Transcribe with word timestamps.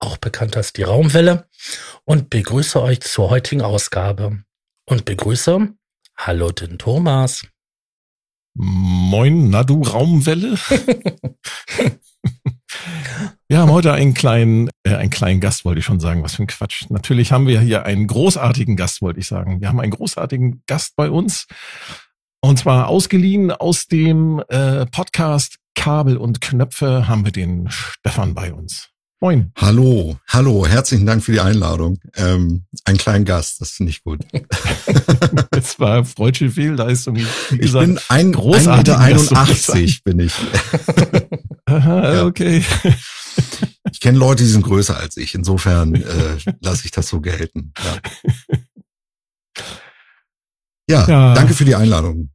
auch 0.00 0.16
bekannt 0.16 0.56
als 0.56 0.72
die 0.72 0.82
Raumwelle, 0.82 1.48
und 2.04 2.30
begrüße 2.30 2.80
euch 2.80 3.00
zur 3.00 3.30
heutigen 3.30 3.62
Ausgabe. 3.62 4.42
Und 4.86 5.04
begrüße, 5.04 5.74
hallo 6.16 6.50
den 6.50 6.78
Thomas. 6.78 7.46
Moin, 8.54 9.50
na 9.50 9.62
du 9.62 9.82
Raumwelle. 9.82 10.54
wir 13.48 13.58
haben 13.58 13.70
heute 13.70 13.92
einen 13.92 14.14
kleinen, 14.14 14.70
äh, 14.82 14.94
einen 14.94 15.10
kleinen 15.10 15.40
Gast, 15.40 15.64
wollte 15.64 15.80
ich 15.80 15.84
schon 15.84 16.00
sagen. 16.00 16.22
Was 16.24 16.34
für 16.34 16.42
ein 16.42 16.48
Quatsch. 16.48 16.86
Natürlich 16.88 17.30
haben 17.30 17.46
wir 17.46 17.60
hier 17.60 17.84
einen 17.84 18.06
großartigen 18.06 18.76
Gast, 18.76 19.02
wollte 19.02 19.20
ich 19.20 19.28
sagen. 19.28 19.60
Wir 19.60 19.68
haben 19.68 19.80
einen 19.80 19.92
großartigen 19.92 20.62
Gast 20.66 20.96
bei 20.96 21.10
uns. 21.10 21.46
Und 22.40 22.58
zwar 22.58 22.88
ausgeliehen 22.88 23.50
aus 23.50 23.86
dem 23.86 24.42
äh, 24.48 24.86
Podcast 24.86 25.58
Kabel 25.74 26.16
und 26.16 26.40
Knöpfe 26.40 27.06
haben 27.08 27.24
wir 27.24 27.32
den 27.32 27.70
Stefan 27.70 28.34
bei 28.34 28.52
uns. 28.52 28.90
Moin. 29.20 29.50
Hallo, 29.56 30.16
hallo, 30.28 30.64
herzlichen 30.64 31.04
Dank 31.04 31.24
für 31.24 31.32
die 31.32 31.40
Einladung. 31.40 31.98
Ähm, 32.14 32.66
ein 32.84 32.96
kleiner 32.96 33.24
Gast, 33.24 33.60
das 33.60 33.72
finde 33.72 33.90
ich 33.90 34.04
gut. 34.04 34.20
das 35.50 35.80
war 35.80 36.04
freudsche 36.04 36.50
Fehlleistung. 36.50 37.16
Wie 37.16 37.58
gesagt, 37.58 37.88
ich 37.88 37.94
bin 37.94 38.00
ein, 38.10 38.32
großartig 38.32 38.94
1,81 38.94 40.04
bin 40.04 40.20
ich. 40.20 40.32
Aha, 41.64 42.14
ja. 42.14 42.26
okay. 42.26 42.64
Ich 43.90 43.98
kenne 43.98 44.18
Leute, 44.18 44.44
die 44.44 44.50
sind 44.50 44.62
größer 44.62 44.96
als 44.96 45.16
ich. 45.16 45.34
Insofern 45.34 45.96
äh, 45.96 46.36
lasse 46.60 46.84
ich 46.84 46.92
das 46.92 47.08
so 47.08 47.20
gelten. 47.20 47.72
Ja. 49.58 49.66
ja, 50.88 51.08
ja, 51.08 51.34
danke 51.34 51.54
für 51.54 51.64
die 51.64 51.74
Einladung. 51.74 52.30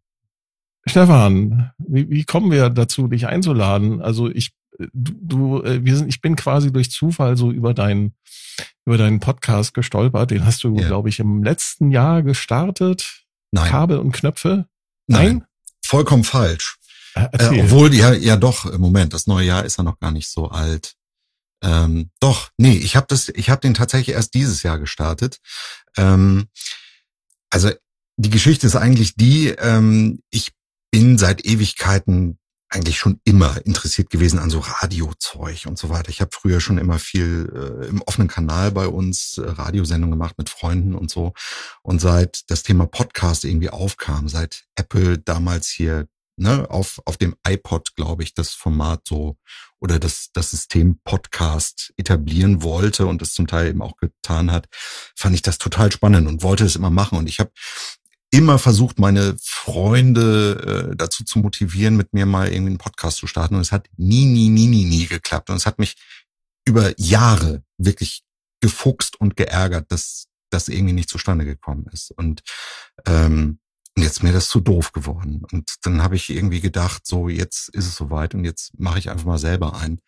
Stefan, 0.86 1.72
wie, 1.78 2.10
wie 2.10 2.26
kommen 2.26 2.52
wir 2.52 2.70
dazu, 2.70 3.08
dich 3.08 3.26
einzuladen? 3.28 4.02
Also 4.02 4.30
ich 4.30 4.52
du, 4.94 5.14
du 5.22 5.64
äh, 5.64 5.84
wir 5.84 5.98
sind, 5.98 6.10
ich 6.10 6.22
bin 6.22 6.36
quasi 6.36 6.72
durch 6.72 6.92
Zufall 6.92 7.38
so 7.38 7.52
über 7.52 7.74
deinen 7.74 8.16
über 8.86 8.98
deinen 8.98 9.20
Podcast 9.20 9.74
gestolpert. 9.74 10.32
Den 10.32 10.46
hast 10.46 10.64
du, 10.64 10.76
yeah. 10.76 10.88
glaube 10.88 11.10
ich, 11.10 11.20
im 11.20 11.44
letzten 11.44 11.92
Jahr 11.92 12.22
gestartet. 12.24 13.24
Nein. 13.52 13.70
Kabel 13.70 13.98
und 13.98 14.12
Knöpfe. 14.12 14.68
Nein, 15.08 15.26
Nein? 15.26 15.46
vollkommen 15.86 16.24
falsch. 16.24 16.78
Äh, 17.16 17.28
äh, 17.38 17.62
obwohl, 17.62 17.94
ja, 17.94 18.14
ja 18.14 18.36
doch, 18.36 18.66
im 18.66 18.82
Moment, 18.82 19.14
das 19.14 19.28
neue 19.28 19.46
Jahr 19.46 19.66
ist 19.66 19.78
ja 19.78 19.84
noch 19.84 20.00
gar 20.00 20.12
nicht 20.12 20.30
so 20.30 20.50
alt. 20.50 20.96
Ähm, 21.64 22.10
doch, 22.20 22.50
nee, 22.58 22.76
ich 22.76 22.96
habe 22.96 23.06
das, 23.08 23.30
ich 23.30 23.50
habe 23.50 23.62
den 23.62 23.74
tatsächlich 23.74 24.16
erst 24.16 24.34
dieses 24.34 24.64
Jahr 24.64 24.80
gestartet. 24.80 25.40
Ähm, 25.98 26.48
also 27.50 27.72
die 28.18 28.30
Geschichte 28.30 28.68
ist 28.68 28.76
eigentlich 28.76 29.16
die, 29.16 29.50
ähm, 29.50 30.20
ich 30.30 30.52
bin 30.92 31.18
seit 31.18 31.46
Ewigkeiten 31.46 32.38
eigentlich 32.74 32.98
schon 32.98 33.20
immer 33.24 33.64
interessiert 33.66 34.10
gewesen 34.10 34.40
an 34.40 34.50
so 34.50 34.60
Radiozeug 34.60 35.66
und 35.68 35.78
so 35.78 35.90
weiter. 35.90 36.10
Ich 36.10 36.22
habe 36.22 36.32
früher 36.34 36.60
schon 36.60 36.78
immer 36.78 36.98
viel 36.98 37.52
äh, 37.54 37.88
im 37.88 38.02
offenen 38.02 38.28
Kanal 38.28 38.72
bei 38.72 38.88
uns 38.88 39.38
äh, 39.38 39.48
Radiosendungen 39.48 40.18
gemacht 40.18 40.38
mit 40.38 40.50
Freunden 40.50 40.96
und 40.96 41.12
so. 41.12 41.34
Und 41.84 42.02
seit 42.02 42.50
das 42.50 42.64
Thema 42.64 42.88
Podcast 42.88 43.46
irgendwie 43.46 43.70
aufkam, 43.70 44.28
seit 44.28 44.66
Apple 44.76 45.20
damals 45.20 45.70
hier 45.70 46.08
ne, 46.36 46.70
auf, 46.70 47.00
auf 47.06 47.18
dem 47.18 47.36
iPod, 47.48 47.96
glaube 47.96 48.24
ich, 48.24 48.34
das 48.34 48.54
Format 48.54 49.02
so 49.08 49.38
oder 49.80 50.00
das, 50.00 50.30
das 50.34 50.50
System 50.50 51.00
Podcast 51.04 51.94
etablieren 51.98 52.64
wollte 52.64 53.06
und 53.06 53.22
es 53.22 53.34
zum 53.34 53.48
Teil 53.48 53.68
eben 53.68 53.82
auch 53.82 53.98
getan 53.98 54.52
hat, 54.52 54.68
fand 55.16 55.36
ich 55.36 55.42
das 55.42 55.58
total 55.58 55.92
spannend 55.92 56.28
und 56.28 56.42
wollte 56.42 56.66
es 56.66 56.76
immer 56.76 56.90
machen. 56.90 57.18
Und 57.18 57.28
ich 57.28 57.40
habe 57.40 57.52
immer 58.34 58.58
versucht, 58.58 58.98
meine 58.98 59.36
Freunde 59.40 60.90
äh, 60.92 60.96
dazu 60.96 61.24
zu 61.24 61.38
motivieren, 61.38 61.96
mit 61.96 62.14
mir 62.14 62.26
mal 62.26 62.52
irgendwie 62.52 62.72
einen 62.72 62.80
Podcast 62.80 63.18
zu 63.18 63.28
starten. 63.28 63.54
Und 63.54 63.62
es 63.62 63.72
hat 63.72 63.88
nie, 63.96 64.26
nie, 64.26 64.50
nie, 64.50 64.66
nie, 64.66 64.86
nie 64.86 65.06
geklappt. 65.06 65.52
Und 65.52 65.58
es 65.58 65.68
hat 65.68 65.78
mich 65.78 65.96
über 66.66 67.00
Jahre 67.00 67.64
wirklich 67.78 68.24
gefuchst 68.60 69.22
und 69.22 69.38
geärgert, 69.38 69.92
dass 69.92 70.30
das 70.50 70.68
irgendwie 70.68 70.96
nicht 70.96 71.10
zustande 71.10 71.46
gekommen 71.46 71.86
ist. 71.94 72.10
Und 72.10 72.42
ähm, 73.06 73.60
jetzt 73.96 74.24
mir 74.24 74.34
das 74.34 74.50
zu 74.50 74.62
doof 74.62 74.94
geworden. 74.94 75.44
Und 75.52 75.70
dann 75.84 76.02
habe 76.02 76.16
ich 76.16 76.32
irgendwie 76.32 76.62
gedacht, 76.62 77.06
so 77.06 77.30
jetzt 77.30 77.70
ist 77.70 77.86
es 77.86 77.96
soweit 77.96 78.34
und 78.34 78.46
jetzt 78.46 78.72
mache 78.80 78.98
ich 78.98 79.12
einfach 79.12 79.26
mal 79.26 79.38
selber 79.38 79.78
ein. 79.78 80.02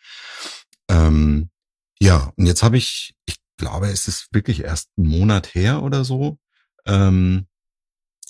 Ähm, 0.89 1.51
ja, 1.99 2.33
und 2.37 2.47
jetzt 2.47 2.63
habe 2.63 2.77
ich, 2.77 3.13
ich 3.27 3.35
glaube, 3.57 3.89
es 3.89 4.07
ist 4.07 4.29
wirklich 4.31 4.63
erst 4.63 4.89
einen 4.97 5.09
Monat 5.09 5.53
her 5.53 5.83
oder 5.83 6.03
so, 6.03 6.39
ähm, 6.87 7.45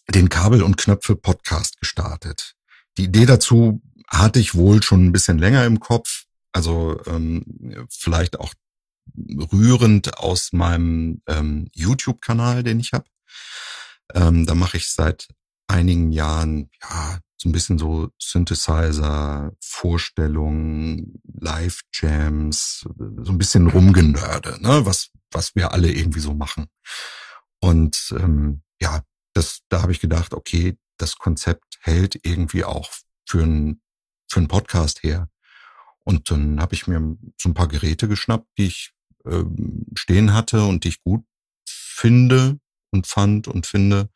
den 0.10 0.30
Kabel- 0.30 0.64
und 0.64 0.78
Knöpfe-Podcast 0.78 1.80
gestartet. 1.80 2.56
Die 2.98 3.06
Idee 3.06 3.26
dazu 3.26 3.82
hatte 4.08 4.40
ich 4.40 4.56
wohl 4.56 4.84
schon 4.84 5.06
ein 5.06 5.12
bisschen 5.12 5.38
länger 5.38 5.66
im 5.66 5.80
Kopf, 5.80 6.26
also 6.52 7.02
ähm, 7.08 7.88
vielleicht 7.90 8.40
auch 8.40 8.54
rührend 9.52 10.18
aus 10.18 10.54
meinem 10.54 11.22
ähm, 11.28 11.70
YouTube-Kanal, 11.74 12.64
den 12.64 12.80
ich 12.80 12.94
habe. 12.94 13.06
Ähm, 14.14 14.46
da 14.46 14.56
mache 14.56 14.78
ich 14.78 14.92
seit 14.92 15.28
einigen 15.68 16.12
Jahren 16.12 16.70
ja 16.82 17.20
so 17.38 17.50
ein 17.50 17.52
bisschen 17.52 17.78
so 17.78 18.10
Synthesizer, 18.20 19.52
Vorstellungen, 19.60 21.22
Live-Jams, 21.40 22.88
so 22.98 23.32
ein 23.32 23.38
bisschen 23.38 23.68
rumgenörde, 23.68 24.62
ne, 24.62 24.86
was 24.86 25.10
was 25.32 25.56
wir 25.56 25.74
alle 25.74 25.92
irgendwie 25.92 26.22
so 26.22 26.34
machen. 26.34 26.68
Und 27.60 28.14
ähm, 28.18 28.62
ja, 28.80 29.02
das, 29.35 29.62
da 29.69 29.81
habe 29.81 29.91
ich 29.91 30.00
gedacht, 30.00 30.34
okay, 30.34 30.78
das 30.97 31.18
Konzept 31.18 31.78
hält 31.81 32.19
irgendwie 32.23 32.63
auch 32.63 32.90
für 33.28 33.44
einen 33.44 33.81
für 34.28 34.40
einen 34.40 34.47
Podcast 34.47 35.03
her. 35.03 35.29
Und 36.03 36.31
dann 36.31 36.59
habe 36.59 36.75
ich 36.75 36.88
mir 36.88 37.18
so 37.38 37.50
ein 37.50 37.53
paar 37.53 37.68
Geräte 37.68 38.07
geschnappt, 38.07 38.47
die 38.57 38.68
ich 38.68 38.94
ähm, 39.25 39.85
stehen 39.95 40.34
hatte 40.34 40.63
und 40.66 40.84
die 40.84 40.90
ich 40.90 41.01
gut 41.01 41.24
finde 41.68 42.59
und 42.91 43.07
fand 43.07 43.47
und 43.47 43.66
finde. 43.66 44.09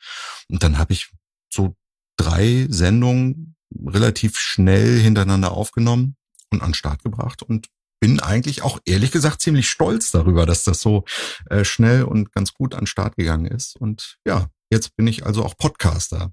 Und 0.50 0.64
dann 0.64 0.78
habe 0.78 0.94
ich 0.94 1.12
so 1.52 1.76
drei 2.18 2.68
Sendungen 2.70 3.56
relativ 3.86 4.38
schnell 4.38 5.00
hintereinander 5.00 5.52
aufgenommen 5.52 6.16
und 6.52 6.62
an 6.62 6.74
Start 6.74 7.04
gebracht 7.04 7.44
und 7.44 7.68
bin 8.00 8.20
eigentlich 8.20 8.62
auch 8.62 8.80
ehrlich 8.86 9.12
gesagt 9.12 9.42
ziemlich 9.42 9.70
stolz 9.70 10.12
darüber, 10.12 10.46
dass 10.46 10.64
das 10.64 10.80
so 10.80 11.06
äh, 11.50 11.66
schnell 11.66 12.04
und 12.04 12.32
ganz 12.32 12.54
gut 12.54 12.74
an 12.74 12.88
Start 12.88 13.16
gegangen 13.16 13.46
ist. 13.46 13.76
Und 13.76 14.18
ja, 14.26 14.50
Jetzt 14.70 14.96
bin 14.96 15.08
ich 15.08 15.26
also 15.26 15.44
auch 15.44 15.58
Podcaster. 15.58 16.32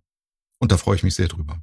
Und 0.58 0.72
da 0.72 0.76
freue 0.76 0.96
ich 0.96 1.02
mich 1.02 1.14
sehr 1.14 1.28
drüber. 1.28 1.60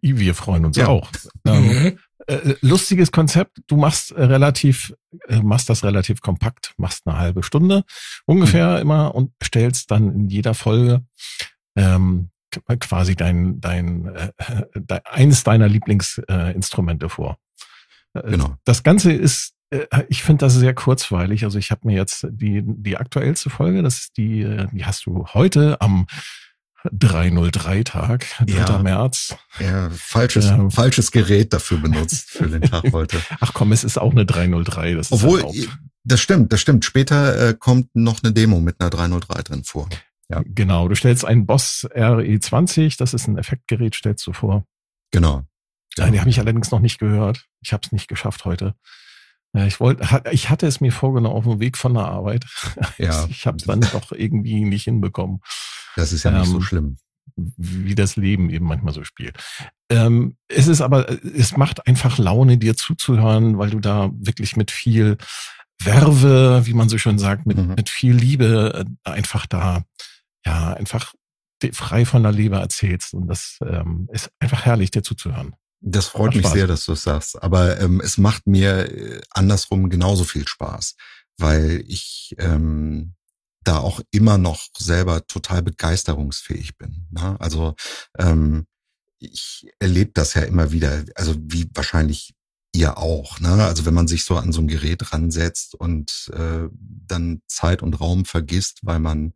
Wir 0.00 0.34
freuen 0.34 0.64
uns 0.64 0.76
ja. 0.76 0.88
auch. 0.88 1.10
Ähm, 1.44 1.66
mhm. 1.66 1.98
äh, 2.28 2.54
lustiges 2.60 3.10
Konzept. 3.10 3.58
Du 3.66 3.76
machst 3.76 4.12
äh, 4.12 4.22
relativ, 4.22 4.94
äh, 5.28 5.40
machst 5.40 5.68
das 5.68 5.82
relativ 5.82 6.20
kompakt, 6.20 6.74
machst 6.76 7.06
eine 7.06 7.18
halbe 7.18 7.42
Stunde 7.42 7.84
ungefähr 8.26 8.74
mhm. 8.76 8.82
immer 8.82 9.14
und 9.14 9.32
stellst 9.42 9.90
dann 9.90 10.14
in 10.14 10.28
jeder 10.28 10.54
Folge 10.54 11.04
ähm, 11.76 12.30
quasi 12.78 13.16
dein, 13.16 13.60
dein, 13.60 14.06
äh, 14.14 14.32
dein 14.74 15.00
eines 15.04 15.42
deiner 15.42 15.68
Lieblingsinstrumente 15.68 17.08
vor. 17.08 17.38
Äh, 18.14 18.30
genau. 18.30 18.56
Das 18.64 18.82
Ganze 18.82 19.12
ist 19.12 19.54
äh, 19.70 20.04
ich 20.08 20.22
finde 20.22 20.44
das 20.44 20.54
sehr 20.54 20.74
kurzweilig. 20.74 21.44
Also 21.44 21.58
ich 21.58 21.70
habe 21.70 21.86
mir 21.86 21.96
jetzt 21.96 22.26
die, 22.30 22.62
die 22.64 22.96
aktuellste 22.96 23.50
Folge, 23.50 23.82
das 23.82 23.98
ist 23.98 24.16
die, 24.16 24.42
äh, 24.42 24.66
die 24.72 24.84
hast 24.84 25.06
du 25.06 25.26
heute 25.32 25.80
am 25.80 26.06
303-Tag, 26.84 28.26
3. 28.40 28.52
Ja, 28.52 28.78
März. 28.78 29.36
Ja, 29.60 29.88
falsches, 29.90 30.46
äh, 30.46 30.70
falsches 30.70 31.12
Gerät 31.12 31.52
dafür 31.52 31.78
benutzt 31.78 32.30
für 32.30 32.48
den 32.48 32.62
Tag 32.62 32.84
heute. 32.92 33.20
Ach 33.40 33.52
komm, 33.54 33.72
es 33.72 33.84
ist 33.84 33.98
auch 33.98 34.10
eine 34.10 34.26
303. 34.26 34.94
Das 34.94 35.12
Obwohl, 35.12 35.44
das 36.04 36.20
stimmt, 36.20 36.52
das 36.52 36.60
stimmt. 36.60 36.84
Später 36.84 37.50
äh, 37.50 37.54
kommt 37.54 37.94
noch 37.94 38.22
eine 38.22 38.32
Demo 38.32 38.60
mit 38.60 38.80
einer 38.80 38.90
303 38.90 39.42
drin 39.42 39.64
vor. 39.64 39.88
Ja. 40.28 40.42
Genau, 40.44 40.88
du 40.88 40.94
stellst 40.94 41.24
einen 41.24 41.46
Boss 41.46 41.86
RE20, 41.94 42.96
das 42.98 43.14
ist 43.14 43.28
ein 43.28 43.38
Effektgerät, 43.38 43.94
stellst 43.94 44.26
du 44.26 44.32
vor. 44.32 44.64
Genau. 45.12 45.44
Ja. 45.96 46.06
Den 46.06 46.20
habe 46.20 46.30
ich 46.30 46.38
allerdings 46.38 46.70
noch 46.70 46.80
nicht 46.80 46.98
gehört. 46.98 47.46
Ich 47.60 47.72
habe 47.72 47.82
es 47.84 47.92
nicht 47.92 48.08
geschafft 48.08 48.44
heute. 48.44 48.74
Ich 49.54 49.80
wollte, 49.80 50.22
ich 50.30 50.48
hatte 50.48 50.66
es 50.66 50.80
mir 50.80 50.92
vorgenommen 50.92 51.34
auf 51.34 51.44
dem 51.44 51.60
Weg 51.60 51.76
von 51.76 51.94
der 51.94 52.04
Arbeit. 52.04 52.46
Ja. 52.98 53.26
Ich 53.28 53.46
habe 53.46 53.56
es 53.58 53.64
dann 53.64 53.80
doch 53.80 54.12
irgendwie 54.12 54.64
nicht 54.64 54.84
hinbekommen. 54.84 55.40
Das 55.96 56.12
ist 56.12 56.22
ja 56.22 56.30
nicht 56.30 56.46
ähm, 56.46 56.52
so 56.52 56.60
schlimm. 56.60 56.96
Wie 57.36 57.94
das 57.94 58.16
Leben 58.16 58.50
eben 58.50 58.66
manchmal 58.66 58.94
so 58.94 59.04
spielt. 59.04 59.36
Ähm, 59.90 60.36
es 60.48 60.68
ist 60.68 60.80
aber, 60.80 61.08
es 61.10 61.56
macht 61.56 61.86
einfach 61.86 62.18
Laune, 62.18 62.58
dir 62.58 62.76
zuzuhören, 62.76 63.58
weil 63.58 63.70
du 63.70 63.80
da 63.80 64.10
wirklich 64.14 64.56
mit 64.56 64.70
viel 64.70 65.16
Werbe, 65.82 66.62
wie 66.64 66.74
man 66.74 66.88
so 66.88 66.98
schön 66.98 67.18
sagt, 67.18 67.46
mit, 67.46 67.58
mhm. 67.58 67.74
mit 67.74 67.88
viel 67.88 68.14
Liebe 68.14 68.86
äh, 69.04 69.10
einfach 69.10 69.46
da, 69.46 69.84
ja, 70.44 70.74
einfach 70.74 71.14
frei 71.72 72.04
von 72.04 72.22
der 72.22 72.32
Leber 72.32 72.60
erzählst. 72.60 73.14
Und 73.14 73.28
das 73.28 73.58
ähm, 73.66 74.08
ist 74.12 74.30
einfach 74.38 74.64
herrlich, 74.64 74.90
dir 74.90 75.02
zuzuhören. 75.02 75.54
Das 75.84 76.06
freut 76.06 76.36
mich 76.36 76.46
sehr, 76.46 76.68
dass 76.68 76.84
du 76.84 76.92
es 76.92 77.02
sagst. 77.02 77.42
Aber 77.42 77.80
ähm, 77.80 78.00
es 78.00 78.16
macht 78.16 78.46
mir 78.46 78.90
äh, 78.90 79.20
andersrum 79.30 79.90
genauso 79.90 80.22
viel 80.22 80.46
Spaß, 80.46 80.94
weil 81.38 81.82
ich 81.88 82.36
ähm, 82.38 83.14
da 83.64 83.78
auch 83.78 84.00
immer 84.12 84.38
noch 84.38 84.68
selber 84.78 85.26
total 85.26 85.62
begeisterungsfähig 85.62 86.78
bin. 86.78 87.08
Ne? 87.10 87.36
Also 87.40 87.74
ähm, 88.16 88.66
ich 89.18 89.68
erlebe 89.80 90.12
das 90.14 90.34
ja 90.34 90.42
immer 90.42 90.70
wieder, 90.70 91.04
also 91.16 91.34
wie 91.38 91.68
wahrscheinlich 91.74 92.34
ihr 92.74 92.96
auch. 92.96 93.40
Ne? 93.40 93.64
Also 93.64 93.84
wenn 93.84 93.94
man 93.94 94.08
sich 94.08 94.24
so 94.24 94.36
an 94.36 94.52
so 94.52 94.60
ein 94.60 94.68
Gerät 94.68 95.12
ransetzt 95.12 95.74
und 95.74 96.30
äh, 96.32 96.68
dann 96.72 97.42
Zeit 97.46 97.82
und 97.82 98.00
Raum 98.00 98.24
vergisst, 98.24 98.80
weil 98.82 98.98
man, 98.98 99.34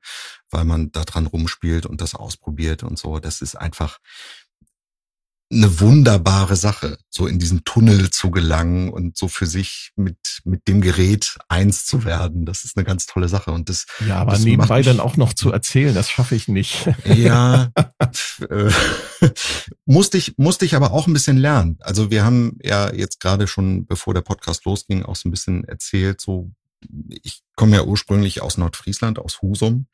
weil 0.50 0.64
man 0.64 0.90
da 0.92 1.04
dran 1.04 1.26
rumspielt 1.26 1.87
und 1.87 2.00
das 2.00 2.14
ausprobiert 2.14 2.82
und 2.84 2.99
so, 2.99 3.19
das 3.19 3.42
ist 3.42 3.56
einfach, 3.56 3.99
eine 5.48 5.81
wunderbare 5.81 6.56
Sache, 6.56 6.98
so 7.08 7.26
in 7.26 7.38
diesen 7.38 7.62
Tunnel 7.64 8.10
zu 8.10 8.32
gelangen 8.32 8.90
und 8.90 9.16
so 9.16 9.28
für 9.28 9.46
sich 9.46 9.93
mit, 9.94 10.19
mit 10.44 10.66
dem 10.66 10.81
Gerät 10.81 11.38
eins 11.48 11.87
zu 11.87 12.04
werden. 12.04 12.46
Das 12.46 12.64
ist 12.64 12.76
eine 12.76 12.84
ganz 12.84 13.06
tolle 13.06 13.28
Sache. 13.28 13.52
Und 13.52 13.69
das, 13.69 13.87
ja, 14.06 14.19
aber 14.19 14.32
das 14.32 14.43
nebenbei 14.43 14.82
dann 14.82 14.98
auch 14.98 15.16
noch 15.16 15.32
zu 15.32 15.52
erzählen, 15.52 15.94
das 15.94 16.10
schaffe 16.10 16.34
ich 16.34 16.48
nicht. 16.48 16.88
Ja, 17.04 17.70
äh, 18.50 18.72
musste 19.84 20.19
ich, 20.19 20.37
musste 20.37 20.64
ich 20.64 20.75
aber 20.75 20.90
auch 20.90 21.06
ein 21.06 21.12
bisschen 21.12 21.37
lernen. 21.37 21.78
Also 21.81 22.10
wir 22.10 22.25
haben 22.25 22.58
ja 22.60 22.92
jetzt 22.92 23.20
gerade 23.20 23.46
schon, 23.46 23.87
bevor 23.87 24.14
der 24.14 24.22
Podcast 24.22 24.64
losging, 24.64 25.04
auch 25.04 25.16
so 25.16 25.28
ein 25.28 25.32
bisschen 25.32 25.62
erzählt, 25.62 26.20
so, 26.20 26.50
ich 27.08 27.42
komme 27.54 27.76
ja 27.76 27.84
ursprünglich 27.84 28.42
aus 28.42 28.58
Nordfriesland, 28.58 29.20
aus 29.20 29.42
Husum. 29.42 29.87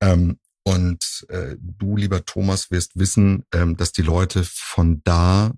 Ähm, 0.00 0.38
und 0.68 1.26
äh, 1.30 1.56
du, 1.58 1.96
lieber 1.96 2.26
Thomas, 2.26 2.70
wirst 2.70 2.98
wissen, 2.98 3.44
ähm, 3.54 3.78
dass 3.78 3.92
die 3.92 4.02
Leute 4.02 4.44
von 4.44 5.00
da, 5.02 5.54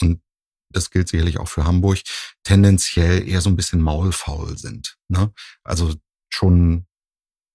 und 0.00 0.22
das 0.70 0.90
gilt 0.90 1.08
sicherlich 1.08 1.38
auch 1.38 1.48
für 1.48 1.64
Hamburg, 1.64 1.98
tendenziell 2.42 3.28
eher 3.28 3.42
so 3.42 3.50
ein 3.50 3.56
bisschen 3.56 3.82
maulfaul 3.82 4.56
sind. 4.56 4.96
Ne? 5.08 5.30
Also 5.62 5.94
schon 6.30 6.86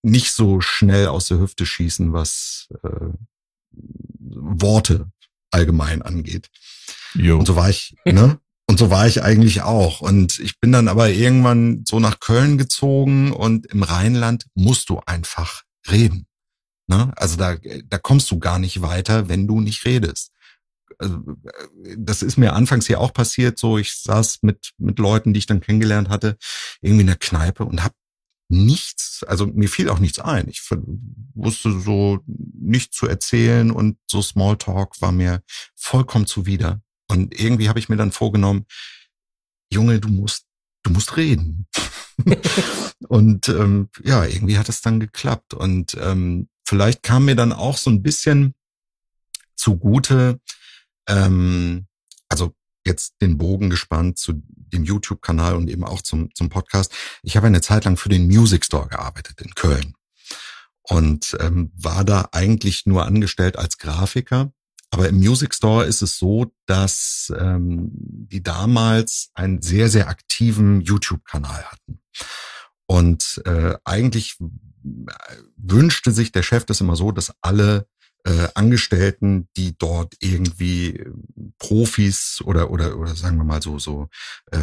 nicht 0.04 0.32
so 0.32 0.62
schnell 0.62 1.08
aus 1.08 1.28
der 1.28 1.40
Hüfte 1.40 1.66
schießen, 1.66 2.14
was 2.14 2.70
äh, 2.84 3.10
Worte 4.20 5.12
allgemein 5.50 6.04
angeht. 6.04 6.52
Jo. 7.16 7.40
Und 7.40 7.48
so 7.48 7.56
war 7.56 7.70
ich, 7.70 7.96
ne? 8.06 8.40
Und 8.68 8.78
so 8.78 8.92
war 8.92 9.08
ich 9.08 9.24
eigentlich 9.24 9.64
auch. 9.64 10.02
Und 10.02 10.40
ich 10.40 10.60
bin 10.60 10.72
dann 10.72 10.88
aber 10.88 11.10
irgendwann 11.10 11.84
so 11.88 12.00
nach 12.00 12.20
Köln 12.20 12.60
gezogen 12.60 13.32
und 13.32 13.66
im 13.66 13.82
Rheinland 13.82 14.46
musst 14.54 14.90
du 14.90 15.00
einfach 15.06 15.64
reden. 15.90 16.28
Ne? 16.92 17.14
Also 17.16 17.38
da, 17.38 17.56
da 17.56 17.98
kommst 17.98 18.30
du 18.32 18.38
gar 18.38 18.60
nicht 18.60 18.82
weiter, 18.82 19.30
wenn 19.30 19.48
du 19.48 19.62
nicht 19.62 19.86
redest. 19.86 20.34
Also, 21.00 21.22
das 21.98 22.22
ist 22.22 22.36
mir 22.36 22.52
anfangs 22.52 22.86
hier 22.86 23.00
auch 23.00 23.14
passiert. 23.14 23.58
So, 23.58 23.78
ich 23.78 23.94
saß 23.96 24.40
mit 24.42 24.74
mit 24.78 25.00
Leuten, 25.00 25.34
die 25.34 25.38
ich 25.38 25.46
dann 25.46 25.62
kennengelernt 25.62 26.10
hatte, 26.10 26.36
irgendwie 26.82 27.02
in 27.02 27.08
der 27.08 27.16
Kneipe 27.16 27.64
und 27.64 27.82
habe 27.82 27.96
nichts, 28.50 29.24
also 29.24 29.48
mir 29.48 29.70
fiel 29.70 29.88
auch 29.88 30.00
nichts 30.00 30.20
ein. 30.20 30.50
Ich 30.50 30.62
wusste 31.34 31.80
so 31.80 32.20
nichts 32.28 32.98
zu 32.98 33.08
erzählen 33.08 33.72
und 33.72 33.98
so 34.06 34.22
Smalltalk 34.22 35.02
war 35.02 35.14
mir 35.14 35.42
vollkommen 35.74 36.28
zuwider. 36.28 36.82
Und 37.08 37.40
irgendwie 37.40 37.70
habe 37.70 37.80
ich 37.80 37.88
mir 37.88 37.96
dann 37.96 38.12
vorgenommen, 38.12 38.66
Junge, 39.72 40.02
du 40.02 40.10
musst, 40.10 40.46
du 40.84 40.92
musst 40.92 41.16
reden. 41.16 41.68
und 43.08 43.48
ähm, 43.48 43.88
ja, 44.04 44.26
irgendwie 44.26 44.58
hat 44.58 44.68
es 44.68 44.82
dann 44.82 45.00
geklappt. 45.00 45.54
Und 45.54 45.98
ähm, 46.02 46.50
vielleicht 46.66 47.04
kam 47.04 47.26
mir 47.26 47.36
dann 47.36 47.54
auch 47.54 47.78
so 47.78 47.90
ein 47.90 48.02
bisschen 48.02 48.54
zugute, 49.56 50.40
ähm, 51.08 51.88
also 52.30 52.54
jetzt 52.86 53.16
den 53.22 53.38
Bogen 53.38 53.70
gespannt 53.70 54.18
zu 54.18 54.42
dem 54.48 54.84
YouTube-Kanal 54.84 55.56
und 55.56 55.70
eben 55.70 55.84
auch 55.84 56.02
zum, 56.02 56.34
zum 56.34 56.50
Podcast. 56.50 56.94
Ich 57.22 57.38
habe 57.38 57.48
eine 57.48 57.62
Zeit 57.62 57.86
lang 57.86 57.98
für 57.98 58.10
den 58.10 58.28
Music 58.28 58.66
Store 58.66 58.88
gearbeitet 58.88 59.42
in 59.42 59.54
Köln 59.54 59.94
und 60.84 61.38
ähm, 61.40 61.72
war 61.76 62.04
da 62.04 62.30
eigentlich 62.32 62.86
nur 62.86 63.06
angestellt 63.06 63.58
als 63.58 63.78
Grafiker. 63.78 64.52
Aber 64.90 65.08
im 65.08 65.20
Music 65.20 65.56
Store 65.56 65.86
ist 65.86 66.02
es 66.02 66.18
so, 66.18 66.54
dass 66.66 67.32
ähm, 67.38 67.92
die 67.94 68.44
damals 68.44 69.30
einen 69.34 69.62
sehr, 69.62 69.90
sehr 69.90 70.10
aktiven 70.10 70.82
YouTube-Kanal 70.82 71.64
hatten. 71.64 72.02
Und 72.92 73.42
äh, 73.46 73.78
eigentlich 73.86 74.36
wünschte 75.56 76.12
sich 76.12 76.34
der 76.34 76.44
Chef 76.44 76.66
das 76.66 76.82
immer 76.82 76.98
so, 76.98 77.14
dass 77.14 77.34
alle 77.40 77.88
äh, 78.26 78.50
Angestellten, 78.54 79.48
die 79.56 79.78
dort 79.78 80.16
irgendwie 80.20 80.98
äh, 80.98 81.14
Profis 81.58 82.42
oder 82.44 82.70
oder 82.70 82.98
oder 82.98 83.16
sagen 83.16 83.38
wir 83.38 83.46
mal 83.46 83.62
so 83.62 83.80
so 83.80 84.10
äh, 84.52 84.58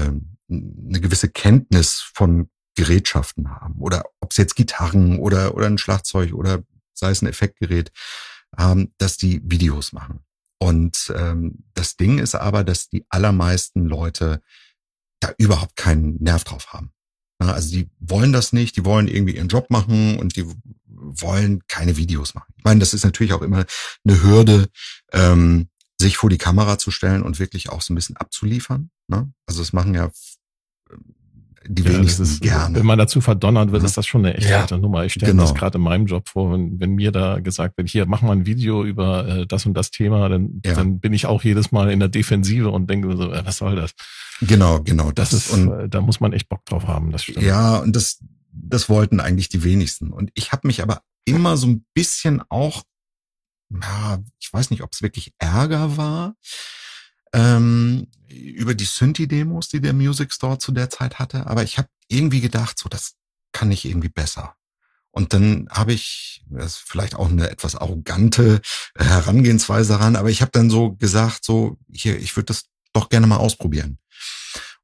eine 0.50 1.00
gewisse 1.00 1.30
Kenntnis 1.30 2.06
von 2.14 2.50
Gerätschaften 2.76 3.50
haben 3.50 3.80
oder 3.80 4.04
ob 4.20 4.32
es 4.32 4.36
jetzt 4.36 4.56
Gitarren 4.56 5.18
oder 5.18 5.54
oder 5.54 5.64
ein 5.64 5.78
Schlagzeug 5.78 6.34
oder 6.34 6.62
sei 6.92 7.12
es 7.12 7.22
ein 7.22 7.28
Effektgerät 7.28 7.92
haben, 8.54 8.92
dass 8.98 9.16
die 9.16 9.40
Videos 9.42 9.94
machen. 9.94 10.20
Und 10.58 11.10
ähm, 11.16 11.64
das 11.72 11.96
Ding 11.96 12.18
ist 12.18 12.34
aber, 12.34 12.62
dass 12.62 12.90
die 12.90 13.06
allermeisten 13.08 13.86
Leute 13.86 14.42
da 15.20 15.32
überhaupt 15.38 15.76
keinen 15.76 16.22
Nerv 16.22 16.44
drauf 16.44 16.74
haben. 16.74 16.92
Also 17.38 17.70
die 17.70 17.88
wollen 18.00 18.32
das 18.32 18.52
nicht, 18.52 18.76
die 18.76 18.84
wollen 18.84 19.08
irgendwie 19.08 19.36
ihren 19.36 19.48
Job 19.48 19.70
machen 19.70 20.18
und 20.18 20.36
die 20.36 20.44
wollen 20.86 21.62
keine 21.68 21.96
Videos 21.96 22.34
machen. 22.34 22.52
Ich 22.56 22.64
meine, 22.64 22.80
das 22.80 22.94
ist 22.94 23.04
natürlich 23.04 23.32
auch 23.32 23.42
immer 23.42 23.64
eine 24.04 24.22
Hürde, 24.22 24.68
ähm, 25.12 25.68
sich 26.00 26.16
vor 26.16 26.30
die 26.30 26.38
Kamera 26.38 26.78
zu 26.78 26.90
stellen 26.90 27.22
und 27.22 27.38
wirklich 27.38 27.70
auch 27.70 27.80
so 27.80 27.92
ein 27.92 27.96
bisschen 27.96 28.16
abzuliefern. 28.16 28.90
Ne? 29.08 29.32
Also 29.46 29.60
das 29.60 29.72
machen 29.72 29.94
ja 29.94 30.10
die 31.70 31.82
ja, 31.82 31.92
wenigsten 31.92 32.22
ist, 32.22 32.40
gerne. 32.40 32.78
Wenn 32.78 32.86
man 32.86 32.98
dazu 32.98 33.20
verdonnert 33.20 33.72
wird, 33.72 33.82
mhm. 33.82 33.86
ist 33.86 33.96
das 33.96 34.06
schon 34.06 34.24
eine 34.24 34.34
echte 34.34 34.50
ja, 34.50 34.78
Nummer. 34.78 35.04
Ich 35.04 35.12
stelle 35.12 35.32
genau. 35.32 35.42
mir 35.42 35.48
das 35.48 35.58
gerade 35.58 35.76
in 35.76 35.84
meinem 35.84 36.06
Job 36.06 36.28
vor, 36.28 36.52
wenn, 36.52 36.80
wenn 36.80 36.94
mir 36.94 37.12
da 37.12 37.40
gesagt 37.40 37.76
wird, 37.76 37.88
hier, 37.88 38.06
mach 38.06 38.22
mal 38.22 38.32
ein 38.32 38.46
Video 38.46 38.84
über 38.84 39.28
äh, 39.28 39.46
das 39.46 39.66
und 39.66 39.74
das 39.74 39.90
Thema, 39.90 40.28
dann, 40.28 40.62
ja. 40.64 40.74
dann 40.74 40.98
bin 40.98 41.12
ich 41.12 41.26
auch 41.26 41.42
jedes 41.44 41.70
Mal 41.70 41.90
in 41.90 42.00
der 42.00 42.08
Defensive 42.08 42.70
und 42.70 42.88
denke 42.88 43.14
so, 43.16 43.32
äh, 43.32 43.44
was 43.44 43.58
soll 43.58 43.76
das? 43.76 43.92
Genau, 44.40 44.82
genau. 44.82 45.12
Das, 45.12 45.30
das 45.30 45.46
ist, 45.46 45.52
und, 45.52 45.72
äh, 45.72 45.88
da 45.88 46.00
muss 46.00 46.20
man 46.20 46.32
echt 46.32 46.48
Bock 46.48 46.64
drauf 46.64 46.86
haben, 46.86 47.10
das 47.10 47.24
stimmt. 47.24 47.42
Ja, 47.42 47.78
und 47.78 47.94
das, 47.94 48.18
das 48.52 48.88
wollten 48.88 49.20
eigentlich 49.20 49.48
die 49.48 49.64
wenigsten. 49.64 50.12
Und 50.12 50.30
ich 50.34 50.52
habe 50.52 50.66
mich 50.66 50.82
aber 50.82 51.02
immer 51.24 51.56
so 51.56 51.66
ein 51.66 51.84
bisschen 51.94 52.42
auch, 52.48 52.82
ja, 53.70 54.18
ich 54.38 54.52
weiß 54.52 54.70
nicht, 54.70 54.82
ob 54.82 54.92
es 54.92 55.02
wirklich 55.02 55.34
Ärger 55.38 55.96
war, 55.96 56.36
ähm, 57.32 58.08
über 58.28 58.74
die 58.74 58.84
Synthi-Demos, 58.84 59.68
die 59.68 59.80
der 59.80 59.92
Music 59.92 60.32
Store 60.32 60.58
zu 60.58 60.72
der 60.72 60.90
Zeit 60.90 61.18
hatte. 61.18 61.46
Aber 61.46 61.62
ich 61.62 61.78
habe 61.78 61.88
irgendwie 62.08 62.40
gedacht, 62.40 62.78
so, 62.78 62.88
das 62.88 63.14
kann 63.52 63.70
ich 63.70 63.84
irgendwie 63.84 64.08
besser. 64.08 64.54
Und 65.10 65.32
dann 65.32 65.68
habe 65.70 65.92
ich, 65.92 66.44
das 66.48 66.66
ist 66.66 66.84
vielleicht 66.86 67.14
auch 67.14 67.28
eine 67.28 67.50
etwas 67.50 67.74
arrogante 67.74 68.60
Herangehensweise 68.96 69.94
daran, 69.94 70.16
aber 70.16 70.30
ich 70.30 70.42
habe 70.42 70.52
dann 70.52 70.70
so 70.70 70.94
gesagt, 70.94 71.44
so, 71.44 71.78
hier, 71.90 72.18
ich 72.18 72.36
würde 72.36 72.46
das 72.46 72.66
doch 72.98 73.08
gerne 73.08 73.26
mal 73.26 73.36
ausprobieren. 73.36 73.98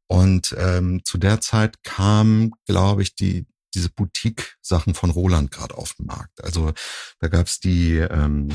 Und 0.07 0.55
ähm, 0.59 1.03
zu 1.05 1.19
der 1.19 1.41
Zeit 1.41 1.83
kam, 1.83 2.53
glaube 2.67 3.03
ich, 3.03 3.15
die 3.15 3.47
diese 3.75 3.91
Boutique-Sachen 3.91 4.95
von 4.95 5.11
Roland 5.11 5.51
gerade 5.51 5.77
auf 5.77 5.95
den 5.95 6.07
Markt. 6.07 6.43
Also 6.45 6.73
da 7.19 7.29
gab's 7.29 7.59
die, 7.59 7.97
ähm, 7.97 8.51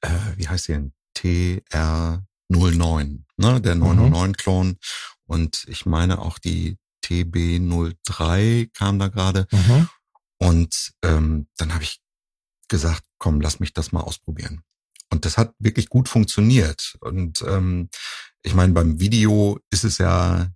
äh, 0.00 0.08
wie 0.36 0.48
heißt 0.48 0.68
die 0.68 0.72
denn? 0.72 0.92
TR 1.14 2.24
09, 2.48 3.26
ne, 3.36 3.60
der 3.60 3.74
909-Klon. 3.74 4.68
Mhm. 4.68 4.78
Und 5.26 5.64
ich 5.68 5.86
meine 5.86 6.20
auch 6.20 6.38
die 6.38 6.78
TB03 7.04 8.70
kam 8.72 8.98
da 8.98 9.08
gerade. 9.08 9.46
Mhm. 9.50 9.88
Und 10.38 10.92
ähm, 11.02 11.48
dann 11.56 11.74
habe 11.74 11.82
ich 11.82 12.00
gesagt, 12.68 13.02
komm, 13.18 13.40
lass 13.40 13.60
mich 13.60 13.72
das 13.72 13.92
mal 13.92 14.00
ausprobieren. 14.00 14.62
Und 15.10 15.24
das 15.24 15.38
hat 15.38 15.54
wirklich 15.58 15.88
gut 15.88 16.08
funktioniert. 16.08 16.96
Und 17.00 17.42
ähm, 17.42 17.88
ich 18.46 18.54
meine, 18.54 18.72
beim 18.72 19.00
Video 19.00 19.58
ist 19.70 19.84
es 19.84 19.98
ja 19.98 20.48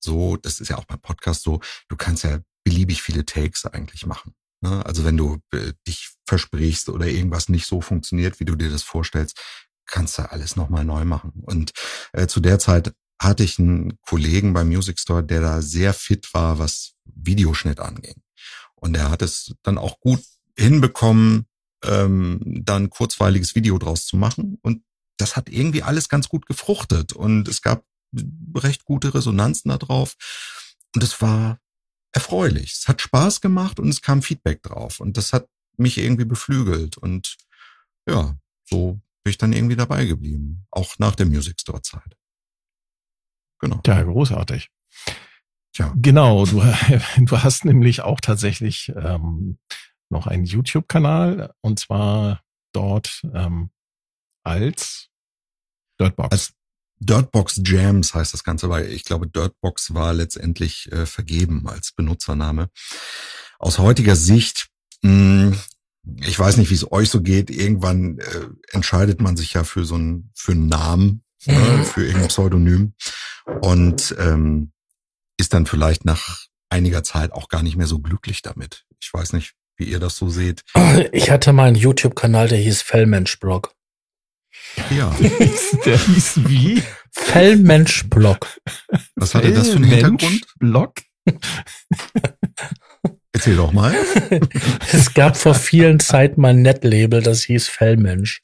so, 0.00 0.36
das 0.36 0.60
ist 0.60 0.68
ja 0.68 0.76
auch 0.76 0.84
beim 0.84 1.00
Podcast 1.00 1.42
so, 1.42 1.60
du 1.88 1.96
kannst 1.96 2.24
ja 2.24 2.40
beliebig 2.64 3.00
viele 3.00 3.24
Takes 3.24 3.64
eigentlich 3.64 4.06
machen. 4.06 4.34
Ne? 4.60 4.84
Also 4.84 5.04
wenn 5.04 5.16
du 5.16 5.38
äh, 5.52 5.72
dich 5.86 6.10
versprichst 6.26 6.88
oder 6.88 7.06
irgendwas 7.06 7.48
nicht 7.48 7.66
so 7.66 7.80
funktioniert, 7.80 8.40
wie 8.40 8.44
du 8.44 8.56
dir 8.56 8.70
das 8.70 8.82
vorstellst, 8.82 9.40
kannst 9.86 10.18
du 10.18 10.30
alles 10.30 10.56
nochmal 10.56 10.84
neu 10.84 11.04
machen. 11.04 11.32
Und 11.42 11.72
äh, 12.12 12.26
zu 12.26 12.40
der 12.40 12.58
Zeit 12.58 12.92
hatte 13.20 13.44
ich 13.44 13.58
einen 13.60 13.98
Kollegen 14.02 14.52
beim 14.52 14.68
Music 14.68 14.98
Store, 14.98 15.22
der 15.22 15.40
da 15.40 15.62
sehr 15.62 15.94
fit 15.94 16.34
war, 16.34 16.58
was 16.58 16.94
Videoschnitt 17.04 17.78
anging. 17.78 18.20
Und 18.74 18.96
er 18.96 19.10
hat 19.10 19.22
es 19.22 19.54
dann 19.62 19.78
auch 19.78 20.00
gut 20.00 20.22
hinbekommen, 20.56 21.46
ähm, 21.84 22.40
dann 22.44 22.90
kurzweiliges 22.90 23.54
Video 23.54 23.78
draus 23.78 24.06
zu 24.06 24.16
machen. 24.16 24.58
Und 24.62 24.82
das 25.18 25.36
hat 25.36 25.48
irgendwie 25.48 25.82
alles 25.82 26.08
ganz 26.08 26.28
gut 26.28 26.46
gefruchtet. 26.46 27.12
Und 27.12 27.48
es 27.48 27.60
gab 27.62 27.84
recht 28.54 28.84
gute 28.84 29.14
Resonanzen 29.14 29.70
da 29.70 29.76
drauf. 29.76 30.16
Und 30.94 31.02
es 31.02 31.20
war 31.20 31.58
erfreulich. 32.12 32.72
Es 32.72 32.88
hat 32.88 33.02
Spaß 33.02 33.40
gemacht 33.40 33.78
und 33.78 33.88
es 33.88 34.00
kam 34.00 34.22
Feedback 34.22 34.62
drauf. 34.62 35.00
Und 35.00 35.16
das 35.16 35.32
hat 35.32 35.48
mich 35.76 35.98
irgendwie 35.98 36.24
beflügelt. 36.24 36.96
Und 36.96 37.36
ja, 38.08 38.36
so 38.64 39.00
bin 39.22 39.30
ich 39.30 39.38
dann 39.38 39.52
irgendwie 39.52 39.76
dabei 39.76 40.06
geblieben. 40.06 40.66
Auch 40.70 40.98
nach 40.98 41.14
der 41.14 41.26
Music 41.26 41.60
Store 41.60 41.82
Zeit. 41.82 42.16
Genau. 43.60 43.80
Ja, 43.86 44.02
großartig. 44.02 44.70
Tja. 45.72 45.92
Genau, 45.96 46.46
du, 46.46 46.62
du 47.18 47.42
hast 47.42 47.64
nämlich 47.64 48.00
auch 48.02 48.20
tatsächlich 48.20 48.92
ähm, 48.96 49.58
noch 50.10 50.26
einen 50.26 50.44
YouTube-Kanal 50.44 51.52
und 51.60 51.78
zwar 51.78 52.42
dort 52.72 53.22
ähm, 53.34 53.70
als 54.48 55.08
Dirtbox. 56.00 56.32
Als 56.32 56.52
Dirtbox 57.00 57.60
Jams 57.64 58.14
heißt 58.14 58.32
das 58.32 58.44
Ganze, 58.44 58.68
weil 58.70 58.90
ich 58.90 59.04
glaube, 59.04 59.28
Dirtbox 59.28 59.94
war 59.94 60.12
letztendlich 60.14 60.90
äh, 60.90 61.06
vergeben 61.06 61.68
als 61.68 61.92
Benutzername. 61.92 62.70
Aus 63.58 63.78
heutiger 63.78 64.16
Sicht, 64.16 64.68
mh, 65.02 65.52
hm, 65.52 65.58
ich 66.22 66.38
weiß 66.38 66.56
nicht, 66.56 66.70
wie 66.70 66.74
es 66.74 66.90
euch 66.90 67.10
so 67.10 67.20
geht, 67.20 67.50
irgendwann 67.50 68.18
äh, 68.18 68.46
entscheidet 68.72 69.20
man 69.20 69.36
sich 69.36 69.52
ja 69.52 69.64
für 69.64 69.84
so 69.84 69.96
einen, 69.96 70.30
für 70.34 70.52
einen 70.52 70.66
Namen, 70.66 71.22
äh, 71.44 71.82
für 71.84 72.04
irgendein 72.04 72.28
Pseudonym 72.28 72.94
und 73.60 74.14
ähm, 74.18 74.72
ist 75.38 75.52
dann 75.52 75.66
vielleicht 75.66 76.04
nach 76.04 76.46
einiger 76.70 77.02
Zeit 77.04 77.32
auch 77.32 77.48
gar 77.48 77.62
nicht 77.62 77.76
mehr 77.76 77.86
so 77.86 77.98
glücklich 77.98 78.42
damit. 78.42 78.86
Ich 79.00 79.12
weiß 79.12 79.34
nicht, 79.34 79.54
wie 79.76 79.84
ihr 79.84 80.00
das 80.00 80.16
so 80.16 80.28
seht. 80.28 80.64
Ich 81.12 81.30
hatte 81.30 81.52
mal 81.52 81.68
einen 81.68 81.76
YouTube-Kanal, 81.76 82.48
der 82.48 82.58
hieß 82.58 82.82
Fellmensch-Blog. 82.82 83.74
Ja. 84.90 85.14
der 85.84 85.98
hieß 86.06 86.40
wie? 86.48 86.82
Fellmensch-Blog. 87.12 88.46
Was 89.16 89.34
hatte 89.34 89.52
das 89.52 89.68
für 89.70 89.76
einen 89.76 89.84
Hintergrund? 89.84 90.46
Blog? 90.58 90.94
Erzähl 93.32 93.56
doch 93.56 93.72
mal. 93.72 93.94
es 94.92 95.14
gab 95.14 95.36
vor 95.36 95.54
vielen 95.54 96.00
Zeiten 96.00 96.40
mal 96.40 96.48
ein 96.48 96.62
Netlabel, 96.62 97.22
das 97.22 97.44
hieß 97.44 97.68
Fellmensch. 97.68 98.42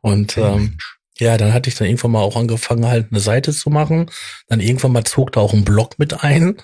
Und 0.00 0.38
ähm, 0.38 0.78
ja, 1.18 1.36
dann 1.36 1.52
hatte 1.52 1.68
ich 1.68 1.74
dann 1.74 1.86
irgendwann 1.88 2.12
mal 2.12 2.22
auch 2.22 2.36
angefangen, 2.36 2.86
halt 2.86 3.08
eine 3.10 3.20
Seite 3.20 3.52
zu 3.52 3.68
machen. 3.68 4.10
Dann 4.48 4.60
irgendwann 4.60 4.92
mal 4.92 5.04
zog 5.04 5.32
da 5.32 5.40
auch 5.40 5.52
ein 5.52 5.64
Blog 5.64 5.98
mit 5.98 6.24
ein. 6.24 6.50
Und 6.50 6.60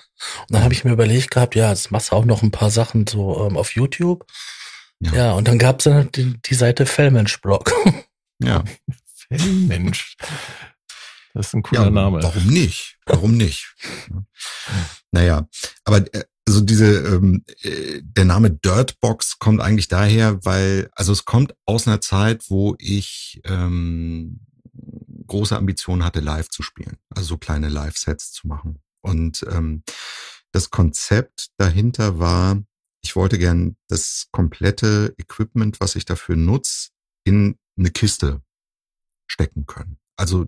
dann 0.49 0.63
habe 0.63 0.73
ich 0.73 0.83
mir 0.83 0.93
überlegt 0.93 1.29
gehabt, 1.31 1.55
ja, 1.55 1.69
jetzt 1.69 1.91
machst 1.91 2.11
du 2.11 2.15
auch 2.15 2.25
noch 2.25 2.41
ein 2.41 2.51
paar 2.51 2.71
Sachen 2.71 3.05
so 3.05 3.45
ähm, 3.45 3.57
auf 3.57 3.75
YouTube. 3.75 4.25
Ja. 4.99 5.13
ja, 5.13 5.31
und 5.33 5.47
dann 5.47 5.59
gab 5.59 5.79
es 5.79 5.83
dann 5.83 6.11
die, 6.13 6.41
die 6.41 6.55
Seite 6.55 6.87
Fellmensch-Blog. 6.87 7.71
Ja. 8.39 8.63
Fellmensch. 9.27 10.15
Das 11.33 11.47
ist 11.47 11.53
ein 11.53 11.63
cooler 11.63 11.85
ja, 11.85 11.89
Name. 11.89 12.23
Warum 12.23 12.47
nicht? 12.47 12.97
Warum 13.05 13.37
nicht? 13.37 13.75
naja, 15.11 15.47
aber 15.83 16.13
äh, 16.13 16.23
also 16.47 16.61
diese 16.61 16.99
ähm, 16.99 17.43
äh, 17.61 18.01
der 18.01 18.25
Name 18.25 18.51
Dirtbox 18.51 19.37
kommt 19.37 19.61
eigentlich 19.61 19.89
daher, 19.89 20.43
weil 20.45 20.89
also 20.93 21.11
es 21.11 21.25
kommt 21.25 21.53
aus 21.65 21.87
einer 21.87 22.01
Zeit, 22.01 22.49
wo 22.49 22.75
ich 22.79 23.41
ähm, 23.43 24.39
große 25.27 25.55
Ambitionen 25.55 26.03
hatte, 26.03 26.21
live 26.21 26.49
zu 26.49 26.63
spielen, 26.63 26.97
also 27.09 27.27
so 27.27 27.37
kleine 27.37 27.69
Live-Sets 27.69 28.31
zu 28.31 28.47
machen. 28.47 28.79
Und 29.01 29.45
ähm, 29.51 29.83
das 30.51 30.69
Konzept 30.69 31.49
dahinter 31.57 32.17
war, 32.17 32.63
ich 33.01 33.15
wollte 33.15 33.37
gern 33.37 33.75
das 33.89 34.27
komplette 34.31 35.13
Equipment, 35.17 35.79
was 35.79 35.95
ich 35.95 36.05
dafür 36.05 36.35
nutze, 36.35 36.89
in 37.25 37.57
eine 37.77 37.91
Kiste 37.91 38.41
stecken 39.27 39.65
können. 39.65 39.97
Also 40.15 40.47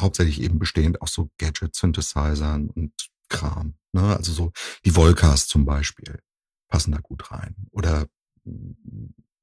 hauptsächlich 0.00 0.40
eben 0.40 0.58
bestehend 0.58 1.02
aus 1.02 1.12
so 1.12 1.30
Gadget-Synthesizern 1.38 2.70
und 2.70 2.92
Kram. 3.28 3.74
Ne? 3.92 4.16
Also 4.16 4.32
so 4.32 4.52
die 4.84 4.94
Volcas 4.96 5.46
zum 5.48 5.64
Beispiel 5.64 6.20
passen 6.68 6.92
da 6.92 6.98
gut 6.98 7.30
rein. 7.30 7.54
Oder 7.70 8.06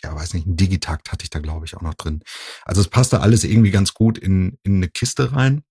ja, 0.03 0.15
weiß 0.15 0.33
nicht, 0.33 0.47
ein 0.47 0.57
Digitakt 0.57 1.11
hatte 1.11 1.23
ich 1.23 1.29
da, 1.29 1.39
glaube 1.39 1.65
ich, 1.65 1.75
auch 1.75 1.81
noch 1.81 1.93
drin. 1.93 2.23
Also 2.63 2.81
es 2.81 2.87
passte 2.87 3.21
alles 3.21 3.43
irgendwie 3.43 3.71
ganz 3.71 3.93
gut 3.93 4.17
in, 4.17 4.57
in 4.63 4.77
eine 4.77 4.89
Kiste 4.89 5.31
rein. 5.31 5.63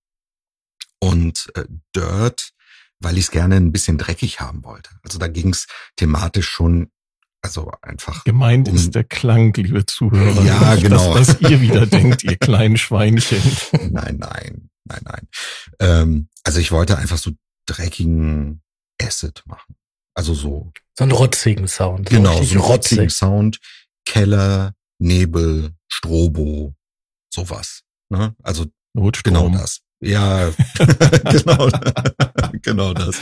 Und 0.99 1.51
äh, 1.55 1.65
Dirt, 1.95 2.51
weil 2.99 3.17
ich 3.17 3.25
es 3.25 3.31
gerne 3.31 3.55
ein 3.55 3.71
bisschen 3.71 3.97
dreckig 3.97 4.39
haben 4.39 4.63
wollte. 4.63 4.89
Also 5.03 5.19
da 5.19 5.27
ging 5.27 5.49
es 5.49 5.67
thematisch 5.97 6.47
schon, 6.47 6.91
also 7.45 7.71
einfach. 7.83 8.23
Gemeint 8.23 8.67
um, 8.69 8.75
ist 8.75 8.95
der 8.95 9.03
Klang, 9.03 9.53
liebe 9.53 9.85
Zuhörer. 9.85 10.43
Ja, 10.43 10.75
genau. 10.75 11.13
Das, 11.13 11.27
was 11.27 11.41
ihr 11.41 11.61
wieder 11.61 11.85
denkt, 11.85 12.23
ihr 12.23 12.37
kleinen 12.37 12.75
Schweinchen. 12.75 13.39
Nein, 13.91 14.17
nein, 14.17 14.69
nein, 14.85 15.01
nein. 15.03 15.27
Ähm, 15.79 16.29
also 16.43 16.59
ich 16.59 16.71
wollte 16.71 16.97
einfach 16.97 17.19
so 17.19 17.31
dreckigen 17.67 18.63
Acid 18.99 19.43
machen. 19.45 19.75
Also 20.15 20.33
so. 20.33 20.71
So 20.97 21.03
einen 21.03 21.11
rotzigen 21.11 21.67
Sound. 21.67 22.09
Genau, 22.09 22.41
so 22.41 22.51
einen 22.51 22.61
rotzigen 22.61 23.11
Sound. 23.11 23.59
Keller, 24.05 24.73
Nebel, 24.97 25.75
Strobo, 25.87 26.73
sowas. 27.31 27.83
Ne? 28.09 28.35
Also 28.41 28.65
genau 29.23 29.49
das. 29.49 29.81
Ja, 30.01 30.49
genau, 31.31 31.69
genau 32.63 32.93
das. 32.93 33.19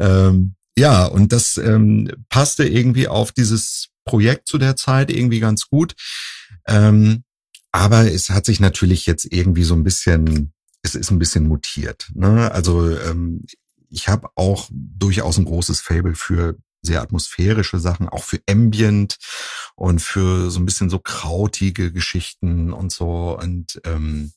Ähm, 0.00 0.56
ja, 0.78 1.04
und 1.04 1.32
das 1.32 1.58
ähm, 1.58 2.10
passte 2.28 2.66
irgendwie 2.66 3.08
auf 3.08 3.32
dieses 3.32 3.88
Projekt 4.04 4.48
zu 4.48 4.58
der 4.58 4.76
Zeit 4.76 5.10
irgendwie 5.10 5.40
ganz 5.40 5.68
gut. 5.68 5.94
Ähm, 6.66 7.24
aber 7.72 8.10
es 8.10 8.30
hat 8.30 8.46
sich 8.46 8.60
natürlich 8.60 9.06
jetzt 9.06 9.26
irgendwie 9.30 9.64
so 9.64 9.74
ein 9.74 9.84
bisschen 9.84 10.52
es 10.82 10.94
ist 10.94 11.10
ein 11.10 11.18
bisschen 11.18 11.46
mutiert. 11.46 12.10
Ne? 12.14 12.50
Also 12.52 12.90
ähm, 12.90 13.44
ich 13.90 14.08
habe 14.08 14.28
auch 14.34 14.68
durchaus 14.70 15.38
ein 15.38 15.44
großes 15.44 15.80
Fable 15.80 16.14
für 16.14 16.56
sehr 16.82 17.02
atmosphärische 17.02 17.78
Sachen, 17.78 18.08
auch 18.08 18.22
für 18.22 18.40
Ambient 18.48 19.16
und 19.74 20.00
für 20.00 20.50
so 20.50 20.60
ein 20.60 20.66
bisschen 20.66 20.90
so 20.90 20.98
krautige 20.98 21.92
Geschichten 21.92 22.72
und 22.72 22.92
so. 22.92 23.38
Und 23.38 23.80
ähm, 23.84 24.32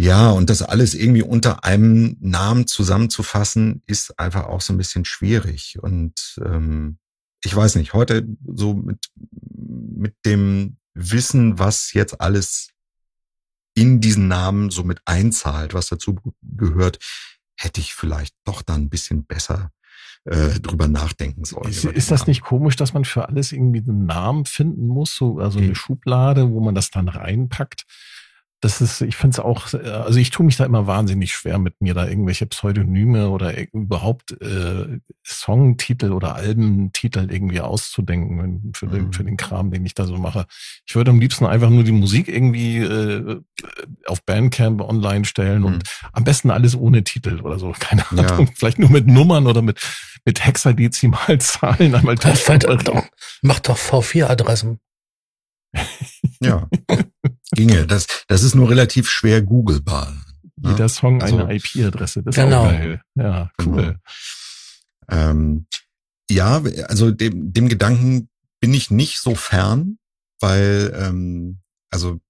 ja, 0.00 0.30
und 0.30 0.48
das 0.48 0.62
alles 0.62 0.94
irgendwie 0.94 1.22
unter 1.22 1.64
einem 1.64 2.16
Namen 2.20 2.68
zusammenzufassen, 2.68 3.82
ist 3.86 4.16
einfach 4.16 4.44
auch 4.44 4.60
so 4.60 4.72
ein 4.72 4.76
bisschen 4.76 5.04
schwierig. 5.04 5.76
Und 5.82 6.38
ähm, 6.44 6.98
ich 7.42 7.54
weiß 7.54 7.74
nicht, 7.74 7.94
heute 7.94 8.24
so 8.46 8.74
mit, 8.74 9.06
mit 9.16 10.14
dem 10.24 10.76
Wissen, 10.94 11.58
was 11.58 11.92
jetzt 11.94 12.20
alles 12.20 12.70
in 13.74 14.00
diesen 14.00 14.28
Namen 14.28 14.70
so 14.70 14.84
mit 14.84 15.00
einzahlt, 15.04 15.74
was 15.74 15.88
dazu 15.88 16.14
gehört, 16.42 17.00
hätte 17.56 17.80
ich 17.80 17.92
vielleicht 17.92 18.36
doch 18.44 18.62
dann 18.62 18.82
ein 18.82 18.90
bisschen 18.90 19.24
besser 19.24 19.72
äh, 20.26 20.60
drüber 20.60 20.86
nachdenken 20.86 21.44
sollen. 21.44 21.70
Ist, 21.70 21.84
ist 21.84 22.12
das 22.12 22.28
nicht 22.28 22.42
komisch, 22.42 22.76
dass 22.76 22.92
man 22.92 23.04
für 23.04 23.28
alles 23.28 23.50
irgendwie 23.50 23.80
einen 23.80 24.06
Namen 24.06 24.44
finden 24.44 24.86
muss, 24.86 25.16
so 25.16 25.38
also 25.38 25.58
eine 25.58 25.74
Schublade, 25.74 26.52
wo 26.52 26.60
man 26.60 26.76
das 26.76 26.90
dann 26.90 27.08
reinpackt? 27.08 27.84
Das 28.60 28.80
ist, 28.80 29.00
ich 29.02 29.14
finde 29.14 29.34
es 29.34 29.38
auch, 29.38 29.72
also 29.72 30.18
ich 30.18 30.30
tue 30.30 30.44
mich 30.44 30.56
da 30.56 30.64
immer 30.64 30.88
wahnsinnig 30.88 31.32
schwer 31.32 31.58
mit 31.58 31.80
mir, 31.80 31.94
da 31.94 32.08
irgendwelche 32.08 32.46
Pseudonyme 32.46 33.30
oder 33.30 33.54
überhaupt 33.72 34.32
äh, 34.42 34.98
Songtitel 35.24 36.10
oder 36.10 36.34
Albentitel 36.34 37.30
irgendwie 37.30 37.60
auszudenken 37.60 38.72
für 38.74 38.88
den, 38.88 39.12
für 39.12 39.22
den 39.22 39.34
mhm. 39.34 39.36
Kram, 39.36 39.70
den 39.70 39.86
ich 39.86 39.94
da 39.94 40.06
so 40.06 40.16
mache. 40.16 40.46
Ich 40.86 40.96
würde 40.96 41.12
am 41.12 41.20
liebsten 41.20 41.46
einfach 41.46 41.70
nur 41.70 41.84
die 41.84 41.92
Musik 41.92 42.26
irgendwie 42.26 42.78
äh, 42.78 43.40
auf 44.06 44.24
Bandcamp 44.24 44.80
online 44.80 45.24
stellen 45.24 45.62
und 45.62 45.76
mhm. 45.76 46.08
am 46.12 46.24
besten 46.24 46.50
alles 46.50 46.74
ohne 46.74 47.04
Titel 47.04 47.40
oder 47.40 47.60
so. 47.60 47.72
Keine 47.78 48.10
Ahnung. 48.10 48.46
Ja. 48.46 48.52
Vielleicht 48.56 48.80
nur 48.80 48.90
mit 48.90 49.06
Nummern 49.06 49.46
oder 49.46 49.62
mit, 49.62 49.80
mit 50.24 50.44
Hexadezimalzahlen 50.44 51.94
einmal. 51.94 52.16
Mach 53.42 53.60
doch 53.60 53.78
V4-Adressen. 53.78 54.80
Ja. 56.40 56.68
Ginge. 57.52 57.86
Das, 57.86 58.06
das 58.26 58.42
ist 58.42 58.54
nur 58.54 58.70
relativ 58.70 59.08
schwer 59.08 59.42
googelbar. 59.42 60.14
Ne? 60.56 60.70
Jeder 60.70 60.88
Song 60.88 61.22
also, 61.22 61.38
eine 61.38 61.54
IP-Adresse. 61.54 62.22
Das 62.22 62.34
genau. 62.34 62.66
ist 62.66 62.74
auch 62.74 62.78
geil. 62.78 63.02
Ja, 63.14 63.50
cool. 63.64 63.74
Genau. 63.76 65.30
Ähm, 65.30 65.66
ja, 66.30 66.62
also 66.88 67.10
dem, 67.10 67.52
dem 67.52 67.68
Gedanken 67.68 68.28
bin 68.60 68.74
ich 68.74 68.90
nicht 68.90 69.20
so 69.20 69.34
fern, 69.34 69.98
weil, 70.40 70.92
ähm, 70.94 71.60
also, 71.90 72.20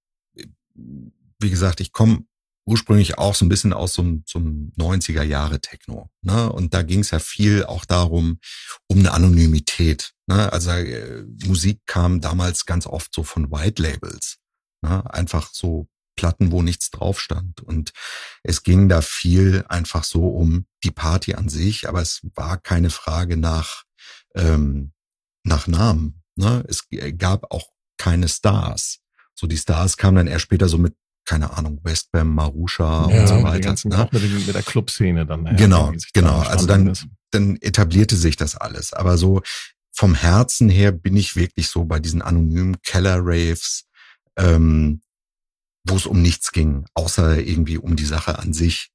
wie 1.39 1.49
gesagt, 1.49 1.81
ich 1.81 1.91
komme 1.91 2.23
ursprünglich 2.69 3.17
auch 3.17 3.33
so 3.33 3.45
ein 3.45 3.49
bisschen 3.49 3.73
aus 3.73 3.93
so 3.93 4.03
einem, 4.03 4.23
so 4.25 4.39
einem 4.39 4.71
90er 4.77 5.23
Jahre 5.23 5.59
Techno. 5.59 6.09
Ne? 6.21 6.51
Und 6.51 6.73
da 6.73 6.83
ging 6.83 6.99
es 6.99 7.11
ja 7.11 7.19
viel 7.19 7.65
auch 7.65 7.83
darum, 7.83 8.39
um 8.87 8.99
eine 8.99 9.11
Anonymität. 9.11 10.13
Ne? 10.27 10.53
Also 10.53 10.69
äh, 10.71 11.25
Musik 11.45 11.81
kam 11.87 12.21
damals 12.21 12.65
ganz 12.65 12.85
oft 12.85 13.13
so 13.13 13.23
von 13.23 13.51
White 13.51 13.81
Labels. 13.81 14.37
Ne? 14.81 15.13
Einfach 15.13 15.49
so 15.53 15.87
Platten, 16.15 16.51
wo 16.51 16.61
nichts 16.61 16.91
drauf 16.91 17.19
stand. 17.19 17.61
Und 17.61 17.93
es 18.43 18.63
ging 18.63 18.89
da 18.89 19.01
viel 19.01 19.63
einfach 19.69 20.03
so 20.03 20.27
um 20.27 20.65
die 20.83 20.91
Party 20.91 21.35
an 21.35 21.49
sich, 21.49 21.87
aber 21.87 22.01
es 22.01 22.21
war 22.35 22.57
keine 22.57 22.89
Frage 22.89 23.37
nach, 23.37 23.83
ähm, 24.35 24.91
nach 25.43 25.67
Namen. 25.67 26.21
Ne? 26.35 26.63
Es 26.67 26.87
gab 27.17 27.51
auch 27.51 27.69
keine 27.97 28.27
Stars. 28.27 28.99
So 29.33 29.47
die 29.47 29.57
Stars 29.57 29.95
kamen 29.97 30.17
dann 30.17 30.27
erst 30.27 30.43
später 30.43 30.67
so 30.67 30.77
mit 30.77 30.95
keine 31.25 31.55
Ahnung, 31.55 31.79
Westbam, 31.83 32.33
Marusha 32.33 33.07
ja, 33.11 33.21
und 33.21 33.27
so 33.27 33.43
weiter. 33.43 33.59
Ganzen, 33.67 33.89
ne? 33.89 34.09
Mit, 34.11 34.47
mit 34.47 34.55
der 34.55 34.63
Clubszene 34.63 35.27
dann. 35.27 35.45
Ja, 35.45 35.53
genau, 35.53 35.93
genau. 36.13 36.39
Also 36.39 36.65
dann, 36.65 36.97
dann 37.29 37.55
etablierte 37.57 38.15
sich 38.15 38.35
das 38.35 38.55
alles. 38.55 38.93
Aber 38.93 39.15
so 39.15 39.43
vom 39.91 40.15
Herzen 40.15 40.69
her 40.69 40.91
bin 40.91 41.15
ich 41.15 41.35
wirklich 41.35 41.67
so 41.67 41.85
bei 41.85 41.99
diesen 41.99 42.23
anonymen 42.23 42.81
Keller-Raves, 42.81 43.85
ähm, 44.39 45.01
wo 45.85 45.95
es 45.95 46.05
um 46.05 46.21
nichts 46.21 46.51
ging, 46.51 46.85
außer 46.93 47.39
irgendwie 47.39 47.77
um 47.77 47.95
die 47.95 48.05
Sache 48.05 48.39
an 48.39 48.53
sich. 48.53 48.91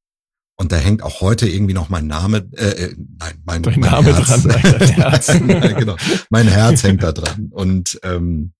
Und 0.56 0.70
da 0.70 0.76
hängt 0.76 1.02
auch 1.02 1.20
heute 1.20 1.48
irgendwie 1.48 1.74
noch 1.74 1.88
mein 1.88 2.06
Name, 2.06 2.48
äh, 2.52 2.86
äh 2.86 2.96
nein, 3.18 3.42
mein, 3.44 3.62
mein 3.62 3.80
Name 3.80 4.14
Herz. 4.14 4.42
dran, 4.42 4.50
Herz. 4.60 5.26
genau, 5.32 5.96
mein 6.30 6.46
Herz 6.46 6.82
hängt 6.84 7.02
da 7.02 7.12
dran. 7.12 7.48
Und 7.50 7.98
ähm, 8.04 8.52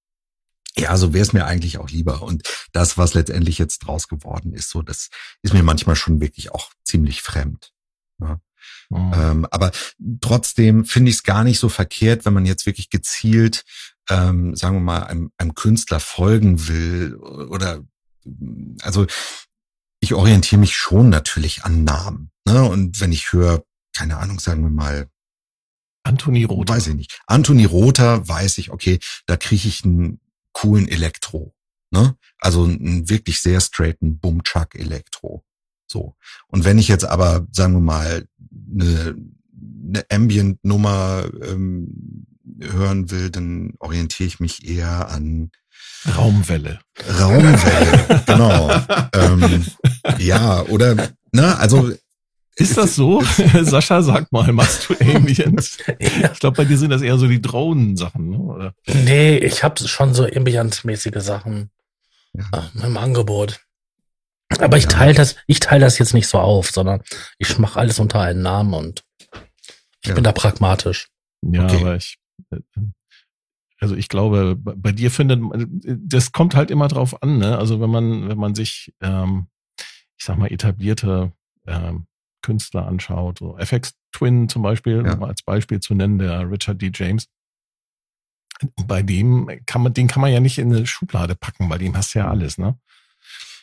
ja, 0.77 0.97
so 0.97 1.13
wäre 1.15 1.23
es 1.23 1.33
mir 1.33 1.47
eigentlich 1.47 1.79
auch 1.79 1.89
lieber. 1.89 2.23
Und 2.23 2.43
das, 2.73 2.99
was 2.99 3.15
letztendlich 3.15 3.59
jetzt 3.59 3.81
draus 3.81 4.09
geworden 4.09 4.53
ist, 4.53 4.71
so 4.71 4.83
das 4.83 5.09
ist 5.43 5.55
mir 5.55 5.63
manchmal 5.63 5.95
schon 5.95 6.21
wirklich 6.21 6.51
auch 6.53 6.71
ziemlich 6.83 7.23
fremd. 7.23 7.73
Ja. 8.21 8.41
Mhm. 8.91 9.13
Ähm, 9.15 9.47
aber 9.51 9.71
trotzdem 10.21 10.85
finde 10.85 11.11
ich 11.11 11.17
es 11.17 11.23
gar 11.23 11.45
nicht 11.45 11.61
so 11.61 11.69
verkehrt, 11.69 12.25
wenn 12.25 12.35
man 12.35 12.47
jetzt 12.47 12.67
wirklich 12.67 12.91
gezielt, 12.91 13.65
ähm, 14.11 14.55
sagen 14.55 14.77
wir 14.77 14.81
mal, 14.81 15.05
einem, 15.05 15.31
einem 15.37 15.55
Künstler 15.55 16.01
folgen 16.01 16.69
will 16.69 17.17
oder 17.17 17.83
also 18.83 19.07
ich 20.01 20.15
orientiere 20.15 20.61
mich 20.61 20.77
schon 20.77 21.09
natürlich 21.09 21.65
an 21.65 21.85
Namen. 21.85 22.31
Ne? 22.47 22.63
Und 22.65 23.01
wenn 23.01 23.13
ich 23.13 23.33
höre, 23.33 23.65
keine 23.97 24.19
Ahnung, 24.19 24.39
sagen 24.39 24.63
wir 24.63 24.71
mal, 24.71 25.09
Anthony 26.03 26.45
Rother. 26.45 26.75
Weiß 26.75 26.87
ich 26.89 26.95
nicht. 26.95 27.21
Anthony 27.27 27.65
Rother 27.65 28.29
weiß 28.29 28.59
ich, 28.59 28.71
okay, 28.71 28.99
da 29.27 29.37
kriege 29.37 29.67
ich 29.67 29.85
einen 29.85 30.21
coolen 30.53 30.87
Elektro. 30.87 31.55
Ne? 31.91 32.17
Also 32.39 32.65
einen 32.65 33.09
wirklich 33.09 33.41
sehr 33.41 33.61
straighten 33.61 34.19
Boom-Chuck 34.19 34.75
Elektro. 34.75 35.45
So. 35.87 36.15
Und 36.49 36.65
wenn 36.65 36.79
ich 36.79 36.89
jetzt 36.89 37.05
aber, 37.05 37.47
sagen 37.53 37.75
wir 37.75 37.81
mal, 37.81 38.27
eine, 38.73 39.17
eine 39.89 40.05
Ambient-Nummer 40.11 41.31
ähm, 41.43 42.27
hören 42.61 43.11
will, 43.11 43.31
dann 43.31 43.75
orientiere 43.79 44.27
ich 44.27 44.41
mich 44.41 44.69
eher 44.69 45.09
an 45.09 45.51
Raumwelle. 46.17 46.81
Raumwelle, 47.19 48.23
genau. 48.27 48.71
ähm, 49.15 49.65
ja, 50.19 50.63
oder, 50.67 50.97
ne, 51.33 51.59
also. 51.59 51.93
Ist 52.57 52.77
das 52.77 52.95
so? 52.95 53.21
Sascha, 53.63 54.01
sag 54.01 54.31
mal, 54.31 54.53
machst 54.53 54.89
du 54.89 54.95
Ambient? 55.01 55.77
ja. 55.89 56.31
Ich 56.33 56.39
glaube, 56.39 56.59
bei 56.59 56.65
dir 56.65 56.79
sind 56.79 56.91
das 56.91 57.03
eher 57.03 57.19
so 57.19 57.27
die 57.27 57.43
Drohnen-Sachen, 57.43 58.31
ne? 58.31 58.39
oder? 58.39 58.75
Nee, 58.87 59.39
ich 59.39 59.65
habe 59.65 59.89
schon 59.89 60.15
so 60.15 60.25
Ambient-mäßige 60.25 61.21
Sachen 61.21 61.71
ja. 62.33 62.71
äh, 62.81 62.87
im 62.87 62.97
Angebot. 62.97 63.61
Aber 64.61 64.77
ich 64.77 64.87
teile 64.87 65.15
das, 65.15 65.35
ich 65.49 65.59
teile 65.59 65.85
das 65.85 65.99
jetzt 65.99 66.15
nicht 66.15 66.29
so 66.29 66.39
auf, 66.39 66.71
sondern 66.71 67.03
ich 67.39 67.59
mache 67.59 67.79
alles 67.81 67.99
unter 67.99 68.21
einen 68.21 68.43
Namen 68.43 68.75
und 68.75 69.03
ich 70.03 70.11
ja. 70.11 70.15
bin 70.15 70.23
da 70.23 70.31
pragmatisch. 70.31 71.09
Ja, 71.43 71.65
okay. 71.65 71.81
aber 71.81 71.97
ich, 71.97 72.19
also 73.81 73.97
ich 73.97 74.09
glaube, 74.09 74.57
bei 74.57 74.93
dir 74.93 75.11
findet, 75.11 75.41
das 75.85 76.33
kommt 76.33 76.55
halt 76.55 76.71
immer 76.71 76.89
drauf 76.89 77.23
an, 77.23 77.39
ne? 77.39 77.59
Also 77.59 77.81
wenn 77.81 77.91
man, 77.91 78.29
wenn 78.29 78.39
man 78.39 78.55
sich, 78.55 78.95
ähm, 79.01 79.49
ich 80.17 80.25
sag 80.25 80.39
mal, 80.39 80.51
etablierte 80.51 81.33
ähm, 81.67 82.07
Künstler 82.43 82.87
anschaut, 82.87 83.39
so 83.39 83.59
FX 83.59 83.95
Twin 84.13 84.49
zum 84.49 84.63
Beispiel, 84.63 85.05
ja. 85.05 85.15
um 85.15 85.25
als 85.25 85.43
Beispiel 85.43 85.81
zu 85.81 85.95
nennen, 85.95 86.19
der 86.19 86.51
Richard 86.51 86.81
D. 86.81 86.91
James. 86.95 87.29
Bei 88.87 89.03
dem 89.03 89.51
kann 89.67 89.83
man, 89.83 89.93
den 89.93 90.07
kann 90.07 90.21
man 90.21 90.33
ja 90.33 90.41
nicht 90.41 90.59
in 90.59 90.75
eine 90.75 90.87
Schublade 90.87 91.35
packen, 91.35 91.69
bei 91.69 91.79
dem 91.79 91.97
hast 91.97 92.15
du 92.15 92.21
ja 92.21 92.29
alles, 92.29 92.57
ne? 92.57 92.79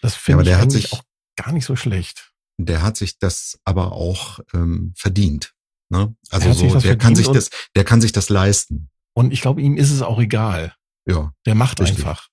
Das 0.01 0.15
finde 0.15 0.43
ja, 0.45 0.57
ich 0.57 0.61
eigentlich 0.61 0.83
sich, 0.83 0.93
auch 0.93 1.03
gar 1.35 1.51
nicht 1.53 1.65
so 1.65 1.75
schlecht. 1.75 2.33
Der 2.57 2.81
hat 2.81 2.97
sich 2.97 3.17
das 3.17 3.59
aber 3.63 3.93
auch 3.93 4.39
ähm, 4.53 4.93
verdient. 4.95 5.53
Ne? 5.91 6.15
Also 6.29 6.53
so, 6.53 6.79
der 6.79 6.97
kann 6.97 7.15
sich 7.15 7.27
das, 7.27 7.49
der 7.75 7.83
kann 7.83 7.99
sich 7.99 8.13
das 8.13 8.29
leisten. 8.29 8.89
Und 9.13 9.33
ich 9.33 9.41
glaube, 9.41 9.61
ihm 9.61 9.75
ist 9.75 9.91
es 9.91 10.01
auch 10.01 10.19
egal. 10.19 10.73
Ja. 11.05 11.33
Der 11.45 11.53
macht 11.53 11.81
richtig. 11.81 11.97
einfach. 11.97 12.29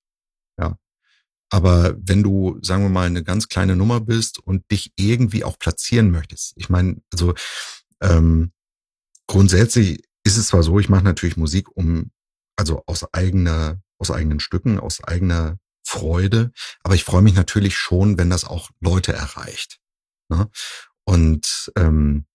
Ja. 0.61 0.79
Aber 1.51 1.97
wenn 1.99 2.23
du, 2.23 2.61
sagen 2.62 2.85
wir 2.85 2.88
mal, 2.88 3.09
eine 3.09 3.25
ganz 3.25 3.49
kleine 3.49 3.75
Nummer 3.75 4.01
bist 4.01 4.38
und 4.38 4.71
dich 4.71 4.92
irgendwie 4.94 5.42
auch 5.42 5.59
platzieren 5.59 6.12
möchtest, 6.12 6.53
ich 6.55 6.68
meine, 6.68 7.03
also 7.12 7.35
ähm, 8.01 8.53
grundsätzlich 9.27 10.05
ist 10.23 10.37
es 10.37 10.47
zwar 10.47 10.62
so, 10.62 10.79
ich 10.79 10.88
mache 10.88 11.03
natürlich 11.05 11.37
Musik 11.37 11.66
um, 11.77 12.12
also 12.55 12.85
aus 12.87 13.12
eigener, 13.12 13.81
aus 13.99 14.12
eigenen 14.12 14.38
Stücken, 14.38 14.79
aus 14.79 15.03
eigener 15.03 15.59
Freude, 15.85 16.53
aber 16.85 16.94
ich 16.94 17.03
freue 17.03 17.23
mich 17.23 17.35
natürlich 17.35 17.77
schon, 17.77 18.18
wenn 18.18 18.31
das 18.31 18.44
auch 18.44 18.71
Leute 18.79 19.14
erreicht. 19.14 19.81
Ne? 20.29 20.49
Und 21.05 21.73
ähm, 21.77 22.28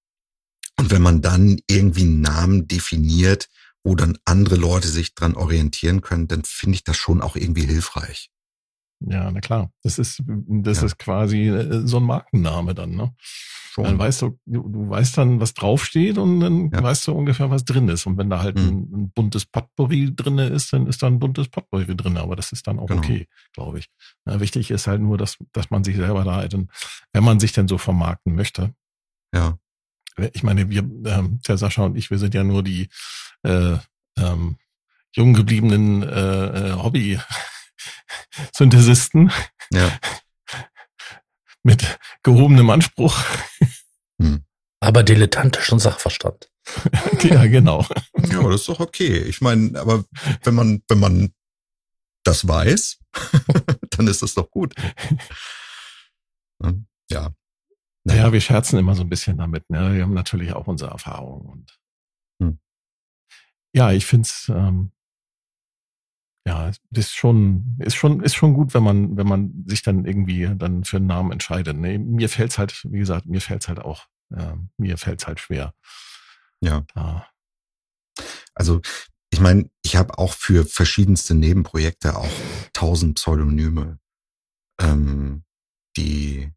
und 0.79 0.91
wenn 0.91 1.01
man 1.01 1.21
dann 1.21 1.59
irgendwie 1.67 2.03
einen 2.03 2.21
Namen 2.21 2.67
definiert, 2.67 3.49
wo 3.83 3.95
dann 3.95 4.17
andere 4.25 4.55
Leute 4.55 4.87
sich 4.87 5.13
dran 5.13 5.35
orientieren 5.35 6.01
können, 6.01 6.27
dann 6.27 6.43
finde 6.45 6.75
ich 6.75 6.83
das 6.83 6.97
schon 6.97 7.21
auch 7.21 7.35
irgendwie 7.35 7.65
hilfreich. 7.65 8.29
Ja, 9.05 9.29
na 9.31 9.41
klar. 9.41 9.71
Das 9.83 9.99
ist, 9.99 10.23
das 10.25 10.79
ja. 10.79 10.85
ist 10.85 10.97
quasi 10.97 11.49
äh, 11.49 11.85
so 11.85 11.97
ein 11.97 12.03
Markenname 12.03 12.73
dann, 12.73 12.95
ne? 12.95 13.13
Schon. 13.73 13.85
Dann 13.85 13.97
weißt 13.97 14.21
du, 14.21 14.39
du, 14.45 14.89
weißt 14.89 15.17
dann, 15.17 15.39
was 15.39 15.55
draufsteht 15.55 16.19
und 16.19 16.39
dann 16.41 16.69
ja. 16.71 16.83
weißt 16.83 17.07
du 17.07 17.13
ungefähr, 17.13 17.49
was 17.49 17.65
drin 17.65 17.89
ist. 17.89 18.05
Und 18.05 18.17
wenn 18.17 18.29
da 18.29 18.39
halt 18.39 18.57
mhm. 18.57 18.67
ein, 18.67 18.77
ein, 18.93 19.11
buntes 19.11 19.45
Potpourri 19.47 20.15
drinne 20.15 20.47
ist, 20.47 20.71
dann 20.73 20.85
ist 20.85 21.01
da 21.01 21.07
ein 21.07 21.19
buntes 21.19 21.49
Potpourri 21.49 21.97
drin. 21.97 22.17
Aber 22.17 22.35
das 22.35 22.51
ist 22.51 22.67
dann 22.67 22.77
auch 22.77 22.85
genau. 22.85 23.01
okay, 23.01 23.27
glaube 23.53 23.79
ich. 23.79 23.89
Ja, 24.27 24.39
wichtig 24.39 24.69
ist 24.69 24.85
halt 24.85 25.01
nur, 25.01 25.17
dass, 25.17 25.37
dass 25.53 25.71
man 25.71 25.83
sich 25.83 25.95
selber 25.95 26.23
da 26.23 26.35
halt, 26.35 26.55
wenn 27.13 27.23
man 27.23 27.39
sich 27.39 27.51
denn 27.51 27.67
so 27.67 27.79
vermarkten 27.79 28.35
möchte. 28.35 28.75
Ja. 29.33 29.57
Ich 30.33 30.43
meine, 30.43 30.69
wir, 30.69 30.81
ähm, 30.81 31.39
der 31.47 31.57
Sascha 31.57 31.83
und 31.83 31.97
ich, 31.97 32.11
wir 32.11 32.19
sind 32.19 32.33
ja 32.33 32.43
nur 32.43 32.63
die 32.63 32.89
äh, 33.43 33.77
ähm, 34.17 34.57
jung 35.11 35.33
gebliebenen 35.33 36.03
äh, 36.03 36.69
äh, 36.69 36.73
Hobby-Synthesisten. 36.73 39.31
Ja. 39.71 39.97
Mit 41.63 41.97
gehobenem 42.21 42.69
Anspruch. 42.69 43.17
Hm. 44.21 44.43
Aber 44.81 45.01
dilettantischen 45.01 45.79
Sachverstand. 45.79 46.51
ja, 47.23 47.47
genau. 47.47 47.87
Ja, 48.29 48.39
aber 48.39 48.51
das 48.51 48.61
ist 48.61 48.69
doch 48.69 48.81
okay. 48.81 49.17
Ich 49.19 49.41
meine, 49.41 49.79
aber 49.79 50.05
wenn 50.43 50.53
man, 50.53 50.83
wenn 50.89 50.99
man 50.99 51.33
das 52.23 52.47
weiß, 52.47 52.99
dann 53.91 54.07
ist 54.07 54.21
das 54.21 54.35
doch 54.35 54.51
gut. 54.51 54.75
Ja. 57.09 57.31
Naja, 58.05 58.33
wir 58.33 58.41
scherzen 58.41 58.79
immer 58.79 58.95
so 58.95 59.03
ein 59.03 59.09
bisschen 59.09 59.37
damit. 59.37 59.69
Ne? 59.69 59.95
Wir 59.95 60.03
haben 60.03 60.13
natürlich 60.13 60.53
auch 60.53 60.67
unsere 60.67 60.91
Erfahrungen. 60.91 61.45
Und 61.45 61.79
hm. 62.41 62.59
Ja, 63.73 63.91
ich 63.91 64.05
finde 64.05 64.27
es, 64.27 64.49
ähm, 64.49 64.91
ja, 66.45 66.71
ist 66.91 67.15
schon, 67.15 67.77
ist 67.79 67.95
schon, 67.95 68.21
ist 68.21 68.35
schon 68.35 68.53
gut, 68.53 68.73
wenn 68.73 68.83
man, 68.83 69.15
wenn 69.15 69.27
man 69.27 69.63
sich 69.65 69.81
dann 69.81 70.05
irgendwie 70.05 70.49
dann 70.55 70.83
für 70.83 70.97
einen 70.97 71.07
Namen 71.07 71.31
entscheidet. 71.31 71.77
Nee, 71.77 71.97
mir 71.97 72.27
fällt's 72.27 72.57
halt, 72.57 72.83
wie 72.91 72.99
gesagt, 72.99 73.25
mir 73.25 73.39
fällt's 73.39 73.69
halt 73.69 73.79
auch, 73.79 74.07
äh, 74.35 74.55
mir 74.77 74.97
fällt's 74.97 75.25
halt 75.25 75.39
schwer. 75.39 75.73
Ja. 76.59 76.85
Da. 76.93 77.27
Also 78.53 78.81
ich 79.31 79.39
meine, 79.39 79.69
ich 79.83 79.95
habe 79.95 80.17
auch 80.17 80.33
für 80.33 80.65
verschiedenste 80.65 81.33
Nebenprojekte 81.33 82.15
auch 82.17 82.29
tausend 82.73 83.15
Pseudonyme, 83.15 83.99
ähm, 84.79 85.43
die 85.97 86.51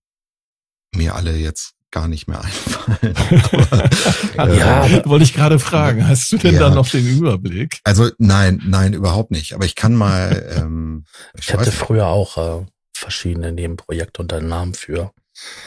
mir 0.97 1.15
alle 1.15 1.37
jetzt 1.37 1.77
gar 1.91 2.09
nicht 2.09 2.29
mehr 2.29 2.41
einfallen. 2.45 3.15
Aber, 4.37 4.55
ja, 4.55 4.87
äh, 4.87 5.07
wollte 5.07 5.25
ich 5.25 5.35
gerade 5.35 5.59
fragen. 5.59 6.07
Hast 6.07 6.31
du 6.33 6.37
denn 6.37 6.55
ja. 6.55 6.61
da 6.61 6.71
noch 6.71 6.89
den 6.89 7.07
Überblick? 7.07 7.81
Also 7.85 8.11
nein, 8.19 8.63
nein, 8.67 8.93
überhaupt 8.93 9.31
nicht. 9.31 9.55
Aber 9.55 9.65
ich 9.65 9.75
kann 9.75 9.95
mal. 9.95 10.55
Ähm, 10.57 11.05
ich, 11.35 11.49
ich 11.49 11.55
hatte 11.55 11.73
früher 11.73 12.07
auch 12.07 12.37
äh, 12.37 12.67
verschiedene 12.95 13.53
Nebenprojekte 13.53 14.21
unter 14.21 14.41
Namen 14.41 14.75
für. 14.75 15.13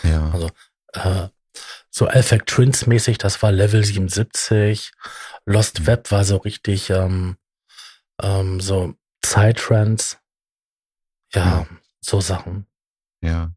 Ja. 0.03 0.29
Also 0.31 0.49
äh, 0.93 1.29
so 1.89 2.07
Effect 2.07 2.47
Twins 2.47 2.85
mäßig, 2.85 3.17
das 3.17 3.41
war 3.41 3.51
Level 3.51 3.83
77. 3.83 4.91
Lost 5.45 5.87
Web 5.87 6.11
war 6.11 6.23
so 6.23 6.37
richtig 6.37 6.89
ähm, 6.89 7.37
ähm, 8.21 8.59
so 8.59 8.93
Psytrance. 9.21 10.17
Ja, 11.33 11.45
ja, 11.45 11.67
so 12.01 12.21
Sachen. 12.21 12.65
Ja. 13.21 13.51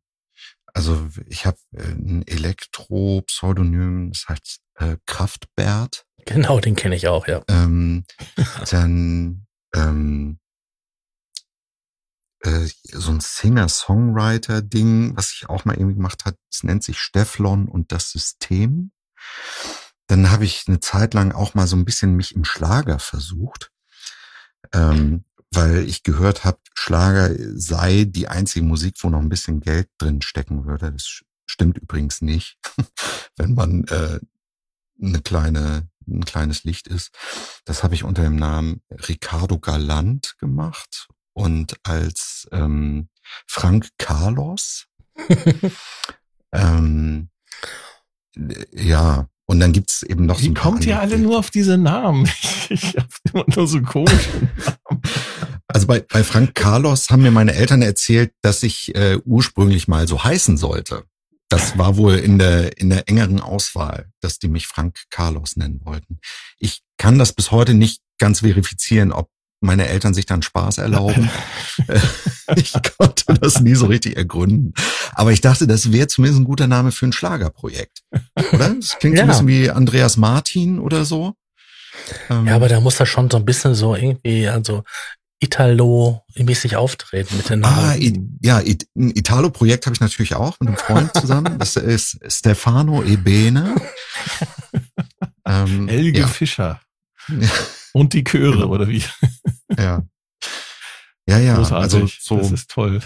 Also 0.74 1.06
ich 1.26 1.46
habe 1.46 1.58
äh, 1.72 1.82
ein 1.82 2.26
Elektro-Pseudonym, 2.26 4.10
das 4.10 4.28
heißt 4.28 4.60
äh, 4.76 4.96
Kraftbert. 5.06 6.06
Genau, 6.24 6.60
den 6.60 6.76
kenne 6.76 6.96
ich 6.96 7.08
auch, 7.08 7.26
ja. 7.26 7.42
Ähm, 7.48 8.04
dann 8.70 9.46
ähm, 9.74 10.38
äh, 12.40 12.68
so 12.92 13.12
ein 13.12 13.20
Singer-Songwriter-Ding, 13.20 15.16
was 15.16 15.32
ich 15.32 15.48
auch 15.48 15.64
mal 15.64 15.76
irgendwie 15.76 15.96
gemacht 15.96 16.24
hat, 16.24 16.36
es 16.50 16.62
nennt 16.64 16.82
sich 16.82 16.98
Stefflon 16.98 17.68
und 17.68 17.92
das 17.92 18.10
System. 18.10 18.92
Dann 20.06 20.30
habe 20.30 20.44
ich 20.44 20.64
eine 20.66 20.80
Zeit 20.80 21.14
lang 21.14 21.32
auch 21.32 21.54
mal 21.54 21.66
so 21.66 21.76
ein 21.76 21.84
bisschen 21.84 22.14
mich 22.14 22.34
im 22.34 22.44
Schlager 22.44 22.98
versucht. 22.98 23.70
Ähm, 24.72 25.24
weil 25.52 25.88
ich 25.88 26.02
gehört 26.02 26.44
habe, 26.44 26.58
Schlager 26.74 27.34
sei 27.54 28.04
die 28.04 28.28
einzige 28.28 28.64
Musik, 28.64 28.96
wo 29.00 29.10
noch 29.10 29.20
ein 29.20 29.28
bisschen 29.28 29.60
Geld 29.60 29.88
drin 29.98 30.22
stecken 30.22 30.66
würde. 30.66 30.92
Das 30.92 31.22
stimmt 31.46 31.78
übrigens 31.78 32.22
nicht, 32.22 32.58
wenn 33.36 33.54
man 33.54 33.84
äh, 33.84 34.18
eine 35.00 35.20
kleine, 35.20 35.88
ein 36.08 36.24
kleines 36.24 36.64
Licht 36.64 36.88
ist. 36.88 37.10
Das 37.64 37.84
habe 37.84 37.94
ich 37.94 38.04
unter 38.04 38.22
dem 38.22 38.36
Namen 38.36 38.80
Ricardo 38.90 39.58
Galant 39.58 40.36
gemacht 40.38 41.08
und 41.34 41.76
als 41.84 42.48
ähm, 42.52 43.08
Frank 43.46 43.88
Carlos. 43.98 44.86
ähm, 46.52 47.28
ja, 48.72 49.28
und 49.46 49.60
dann 49.60 49.72
gibt's 49.72 50.02
eben 50.02 50.24
noch 50.24 50.38
Wie 50.38 50.44
so 50.44 50.50
ein 50.50 50.54
kommt 50.54 50.86
ihr 50.86 50.98
alle 50.98 51.18
nur 51.18 51.38
auf 51.38 51.50
diese 51.50 51.76
Namen? 51.76 52.28
Ich 52.70 52.96
habe 52.96 53.08
immer 53.30 53.44
nur 53.54 53.66
so 53.66 53.82
komische 53.82 54.30
Namen. 54.38 54.78
Also 55.72 55.86
bei, 55.86 56.00
bei 56.00 56.22
Frank 56.24 56.54
Carlos 56.54 57.10
haben 57.10 57.22
mir 57.22 57.30
meine 57.30 57.54
Eltern 57.54 57.82
erzählt, 57.82 58.32
dass 58.42 58.62
ich 58.62 58.94
äh, 58.94 59.18
ursprünglich 59.24 59.88
mal 59.88 60.06
so 60.06 60.22
heißen 60.22 60.56
sollte. 60.56 61.04
Das 61.48 61.76
war 61.76 61.96
wohl 61.96 62.14
in 62.14 62.38
der, 62.38 62.78
in 62.78 62.88
der 62.88 63.08
engeren 63.08 63.40
Auswahl, 63.40 64.06
dass 64.20 64.38
die 64.38 64.48
mich 64.48 64.66
Frank 64.66 64.96
Carlos 65.10 65.56
nennen 65.56 65.80
wollten. 65.84 66.18
Ich 66.58 66.82
kann 66.96 67.18
das 67.18 67.34
bis 67.34 67.50
heute 67.50 67.74
nicht 67.74 68.00
ganz 68.18 68.40
verifizieren, 68.40 69.12
ob 69.12 69.28
meine 69.60 69.86
Eltern 69.86 70.14
sich 70.14 70.26
dann 70.26 70.42
Spaß 70.42 70.78
erlauben. 70.78 71.30
ich 72.56 72.72
konnte 72.98 73.34
das 73.34 73.60
nie 73.60 73.74
so 73.74 73.86
richtig 73.86 74.16
ergründen. 74.16 74.74
Aber 75.12 75.32
ich 75.32 75.40
dachte, 75.40 75.66
das 75.66 75.92
wäre 75.92 76.08
zumindest 76.08 76.40
ein 76.40 76.46
guter 76.46 76.66
Name 76.66 76.90
für 76.90 77.06
ein 77.06 77.12
Schlagerprojekt. 77.12 78.00
Oder? 78.52 78.74
Das 78.74 78.98
klingt 78.98 79.18
ja. 79.18 79.24
so 79.24 79.40
ein 79.40 79.46
bisschen 79.46 79.48
wie 79.48 79.70
Andreas 79.70 80.16
Martin 80.16 80.78
oder 80.78 81.04
so. 81.04 81.34
Ähm, 82.30 82.46
ja, 82.46 82.56
aber 82.56 82.68
da 82.68 82.80
muss 82.80 82.98
er 82.98 83.06
schon 83.06 83.30
so 83.30 83.36
ein 83.36 83.44
bisschen 83.44 83.74
so 83.74 83.94
irgendwie, 83.94 84.48
also 84.48 84.82
Italo-mäßig 85.42 86.76
auftreten 86.76 87.36
mit 87.36 87.48
den 87.50 87.60
Namen. 87.60 87.76
Ah, 87.76 87.96
I 87.96 88.20
ja, 88.42 88.58
ein 88.58 89.10
Italo-Projekt 89.16 89.86
habe 89.86 89.94
ich 89.94 90.00
natürlich 90.00 90.34
auch 90.36 90.58
mit 90.60 90.68
einem 90.68 90.78
Freund 90.78 91.12
zusammen. 91.14 91.58
Das 91.58 91.76
ist 91.76 92.20
Stefano 92.28 93.02
Ebene. 93.02 93.74
ähm, 95.46 95.88
Helge 95.88 96.20
ja. 96.20 96.26
Fischer. 96.26 96.80
Und 97.92 98.12
die 98.14 98.24
Chöre, 98.24 98.52
genau. 98.52 98.68
oder 98.68 98.88
wie? 98.88 99.04
Ja. 99.78 100.02
Ja, 101.26 101.38
ja. 101.38 101.56
Großartig. 101.56 102.02
Also 102.02 102.06
so 102.20 102.38
das 102.38 102.52
ist 102.52 102.70
toll. 102.70 103.00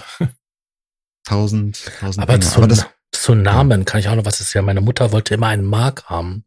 Tausend, 1.25 1.85
tausend. 2.01 2.23
Aber, 2.23 2.41
zu, 2.41 2.59
Aber 2.59 2.69
das, 2.69 2.87
zu 3.13 3.35
Namen 3.35 3.85
kann 3.85 4.01
ich 4.01 4.09
auch 4.09 4.15
noch 4.15 4.25
was 4.25 4.41
ist 4.41 4.53
ja. 4.53 4.63
Meine 4.63 4.81
Mutter 4.81 5.13
wollte 5.13 5.35
immer 5.35 5.49
einen 5.49 5.65
Mark 5.65 6.05
haben. 6.05 6.45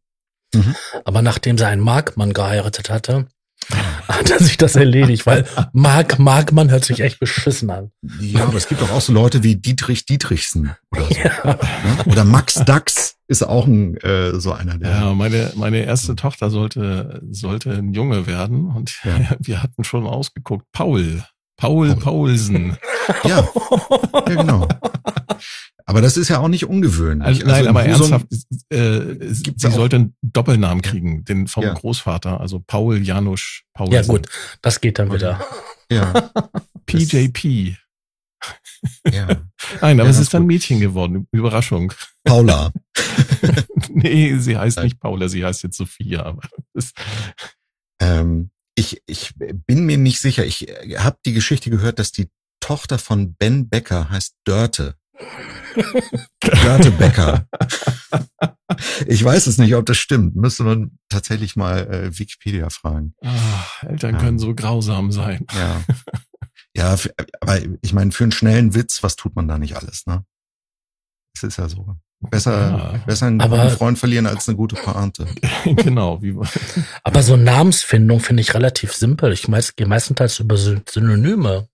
Mhm. 0.54 0.76
Aber 1.04 1.22
nachdem 1.22 1.58
sie 1.58 1.68
einen 1.68 1.82
Markmann 1.82 2.34
geheiratet 2.34 2.90
hatte, 2.90 3.28
hat 4.08 4.30
er 4.30 4.40
sich 4.40 4.58
das 4.58 4.76
erledigt, 4.76 5.26
weil 5.26 5.46
Mark 5.74 6.20
Markmann 6.20 6.72
hört 6.72 6.86
sich 6.86 7.02
echt 7.02 7.20
beschissen 7.20 7.70
an. 7.70 7.92
Ja, 8.20 8.46
aber 8.46 8.56
es 8.56 8.68
gibt 8.68 8.82
doch 8.82 8.92
auch 8.92 9.02
so 9.02 9.14
Leute 9.14 9.44
wie 9.44 9.56
Dietrich 9.56 10.06
Dietrichsen 10.06 10.76
oder 10.92 11.06
so. 11.06 11.16
Ja. 11.16 11.46
Ne? 11.46 11.58
Oder 12.06 12.26
Max 12.26 12.56
Dax 12.66 13.16
ist 13.28 13.44
auch 13.44 13.68
ein, 13.68 13.98
äh, 13.98 14.40
so 14.40 14.54
einer 14.54 14.78
der. 14.78 14.90
Ja, 14.90 15.14
meine, 15.14 15.52
meine 15.56 15.84
erste 15.84 16.16
Tochter 16.16 16.50
sollte, 16.50 17.22
sollte 17.30 17.72
ein 17.72 17.94
Junge 17.94 18.26
werden 18.28 18.72
und 18.72 19.00
ja. 19.04 19.20
wir 19.40 19.62
hatten 19.62 19.84
schon 19.84 20.08
ausgeguckt. 20.08 20.66
Paul. 20.72 21.24
Paul, 21.60 21.88
Paul. 21.90 22.00
Paulsen. 22.00 22.78
Ja. 23.24 23.40
ja, 24.14 24.22
genau. 24.22 24.68
Aber 25.88 26.00
das 26.00 26.16
ist 26.16 26.30
ja 26.30 26.38
auch 26.38 26.48
nicht 26.48 26.66
ungewöhnlich. 26.66 27.26
Also, 27.26 27.48
nein, 27.48 27.56
also 27.56 27.70
aber 27.70 27.86
ernsthaft, 27.86 28.28
äh, 28.70 29.02
sie 29.32 29.72
sollte 29.72 29.96
einen 29.96 30.16
Doppelnamen 30.22 30.84
kriegen, 30.84 31.26
den 31.26 31.48
vom 31.48 31.64
ja. 31.64 31.74
Großvater, 31.74 32.40
also 32.40 32.60
Paul 32.60 33.02
Janusz 33.02 33.64
Paulsen. 33.74 33.96
Ja 33.96 34.04
gut, 34.04 34.28
das 34.62 34.80
geht 34.80 35.00
dann 35.00 35.12
wieder. 35.12 35.44
Ja. 35.92 36.30
PJP. 36.86 37.78
Ja. 39.12 39.28
Nein, 39.82 40.00
aber 40.00 40.10
ja, 40.10 40.16
es 40.16 40.20
ist 40.20 40.32
dann 40.32 40.46
Mädchen 40.46 40.80
geworden. 40.80 41.28
Überraschung. 41.32 41.94
Paula. 42.24 42.72
nee, 43.90 44.38
sie 44.38 44.56
heißt 44.56 44.84
nicht 44.84 45.00
Paula, 45.00 45.28
sie 45.30 45.44
heißt 45.44 45.64
jetzt 45.64 45.78
Sophia. 45.78 46.26
Aber 46.26 46.48
ähm, 48.00 48.52
ich, 48.80 49.04
ich 49.06 49.34
bin 49.36 49.86
mir 49.86 49.98
nicht 49.98 50.22
sicher. 50.22 50.46
Ich 50.46 50.62
habe 50.98 51.18
die 51.26 51.34
Geschichte 51.34 51.70
gehört, 51.70 52.00
dass 52.00 52.14
die 52.14 52.30
Tochter 52.62 52.98
von 52.98 53.36
Ben 53.36 53.68
Becker 53.70 54.10
heißt 54.10 54.36
Dörte. 54.46 54.96
Dörte 56.40 56.92
Becker. 56.92 57.48
Ich 59.06 59.24
weiß 59.24 59.48
es 59.48 59.58
nicht, 59.58 59.76
ob 59.76 59.86
das 59.86 59.98
stimmt. 59.98 60.36
Müsste 60.36 60.64
man 60.64 60.98
tatsächlich 61.10 61.58
mal 61.58 61.80
äh, 61.92 62.18
Wikipedia 62.18 62.70
fragen. 62.70 63.16
Ach, 63.22 63.84
Eltern 63.84 64.16
ja. 64.16 64.22
können 64.22 64.40
so 64.40 64.56
grausam 64.56 65.12
sein. 65.12 65.46
Ja. 65.54 65.84
Ja, 66.76 66.96
aber 67.42 67.60
ich 67.82 67.94
meine, 67.94 68.12
für 68.12 68.24
einen 68.24 68.32
schnellen 68.32 68.76
Witz, 68.76 69.02
was 69.02 69.16
tut 69.16 69.36
man 69.36 69.48
da 69.48 69.58
nicht 69.58 69.76
alles, 69.76 70.06
ne? 70.06 70.24
Es 71.36 71.42
ist 71.42 71.58
ja 71.58 71.68
so. 71.68 71.98
Besser, 72.22 72.52
ja. 72.52 73.00
besser 73.06 73.28
einen 73.28 73.40
aber, 73.40 73.58
guten 73.58 73.70
Freund 73.70 73.98
verlieren 73.98 74.26
als 74.26 74.50
eine 74.50 74.58
gute 74.58 74.76
Pointe. 74.76 75.26
genau. 75.66 76.22
Wie 76.22 76.36
aber 77.04 77.24
so 77.24 77.38
Namensfindung 77.38 78.20
finde 78.20 78.42
ich 78.42 78.54
relativ 78.54 78.94
simpel. 78.94 79.32
Ich 79.32 79.48
gehe 79.78 79.88
meistenteils 79.88 80.40
über 80.40 80.58
Synonyme. 80.58 81.69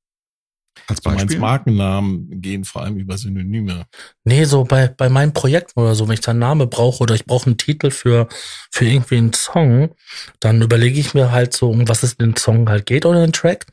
Als 0.88 1.02
Beispiel? 1.02 1.26
Du 1.26 1.26
meinst 1.26 1.40
Markennamen 1.40 2.42
gehen 2.42 2.64
vor 2.64 2.84
allem 2.84 2.98
über 2.98 3.18
Synonyme. 3.18 3.86
Nee, 4.24 4.44
so 4.46 4.64
bei, 4.64 4.88
bei 4.88 5.10
meinen 5.10 5.34
Projekten 5.34 5.80
oder 5.80 5.96
so, 5.96 6.08
wenn 6.08 6.14
ich 6.14 6.22
da 6.22 6.32
einen 6.32 6.40
Namen 6.40 6.70
brauche 6.70 7.02
oder 7.02 7.16
ich 7.16 7.26
brauche 7.26 7.48
einen 7.48 7.58
Titel 7.58 7.92
für, 7.92 8.28
für 8.72 8.86
irgendwie 8.86 9.18
einen 9.18 9.34
Song, 9.34 9.96
dann 10.40 10.62
überlege 10.62 11.00
ich 11.00 11.14
mir 11.14 11.32
halt 11.32 11.54
so, 11.54 11.70
um 11.70 11.88
was 11.88 12.04
es 12.04 12.14
in 12.14 12.32
den 12.32 12.38
Song 12.38 12.70
halt 12.70 12.86
geht 12.86 13.06
oder 13.06 13.22
den 13.22 13.34
Track. 13.34 13.66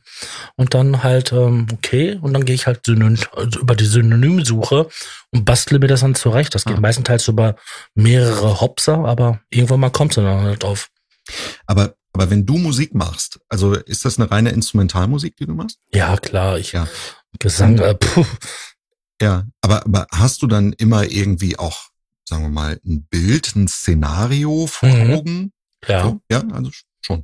Und 0.55 0.73
dann 0.73 1.03
halt, 1.03 1.31
ähm, 1.31 1.67
okay, 1.73 2.17
und 2.21 2.33
dann 2.33 2.45
gehe 2.45 2.55
ich 2.55 2.67
halt 2.67 2.85
Synonym, 2.85 3.19
also 3.35 3.59
über 3.59 3.75
die 3.75 3.85
Synonymsuche 3.85 4.87
und 5.31 5.45
bastle 5.45 5.79
mir 5.79 5.87
das 5.87 6.01
dann 6.01 6.15
zurecht. 6.15 6.55
Das 6.55 6.65
geht 6.65 6.77
ah. 6.77 6.81
meistenteils 6.81 7.27
über 7.27 7.55
mehrere 7.95 8.61
Hopser, 8.61 9.05
aber 9.05 9.39
irgendwann 9.49 9.79
mal 9.79 9.89
kommt 9.89 10.11
es 10.11 10.15
dann 10.23 10.41
halt 10.41 10.63
auf. 10.63 10.89
Aber 11.65 11.95
aber 12.13 12.29
wenn 12.29 12.45
du 12.45 12.57
Musik 12.57 12.93
machst, 12.93 13.39
also 13.49 13.73
ist 13.73 14.05
das 14.05 14.19
eine 14.19 14.29
reine 14.29 14.51
Instrumentalmusik, 14.51 15.35
die 15.35 15.45
du 15.45 15.53
machst? 15.53 15.79
Ja, 15.93 16.15
klar. 16.17 16.59
Ich 16.59 16.71
ja. 16.71 16.87
Gesang. 17.39 17.79
Äh, 17.79 17.95
puh. 17.95 18.25
Ja, 19.21 19.47
aber, 19.61 19.85
aber 19.85 20.07
hast 20.11 20.41
du 20.41 20.47
dann 20.47 20.73
immer 20.73 21.05
irgendwie 21.09 21.57
auch, 21.57 21.89
sagen 22.27 22.43
wir 22.43 22.49
mal, 22.49 22.79
ein 22.85 23.07
Bild, 23.09 23.55
ein 23.55 23.67
Szenario 23.67 24.67
vor 24.67 24.89
mhm. 24.89 25.13
Augen? 25.13 25.53
Ja. 25.87 26.03
So? 26.03 26.21
Ja, 26.29 26.43
also 26.51 26.71
schon. 27.01 27.23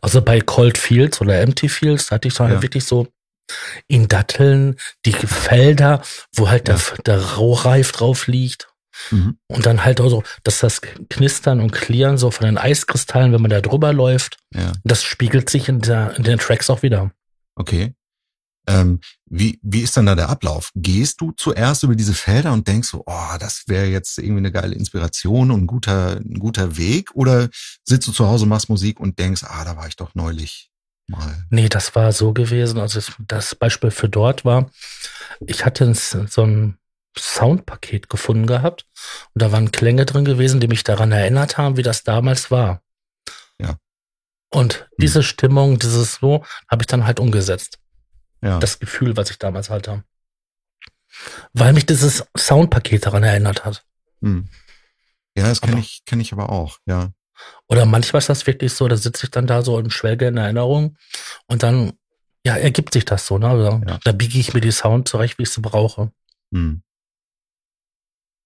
Also 0.00 0.22
bei 0.22 0.40
Cold 0.40 0.78
Fields 0.78 1.20
oder 1.20 1.40
Empty 1.40 1.68
Fields 1.68 2.10
hatte 2.10 2.28
ich 2.28 2.34
dann 2.34 2.50
ja. 2.50 2.62
wirklich 2.62 2.84
so 2.84 3.08
in 3.86 4.08
Datteln 4.08 4.76
die 5.04 5.12
Felder, 5.12 6.02
wo 6.34 6.48
halt 6.48 6.68
ja. 6.68 6.76
der, 6.76 6.98
der 7.02 7.20
Raureif 7.34 7.92
drauf 7.92 8.26
liegt 8.26 8.68
Mhm. 9.10 9.38
Und 9.48 9.66
dann 9.66 9.84
halt 9.84 10.00
auch 10.00 10.08
so, 10.08 10.22
dass 10.44 10.60
das 10.60 10.80
Knistern 10.80 11.60
und 11.60 11.72
Klirren 11.72 12.18
so 12.18 12.30
von 12.30 12.46
den 12.46 12.58
Eiskristallen, 12.58 13.32
wenn 13.32 13.42
man 13.42 13.50
da 13.50 13.60
drüber 13.60 13.92
läuft, 13.92 14.38
ja. 14.54 14.72
das 14.84 15.02
spiegelt 15.02 15.50
sich 15.50 15.68
in, 15.68 15.80
der, 15.80 16.16
in 16.16 16.24
den 16.24 16.38
Tracks 16.38 16.70
auch 16.70 16.82
wieder. 16.82 17.10
Okay. 17.54 17.94
Ähm, 18.68 19.00
wie, 19.26 19.60
wie 19.62 19.82
ist 19.82 19.96
dann 19.96 20.06
da 20.06 20.14
der 20.14 20.28
Ablauf? 20.28 20.70
Gehst 20.74 21.20
du 21.20 21.32
zuerst 21.32 21.84
über 21.84 21.94
diese 21.94 22.14
Felder 22.14 22.52
und 22.52 22.66
denkst 22.66 22.88
so, 22.88 23.04
oh, 23.06 23.36
das 23.38 23.64
wäre 23.66 23.86
jetzt 23.86 24.18
irgendwie 24.18 24.38
eine 24.38 24.52
geile 24.52 24.74
Inspiration 24.74 25.50
und 25.50 25.62
ein 25.62 25.66
guter, 25.66 26.16
ein 26.16 26.38
guter 26.38 26.76
Weg? 26.76 27.10
Oder 27.14 27.48
sitzt 27.84 28.08
du 28.08 28.12
zu 28.12 28.26
Hause, 28.26 28.46
machst 28.46 28.68
Musik 28.68 28.98
und 28.98 29.18
denkst, 29.18 29.44
ah, 29.44 29.64
da 29.64 29.76
war 29.76 29.86
ich 29.86 29.96
doch 29.96 30.14
neulich 30.14 30.70
mal? 31.06 31.44
Nee, 31.50 31.68
das 31.68 31.94
war 31.94 32.10
so 32.12 32.32
gewesen. 32.32 32.80
Also 32.80 33.00
das 33.26 33.54
Beispiel 33.54 33.92
für 33.92 34.08
dort 34.08 34.44
war, 34.44 34.70
ich 35.46 35.64
hatte 35.64 35.92
so 35.94 36.42
ein 36.42 36.78
Soundpaket 37.18 38.08
gefunden 38.08 38.46
gehabt 38.46 38.86
und 39.34 39.42
da 39.42 39.52
waren 39.52 39.72
Klänge 39.72 40.06
drin 40.06 40.24
gewesen, 40.24 40.60
die 40.60 40.68
mich 40.68 40.84
daran 40.84 41.12
erinnert 41.12 41.58
haben, 41.58 41.76
wie 41.76 41.82
das 41.82 42.04
damals 42.04 42.50
war. 42.50 42.82
Ja. 43.60 43.78
Und 44.50 44.74
hm. 44.74 44.86
diese 44.98 45.22
Stimmung, 45.22 45.78
dieses 45.78 46.16
so, 46.16 46.44
habe 46.68 46.82
ich 46.82 46.86
dann 46.86 47.06
halt 47.06 47.20
umgesetzt. 47.20 47.78
Ja. 48.42 48.58
Das 48.58 48.78
Gefühl, 48.78 49.16
was 49.16 49.30
ich 49.30 49.38
damals 49.38 49.70
hatte. 49.70 50.04
Weil 51.52 51.72
mich 51.72 51.86
dieses 51.86 52.24
Soundpaket 52.36 53.06
daran 53.06 53.22
erinnert 53.22 53.64
hat. 53.64 53.84
Hm. 54.20 54.48
Ja, 55.36 55.48
das 55.48 55.60
kenne 55.60 55.80
ich, 55.80 56.04
kenne 56.04 56.22
ich 56.22 56.32
aber 56.32 56.50
auch, 56.50 56.78
ja. 56.86 57.12
Oder 57.68 57.84
manchmal 57.84 58.18
ist 58.18 58.28
das 58.28 58.46
wirklich 58.46 58.72
so, 58.72 58.88
da 58.88 58.96
sitze 58.96 59.26
ich 59.26 59.30
dann 59.30 59.46
da 59.46 59.62
so 59.62 59.78
in 59.78 59.90
Schwelge 59.90 60.28
in 60.28 60.36
Erinnerung 60.36 60.96
und 61.46 61.62
dann, 61.62 61.92
ja, 62.44 62.56
ergibt 62.56 62.94
sich 62.94 63.04
das 63.04 63.26
so, 63.26 63.38
ne? 63.38 63.48
Also, 63.48 63.82
ja. 63.86 63.98
Da 64.04 64.12
biege 64.12 64.38
ich 64.38 64.54
mir 64.54 64.60
die 64.60 64.70
Sound 64.70 65.08
zurecht, 65.08 65.38
wie 65.38 65.42
ich 65.42 65.50
sie 65.50 65.60
brauche. 65.60 66.10
Hm. 66.52 66.82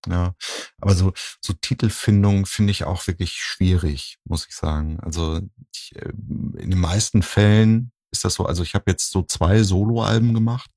Ja, 0.08 0.34
aber 0.80 0.94
so, 0.94 1.12
so 1.40 1.52
Titelfindung 1.52 2.46
finde 2.46 2.70
ich 2.70 2.84
auch 2.84 3.06
wirklich 3.06 3.32
schwierig, 3.32 4.18
muss 4.24 4.46
ich 4.48 4.54
sagen. 4.54 4.98
Also 5.00 5.40
ich, 5.72 5.94
äh, 5.96 6.08
in 6.08 6.70
den 6.70 6.80
meisten 6.80 7.22
Fällen 7.22 7.92
ist 8.10 8.24
das 8.24 8.34
so, 8.34 8.46
also 8.46 8.62
ich 8.62 8.74
habe 8.74 8.90
jetzt 8.90 9.10
so 9.10 9.22
zwei 9.22 9.62
Soloalben 9.62 10.32
gemacht 10.34 10.70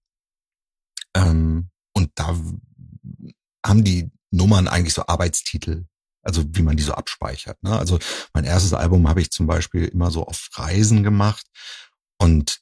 ähm, 1.15 1.69
und 1.93 2.12
da 2.15 2.36
haben 3.65 3.83
die 3.83 4.12
Nummern 4.31 4.67
eigentlich 4.67 4.93
so 4.93 5.05
Arbeitstitel, 5.07 5.86
also 6.21 6.43
wie 6.55 6.63
man 6.63 6.75
die 6.75 6.83
so 6.83 6.93
abspeichert. 6.93 7.62
Ne? 7.63 7.77
Also 7.77 7.99
mein 8.33 8.43
erstes 8.43 8.73
Album 8.73 9.07
habe 9.07 9.21
ich 9.21 9.31
zum 9.31 9.47
Beispiel 9.47 9.86
immer 9.86 10.12
so 10.12 10.25
auf 10.25 10.49
Reisen 10.53 11.03
gemacht 11.03 11.45
und 12.17 12.59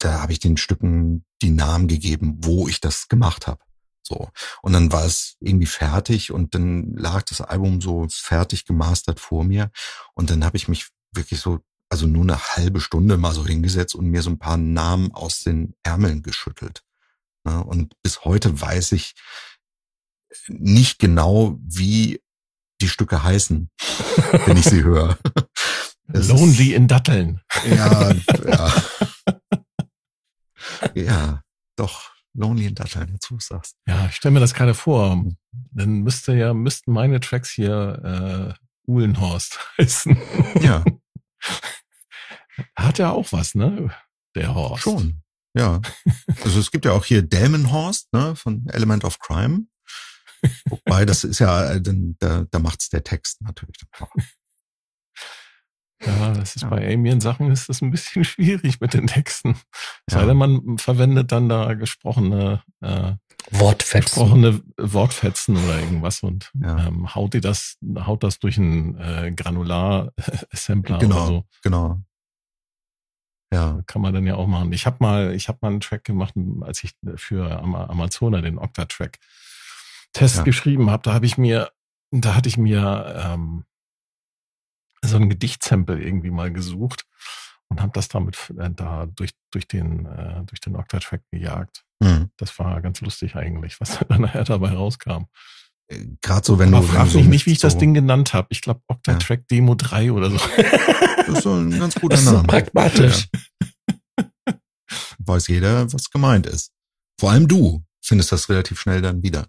da 0.00 0.22
habe 0.22 0.32
ich 0.32 0.40
den 0.40 0.56
Stücken 0.56 1.24
die 1.42 1.50
Namen 1.50 1.88
gegeben, 1.88 2.38
wo 2.40 2.68
ich 2.68 2.80
das 2.80 3.08
gemacht 3.08 3.46
habe. 3.46 3.62
So. 4.08 4.30
Und 4.62 4.72
dann 4.72 4.90
war 4.90 5.04
es 5.04 5.36
irgendwie 5.40 5.66
fertig 5.66 6.32
und 6.32 6.54
dann 6.54 6.94
lag 6.94 7.22
das 7.24 7.42
Album 7.42 7.80
so 7.80 8.06
fertig 8.10 8.64
gemastert 8.64 9.20
vor 9.20 9.44
mir. 9.44 9.70
Und 10.14 10.30
dann 10.30 10.44
habe 10.44 10.56
ich 10.56 10.66
mich 10.66 10.88
wirklich 11.12 11.40
so, 11.40 11.60
also 11.90 12.06
nur 12.06 12.22
eine 12.22 12.38
halbe 12.38 12.80
Stunde 12.80 13.18
mal 13.18 13.34
so 13.34 13.46
hingesetzt 13.46 13.94
und 13.94 14.06
mir 14.06 14.22
so 14.22 14.30
ein 14.30 14.38
paar 14.38 14.56
Namen 14.56 15.12
aus 15.12 15.40
den 15.40 15.74
Ärmeln 15.82 16.22
geschüttelt. 16.22 16.82
Und 17.44 17.94
bis 18.02 18.24
heute 18.24 18.60
weiß 18.60 18.92
ich 18.92 19.14
nicht 20.48 20.98
genau, 20.98 21.58
wie 21.60 22.20
die 22.80 22.88
Stücke 22.88 23.22
heißen, 23.22 23.70
wenn 24.46 24.56
ich 24.56 24.64
sie 24.64 24.82
höre. 24.82 25.18
Lonely 26.06 26.70
ist, 26.70 26.76
in 26.76 26.88
Datteln. 26.88 27.40
Ja, 27.68 28.14
ja. 28.46 28.82
ja, 30.94 31.42
doch. 31.76 32.10
Lonely 32.38 32.66
in 32.66 32.74
Datteln, 32.74 33.10
jetzt 33.12 33.28
du 33.28 33.38
sagst. 33.40 33.76
Ja, 33.86 34.06
ich 34.06 34.14
stelle 34.14 34.32
mir 34.32 34.40
das 34.40 34.54
gerade 34.54 34.74
vor. 34.74 35.24
Dann 35.72 36.00
müsste 36.02 36.34
ja, 36.34 36.54
müssten 36.54 36.92
meine 36.92 37.18
Tracks 37.18 37.50
hier 37.50 38.54
äh, 38.56 38.90
Uhlenhorst 38.90 39.58
heißen. 39.78 40.16
Ja. 40.60 40.84
Hat 42.76 42.98
ja 42.98 43.10
auch 43.10 43.32
was, 43.32 43.54
ne? 43.54 43.90
Der 44.36 44.54
Horst. 44.54 44.84
Schon. 44.84 45.22
Ja. 45.54 45.80
Also 46.44 46.60
es 46.60 46.70
gibt 46.70 46.84
ja 46.84 46.92
auch 46.92 47.04
hier 47.04 47.22
Delmenhorst, 47.22 48.12
ne, 48.12 48.36
von 48.36 48.66
Element 48.68 49.04
of 49.04 49.18
Crime. 49.18 49.66
Wobei, 50.66 51.04
das 51.04 51.24
ist 51.24 51.40
ja, 51.40 51.72
äh, 51.72 51.82
da, 52.20 52.44
da 52.48 52.58
macht's 52.60 52.88
der 52.88 53.02
Text 53.02 53.42
natürlich. 53.42 53.78
Ja, 56.04 56.32
das 56.32 56.56
ist 56.56 56.62
ja. 56.62 56.68
bei 56.68 56.86
Alien-Sachen 56.86 57.50
ist 57.50 57.68
das 57.68 57.82
ein 57.82 57.90
bisschen 57.90 58.24
schwierig 58.24 58.80
mit 58.80 58.94
den 58.94 59.06
Texten. 59.06 59.56
Ja. 60.10 60.18
Sei 60.18 60.26
denn, 60.26 60.36
man 60.36 60.78
verwendet 60.78 61.32
dann 61.32 61.48
da 61.48 61.74
gesprochene 61.74 62.62
äh, 62.80 63.12
Wortfetzen. 63.50 64.00
Gesprochene 64.00 64.62
Wortfetzen 64.76 65.56
oder 65.56 65.80
irgendwas 65.80 66.22
und 66.22 66.50
ja. 66.60 66.86
ähm, 66.86 67.14
haut 67.14 67.34
die 67.34 67.40
das, 67.40 67.76
haut 68.00 68.22
das 68.22 68.38
durch 68.38 68.58
einen 68.58 68.96
äh, 68.96 69.32
Granular-Assembler 69.34 70.98
genau, 70.98 71.16
oder 71.16 71.26
so. 71.26 71.44
Genau. 71.62 72.00
Ja. 73.52 73.80
Kann 73.86 74.02
man 74.02 74.12
dann 74.12 74.26
ja 74.26 74.34
auch 74.34 74.46
machen. 74.46 74.72
Ich 74.72 74.86
habe 74.86 74.98
mal, 75.00 75.34
ich 75.34 75.48
habe 75.48 75.58
mal 75.62 75.68
einen 75.68 75.80
Track 75.80 76.04
gemacht, 76.04 76.34
als 76.60 76.84
ich 76.84 76.92
für 77.16 77.60
Amazona 77.60 78.42
den 78.42 78.58
Octa-Track 78.58 79.18
Test 80.12 80.44
geschrieben 80.44 80.90
habe. 80.90 81.02
Da 81.02 81.14
habe 81.14 81.26
ich 81.26 81.38
mir, 81.38 81.70
da 82.10 82.34
hatte 82.34 82.48
ich 82.48 82.58
mir 82.58 83.14
ähm, 83.24 83.64
so 85.02 85.16
ein 85.16 85.28
Gedichtsample 85.28 86.00
irgendwie 86.00 86.30
mal 86.30 86.52
gesucht 86.52 87.04
und 87.68 87.80
habe 87.80 87.92
das 87.94 88.08
damit 88.08 88.36
äh, 88.58 88.70
da 88.70 89.06
durch 89.06 89.30
durch 89.50 89.68
den 89.68 90.06
äh, 90.06 90.42
durch 90.46 90.60
den 90.60 90.76
Octa-Track 90.76 91.22
gejagt. 91.30 91.84
Mhm. 92.00 92.30
Das 92.36 92.58
war 92.58 92.80
ganz 92.80 93.00
lustig 93.00 93.36
eigentlich, 93.36 93.80
was 93.80 93.98
dann 94.08 94.22
nachher 94.22 94.44
dabei 94.44 94.70
rauskam. 94.70 95.26
Äh, 95.88 96.06
Gerade 96.22 96.46
so, 96.46 96.58
wenn 96.58 96.74
Aber 96.74 96.86
du. 96.86 96.92
Frag 96.92 97.04
mich 97.04 97.12
so 97.12 97.20
nicht, 97.20 97.46
wie 97.46 97.52
ich 97.52 97.60
so 97.60 97.68
das 97.68 97.78
Ding 97.78 97.94
genannt 97.94 98.34
habe. 98.34 98.48
Ich 98.50 98.62
glaube 98.62 98.80
Octa-Track 98.88 99.40
ja. 99.40 99.46
Demo 99.50 99.74
3 99.74 100.12
oder 100.12 100.30
so. 100.30 100.38
Das 101.28 101.38
ist 101.38 101.42
so 101.42 101.56
ein 101.56 101.78
ganz 101.78 101.94
guter 101.94 102.18
Name. 102.22 102.44
pragmatisch. 102.44 103.28
Ja. 104.16 104.54
Weiß 105.18 105.46
jeder, 105.48 105.92
was 105.92 106.08
gemeint 106.08 106.46
ist. 106.46 106.72
Vor 107.20 107.30
allem 107.30 107.46
du 107.46 107.84
findest 108.02 108.32
das 108.32 108.48
relativ 108.48 108.80
schnell 108.80 109.02
dann 109.02 109.22
wieder. 109.22 109.46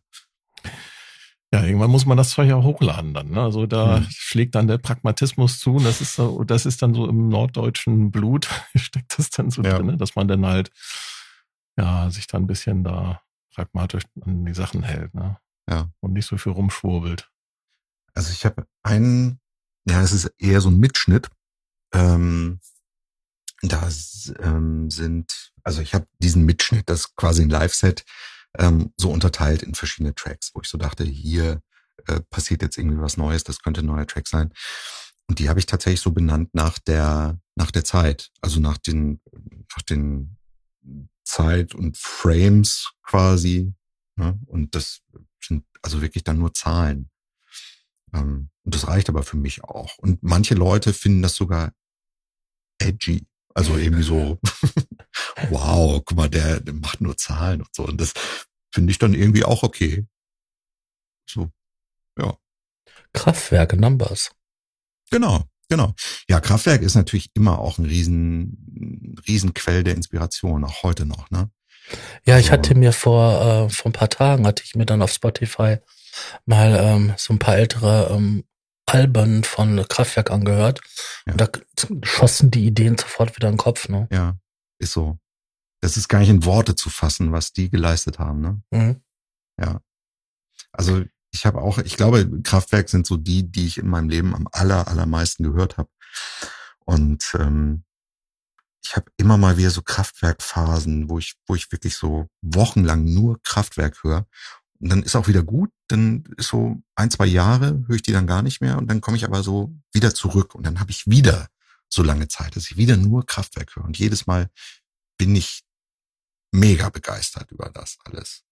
Ja, 1.51 1.63
irgendwann 1.63 1.89
muss 1.89 2.05
man 2.05 2.17
das 2.17 2.29
Zeug 2.29 2.47
ja 2.47 2.61
hochladen 2.61 3.13
dann. 3.13 3.31
Ne? 3.31 3.41
Also 3.41 3.65
da 3.65 3.99
mhm. 3.99 4.07
schlägt 4.09 4.53
dann 4.53 4.67
der 4.67 4.77
Pragmatismus 4.77 5.59
zu 5.59 5.75
und 5.75 5.83
das 5.83 5.99
ist 5.99 6.13
so, 6.13 6.43
das 6.43 6.67
ist 6.67 6.81
dann 6.83 6.93
so 6.93 7.07
im 7.07 7.27
norddeutschen 7.29 8.11
Blut, 8.11 8.47
steckt 8.75 9.17
das 9.17 9.31
dann 9.31 9.49
so 9.49 9.63
ja. 9.63 9.77
drin, 9.77 9.87
ne? 9.87 9.97
dass 9.97 10.15
man 10.15 10.27
dann 10.27 10.45
halt 10.45 10.71
ja 11.77 12.09
sich 12.11 12.27
dann 12.27 12.43
ein 12.43 12.47
bisschen 12.47 12.83
da 12.83 13.21
pragmatisch 13.53 14.03
an 14.21 14.45
die 14.45 14.53
Sachen 14.53 14.83
hält, 14.83 15.13
ne? 15.15 15.37
Ja. 15.69 15.89
Und 15.99 16.13
nicht 16.13 16.25
so 16.25 16.37
viel 16.37 16.51
rumschwurbelt. 16.51 17.29
Also 18.13 18.31
ich 18.31 18.45
habe 18.45 18.65
einen, 18.83 19.39
ja, 19.87 20.01
es 20.01 20.11
ist 20.11 20.33
eher 20.37 20.61
so 20.61 20.69
ein 20.69 20.77
Mitschnitt. 20.77 21.29
Ähm, 21.93 22.59
da 23.61 23.87
ähm, 24.39 24.89
sind, 24.89 25.51
also 25.63 25.81
ich 25.81 25.93
habe 25.93 26.07
diesen 26.19 26.45
Mitschnitt, 26.45 26.89
das 26.89 27.01
ist 27.01 27.15
quasi 27.15 27.43
ein 27.43 27.49
Live-Set, 27.49 28.05
ähm, 28.57 28.93
so 28.97 29.11
unterteilt 29.11 29.63
in 29.63 29.75
verschiedene 29.75 30.15
Tracks, 30.15 30.51
wo 30.53 30.61
ich 30.61 30.67
so 30.67 30.77
dachte, 30.77 31.03
hier 31.03 31.61
äh, 32.07 32.21
passiert 32.29 32.61
jetzt 32.61 32.77
irgendwie 32.77 32.99
was 32.99 33.17
Neues, 33.17 33.43
das 33.43 33.59
könnte 33.59 33.81
ein 33.81 33.85
neuer 33.85 34.07
Track 34.07 34.27
sein. 34.27 34.53
Und 35.27 35.39
die 35.39 35.49
habe 35.49 35.59
ich 35.59 35.67
tatsächlich 35.67 36.01
so 36.01 36.11
benannt 36.11 36.49
nach 36.53 36.79
der, 36.79 37.39
nach 37.55 37.71
der 37.71 37.83
Zeit, 37.83 38.31
also 38.41 38.59
nach 38.59 38.77
den, 38.77 39.21
nach 39.75 39.83
den 39.83 40.37
Zeit 41.23 41.75
und 41.75 41.97
Frames 41.97 42.91
quasi. 43.03 43.73
Ne? 44.15 44.39
Und 44.47 44.73
das 44.73 45.01
sind 45.39 45.65
also 45.81 46.01
wirklich 46.01 46.23
dann 46.23 46.39
nur 46.39 46.53
Zahlen. 46.53 47.11
Ähm, 48.13 48.49
und 48.63 48.75
das 48.75 48.87
reicht 48.87 49.09
aber 49.09 49.23
für 49.23 49.37
mich 49.37 49.63
auch. 49.63 49.97
Und 49.99 50.23
manche 50.23 50.55
Leute 50.55 50.93
finden 50.93 51.21
das 51.21 51.35
sogar 51.35 51.73
edgy. 52.79 53.27
Also 53.53 53.77
irgendwie 53.77 54.03
so, 54.03 54.39
wow, 55.49 56.01
guck 56.03 56.17
mal, 56.17 56.29
der, 56.29 56.59
der 56.59 56.73
macht 56.73 57.01
nur 57.01 57.17
Zahlen 57.17 57.61
und 57.61 57.73
so. 57.75 57.83
Und 57.85 57.99
das 57.99 58.13
finde 58.73 58.91
ich 58.91 58.99
dann 58.99 59.13
irgendwie 59.13 59.43
auch 59.43 59.63
okay. 59.63 60.05
So, 61.29 61.49
ja. 62.17 62.37
Kraftwerke 63.13 63.77
Numbers. 63.77 64.31
Genau, 65.11 65.43
genau. 65.67 65.93
Ja, 66.27 66.39
Kraftwerk 66.39 66.81
ist 66.81 66.95
natürlich 66.95 67.31
immer 67.33 67.59
auch 67.59 67.77
ein 67.77 67.85
riesen, 67.85 69.15
riesen 69.27 69.53
Quell 69.53 69.83
der 69.83 69.95
Inspiration, 69.95 70.63
auch 70.63 70.83
heute 70.83 71.05
noch, 71.05 71.29
ne? 71.31 71.49
Ja, 72.25 72.37
ich 72.37 72.51
hatte 72.51 72.75
mir 72.75 72.93
vor, 72.93 73.41
äh, 73.41 73.69
vor 73.69 73.89
ein 73.89 73.93
paar 73.93 74.09
Tagen 74.09 74.45
hatte 74.45 74.63
ich 74.63 74.75
mir 74.75 74.85
dann 74.85 75.01
auf 75.01 75.11
Spotify 75.11 75.77
mal 76.45 76.77
ähm, 76.79 77.13
so 77.17 77.33
ein 77.33 77.39
paar 77.39 77.57
ältere 77.57 78.11
ähm, 78.11 78.43
Alben 78.85 79.43
von 79.43 79.87
Kraftwerk 79.87 80.31
angehört. 80.31 80.81
Ja. 81.25 81.33
Und 81.33 81.41
da 81.41 81.49
schossen 82.03 82.51
die 82.51 82.65
Ideen 82.65 82.97
sofort 82.97 83.35
wieder 83.35 83.47
in 83.47 83.53
den 83.53 83.59
Kopf, 83.59 83.89
ne? 83.89 84.07
Ja, 84.11 84.37
ist 84.79 84.93
so. 84.93 85.17
Das 85.81 85.97
ist 85.97 86.07
gar 86.09 86.19
nicht 86.19 86.29
in 86.29 86.45
Worte 86.45 86.75
zu 86.75 86.89
fassen, 86.89 87.31
was 87.31 87.53
die 87.53 87.69
geleistet 87.69 88.19
haben, 88.19 88.41
ne? 88.41 88.61
Mhm. 88.71 89.01
Ja. 89.59 89.81
Also 90.71 91.03
ich 91.31 91.45
habe 91.45 91.61
auch, 91.61 91.77
ich 91.79 91.95
glaube, 91.95 92.41
Kraftwerk 92.41 92.89
sind 92.89 93.05
so 93.05 93.17
die, 93.17 93.49
die 93.49 93.67
ich 93.67 93.77
in 93.77 93.87
meinem 93.87 94.09
Leben 94.09 94.35
am 94.35 94.47
aller, 94.51 94.87
allermeisten 94.87 95.43
gehört 95.43 95.77
habe. 95.77 95.89
Und 96.85 97.35
ähm, 97.39 97.83
ich 98.83 98.95
habe 98.95 99.11
immer 99.17 99.37
mal 99.37 99.57
wieder 99.57 99.69
so 99.69 99.81
Kraftwerkphasen, 99.81 101.09
wo 101.09 101.19
ich, 101.19 101.35
wo 101.45 101.55
ich 101.55 101.71
wirklich 101.71 101.95
so 101.95 102.27
wochenlang 102.41 103.05
nur 103.05 103.41
Kraftwerk 103.43 104.03
höre. 104.03 104.25
Und 104.79 104.89
dann 104.89 105.03
ist 105.03 105.15
auch 105.15 105.27
wieder 105.27 105.43
gut, 105.43 105.69
dann 105.87 106.23
ist 106.37 106.47
so 106.47 106.81
ein, 106.95 107.11
zwei 107.11 107.25
Jahre 107.25 107.83
höre 107.87 107.97
ich 107.97 108.01
die 108.01 108.13
dann 108.13 108.27
gar 108.27 108.41
nicht 108.41 108.61
mehr 108.61 108.77
und 108.77 108.87
dann 108.87 109.01
komme 109.01 109.17
ich 109.17 109.25
aber 109.25 109.43
so 109.43 109.75
wieder 109.93 110.15
zurück 110.15 110.55
und 110.55 110.65
dann 110.65 110.79
habe 110.79 110.91
ich 110.91 111.05
wieder 111.05 111.47
so 111.89 112.01
lange 112.01 112.27
Zeit, 112.27 112.55
dass 112.55 112.71
ich 112.71 112.77
wieder 112.77 112.95
nur 112.95 113.25
Kraftwerk 113.25 113.75
höre. 113.75 113.83
Und 113.83 113.99
jedes 113.99 114.25
Mal 114.25 114.49
bin 115.17 115.35
ich 115.35 115.63
mega 116.51 116.89
begeistert 116.89 117.51
über 117.51 117.69
das 117.69 117.97
alles. 118.05 118.43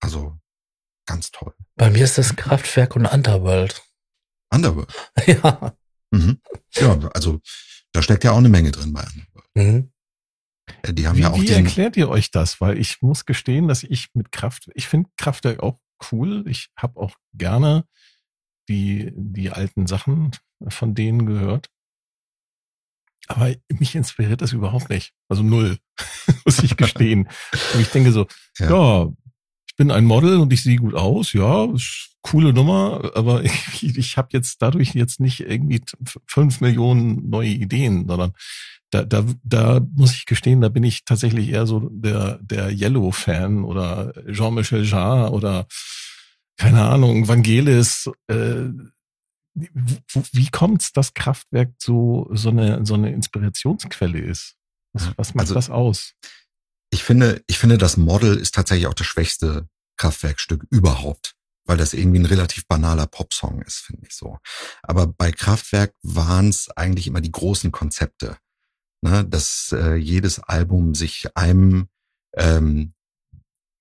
Also 0.00 0.38
ganz 1.06 1.30
toll. 1.30 1.54
Bei 1.76 1.90
mir 1.90 2.04
ist 2.04 2.18
das 2.18 2.36
Kraftwerk 2.36 2.96
und 2.96 3.06
Underworld. 3.06 3.82
Underworld? 4.52 4.92
Ja. 5.26 5.76
Mhm. 6.10 6.40
Ja, 6.74 6.96
also 7.14 7.40
da 7.92 8.02
steckt 8.02 8.24
ja 8.24 8.32
auch 8.32 8.38
eine 8.38 8.48
Menge 8.48 8.70
drin 8.70 8.92
bei 8.92 9.02
Underworld. 9.02 9.50
Mhm. 9.54 9.92
Die 10.86 11.06
haben 11.06 11.16
wie, 11.16 11.22
ja 11.22 11.30
auch 11.30 11.40
wie 11.40 11.50
erklärt 11.50 11.96
ihr 11.96 12.08
euch 12.08 12.30
das? 12.30 12.60
Weil 12.60 12.78
ich 12.78 13.02
muss 13.02 13.26
gestehen, 13.26 13.68
dass 13.68 13.82
ich 13.82 14.08
mit 14.14 14.32
Kraft, 14.32 14.70
ich 14.74 14.88
finde 14.88 15.10
Kraftwerk 15.16 15.62
auch 15.62 15.78
cool. 16.10 16.44
Ich 16.48 16.70
habe 16.76 17.00
auch 17.00 17.16
gerne 17.32 17.86
die, 18.68 19.12
die 19.14 19.50
alten 19.50 19.86
Sachen 19.86 20.32
von 20.68 20.94
denen 20.94 21.26
gehört. 21.26 21.70
Aber 23.28 23.52
mich 23.68 23.94
inspiriert 23.94 24.42
das 24.42 24.52
überhaupt 24.52 24.90
nicht. 24.90 25.12
Also 25.28 25.42
null, 25.42 25.78
muss 26.44 26.62
ich 26.62 26.76
gestehen. 26.76 27.28
und 27.74 27.80
ich 27.80 27.88
denke 27.88 28.12
so, 28.12 28.26
ja. 28.58 28.70
ja. 28.70 29.12
ich 29.66 29.76
bin 29.76 29.90
ein 29.90 30.04
Model 30.04 30.38
und 30.38 30.52
ich 30.52 30.62
sehe 30.62 30.76
gut 30.76 30.94
aus, 30.94 31.32
ja, 31.32 31.68
coole 32.22 32.52
Nummer, 32.52 33.12
aber 33.14 33.44
ich, 33.44 33.96
ich 33.96 34.16
habe 34.16 34.28
jetzt 34.32 34.60
dadurch 34.62 34.94
jetzt 34.94 35.20
nicht 35.20 35.40
irgendwie 35.40 35.82
fünf 36.26 36.60
Millionen 36.60 37.28
neue 37.30 37.50
Ideen, 37.50 38.06
sondern 38.06 38.32
da, 38.90 39.04
da, 39.04 39.24
da 39.42 39.80
muss 39.94 40.14
ich 40.14 40.26
gestehen, 40.26 40.60
da 40.60 40.68
bin 40.68 40.84
ich 40.84 41.04
tatsächlich 41.04 41.48
eher 41.48 41.66
so 41.66 41.88
der, 41.92 42.38
der 42.42 42.70
Yellow-Fan 42.70 43.64
oder 43.64 44.12
Jean-Michel 44.30 44.84
Jarre 44.84 45.32
oder 45.32 45.66
keine 46.56 46.82
Ahnung, 46.82 47.26
Vangelis, 47.26 48.08
äh, 48.28 48.66
wie, 49.54 50.00
wie 50.32 50.50
kommt's, 50.50 50.92
dass 50.92 51.14
Kraftwerk 51.14 51.74
so, 51.78 52.28
so 52.32 52.50
eine, 52.50 52.84
so 52.84 52.94
eine 52.94 53.12
Inspirationsquelle 53.12 54.18
ist? 54.18 54.56
Was, 54.92 55.16
was 55.16 55.34
macht 55.34 55.44
also, 55.44 55.54
das 55.54 55.70
aus? 55.70 56.14
Ich 56.90 57.02
finde, 57.02 57.42
ich 57.46 57.58
finde, 57.58 57.78
das 57.78 57.96
Model 57.96 58.36
ist 58.36 58.54
tatsächlich 58.54 58.86
auch 58.86 58.94
das 58.94 59.06
schwächste 59.06 59.68
Kraftwerkstück 59.96 60.66
überhaupt, 60.70 61.34
weil 61.66 61.76
das 61.76 61.94
irgendwie 61.94 62.20
ein 62.20 62.26
relativ 62.26 62.66
banaler 62.66 63.06
Popsong 63.06 63.62
ist, 63.62 63.78
finde 63.78 64.06
ich 64.06 64.14
so. 64.14 64.38
Aber 64.82 65.06
bei 65.06 65.32
Kraftwerk 65.32 65.94
waren 66.02 66.48
es 66.48 66.70
eigentlich 66.70 67.06
immer 67.06 67.20
die 67.20 67.32
großen 67.32 67.72
Konzepte. 67.72 68.38
ne, 69.02 69.24
dass 69.24 69.72
äh, 69.72 69.94
jedes 69.94 70.40
Album 70.40 70.94
sich 70.94 71.36
einem 71.36 71.88
ähm, 72.36 72.94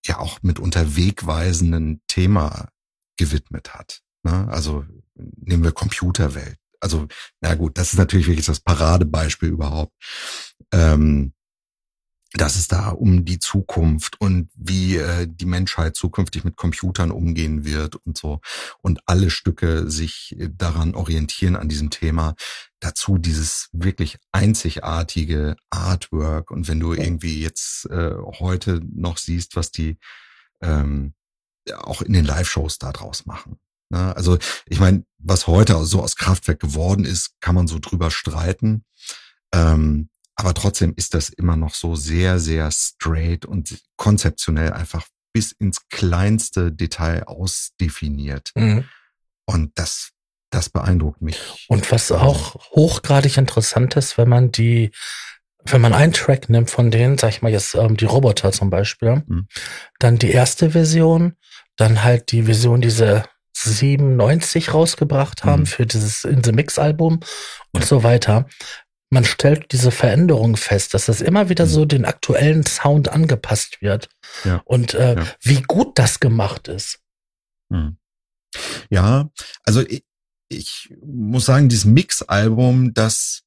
ja 0.05 0.19
auch 0.19 0.41
mit 0.43 0.59
unterwegweisenden 0.59 2.01
Thema 2.07 2.69
gewidmet 3.17 3.73
hat. 3.73 4.01
Ne? 4.23 4.47
Also 4.49 4.85
nehmen 5.15 5.63
wir 5.63 5.71
Computerwelt. 5.71 6.57
Also, 6.79 7.07
na 7.41 7.55
gut, 7.55 7.77
das 7.77 7.93
ist 7.93 7.99
natürlich 7.99 8.27
wirklich 8.27 8.45
das 8.45 8.59
Paradebeispiel 8.59 9.49
überhaupt. 9.49 9.93
Ähm, 10.73 11.33
dass 12.33 12.55
es 12.55 12.67
da 12.67 12.89
um 12.89 13.25
die 13.25 13.37
Zukunft 13.37 14.19
und 14.19 14.49
wie 14.55 14.97
äh, 14.97 15.27
die 15.29 15.45
Menschheit 15.45 15.95
zukünftig 15.95 16.43
mit 16.43 16.55
Computern 16.55 17.11
umgehen 17.11 17.63
wird 17.63 17.95
und 17.95 18.17
so. 18.17 18.41
Und 18.81 19.01
alle 19.05 19.29
Stücke 19.29 19.89
sich 19.89 20.35
daran 20.39 20.95
orientieren 20.95 21.55
an 21.55 21.69
diesem 21.69 21.91
Thema. 21.91 22.33
Dazu 22.79 23.19
dieses 23.19 23.69
wirklich 23.71 24.17
einzigartige 24.31 25.55
Artwork. 25.69 26.49
Und 26.49 26.67
wenn 26.67 26.79
du 26.79 26.93
irgendwie 26.93 27.39
jetzt 27.39 27.85
äh, 27.91 28.15
heute 28.39 28.81
noch 28.91 29.17
siehst, 29.17 29.55
was 29.55 29.71
die 29.71 29.97
ähm, 30.61 31.13
auch 31.75 32.01
in 32.01 32.13
den 32.13 32.25
Live-Shows 32.25 32.79
da 32.79 32.91
draus 32.91 33.25
machen. 33.25 33.59
Ne? 33.93 34.15
Also 34.15 34.37
ich 34.65 34.79
meine, 34.79 35.05
was 35.19 35.47
heute 35.47 35.85
so 35.85 36.01
aus 36.01 36.15
Kraftwerk 36.15 36.59
geworden 36.59 37.05
ist, 37.05 37.31
kann 37.39 37.55
man 37.55 37.67
so 37.67 37.79
drüber 37.79 38.11
streiten. 38.11 38.83
Ähm, 39.53 40.09
aber 40.35 40.55
trotzdem 40.55 40.93
ist 40.95 41.13
das 41.13 41.29
immer 41.29 41.55
noch 41.55 41.75
so 41.75 41.95
sehr, 41.95 42.39
sehr 42.39 42.71
straight 42.71 43.45
und 43.45 43.77
konzeptionell 43.97 44.73
einfach 44.73 45.07
bis 45.31 45.51
ins 45.51 45.87
kleinste 45.89 46.71
Detail 46.71 47.23
ausdefiniert. 47.27 48.51
Mhm. 48.55 48.85
Und 49.45 49.71
das, 49.75 50.09
das 50.49 50.69
beeindruckt 50.69 51.21
mich. 51.21 51.39
Und 51.67 51.91
was 51.91 52.11
auch 52.11 52.55
hochgradig 52.71 53.37
interessant 53.37 53.95
ist, 53.95 54.17
wenn 54.17 54.29
man 54.29 54.51
die, 54.51 54.91
wenn 55.65 55.81
man 55.81 55.93
einen 55.93 56.13
Track 56.13 56.49
nimmt 56.49 56.71
von 56.71 56.89
denen, 56.89 57.19
sag 57.19 57.29
ich 57.29 57.41
mal 57.43 57.51
jetzt 57.51 57.75
ähm, 57.75 57.95
die 57.95 58.05
Roboter 58.05 58.51
zum 58.51 58.71
Beispiel, 58.71 59.23
mhm. 59.27 59.47
dann 59.99 60.17
die 60.17 60.31
erste 60.31 60.71
Version, 60.71 61.35
dann 61.75 62.03
halt 62.03 62.31
die 62.31 62.43
Version, 62.43 62.81
diese 62.81 63.23
97 63.63 64.73
rausgebracht 64.73 65.43
haben 65.43 65.61
mhm. 65.61 65.67
für 65.67 65.85
dieses 65.85 66.23
In 66.23 66.43
the 66.43 66.51
Mix 66.51 66.79
Album 66.79 67.19
und 67.71 67.85
so 67.85 68.03
weiter 68.03 68.47
man 69.13 69.23
stellt 69.25 69.71
diese 69.71 69.91
Veränderung 69.91 70.57
fest, 70.57 70.93
dass 70.93 71.05
das 71.05 71.21
immer 71.21 71.47
wieder 71.47 71.65
mhm. 71.65 71.69
so 71.69 71.85
den 71.85 72.03
aktuellen 72.03 72.65
Sound 72.65 73.09
angepasst 73.09 73.81
wird. 73.81 74.09
Ja. 74.43 74.61
Und 74.65 74.95
äh, 74.95 75.15
ja. 75.15 75.27
wie 75.41 75.61
gut 75.61 75.99
das 75.99 76.19
gemacht 76.19 76.67
ist. 76.67 76.99
Mhm. 77.69 77.97
Ja, 78.89 79.29
also 79.63 79.81
ich, 79.81 80.03
ich 80.49 80.93
muss 81.05 81.45
sagen, 81.45 81.69
dieses 81.69 81.85
Mix-Album, 81.85 82.93
das, 82.93 83.43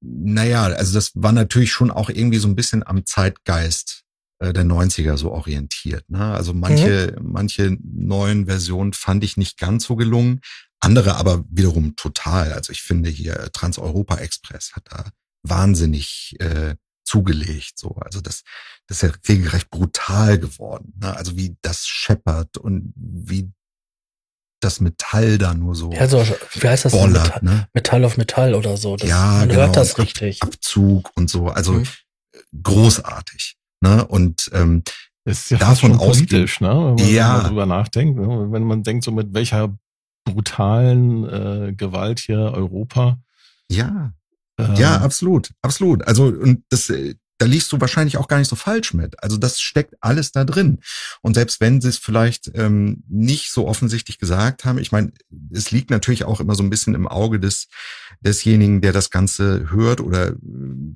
naja, 0.00 0.64
also 0.64 0.94
das 0.94 1.12
war 1.14 1.32
natürlich 1.32 1.72
schon 1.72 1.90
auch 1.90 2.10
irgendwie 2.10 2.38
so 2.38 2.48
ein 2.48 2.56
bisschen 2.56 2.86
am 2.86 3.04
Zeitgeist 3.06 4.04
der 4.40 4.64
90er 4.64 5.16
so 5.16 5.32
orientiert. 5.32 6.08
Ne? 6.08 6.18
Also 6.18 6.52
manche, 6.52 7.16
mhm. 7.18 7.32
manche 7.32 7.76
neuen 7.82 8.46
Versionen 8.46 8.92
fand 8.92 9.24
ich 9.24 9.36
nicht 9.36 9.58
ganz 9.58 9.84
so 9.84 9.96
gelungen. 9.96 10.40
Andere 10.80 11.16
aber 11.16 11.44
wiederum 11.48 11.96
total. 11.96 12.52
Also 12.52 12.72
ich 12.72 12.82
finde 12.82 13.08
hier 13.08 13.50
Trans-Europa 13.52 14.16
Express 14.16 14.72
hat 14.74 14.84
da 14.90 15.10
wahnsinnig 15.42 16.36
äh, 16.38 16.74
zugelegt. 17.04 17.78
So, 17.78 17.96
also 17.96 18.20
das, 18.20 18.42
das 18.86 19.02
ist 19.02 19.02
ja 19.02 19.16
regelrecht 19.28 19.70
brutal 19.70 20.38
geworden. 20.38 20.92
Ne? 21.00 21.16
Also 21.16 21.36
wie 21.36 21.56
das 21.62 21.86
scheppert 21.86 22.58
und 22.58 22.92
wie 22.96 23.50
das 24.60 24.80
Metall 24.80 25.38
da 25.38 25.54
nur 25.54 25.74
so. 25.74 25.92
Ja, 25.92 26.08
so, 26.08 26.24
wie 26.52 26.68
heißt 26.68 26.86
das? 26.86 26.92
Bollert, 26.92 27.24
Metall, 27.24 27.42
ne? 27.42 27.68
Metall 27.72 28.04
auf 28.04 28.16
Metall 28.16 28.54
oder 28.54 28.76
so. 28.76 28.96
Das, 28.96 29.08
ja, 29.08 29.38
man 29.38 29.48
genau, 29.48 29.60
hört 29.62 29.76
das 29.76 29.98
richtig. 29.98 30.42
Abzug 30.42 31.10
und 31.14 31.30
so. 31.30 31.48
Also 31.48 31.72
mhm. 31.72 31.86
großartig. 32.62 33.56
Ne? 33.86 34.06
Und 34.06 34.50
ähm, 34.52 34.82
das 35.24 35.38
ist 35.38 35.50
ja 35.50 35.58
davon 35.58 35.94
aus 35.94 36.16
politisch, 36.16 36.60
ne? 36.60 36.68
Wenn 36.68 37.04
man 37.04 37.14
ja. 37.14 37.42
darüber 37.42 37.66
nachdenkt, 37.66 38.18
ne? 38.18 38.48
wenn 38.50 38.64
man 38.64 38.82
denkt, 38.82 39.04
so 39.04 39.12
mit 39.12 39.32
welcher 39.34 39.76
brutalen 40.24 41.24
äh, 41.24 41.72
Gewalt 41.72 42.20
hier 42.20 42.38
Europa. 42.38 43.18
Ja. 43.70 44.12
Ähm, 44.58 44.74
ja, 44.76 45.00
absolut, 45.00 45.50
absolut. 45.62 46.06
Also 46.06 46.26
und 46.26 46.64
das 46.68 46.90
äh, 46.90 47.14
da 47.38 47.46
liest 47.46 47.70
du 47.70 47.80
wahrscheinlich 47.80 48.16
auch 48.16 48.28
gar 48.28 48.38
nicht 48.38 48.48
so 48.48 48.56
falsch 48.56 48.94
mit. 48.94 49.22
Also 49.22 49.36
das 49.36 49.60
steckt 49.60 49.94
alles 50.00 50.32
da 50.32 50.44
drin. 50.44 50.78
Und 51.20 51.34
selbst 51.34 51.60
wenn 51.60 51.80
sie 51.80 51.90
es 51.90 51.98
vielleicht 51.98 52.50
ähm, 52.54 53.04
nicht 53.08 53.52
so 53.52 53.68
offensichtlich 53.68 54.18
gesagt 54.18 54.64
haben, 54.64 54.78
ich 54.78 54.90
meine, 54.90 55.12
es 55.52 55.70
liegt 55.70 55.90
natürlich 55.90 56.24
auch 56.24 56.40
immer 56.40 56.54
so 56.54 56.62
ein 56.62 56.70
bisschen 56.70 56.94
im 56.94 57.06
Auge 57.06 57.38
des 57.38 57.68
desjenigen, 58.20 58.80
der 58.80 58.92
das 58.92 59.10
Ganze 59.10 59.70
hört 59.70 60.00
oder 60.00 60.28
äh, 60.28 60.34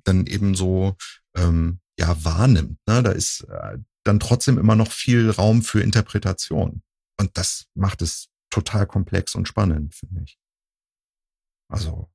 dann 0.04 0.26
eben 0.26 0.54
so 0.54 0.96
ähm, 1.36 1.80
ja 2.00 2.24
wahrnimmt. 2.24 2.78
Ne? 2.88 3.02
Da 3.02 3.12
ist 3.12 3.42
äh, 3.42 3.78
dann 4.04 4.20
trotzdem 4.20 4.58
immer 4.58 4.76
noch 4.76 4.90
viel 4.90 5.30
Raum 5.30 5.62
für 5.62 5.80
Interpretation. 5.80 6.82
Und 7.18 7.36
das 7.36 7.66
macht 7.74 8.02
es 8.02 8.28
total 8.50 8.86
komplex 8.86 9.34
und 9.34 9.46
spannend, 9.46 9.94
finde 9.94 10.22
ich. 10.24 10.38
Also, 11.68 12.10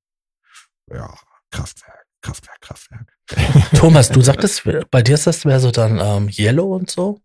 ja, 0.92 1.16
Kraftwerk, 1.52 2.08
Kraftwerk, 2.22 2.62
Kraftwerk. 2.62 3.18
Thomas, 3.76 4.10
du 4.10 4.22
sagtest, 4.22 4.64
bei 4.92 5.02
dir 5.02 5.16
ist 5.16 5.28
das 5.28 5.46
mehr 5.46 5.60
so 5.60 5.72
dann 5.72 6.00
ähm, 6.00 6.30
Yellow 6.30 6.76
und 6.76 6.92
so? 6.92 7.22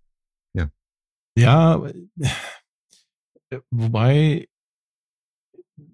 Ja. 0.55 0.71
Ja, 1.37 1.83
wobei 3.71 4.49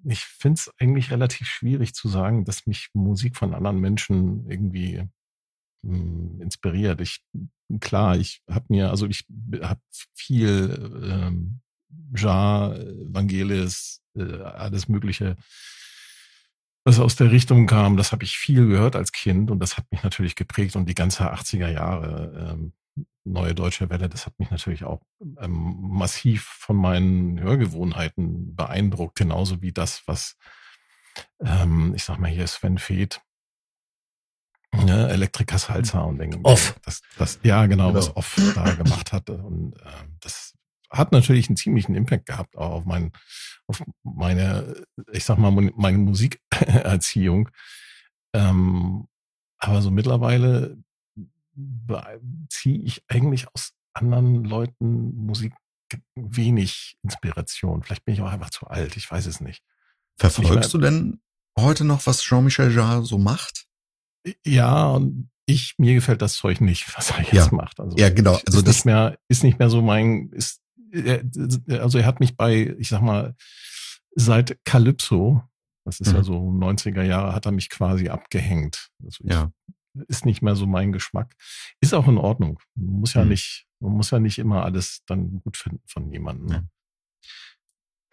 ich 0.04 0.24
finde 0.24 0.58
es 0.58 0.72
eigentlich 0.78 1.10
relativ 1.10 1.46
schwierig 1.46 1.94
zu 1.94 2.08
sagen, 2.08 2.44
dass 2.44 2.66
mich 2.66 2.90
Musik 2.92 3.36
von 3.36 3.54
anderen 3.54 3.80
Menschen 3.80 4.48
irgendwie 4.50 5.08
mh, 5.86 5.98
hm, 5.98 6.40
inspiriert. 6.42 7.00
Ich 7.00 7.20
klar, 7.80 8.16
ich 8.16 8.42
habe 8.50 8.66
mir, 8.68 8.90
also 8.90 9.06
ich 9.06 9.26
habe 9.62 9.80
viel 10.14 11.02
ähm, 11.04 11.60
Ja, 12.16 12.74
Vangelis, 13.04 14.02
äh, 14.16 14.42
alles 14.42 14.88
Mögliche, 14.88 15.36
was 16.84 17.00
aus 17.00 17.16
der 17.16 17.32
Richtung 17.32 17.66
kam, 17.66 17.96
das 17.96 18.12
habe 18.12 18.22
ich 18.22 18.36
viel 18.36 18.68
gehört 18.68 18.94
als 18.94 19.10
Kind 19.10 19.50
und 19.50 19.58
das 19.58 19.76
hat 19.76 19.90
mich 19.90 20.04
natürlich 20.04 20.36
geprägt 20.36 20.76
und 20.76 20.88
die 20.88 20.94
ganze 20.94 21.32
80er 21.32 21.68
Jahre 21.68 22.52
ähm, 22.54 22.72
neue 23.24 23.54
deutsche 23.54 23.90
Welle, 23.90 24.08
das 24.08 24.26
hat 24.26 24.38
mich 24.38 24.50
natürlich 24.50 24.84
auch 24.84 25.02
ähm, 25.40 25.76
massiv 25.80 26.44
von 26.44 26.76
meinen 26.76 27.40
Hörgewohnheiten 27.40 28.54
beeindruckt, 28.54 29.16
genauso 29.16 29.62
wie 29.62 29.72
das, 29.72 30.02
was 30.06 30.36
ähm, 31.40 31.92
ich 31.96 32.04
sag 32.04 32.18
mal 32.18 32.30
hier 32.30 32.46
Sven 32.46 32.78
Feth, 32.78 33.20
ne, 34.84 35.08
Elektriker 35.08 35.58
Salsa 35.58 36.00
und 36.00 36.18
Dinge. 36.18 36.38
Off. 36.42 36.78
Das, 36.84 37.02
das, 37.18 37.38
ja, 37.42 37.66
genau, 37.66 37.88
genau. 37.88 37.98
was 37.98 38.16
Off 38.16 38.36
da 38.54 38.74
gemacht 38.74 39.12
hat. 39.12 39.30
Und 39.30 39.74
äh, 39.80 39.90
das 40.20 40.54
hat 40.90 41.12
natürlich 41.12 41.48
einen 41.48 41.56
ziemlichen 41.56 41.94
Impact 41.94 42.26
gehabt 42.26 42.56
auch 42.56 42.70
auf, 42.70 42.84
mein, 42.84 43.12
auf 43.66 43.82
meine, 44.02 44.84
ich 45.12 45.24
sag 45.24 45.38
mal, 45.38 45.50
meine 45.50 45.98
Musikerziehung. 45.98 47.48
Ähm, 48.32 49.08
aber 49.58 49.82
so 49.82 49.90
mittlerweile 49.90 50.76
ziehe 52.50 52.82
ich 52.82 53.02
eigentlich 53.08 53.46
aus 53.54 53.72
anderen 53.94 54.44
Leuten 54.44 55.14
Musik 55.14 55.54
wenig 56.14 56.98
Inspiration. 57.02 57.82
Vielleicht 57.82 58.04
bin 58.04 58.14
ich 58.14 58.20
auch 58.20 58.30
einfach 58.30 58.50
zu 58.50 58.66
alt, 58.66 58.96
ich 58.96 59.10
weiß 59.10 59.26
es 59.26 59.40
nicht. 59.40 59.62
Verfolgst 60.18 60.74
du 60.74 60.78
denn 60.78 61.20
heute 61.58 61.84
noch, 61.84 62.06
was 62.06 62.22
Jean-Michel 62.22 62.74
Jarre 62.74 63.04
so 63.04 63.18
macht? 63.18 63.65
Ja, 64.44 64.90
und 64.90 65.30
ich, 65.46 65.74
mir 65.78 65.94
gefällt 65.94 66.22
das 66.22 66.34
Zeug 66.34 66.60
nicht, 66.60 66.86
was 66.96 67.10
er 67.10 67.20
jetzt 67.20 67.32
ja. 67.32 67.48
macht. 67.52 67.80
Also 67.80 67.96
ja, 67.96 68.10
genau. 68.10 68.38
Also 68.46 68.58
ist 68.58 68.66
das 68.66 68.76
nicht 68.76 68.84
mehr, 68.86 69.18
ist 69.28 69.44
nicht 69.44 69.58
mehr 69.58 69.70
so 69.70 69.82
mein, 69.82 70.30
ist 70.30 70.60
also 71.68 71.98
er 71.98 72.06
hat 72.06 72.20
mich 72.20 72.36
bei, 72.36 72.74
ich 72.78 72.88
sag 72.88 73.02
mal, 73.02 73.34
seit 74.14 74.64
Calypso, 74.64 75.42
das 75.84 76.00
ist 76.00 76.08
mhm. 76.08 76.16
ja 76.16 76.22
so 76.22 76.38
90er 76.38 77.02
Jahre, 77.02 77.34
hat 77.34 77.46
er 77.46 77.52
mich 77.52 77.68
quasi 77.68 78.08
abgehängt. 78.08 78.88
Also 79.04 79.24
ich, 79.24 79.30
ja. 79.30 79.52
Ist 80.08 80.26
nicht 80.26 80.42
mehr 80.42 80.56
so 80.56 80.66
mein 80.66 80.92
Geschmack. 80.92 81.34
Ist 81.80 81.94
auch 81.94 82.06
in 82.06 82.18
Ordnung. 82.18 82.60
Man 82.74 83.00
muss 83.00 83.14
ja 83.14 83.22
mhm. 83.22 83.30
nicht, 83.30 83.66
man 83.80 83.92
muss 83.92 84.10
ja 84.10 84.18
nicht 84.18 84.38
immer 84.38 84.64
alles 84.64 85.02
dann 85.06 85.40
gut 85.40 85.56
finden 85.56 85.82
von 85.86 86.10
jemandem. 86.10 86.46
Ne? 86.46 86.68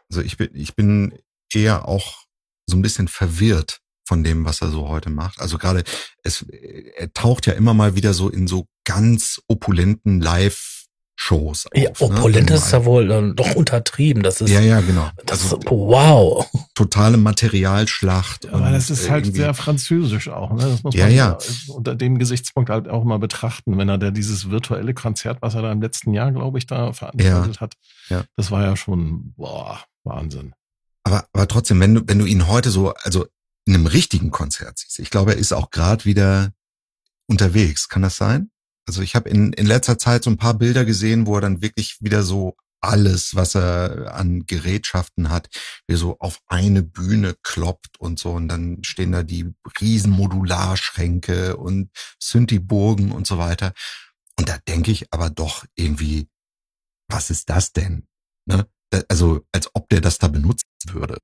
Also 0.09 0.21
ich 0.21 0.37
bin, 0.37 0.49
ich 0.53 0.75
bin 0.75 1.19
eher 1.53 1.87
auch 1.87 2.25
so 2.67 2.77
ein 2.77 2.81
bisschen 2.81 3.07
verwirrt 3.07 3.82
von 4.05 4.23
dem, 4.23 4.45
was 4.45 4.61
er 4.61 4.69
so 4.69 4.87
heute 4.89 5.09
macht. 5.09 5.39
Also 5.39 5.57
gerade 5.57 5.83
es, 6.23 6.41
er 6.41 7.11
taucht 7.13 7.47
ja 7.47 7.53
immer 7.53 7.73
mal 7.73 7.95
wieder 7.95 8.13
so 8.13 8.29
in 8.29 8.47
so 8.47 8.67
ganz 8.83 9.41
opulenten 9.47 10.21
Live 10.21 10.73
Shows. 11.15 11.67
Auf, 11.67 11.81
ja, 11.81 11.89
opulent 11.99 12.49
ne? 12.49 12.55
ist 12.55 12.71
ja 12.71 12.85
wohl 12.85 13.09
äh, 13.09 13.33
doch 13.33 13.55
untertrieben. 13.55 14.23
Das 14.23 14.41
ist 14.41 14.49
ja 14.49 14.59
ja 14.59 14.81
genau. 14.81 15.09
Das 15.25 15.43
also, 15.43 15.57
ist, 15.57 15.69
wow. 15.69 16.45
Totale 16.73 17.17
Materialschlacht. 17.17 18.49
Aber 18.49 18.71
das 18.71 18.89
ist 18.89 19.09
halt 19.09 19.33
sehr 19.33 19.53
französisch 19.53 20.29
auch. 20.29 20.51
Ne? 20.53 20.63
Das 20.63 20.83
muss 20.83 20.95
ja, 20.95 21.05
man 21.05 21.15
ja. 21.15 21.37
unter 21.67 21.95
dem 21.95 22.17
Gesichtspunkt 22.17 22.69
halt 22.69 22.89
auch 22.89 23.03
mal 23.03 23.19
betrachten, 23.19 23.77
wenn 23.77 23.89
er 23.89 23.99
da 23.99 24.11
dieses 24.11 24.49
virtuelle 24.49 24.93
Konzert, 24.93 25.37
was 25.41 25.53
er 25.53 25.61
da 25.61 25.71
im 25.71 25.81
letzten 25.81 26.13
Jahr, 26.13 26.31
glaube 26.31 26.57
ich, 26.57 26.65
da 26.65 26.91
veranstaltet 26.93 27.55
ja. 27.55 27.61
hat, 27.61 27.75
ja. 28.09 28.23
das 28.35 28.49
war 28.49 28.63
ja 28.63 28.75
schon 28.75 29.33
boah 29.37 29.79
Wahnsinn. 30.03 30.53
Aber 31.03 31.25
aber 31.31 31.47
trotzdem, 31.47 31.79
wenn 31.79 31.95
du 31.95 32.01
wenn 32.05 32.19
du 32.19 32.25
ihn 32.25 32.47
heute 32.47 32.71
so 32.71 32.93
also 32.95 33.27
in 33.65 33.75
einem 33.75 33.87
richtigen 33.87 34.31
Konzert 34.31 34.79
siehst, 34.79 34.99
ich 34.99 35.09
glaube, 35.09 35.33
er 35.33 35.37
ist 35.37 35.53
auch 35.53 35.69
gerade 35.69 36.05
wieder 36.05 36.51
unterwegs. 37.27 37.87
Kann 37.89 38.01
das 38.01 38.17
sein? 38.17 38.51
Also 38.85 39.01
ich 39.01 39.15
habe 39.15 39.29
in, 39.29 39.53
in 39.53 39.65
letzter 39.65 39.97
Zeit 39.97 40.23
so 40.23 40.29
ein 40.29 40.37
paar 40.37 40.55
Bilder 40.55 40.85
gesehen, 40.85 41.25
wo 41.25 41.35
er 41.35 41.41
dann 41.41 41.61
wirklich 41.61 41.97
wieder 42.01 42.23
so 42.23 42.57
alles, 42.81 43.33
was 43.33 43.55
er 43.55 44.13
an 44.13 44.45
Gerätschaften 44.45 45.29
hat, 45.29 45.47
wie 45.87 45.95
so 45.95 46.17
auf 46.19 46.41
eine 46.47 46.83
Bühne 46.83 47.35
kloppt 47.41 47.97
und 47.99 48.19
so. 48.19 48.33
Und 48.33 48.49
dann 48.49 48.83
stehen 48.83 49.13
da 49.13 49.23
die 49.23 49.53
riesen 49.79 50.11
Modularschränke 50.11 51.55
und 51.55 51.91
Synthi-Burgen 52.19 53.13
und 53.13 53.25
so 53.25 53.37
weiter. 53.37 53.73
Und 54.37 54.49
da 54.49 54.57
denke 54.67 54.91
ich 54.91 55.13
aber 55.13 55.29
doch 55.29 55.65
irgendwie, 55.75 56.27
was 57.09 57.29
ist 57.29 57.49
das 57.49 57.71
denn? 57.71 58.07
Ne? 58.45 58.67
Also 59.07 59.45
als 59.53 59.69
ob 59.73 59.87
der 59.87 60.01
das 60.01 60.17
da 60.17 60.27
benutzen 60.27 60.67
würde. 60.91 61.19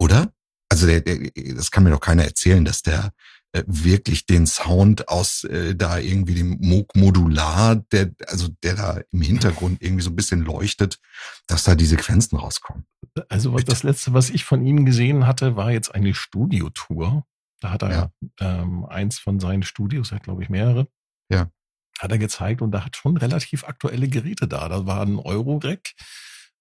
Oder? 0.00 0.32
Also 0.76 0.88
der, 0.88 1.00
der, 1.00 1.30
das 1.54 1.70
kann 1.70 1.84
mir 1.84 1.90
doch 1.90 2.00
keiner 2.00 2.24
erzählen, 2.24 2.62
dass 2.62 2.82
der 2.82 3.14
äh, 3.52 3.62
wirklich 3.66 4.26
den 4.26 4.46
Sound 4.46 5.08
aus 5.08 5.44
äh, 5.44 5.74
da 5.74 5.96
irgendwie 5.96 6.34
dem 6.34 6.58
Moog 6.60 6.94
Modular, 6.94 7.76
der, 7.76 8.10
also 8.26 8.48
der 8.62 8.74
da 8.74 9.00
im 9.10 9.22
Hintergrund 9.22 9.80
irgendwie 9.80 10.02
so 10.02 10.10
ein 10.10 10.16
bisschen 10.16 10.42
leuchtet, 10.42 10.98
dass 11.46 11.64
da 11.64 11.74
die 11.74 11.86
Sequenzen 11.86 12.36
rauskommen. 12.36 12.84
Also 13.30 13.54
was, 13.54 13.64
das 13.64 13.84
letzte, 13.84 14.12
was 14.12 14.28
ich 14.28 14.44
von 14.44 14.66
ihm 14.66 14.84
gesehen 14.84 15.26
hatte, 15.26 15.56
war 15.56 15.70
jetzt 15.70 15.94
eine 15.94 16.12
Studiotour. 16.12 17.24
Da 17.60 17.70
hat 17.70 17.82
er 17.82 17.90
ja. 17.90 18.10
ähm, 18.40 18.84
eins 18.84 19.18
von 19.18 19.40
seinen 19.40 19.62
Studios, 19.62 20.10
er 20.12 20.16
hat 20.16 20.24
glaube 20.24 20.42
ich 20.42 20.50
mehrere. 20.50 20.88
Ja. 21.30 21.50
Hat 21.98 22.12
er 22.12 22.18
gezeigt 22.18 22.60
und 22.60 22.70
da 22.72 22.84
hat 22.84 22.96
schon 22.96 23.16
relativ 23.16 23.64
aktuelle 23.64 24.08
Geräte 24.08 24.46
da. 24.46 24.68
Da 24.68 24.84
war 24.84 25.00
ein 25.00 25.18
Eurorack, 25.18 25.94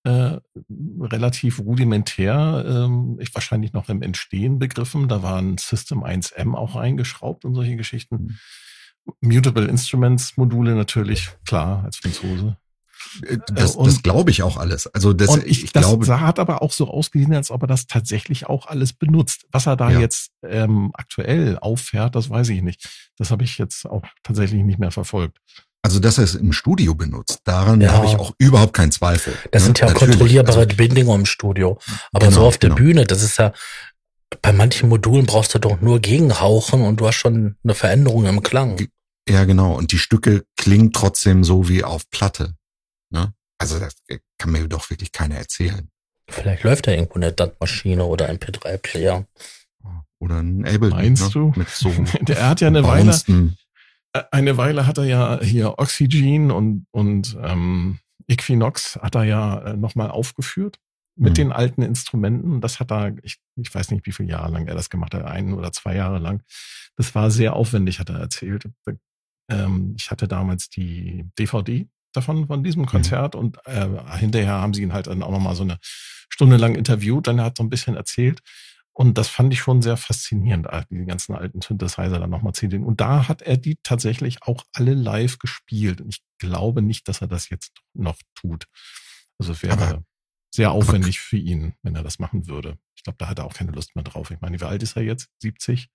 äh, 0.06 0.40
relativ 1.02 1.60
rudimentär, 1.60 2.64
ähm, 2.68 3.18
ich 3.20 3.34
wahrscheinlich 3.34 3.74
noch 3.74 3.90
im 3.90 4.02
Entstehen 4.02 4.60
begriffen. 4.60 5.08
Da 5.08 5.24
war 5.24 5.38
ein 5.38 5.58
System 5.58 6.04
1M 6.04 6.54
auch 6.54 6.76
eingeschraubt 6.76 7.44
und 7.44 7.56
solche 7.56 7.76
Geschichten. 7.76 8.16
Mhm. 8.16 8.38
Mutable 9.22 9.66
Instruments 9.66 10.38
Module 10.38 10.76
natürlich, 10.76 11.30
klar, 11.46 11.84
als 11.84 11.98
Franzose. 11.98 12.58
Äh, 13.24 13.38
das, 13.48 13.78
das 13.78 14.04
glaube 14.04 14.32
ich 14.32 14.44
auch 14.44 14.58
alles. 14.58 14.88
Also 14.88 15.14
das, 15.14 15.38
ich, 15.38 15.64
ich 15.66 15.72
das 15.74 15.84
glaube, 15.84 16.06
sah, 16.06 16.20
hat 16.20 16.40
aber 16.40 16.62
auch 16.62 16.72
so 16.72 16.88
ausgesehen, 16.88 17.34
als 17.34 17.52
ob 17.52 17.64
er 17.64 17.68
das 17.68 17.88
tatsächlich 17.88 18.48
auch 18.48 18.68
alles 18.68 18.94
benutzt. 18.94 19.48
Was 19.52 19.66
er 19.66 19.76
da 19.76 19.90
ja. 19.90 20.00
jetzt 20.00 20.32
ähm, 20.44 20.92
aktuell 20.94 21.58
auffährt, 21.58 22.16
das 22.16 22.30
weiß 22.30 22.50
ich 22.50 22.62
nicht. 22.62 23.10
Das 23.18 23.32
habe 23.32 23.44
ich 23.44 23.58
jetzt 23.58 23.86
auch 23.86 24.04
tatsächlich 24.24 24.64
nicht 24.64 24.80
mehr 24.80 24.92
verfolgt. 24.92 25.40
Also, 25.86 26.00
dass 26.00 26.18
er 26.18 26.24
es 26.24 26.34
im 26.34 26.52
Studio 26.52 26.96
benutzt, 26.96 27.42
daran 27.44 27.80
ja. 27.80 27.92
habe 27.92 28.08
ich 28.08 28.16
auch 28.16 28.34
überhaupt 28.40 28.74
keinen 28.74 28.92
Zweifel. 28.92 29.34
Das 29.52 29.62
ne? 29.62 29.66
sind 29.68 29.80
ja 29.82 29.86
Natürlich. 29.86 30.18
kontrollierbare 30.18 30.62
also, 30.62 30.76
Bedingungen 30.76 31.20
im 31.20 31.26
Studio. 31.28 31.78
Aber 32.12 32.26
genau, 32.26 32.40
so 32.40 32.48
auf 32.48 32.58
der 32.58 32.72
genau. 32.72 32.82
Bühne, 32.82 33.06
das 33.06 33.22
ist 33.22 33.38
ja, 33.38 33.54
bei 34.42 34.52
manchen 34.52 34.90
Modulen 34.90 35.28
brauchst 35.28 35.54
du 35.54 35.60
doch 35.60 35.82
nur 35.82 36.00
gegenhauchen 36.00 36.82
und 36.82 37.00
du 37.00 37.08
hast 37.08 37.18
schon 37.18 37.58
eine 37.64 37.76
Veränderung 37.76 38.26
im 38.26 38.42
Klang. 38.42 38.88
Ja, 39.30 39.46
genau. 39.46 39.76
Und 39.76 39.92
die 39.92 40.00
Stücke 40.00 40.46
klingen 40.58 40.92
trotzdem 40.92 41.44
so 41.44 41.70
wie 41.70 41.84
auf 41.84 42.10
Platte. 42.10 42.56
Ne? 43.12 43.36
Also, 43.60 43.78
das 43.78 43.94
kann 44.40 44.52
mir 44.52 44.68
doch 44.68 44.90
wirklich 44.90 45.12
keiner 45.12 45.36
erzählen. 45.36 45.92
Vielleicht 46.28 46.64
läuft 46.64 46.88
da 46.88 46.94
irgendwo 46.94 47.18
eine 47.18 47.32
DAT-Maschine 47.32 48.04
oder 48.06 48.28
ein 48.28 48.40
P3-Player. 48.40 49.28
Oder 50.18 50.40
ein 50.40 50.66
Ableton. 50.66 50.90
Meinst 50.90 51.24
ne? 51.26 51.30
du? 51.30 51.54
Mit 51.56 51.70
so 51.70 51.92
Der 52.22 52.50
hat 52.50 52.62
ja 52.62 52.70
eine 52.70 52.84
Weile, 52.84 53.16
eine 54.32 54.58
Weile 54.58 54.88
hat 54.88 54.98
er 54.98 55.06
ja 55.06 55.40
hier 55.42 55.78
Oxygen 55.78 56.52
und, 56.52 56.86
und 56.92 57.38
ähm, 57.42 58.00
Equinox 58.28 58.98
hat 59.02 59.16
er 59.16 59.24
ja 59.24 59.60
äh, 59.60 59.78
nochmal 59.78 60.10
aufgeführt 60.10 60.80
mit 61.16 61.32
mhm. 61.32 61.36
den 61.36 61.52
alten 61.52 61.82
Instrumenten. 61.82 62.62
Das 62.62 62.80
hat 62.80 62.92
er, 62.92 63.16
ich, 63.24 63.38
ich 63.56 63.74
weiß 63.74 63.92
nicht, 63.92 64.06
wie 64.06 64.12
viele 64.12 64.30
Jahre 64.30 64.52
lang 64.52 64.68
er 64.68 64.76
das 64.76 64.90
gemacht 64.90 65.14
hat, 65.14 65.24
ein 65.24 65.54
oder 65.54 65.72
zwei 65.72 65.96
Jahre 65.96 66.20
lang. 66.20 66.44
Das 66.96 67.16
war 67.16 67.32
sehr 67.32 67.56
aufwendig, 67.56 68.00
hat 68.00 68.10
er 68.10 68.20
erzählt. 68.20 68.70
Ähm, 69.50 69.96
ich 69.98 70.12
hatte 70.12 70.28
damals 70.28 70.70
die 70.70 71.30
DVD 71.38 71.88
davon, 72.14 72.48
von 72.48 72.64
diesem 72.64 72.84
mhm. 72.84 72.88
Konzert 72.88 73.36
mhm. 73.36 73.40
und 73.40 73.58
äh, 73.66 73.88
hinterher 74.18 74.54
haben 74.54 74.74
sie 74.74 74.82
ihn 74.82 74.94
halt 74.94 75.08
dann 75.08 75.24
auch 75.24 75.32
nochmal 75.32 75.56
so 75.56 75.64
eine 75.64 75.78
Stunde 75.82 76.58
lang 76.58 76.76
interviewt. 76.76 77.28
Dann 77.28 77.42
hat 77.42 77.54
er 77.54 77.58
so 77.58 77.64
ein 77.64 77.70
bisschen 77.70 77.96
erzählt. 77.96 78.42
Und 78.98 79.18
das 79.18 79.28
fand 79.28 79.52
ich 79.52 79.60
schon 79.60 79.82
sehr 79.82 79.98
faszinierend, 79.98 80.68
die 80.90 81.06
ganzen 81.06 81.36
alten 81.36 81.62
Synthesizer 81.62 82.18
dann 82.18 82.30
nochmal 82.30 82.54
zu 82.54 82.70
sehen. 82.70 82.86
Und 82.86 83.02
da 83.02 83.28
hat 83.28 83.42
er 83.42 83.58
die 83.58 83.78
tatsächlich 83.84 84.44
auch 84.44 84.64
alle 84.72 84.94
live 84.94 85.38
gespielt. 85.38 86.00
Und 86.00 86.16
ich 86.16 86.24
glaube 86.40 86.82
nicht, 86.82 87.10
dass 87.10 87.20
er 87.20 87.28
das 87.28 87.50
jetzt 87.50 87.74
noch 87.94 88.18
tut. 88.36 88.68
Also 89.38 89.52
es 89.52 89.64
wäre 89.64 89.74
aber, 89.74 90.04
sehr 90.50 90.72
aufwendig 90.72 91.18
aber, 91.18 91.26
für 91.26 91.38
ihn, 91.38 91.74
wenn 91.82 91.94
er 91.94 92.04
das 92.04 92.20
machen 92.20 92.48
würde. 92.48 92.80
Ich 92.96 93.04
glaube, 93.04 93.18
da 93.18 93.28
hat 93.28 93.40
er 93.40 93.46
auch 93.46 93.54
keine 93.54 93.74
Lust 93.74 93.98
mehr 93.98 94.06
drauf. 94.06 94.32
Ich 94.32 94.40
meine, 94.40 94.62
wie 94.62 94.64
alt 94.64 94.82
ist 94.82 94.96
er 94.96 95.04
jetzt? 95.04 95.28
70? 95.42 95.82
Ich 95.82 95.90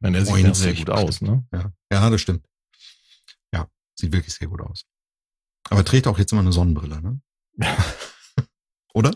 meine, 0.00 0.16
er 0.16 0.24
sieht 0.24 0.38
ja 0.38 0.54
sehr 0.54 0.74
gut 0.74 0.88
aus, 0.88 1.20
ne? 1.20 1.46
Ja. 1.52 1.70
ja, 1.92 2.08
das 2.08 2.22
stimmt. 2.22 2.46
Ja, 3.52 3.68
sieht 3.94 4.12
wirklich 4.12 4.34
sehr 4.34 4.48
gut 4.48 4.62
aus. 4.62 4.86
Aber 5.68 5.84
trägt 5.84 6.06
auch 6.06 6.18
jetzt 6.18 6.32
immer 6.32 6.40
eine 6.40 6.52
Sonnenbrille, 6.52 7.02
ne? 7.02 7.20
Oder? 8.94 9.10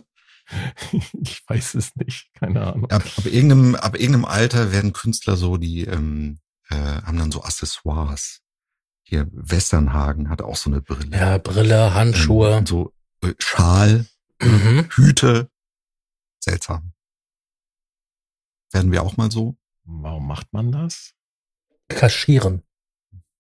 ich 0.93 1.43
weiß 1.47 1.75
es 1.75 1.95
nicht, 1.97 2.31
keine 2.35 2.67
Ahnung. 2.67 2.91
Ab, 2.91 3.05
ab, 3.17 3.27
irgendeinem, 3.27 3.75
ab 3.75 3.95
irgendeinem 3.95 4.25
Alter 4.25 4.73
werden 4.73 4.93
Künstler 4.93 5.37
so, 5.37 5.57
die 5.57 5.85
ähm, 5.85 6.39
äh, 6.69 6.77
haben 6.77 7.19
dann 7.19 7.33
so 7.33 7.43
Accessoires. 7.43 8.41
Hier, 9.03 9.29
Westernhagen 9.33 10.29
hat 10.29 10.43
auch 10.43 10.57
so 10.57 10.71
eine 10.71 10.81
Brille. 10.81 11.17
Ja, 11.17 11.39
Brille, 11.39 11.95
Handschuhe. 11.95 12.59
Ähm, 12.59 12.67
so 12.67 12.93
äh, 13.23 13.35
Schal, 13.39 14.07
mhm. 14.41 14.89
Hüte. 14.91 15.51
Seltsam. 16.43 16.93
Werden 18.73 18.93
wir 18.93 19.03
auch 19.03 19.17
mal 19.17 19.31
so? 19.31 19.57
Warum 19.85 20.27
macht 20.27 20.53
man 20.53 20.71
das? 20.71 21.13
Kaschieren. 21.89 22.63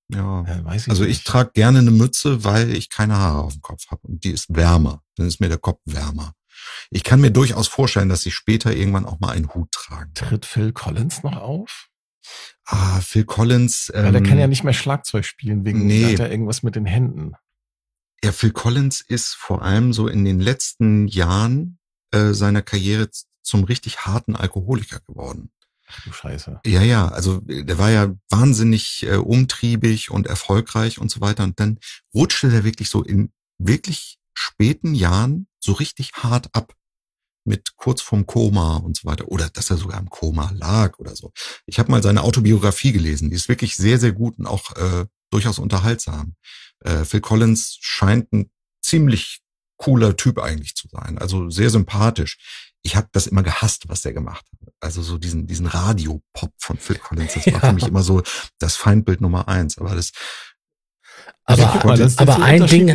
Ja, 0.08 0.44
ja 0.44 0.64
weiß 0.64 0.82
ich 0.82 0.90
also 0.90 1.04
nicht. 1.04 1.18
ich 1.18 1.24
trage 1.24 1.52
gerne 1.52 1.78
eine 1.78 1.92
Mütze, 1.92 2.42
weil 2.44 2.74
ich 2.74 2.90
keine 2.90 3.16
Haare 3.16 3.42
auf 3.42 3.52
dem 3.52 3.62
Kopf 3.62 3.86
habe 3.90 4.06
und 4.08 4.24
die 4.24 4.32
ist 4.32 4.54
wärmer. 4.54 5.02
Dann 5.16 5.26
ist 5.26 5.40
mir 5.40 5.48
der 5.48 5.58
Kopf 5.58 5.80
wärmer. 5.84 6.34
Ich 6.90 7.04
kann 7.04 7.20
mir 7.20 7.30
durchaus 7.30 7.68
vorstellen, 7.68 8.08
dass 8.08 8.22
sie 8.22 8.30
später 8.30 8.74
irgendwann 8.74 9.06
auch 9.06 9.20
mal 9.20 9.30
einen 9.30 9.52
Hut 9.54 9.70
tragen. 9.72 10.12
Tritt 10.14 10.46
Phil 10.46 10.72
Collins 10.72 11.22
noch 11.22 11.36
auf? 11.36 11.88
Ah, 12.64 13.00
Phil 13.00 13.24
Collins. 13.24 13.90
Ähm, 13.94 14.06
Weil 14.06 14.14
er 14.16 14.22
kann 14.22 14.38
ja 14.38 14.46
nicht 14.46 14.64
mehr 14.64 14.72
Schlagzeug 14.72 15.24
spielen, 15.24 15.64
wegen 15.64 15.86
nee. 15.86 16.12
hat 16.12 16.20
er 16.20 16.30
irgendwas 16.30 16.62
mit 16.62 16.76
den 16.76 16.86
Händen. 16.86 17.34
Ja, 18.22 18.32
Phil 18.32 18.52
Collins 18.52 19.00
ist 19.00 19.34
vor 19.34 19.62
allem 19.62 19.92
so 19.92 20.06
in 20.06 20.24
den 20.24 20.40
letzten 20.40 21.08
Jahren 21.08 21.78
äh, 22.12 22.32
seiner 22.32 22.62
Karriere 22.62 23.08
zum 23.42 23.64
richtig 23.64 24.00
harten 24.00 24.36
Alkoholiker 24.36 25.00
geworden. 25.06 25.50
Ach 25.88 26.00
du 26.04 26.12
Scheiße. 26.12 26.60
Ja, 26.66 26.82
ja, 26.82 27.08
also 27.08 27.40
der 27.40 27.78
war 27.78 27.90
ja 27.90 28.14
wahnsinnig 28.28 29.04
äh, 29.04 29.16
umtriebig 29.16 30.10
und 30.10 30.26
erfolgreich 30.26 30.98
und 30.98 31.10
so 31.10 31.20
weiter. 31.20 31.44
Und 31.44 31.58
dann 31.58 31.78
rutschte 32.14 32.50
der 32.50 32.64
wirklich 32.64 32.90
so 32.90 33.02
in 33.02 33.32
wirklich 33.58 34.18
späten 34.34 34.94
Jahren 34.94 35.46
so 35.60 35.72
richtig 35.72 36.12
hart 36.14 36.54
ab 36.54 36.74
mit 37.44 37.76
kurz 37.76 38.02
vorm 38.02 38.26
Koma 38.26 38.76
und 38.76 38.96
so 38.96 39.08
weiter 39.08 39.28
oder 39.28 39.48
dass 39.48 39.70
er 39.70 39.76
sogar 39.76 39.98
im 39.98 40.10
Koma 40.10 40.50
lag 40.54 40.98
oder 40.98 41.16
so. 41.16 41.32
Ich 41.66 41.78
habe 41.78 41.90
mal 41.90 42.02
seine 42.02 42.22
Autobiografie 42.22 42.92
gelesen, 42.92 43.30
die 43.30 43.36
ist 43.36 43.48
wirklich 43.48 43.76
sehr, 43.76 43.98
sehr 43.98 44.12
gut 44.12 44.38
und 44.38 44.46
auch 44.46 44.76
äh, 44.76 45.06
durchaus 45.30 45.58
unterhaltsam. 45.58 46.34
Äh, 46.80 47.04
Phil 47.04 47.20
Collins 47.20 47.78
scheint 47.80 48.32
ein 48.32 48.50
ziemlich 48.82 49.40
cooler 49.76 50.16
Typ 50.16 50.38
eigentlich 50.38 50.74
zu 50.74 50.88
sein, 50.88 51.18
also 51.18 51.48
sehr 51.48 51.70
sympathisch. 51.70 52.38
Ich 52.82 52.96
habe 52.96 53.08
das 53.12 53.26
immer 53.26 53.42
gehasst, 53.42 53.88
was 53.88 54.02
der 54.02 54.12
gemacht 54.12 54.46
hat. 54.52 54.72
Also 54.80 55.02
so 55.02 55.18
diesen 55.18 55.46
diesen 55.46 55.66
Radiopop 55.66 56.52
von 56.58 56.78
Phil 56.78 56.98
Collins, 56.98 57.34
das 57.34 57.46
war 57.52 57.60
für 57.68 57.72
mich 57.72 57.86
immer 57.86 58.02
so 58.02 58.22
das 58.58 58.76
Feindbild 58.76 59.20
Nummer 59.20 59.48
eins. 59.48 59.78
Aber 59.78 59.94
das 59.94 60.12
aber, 61.44 61.84
mal, 61.84 62.10
aber 62.16 62.42
ein 62.42 62.66
Ding, 62.66 62.90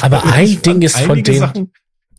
aber 0.00 0.24
ein 0.32 0.62
Ding 0.62 0.82
ist 0.82 0.98
von 1.00 1.24
Sachen 1.24 1.72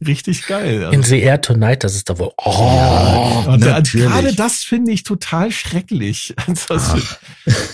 richtig 0.08 0.48
geil. 0.48 0.86
Also. 0.86 0.92
In 0.92 1.04
The 1.04 1.20
Air 1.22 1.42
Tonight, 1.42 1.84
das 1.84 1.96
ist 1.96 2.10
da 2.10 2.18
wohl. 2.20 2.32
Oh, 2.38 3.44
ja, 3.60 3.80
gerade 3.82 4.34
das 4.34 4.64
finde 4.64 4.92
ich 4.92 5.04
total 5.04 5.52
schrecklich. 5.52 6.34
Also, 6.70 6.98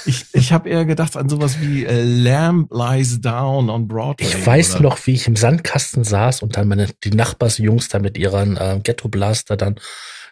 ich 0.06 0.26
ich 0.34 0.52
habe 0.52 0.70
eher 0.70 0.86
gedacht 0.86 1.16
an 1.16 1.30
sowas 1.30 1.60
wie 1.62 1.86
äh, 1.86 2.04
Lamb 2.04 2.72
Lies 2.72 3.22
Down 3.22 3.70
on 3.70 3.88
Broadway. 3.88 4.26
Ich 4.26 4.46
weiß 4.46 4.76
oder? 4.76 4.84
noch, 4.84 5.06
wie 5.06 5.14
ich 5.14 5.28
im 5.28 5.36
Sandkasten 5.36 6.04
saß 6.04 6.42
und 6.42 6.58
dann 6.58 6.68
meine 6.68 6.88
die 7.04 7.12
Nachbarsjungs 7.12 7.90
da 7.90 8.00
mit 8.00 8.18
ihren 8.18 8.58
äh, 8.58 8.80
Ghetto 8.84 9.10
Blaster 9.10 9.58
dann 9.58 9.80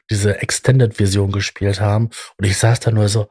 diese 0.09 0.41
Extended 0.41 0.95
Version 0.95 1.32
gespielt 1.32 1.80
haben 1.80 2.09
und 2.38 2.45
ich 2.45 2.57
saß 2.57 2.80
da 2.80 2.91
nur 2.91 3.09
so, 3.09 3.28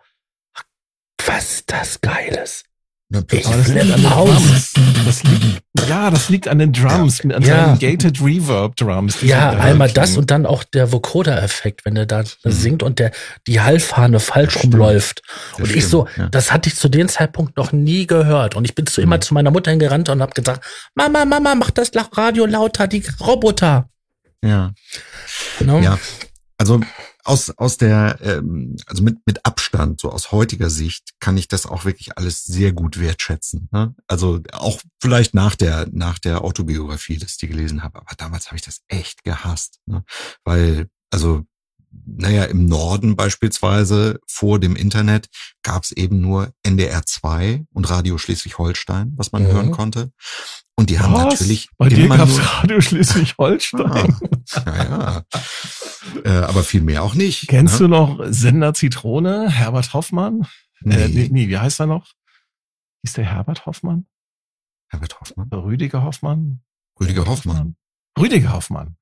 was 1.25 1.55
ist 1.55 1.73
das 1.73 2.01
Geiles? 2.01 2.65
Ich 3.09 3.45
das 3.45 3.69
liegt 3.69 3.93
an 3.93 4.03
den 4.03 4.03
Drums. 4.03 4.73
Das 5.05 5.23
liegt, 5.23 5.63
ja, 5.89 6.11
das 6.11 6.29
liegt 6.29 6.49
an 6.49 6.59
den 6.59 6.73
Drums, 6.73 7.23
ja. 7.23 7.37
an 7.37 7.43
ja. 7.43 7.77
Gated 7.77 8.21
Reverb 8.21 8.75
Drums. 8.75 9.23
Ja, 9.23 9.51
einmal 9.51 9.91
das 9.91 10.17
und 10.17 10.33
dann 10.33 10.45
auch 10.45 10.65
der 10.65 10.91
Vocoder-Effekt, 10.91 11.85
wenn 11.85 11.95
der 11.95 12.07
da 12.07 12.23
mhm. 12.23 12.51
singt 12.51 12.83
und 12.83 12.99
der 12.99 13.13
die 13.47 13.61
Hallfahne 13.61 14.19
falsch 14.19 14.57
rumläuft. 14.65 15.23
Das 15.25 15.59
und 15.61 15.67
stimmt, 15.67 15.79
ich 15.79 15.89
so, 15.89 16.09
ja. 16.17 16.29
das 16.31 16.51
hatte 16.51 16.69
ich 16.69 16.75
zu 16.75 16.89
dem 16.89 17.09
Zeitpunkt 17.09 17.57
noch 17.57 17.71
nie 17.71 18.09
gehört. 18.09 18.57
Und 18.57 18.65
ich 18.65 18.75
bin 18.75 18.87
so 18.89 19.01
mhm. 19.01 19.07
immer 19.07 19.21
zu 19.21 19.35
meiner 19.35 19.53
Mutter 19.53 19.71
hingerannt 19.71 20.09
und 20.09 20.21
habe 20.21 20.33
gesagt, 20.33 20.65
Mama, 20.97 21.25
Mama, 21.25 21.55
mach 21.55 21.71
das 21.71 21.93
Radio 22.13 22.45
lauter, 22.45 22.89
die 22.89 23.05
Roboter. 23.21 23.89
Ja. 24.43 24.73
No? 25.61 25.79
Ja. 25.79 25.97
Also 26.59 26.81
aus, 27.27 27.51
aus 27.59 27.77
der, 27.77 28.19
ähm, 28.23 28.77
also 28.87 29.03
mit, 29.03 29.19
mit 29.27 29.45
Abstand, 29.45 30.01
so 30.01 30.11
aus 30.11 30.33
heutiger 30.33 30.71
Sicht, 30.71 31.15
kann 31.21 31.37
ich 31.37 31.49
das 31.49 31.67
auch 31.67 31.85
wirklich 31.85 32.17
alles 32.17 32.45
sehr 32.45 32.73
gut 32.73 32.99
wertschätzen. 33.01 33.69
Ne? 33.73 33.95
Also 34.07 34.41
auch 34.53 34.81
vielleicht 35.01 35.35
nach 35.35 35.57
der, 35.57 35.89
nach 35.91 36.19
der 36.19 36.43
Autobiografie, 36.43 37.19
dass 37.19 37.33
ich 37.33 37.39
die 37.39 37.49
gelesen 37.49 37.83
habe. 37.83 37.99
Aber 37.99 38.15
damals 38.17 38.47
habe 38.47 38.57
ich 38.57 38.63
das 38.63 38.83
echt 38.89 39.25
gehasst. 39.25 39.81
Ne? 39.87 40.05
Weil, 40.45 40.89
also 41.11 41.45
naja, 42.05 42.45
im 42.45 42.67
Norden 42.67 43.17
beispielsweise 43.17 44.19
vor 44.27 44.59
dem 44.59 44.77
Internet 44.77 45.29
gab 45.63 45.85
es 45.85 45.93
eben 45.93 46.21
nur 46.21 46.53
NDR 46.63 47.05
2 47.05 47.65
und 47.73 47.91
Radio 47.91 48.19
Schleswig-Holstein, 48.19 49.13
was 49.17 49.33
man 49.33 49.45
mhm. 49.45 49.47
hören 49.49 49.71
konnte. 49.71 50.13
Und 50.77 50.91
die 50.91 50.97
was? 50.97 51.03
haben 51.03 51.13
natürlich. 51.13 51.69
Bei 51.79 51.89
dir 51.89 52.09
gab's 52.09 52.39
Radio 52.63 52.81
Schleswig-Holstein. 52.81 54.19
ja, 54.67 54.85
ja. 54.85 55.25
Äh, 56.25 56.45
aber 56.45 56.63
viel 56.63 56.83
mehr 56.83 57.03
auch 57.03 57.15
nicht. 57.15 57.49
Kennst 57.49 57.75
ne? 57.75 57.81
du 57.81 57.89
noch 57.89 58.21
Sender 58.27 58.75
Zitrone, 58.75 59.51
Herbert 59.51 59.95
Hoffmann? 59.95 60.43
Äh, 60.85 60.89
nee. 60.89 60.95
Äh, 60.95 61.09
nee, 61.09 61.29
nee, 61.31 61.49
wie 61.49 61.59
heißt 61.59 61.81
er 61.81 61.87
noch? 61.87 62.13
Ist 63.03 63.17
der 63.17 63.25
Herbert 63.25 63.67
Hoffmann? 63.67 64.07
Herbert 64.89 65.21
Hoffmann? 65.21 65.49
Rüdiger 65.49 66.03
Hoffmann? 66.03 66.61
Rüdiger 67.01 67.27
Hoffmann. 67.27 67.77
Rüdiger 68.19 68.53
Hoffmann. 68.53 68.97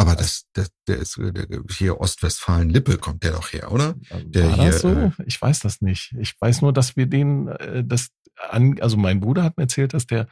Aber 0.00 0.16
das, 0.16 0.46
das, 0.54 0.70
der 0.88 0.96
ist 0.96 1.18
der, 1.18 1.46
hier 1.70 2.00
Ostwestfalen-Lippe 2.00 2.96
kommt 2.96 3.22
der 3.22 3.32
doch 3.32 3.52
her, 3.52 3.70
oder? 3.70 3.96
Der 4.24 4.48
War 4.48 4.54
hier, 4.54 4.70
das 4.70 4.80
so? 4.80 4.88
Äh, 4.88 5.10
ich 5.26 5.40
weiß 5.40 5.60
das 5.60 5.82
nicht. 5.82 6.14
Ich 6.18 6.40
weiß 6.40 6.62
nur, 6.62 6.72
dass 6.72 6.96
wir 6.96 7.04
den, 7.04 7.48
äh, 7.48 7.84
das 7.84 8.08
an, 8.48 8.80
also 8.80 8.96
mein 8.96 9.20
Bruder 9.20 9.42
hat 9.44 9.58
mir 9.58 9.64
erzählt, 9.64 9.92
dass 9.92 10.06
der 10.06 10.26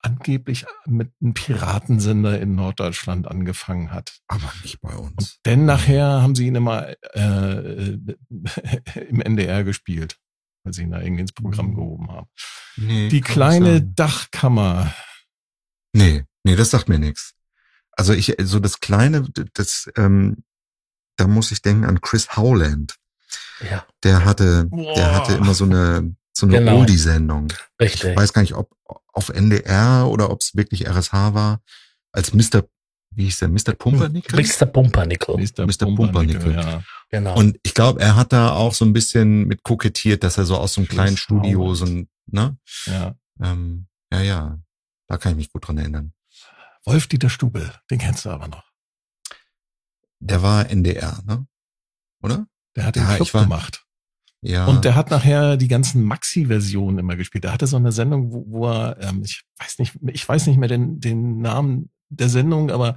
angeblich 0.00 0.64
mit 0.86 1.12
einem 1.20 1.34
Piratensender 1.34 2.40
in 2.40 2.54
Norddeutschland 2.54 3.28
angefangen 3.28 3.92
hat. 3.92 4.18
Aber 4.26 4.50
nicht 4.62 4.80
bei 4.80 4.96
uns. 4.96 5.12
Und 5.18 5.38
denn 5.44 5.66
nachher 5.66 6.22
haben 6.22 6.34
sie 6.34 6.46
ihn 6.46 6.54
immer 6.54 6.88
äh, 7.14 7.98
im 9.06 9.20
NDR 9.20 9.64
gespielt, 9.64 10.16
weil 10.64 10.72
sie 10.72 10.84
ihn 10.84 10.92
da 10.92 11.02
irgendwie 11.02 11.20
ins 11.20 11.32
Programm 11.32 11.66
hm. 11.68 11.74
gehoben 11.74 12.10
haben. 12.10 12.28
Nee, 12.76 13.10
Die 13.10 13.20
kleine 13.20 13.82
Dachkammer. 13.82 14.94
Nee, 15.92 16.24
nee, 16.42 16.56
das 16.56 16.70
sagt 16.70 16.88
mir 16.88 16.98
nichts. 16.98 17.34
Also 17.92 18.12
ich, 18.12 18.34
so 18.42 18.58
das 18.58 18.80
kleine, 18.80 19.28
das, 19.54 19.90
ähm, 19.96 20.44
da 21.16 21.26
muss 21.26 21.52
ich 21.52 21.62
denken 21.62 21.84
an 21.84 22.00
Chris 22.00 22.36
Howland. 22.36 22.96
Ja. 23.68 23.86
Der 24.02 24.24
hatte, 24.24 24.64
Boah. 24.64 24.94
der 24.94 25.14
hatte 25.14 25.34
immer 25.34 25.54
so 25.54 25.64
eine, 25.64 26.14
so 26.32 26.46
eine 26.46 26.58
genau. 26.58 26.78
Oldie-Sendung. 26.78 27.48
Richtig. 27.80 28.10
Ich 28.10 28.16
weiß 28.16 28.32
gar 28.32 28.42
nicht, 28.42 28.54
ob 28.54 28.74
auf 29.12 29.28
NDR 29.28 30.08
oder 30.08 30.30
ob 30.30 30.40
es 30.40 30.56
wirklich 30.56 30.88
RSH 30.88 31.34
war, 31.34 31.60
als 32.12 32.32
Mr. 32.32 32.64
Wie 33.14 33.24
hieß 33.24 33.40
der? 33.40 33.48
Mr. 33.48 33.74
Pumpernickel? 33.76 34.40
Mr. 34.40 34.66
Pumpernickel. 34.66 35.36
Mr. 35.36 35.66
Mr. 35.66 35.94
Pumpernickel, 35.94 36.54
ja. 36.54 36.82
Genau. 37.10 37.36
Und 37.36 37.58
ich 37.62 37.74
glaube, 37.74 38.00
er 38.00 38.16
hat 38.16 38.32
da 38.32 38.52
auch 38.52 38.72
so 38.72 38.86
ein 38.86 38.94
bisschen 38.94 39.46
mit 39.46 39.62
kokettiert, 39.62 40.24
dass 40.24 40.38
er 40.38 40.46
so 40.46 40.56
aus 40.56 40.74
so 40.74 40.80
einem 40.80 40.88
kleinen 40.88 41.18
Studio 41.18 41.74
so 41.74 41.84
ein, 41.84 42.08
ne? 42.26 42.56
Ja. 42.86 43.14
Ähm, 43.42 43.86
ja, 44.10 44.22
ja. 44.22 44.58
Da 45.08 45.18
kann 45.18 45.32
ich 45.32 45.36
mich 45.36 45.52
gut 45.52 45.68
dran 45.68 45.76
erinnern. 45.76 46.14
Wolf-Dieter 46.84 47.30
Stubel, 47.30 47.72
den 47.90 47.98
kennst 47.98 48.24
du 48.24 48.30
aber 48.30 48.48
noch. 48.48 48.64
Der 50.20 50.42
war 50.42 50.70
NDR, 50.70 51.22
ne? 51.26 51.46
Oder? 52.22 52.46
Der 52.76 52.86
hat 52.86 52.96
den 52.96 53.02
ja, 53.02 53.16
Club 53.16 53.34
war, 53.34 53.42
gemacht. 53.42 53.84
Ja. 54.40 54.66
Und 54.66 54.84
der 54.84 54.94
hat 54.94 55.10
nachher 55.10 55.56
die 55.56 55.68
ganzen 55.68 56.02
Maxi-Versionen 56.02 56.98
immer 56.98 57.16
gespielt. 57.16 57.44
Der 57.44 57.52
hatte 57.52 57.66
so 57.66 57.76
eine 57.76 57.92
Sendung, 57.92 58.32
wo, 58.32 58.44
wo 58.48 58.68
er, 58.68 59.00
ähm, 59.00 59.22
ich 59.24 59.42
weiß 59.58 59.78
nicht, 59.78 59.98
ich 60.08 60.28
weiß 60.28 60.46
nicht 60.46 60.58
mehr 60.58 60.68
den, 60.68 61.00
den 61.00 61.40
Namen 61.40 61.90
der 62.08 62.28
Sendung, 62.28 62.70
aber 62.70 62.96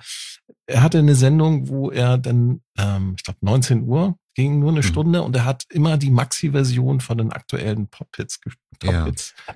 er 0.66 0.82
hatte 0.82 1.00
eine 1.00 1.16
Sendung, 1.16 1.70
wo 1.70 1.92
er 1.92 2.18
dann, 2.18 2.62
ähm, 2.78 3.14
ich 3.18 3.24
glaube 3.24 3.40
19 3.42 3.84
Uhr, 3.84 4.18
ging 4.34 4.60
nur 4.60 4.70
eine 4.70 4.80
mhm. 4.80 4.84
Stunde 4.84 5.22
und 5.22 5.36
er 5.36 5.46
hat 5.46 5.64
immer 5.70 5.98
die 5.98 6.10
Maxi-Version 6.10 7.00
von 7.00 7.18
den 7.18 7.32
aktuellen 7.32 7.88
Pop-Hits 7.88 8.40
Top 8.80 8.92
ja. 8.92 9.10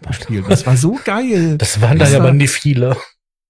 gespielt. 0.07 0.45
Das 0.47 0.65
war 0.65 0.77
so 0.77 0.97
geil. 1.03 1.57
Das 1.57 1.81
waren 1.81 1.99
da 1.99 2.05
aber 2.15 2.31
nicht 2.31 2.51
viele. 2.51 2.95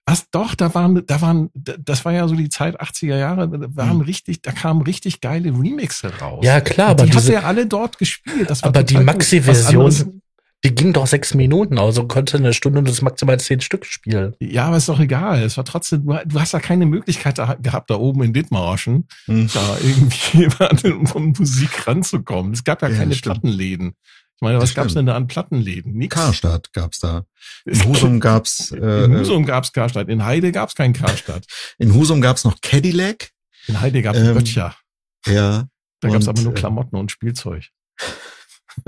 Was 0.09 0.31
doch, 0.31 0.55
da 0.55 0.73
waren, 0.73 1.05
da 1.05 1.21
waren, 1.21 1.51
das 1.53 2.03
war 2.03 2.13
ja 2.13 2.27
so 2.27 2.33
die 2.33 2.49
Zeit 2.49 2.81
80er 2.81 3.15
Jahre, 3.15 3.47
da 3.47 3.67
waren 3.75 3.99
hm. 3.99 4.01
richtig, 4.01 4.41
da 4.41 4.51
kamen 4.51 4.81
richtig 4.81 5.21
geile 5.21 5.49
Remixe 5.49 6.11
raus. 6.19 6.43
Ja, 6.43 6.61
klar, 6.61 6.89
aber 6.89 7.05
die 7.05 7.11
diese, 7.11 7.35
hat 7.35 7.43
ja 7.43 7.47
alle 7.47 7.67
dort 7.67 7.99
gespielt. 7.99 8.51
aber 8.63 8.81
die 8.81 8.97
Maxi-Version, 8.97 10.21
die 10.63 10.73
ging 10.73 10.93
doch 10.93 11.05
sechs 11.05 11.35
Minuten, 11.35 11.77
also 11.77 12.07
konnte 12.07 12.37
eine 12.37 12.53
Stunde 12.53 12.79
und 12.79 12.89
das 12.89 13.03
maximal 13.03 13.39
zehn 13.39 13.61
Stück 13.61 13.85
spielen. 13.85 14.33
Ja, 14.39 14.65
aber 14.65 14.77
ist 14.77 14.89
doch 14.89 14.99
egal. 14.99 15.43
Es 15.43 15.57
war 15.57 15.65
trotzdem, 15.65 16.07
du, 16.25 16.39
hast 16.39 16.53
ja 16.53 16.59
keine 16.59 16.87
Möglichkeit 16.87 17.37
da, 17.37 17.53
gehabt, 17.61 17.91
da 17.91 17.95
oben 17.95 18.23
in 18.23 18.33
Dithmarschen, 18.33 19.07
hm. 19.25 19.47
da 19.53 19.77
irgendwie 19.79 20.49
von 21.05 21.35
Musik 21.37 21.85
ranzukommen. 21.85 22.53
Es 22.53 22.63
gab 22.63 22.81
ja, 22.81 22.89
ja 22.89 22.97
keine 22.97 23.13
Plattenläden. 23.13 23.93
Ich 24.39 24.41
meine, 24.41 24.61
was 24.61 24.73
gab's 24.73 24.93
denn 24.93 25.05
da 25.05 25.17
an 25.17 25.27
Plattenläden? 25.27 25.91
Nix. 25.91 26.15
Karstadt 26.15 26.71
gab's 26.71 26.99
da. 26.99 27.25
In 27.65 27.83
Husum 27.83 28.21
gab's. 28.21 28.71
Äh, 28.71 29.03
in 29.03 29.17
Husum 29.17 29.45
gab's 29.45 29.73
Karstadt. 29.73 30.07
In 30.07 30.23
Heide 30.23 30.53
gab's 30.53 30.75
kein 30.75 30.93
Karstadt. 30.93 31.45
In 31.77 31.93
Husum 31.93 32.21
gab's 32.21 32.45
noch 32.45 32.61
Cadillac. 32.61 33.31
In 33.67 33.81
Heide 33.81 34.01
gab's 34.01 34.17
ähm, 34.17 34.33
Böttcher. 34.33 34.77
Ja. 35.25 35.67
Da 35.99 36.07
gab's 36.07 36.29
aber 36.29 36.41
nur 36.41 36.53
äh, 36.53 36.55
Klamotten 36.55 36.95
und 36.95 37.11
Spielzeug. 37.11 37.65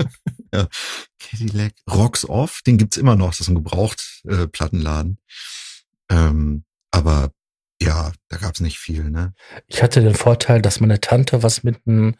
ja. 0.54 0.68
Cadillac. 1.18 1.74
Rocks 1.90 2.24
Off, 2.26 2.62
den 2.66 2.78
gibt's 2.78 2.96
immer 2.96 3.16
noch. 3.16 3.32
Das 3.32 3.40
ist 3.40 3.48
ein 3.48 3.54
gebraucht 3.54 4.22
äh, 4.26 4.46
Plattenladen. 4.46 5.18
Ähm, 6.08 6.64
aber 6.92 7.30
ja, 7.82 8.12
da 8.28 8.38
gab's 8.38 8.60
nicht 8.60 8.78
viel, 8.78 9.10
ne? 9.10 9.34
Ich 9.66 9.82
hatte 9.82 10.00
den 10.00 10.14
Vorteil, 10.14 10.62
dass 10.62 10.80
meine 10.80 11.02
Tante 11.02 11.42
was 11.42 11.62
mit 11.62 11.86
einem 11.86 12.16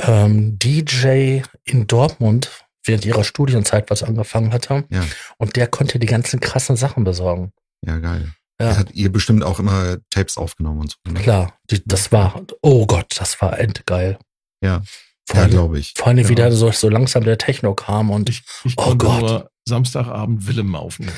ähm, 0.00 0.58
DJ 0.58 1.40
in 1.64 1.86
Dortmund 1.86 2.50
während 2.84 3.04
ihrer 3.04 3.24
Studienzeit 3.24 3.90
was 3.90 4.02
angefangen 4.02 4.52
hatte. 4.52 4.84
Ja. 4.90 5.04
Und 5.36 5.56
der 5.56 5.66
konnte 5.66 5.98
die 5.98 6.06
ganzen 6.06 6.40
krassen 6.40 6.76
Sachen 6.76 7.04
besorgen. 7.04 7.52
Ja, 7.84 7.98
geil. 7.98 8.32
Ja. 8.60 8.76
hat 8.76 8.92
ihr 8.92 9.12
bestimmt 9.12 9.44
auch 9.44 9.60
immer 9.60 9.98
Tapes 10.10 10.36
aufgenommen 10.36 10.80
und 10.80 10.90
so. 10.90 11.12
Ne? 11.12 11.20
Klar, 11.20 11.56
die, 11.70 11.80
das 11.86 12.10
war, 12.10 12.42
oh 12.60 12.86
Gott, 12.86 13.14
das 13.16 13.40
war 13.40 13.56
endgeil. 13.56 14.18
Ja, 14.60 14.82
vor 15.28 15.40
ja, 15.40 15.46
glaube 15.46 15.78
ich. 15.78 15.94
Vor 15.96 16.08
allem 16.08 16.18
ja. 16.18 16.28
wieder 16.28 16.50
so, 16.50 16.72
so 16.72 16.88
langsam 16.88 17.22
der 17.22 17.38
Techno 17.38 17.74
kam 17.74 18.10
und 18.10 18.28
ich, 18.28 18.42
ich 18.64 18.74
oh 18.76 18.96
Gott. 18.96 19.20
nur 19.20 19.50
Samstagabend 19.68 20.46
Willem 20.46 20.74
aufnehmen. 20.74 21.12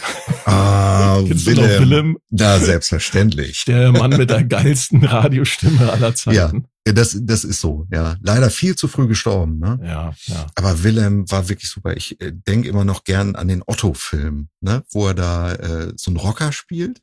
Ah, 0.44 1.20
Willem. 1.24 1.80
Willem. 1.80 2.18
Da, 2.28 2.58
selbstverständlich. 2.58 3.64
Der 3.64 3.92
Mann 3.92 4.10
mit 4.10 4.28
der 4.28 4.44
geilsten 4.44 5.04
Radiostimme 5.04 5.90
aller 5.90 6.14
Zeiten. 6.14 6.66
Ja, 6.86 6.92
das, 6.92 7.16
das 7.20 7.44
ist 7.44 7.60
so, 7.60 7.86
ja. 7.90 8.16
Leider 8.22 8.50
viel 8.50 8.76
zu 8.76 8.88
früh 8.88 9.06
gestorben, 9.06 9.58
ne? 9.58 9.78
Ja, 9.82 10.12
ja. 10.26 10.46
Aber 10.54 10.82
Willem 10.82 11.30
war 11.30 11.48
wirklich 11.48 11.70
super. 11.70 11.96
Ich 11.96 12.20
äh, 12.20 12.32
denke 12.32 12.68
immer 12.68 12.84
noch 12.84 13.04
gern 13.04 13.36
an 13.36 13.48
den 13.48 13.62
Otto-Film, 13.66 14.48
ne? 14.60 14.82
Wo 14.90 15.06
er 15.08 15.14
da 15.14 15.52
äh, 15.54 15.92
so 15.96 16.10
einen 16.10 16.16
Rocker 16.16 16.52
spielt. 16.52 17.00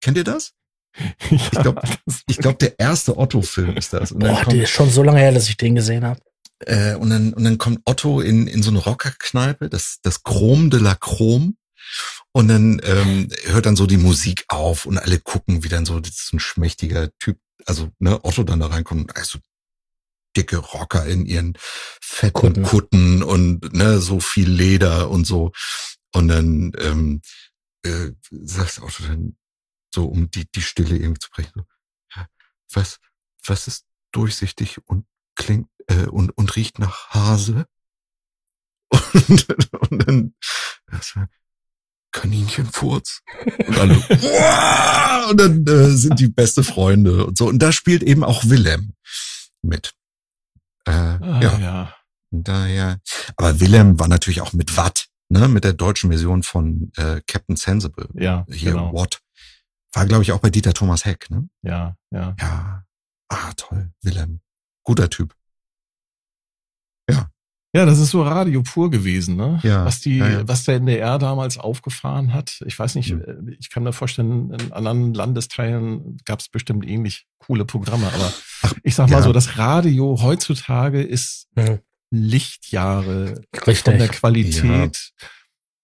Kennt 0.00 0.16
ihr 0.16 0.24
das? 0.24 0.52
Ja, 1.30 1.38
ich 1.40 1.50
glaube, 1.50 1.82
ich 2.28 2.38
glaub, 2.38 2.58
der 2.58 2.78
erste 2.78 3.16
Otto-Film 3.16 3.76
ist 3.78 3.94
das. 3.94 4.12
Und 4.12 4.20
Boah, 4.20 4.44
der 4.44 4.64
ist 4.64 4.70
schon 4.70 4.90
so 4.90 5.02
lange 5.02 5.20
her, 5.20 5.32
dass 5.32 5.48
ich 5.48 5.56
den 5.56 5.74
gesehen 5.74 6.04
habe. 6.04 6.20
Äh, 6.66 6.94
und, 6.96 7.10
dann, 7.10 7.32
und 7.32 7.44
dann 7.44 7.58
kommt 7.58 7.80
Otto 7.84 8.20
in, 8.20 8.46
in 8.46 8.62
so 8.62 8.70
eine 8.70 8.78
Rockerkneipe, 8.78 9.68
das, 9.68 9.98
das 10.02 10.22
Chrom 10.22 10.70
de 10.70 10.80
la 10.80 10.94
Chrom. 10.94 11.56
Und 12.32 12.48
dann 12.48 12.80
ähm, 12.84 13.28
hört 13.44 13.66
dann 13.66 13.76
so 13.76 13.86
die 13.86 13.98
Musik 13.98 14.44
auf 14.48 14.86
und 14.86 14.98
alle 14.98 15.18
gucken, 15.18 15.64
wie 15.64 15.68
dann 15.68 15.84
so, 15.84 16.00
das 16.00 16.12
ist 16.12 16.32
ein 16.32 16.40
schmächtiger 16.40 17.10
Typ, 17.18 17.38
also 17.66 17.90
ne, 17.98 18.24
Otto 18.24 18.44
dann 18.44 18.60
da 18.60 18.68
reinkommt, 18.68 19.14
also 19.16 19.38
dicke 20.36 20.56
Rocker 20.56 21.04
in 21.06 21.26
ihren 21.26 21.58
fetten 22.00 22.32
Kutten, 22.32 22.62
Kutten 22.62 23.22
und 23.22 23.74
ne, 23.74 23.98
so 23.98 24.20
viel 24.20 24.48
Leder 24.48 25.10
und 25.10 25.26
so. 25.26 25.52
Und 26.14 26.28
dann 26.28 26.72
ähm, 26.78 27.20
äh, 27.82 28.12
sagt 28.30 28.80
Otto 28.80 29.02
dann 29.04 29.36
so, 29.94 30.06
um 30.06 30.30
die, 30.30 30.50
die 30.50 30.62
Stille 30.62 30.96
irgendwie 30.96 31.20
zu 31.20 31.30
brechen, 31.30 31.52
so, 31.54 31.64
was, 32.72 32.98
was 33.44 33.66
ist 33.68 33.84
durchsichtig 34.12 34.78
und 34.86 35.06
klingt 35.36 35.68
äh, 35.86 36.06
und, 36.06 36.30
und 36.30 36.56
riecht 36.56 36.78
nach 36.78 37.10
Hase. 37.10 37.66
Und, 39.28 39.72
und 39.90 40.06
dann 40.06 40.34
das 40.86 41.16
war 41.16 41.28
Kaninchenfurz. 42.12 43.22
Und 43.66 43.78
alle, 43.78 43.94
und 45.30 45.40
dann 45.40 45.66
äh, 45.66 45.90
sind 45.96 46.20
die 46.20 46.28
beste 46.28 46.62
Freunde 46.62 47.26
und 47.26 47.38
so. 47.38 47.48
Und 47.48 47.58
da 47.58 47.72
spielt 47.72 48.02
eben 48.02 48.22
auch 48.22 48.44
Willem 48.44 48.92
mit. 49.62 49.94
Äh, 50.84 50.90
ah, 50.90 51.40
ja. 51.40 51.58
ja. 51.58 51.94
Daher, 52.30 53.00
aber 53.36 53.60
Willem 53.60 53.98
war 53.98 54.08
natürlich 54.08 54.40
auch 54.40 54.52
mit 54.52 54.76
Watt, 54.76 55.08
ne, 55.28 55.48
mit 55.48 55.64
der 55.64 55.74
deutschen 55.74 56.10
Version 56.10 56.42
von 56.42 56.90
äh, 56.96 57.20
Captain 57.26 57.56
Sensible. 57.56 58.08
Ja. 58.14 58.46
Hier, 58.48 58.72
genau. 58.72 58.92
Watt. 58.94 59.20
War, 59.92 60.06
glaube 60.06 60.22
ich, 60.22 60.32
auch 60.32 60.38
bei 60.38 60.48
Dieter 60.48 60.72
Thomas 60.72 61.04
Heck, 61.04 61.28
ne? 61.30 61.48
Ja, 61.62 61.96
ja. 62.10 62.34
Ja. 62.40 62.84
Ah, 63.28 63.52
toll. 63.56 63.92
Willem. 64.00 64.40
Guter 64.84 65.10
Typ. 65.10 65.34
Ja. 67.10 67.28
Ja, 67.74 67.86
das 67.86 67.98
ist 67.98 68.10
so 68.10 68.22
Radio 68.22 68.62
pur 68.62 68.90
gewesen, 68.90 69.36
ne? 69.36 69.58
Ja, 69.62 69.86
was 69.86 70.00
die, 70.00 70.18
ja, 70.18 70.28
ja. 70.28 70.48
was 70.48 70.64
der 70.64 70.76
NDR 70.76 71.18
damals 71.18 71.56
aufgefahren 71.56 72.34
hat. 72.34 72.60
Ich 72.66 72.78
weiß 72.78 72.96
nicht, 72.96 73.12
Mhm. 73.14 73.56
ich 73.58 73.70
kann 73.70 73.82
mir 73.82 73.94
vorstellen, 73.94 74.50
in 74.50 74.72
anderen 74.72 75.14
Landesteilen 75.14 76.18
gab 76.26 76.40
es 76.40 76.50
bestimmt 76.50 76.86
ähnlich 76.86 77.26
coole 77.38 77.64
Programme, 77.64 78.12
aber 78.12 78.30
ich 78.82 78.94
sag 78.94 79.08
mal 79.08 79.16
ja. 79.18 79.22
so, 79.22 79.32
das 79.32 79.56
Radio 79.56 80.20
heutzutage 80.22 81.02
ist 81.02 81.48
Mhm. 81.54 81.78
Lichtjahre 82.10 83.40
Richtig. 83.66 83.78
von 83.84 83.98
der 83.98 84.08
Qualität 84.08 85.12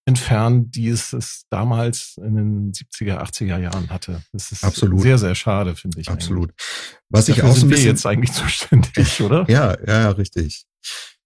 entfernt, 0.09 0.75
die 0.75 0.89
es, 0.89 1.13
es 1.13 1.45
damals 1.49 2.15
in 2.17 2.35
den 2.35 2.73
70er, 2.73 3.23
80er 3.23 3.57
Jahren 3.57 3.89
hatte. 3.89 4.21
Das 4.33 4.51
ist 4.51 4.63
Absolut. 4.63 5.01
sehr, 5.01 5.17
sehr 5.17 5.35
schade, 5.35 5.75
finde 5.75 6.01
ich. 6.01 6.09
Absolut. 6.09 6.51
Was 7.09 7.25
Eigentlich. 7.25 7.37
ich 7.37 7.41
Dafür 7.41 7.51
auch 7.51 7.57
so 7.57 7.65
ein 7.65 7.69
bisschen 7.69 7.87
jetzt 7.87 8.05
eigentlich 8.05 8.33
zuständig, 8.33 9.21
oder? 9.21 9.49
Ja, 9.49 9.77
ja, 9.87 10.01
ja, 10.01 10.09
richtig. 10.11 10.65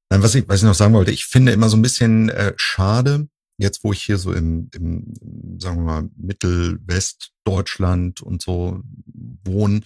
Nein, 0.10 0.22
was 0.22 0.36
ich, 0.36 0.48
was 0.48 0.60
ich 0.60 0.66
noch 0.66 0.76
sagen 0.76 0.94
wollte, 0.94 1.12
ich 1.12 1.26
finde 1.26 1.52
immer 1.52 1.70
so 1.70 1.78
ein 1.78 1.82
bisschen 1.82 2.30
äh, 2.30 2.54
schade, 2.56 3.28
jetzt 3.58 3.84
wo 3.84 3.94
ich 3.94 4.04
hier 4.04 4.18
so 4.18 4.34
im, 4.34 4.70
im 4.74 5.14
sagen 5.60 5.78
wir 5.78 5.84
mal, 5.84 6.10
Mittelwestdeutschland 6.16 8.22
und 8.22 8.42
so 8.42 8.82
wohne, 9.44 9.82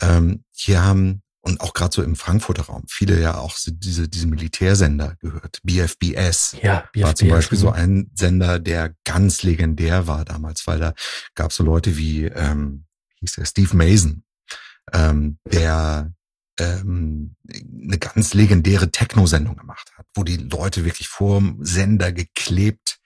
ähm, 0.00 0.44
hier 0.52 0.84
haben, 0.84 1.21
und 1.42 1.60
auch 1.60 1.74
gerade 1.74 1.94
so 1.94 2.02
im 2.02 2.16
Frankfurter 2.16 2.62
Raum, 2.64 2.84
viele 2.88 3.20
ja 3.20 3.36
auch 3.36 3.56
diese, 3.66 4.08
diese 4.08 4.26
Militärsender 4.28 5.16
gehört. 5.20 5.58
BFBS 5.64 6.56
Ja, 6.62 6.88
war 6.94 7.14
zum 7.14 7.28
BFBS, 7.28 7.36
Beispiel 7.36 7.58
so 7.58 7.68
mhm. 7.68 7.74
ein 7.74 8.10
Sender, 8.14 8.58
der 8.60 8.94
ganz 9.04 9.42
legendär 9.42 10.06
war 10.06 10.24
damals, 10.24 10.66
weil 10.66 10.78
da 10.78 10.94
gab 11.34 11.50
es 11.50 11.56
so 11.56 11.64
Leute 11.64 11.96
wie, 11.96 12.24
ähm, 12.24 12.84
hieß 13.20 13.32
der 13.32 13.44
Steve 13.44 13.76
Mason, 13.76 14.24
ähm, 14.92 15.38
der 15.44 16.12
ähm, 16.60 17.36
eine 17.48 17.98
ganz 17.98 18.34
legendäre 18.34 18.90
Techno-Sendung 18.90 19.56
gemacht 19.56 19.90
hat, 19.96 20.06
wo 20.14 20.22
die 20.22 20.36
Leute 20.36 20.84
wirklich 20.84 21.08
vorm 21.08 21.58
Sender 21.60 22.12
geklebt 22.12 23.00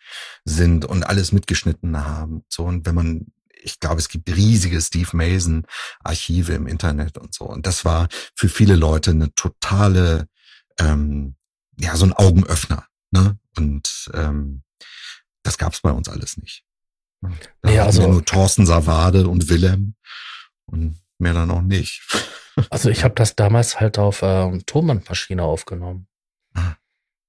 sind 0.45 0.84
und 0.84 1.05
alles 1.05 1.32
mitgeschnitten 1.32 2.05
haben. 2.05 2.45
So 2.49 2.64
und 2.64 2.87
wenn 2.87 2.95
man, 2.95 3.26
ich 3.67 3.81
glaube, 3.81 3.99
es 3.99 4.09
gibt 4.09 4.29
riesige 4.29 4.81
Steve 4.81 5.11
Mason 5.17 5.67
Archive 6.05 6.53
im 6.55 6.67
Internet 6.67 7.19
und 7.19 7.35
so. 7.35 7.45
Und 7.45 7.67
das 7.67 7.85
war 7.85 8.09
für 8.35 8.49
viele 8.49 8.77
Leute 8.77 9.11
eine 9.11 9.35
totale, 9.35 10.29
ähm, 10.79 11.37
ja, 11.79 11.97
so 11.97 12.07
ein 12.07 12.12
Augenöffner. 12.12 12.87
Ne? 13.11 13.39
Und 13.57 14.11
ähm, 14.14 14.62
das 15.43 15.59
gab's 15.59 15.81
bei 15.81 15.91
uns 15.91 16.09
alles 16.09 16.37
nicht. 16.37 16.64
Da 17.62 17.71
Ja, 17.71 17.85
also- 17.85 18.07
nur 18.07 18.25
Thorsten 18.25 18.67
Savade 18.67 19.29
und 19.29 19.49
Willem 19.49 19.95
und 20.67 20.97
mehr 21.19 21.35
dann 21.35 21.51
auch 21.51 21.62
nicht. 21.62 22.03
Also 22.71 22.89
ich 22.89 23.05
habe 23.05 23.12
das 23.14 23.37
damals 23.37 23.81
halt 23.81 23.99
auf 23.99 24.21
ähm, 24.23 24.64
Tonbandmaschine 24.64 25.43
aufgenommen. 25.43 26.09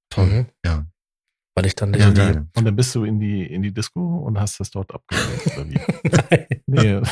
Toll, 0.08 0.24
Mhm. 0.26 0.46
ja. 0.64 0.86
Weil 1.58 1.66
ich 1.66 1.74
dann 1.74 1.90
nicht 1.90 2.00
Ja, 2.00 2.08
in 2.08 2.14
die. 2.14 2.58
Und 2.58 2.64
dann 2.64 2.76
bist 2.76 2.94
du 2.94 3.02
in 3.04 3.18
die, 3.18 3.44
in 3.44 3.62
die 3.62 3.72
Disco 3.72 4.00
und 4.18 4.38
hast 4.38 4.60
das 4.60 4.70
dort 4.70 4.94
abgespielt, 4.94 5.46
oder 5.58 5.68
wie? 5.68 5.80
Nein. 6.66 7.02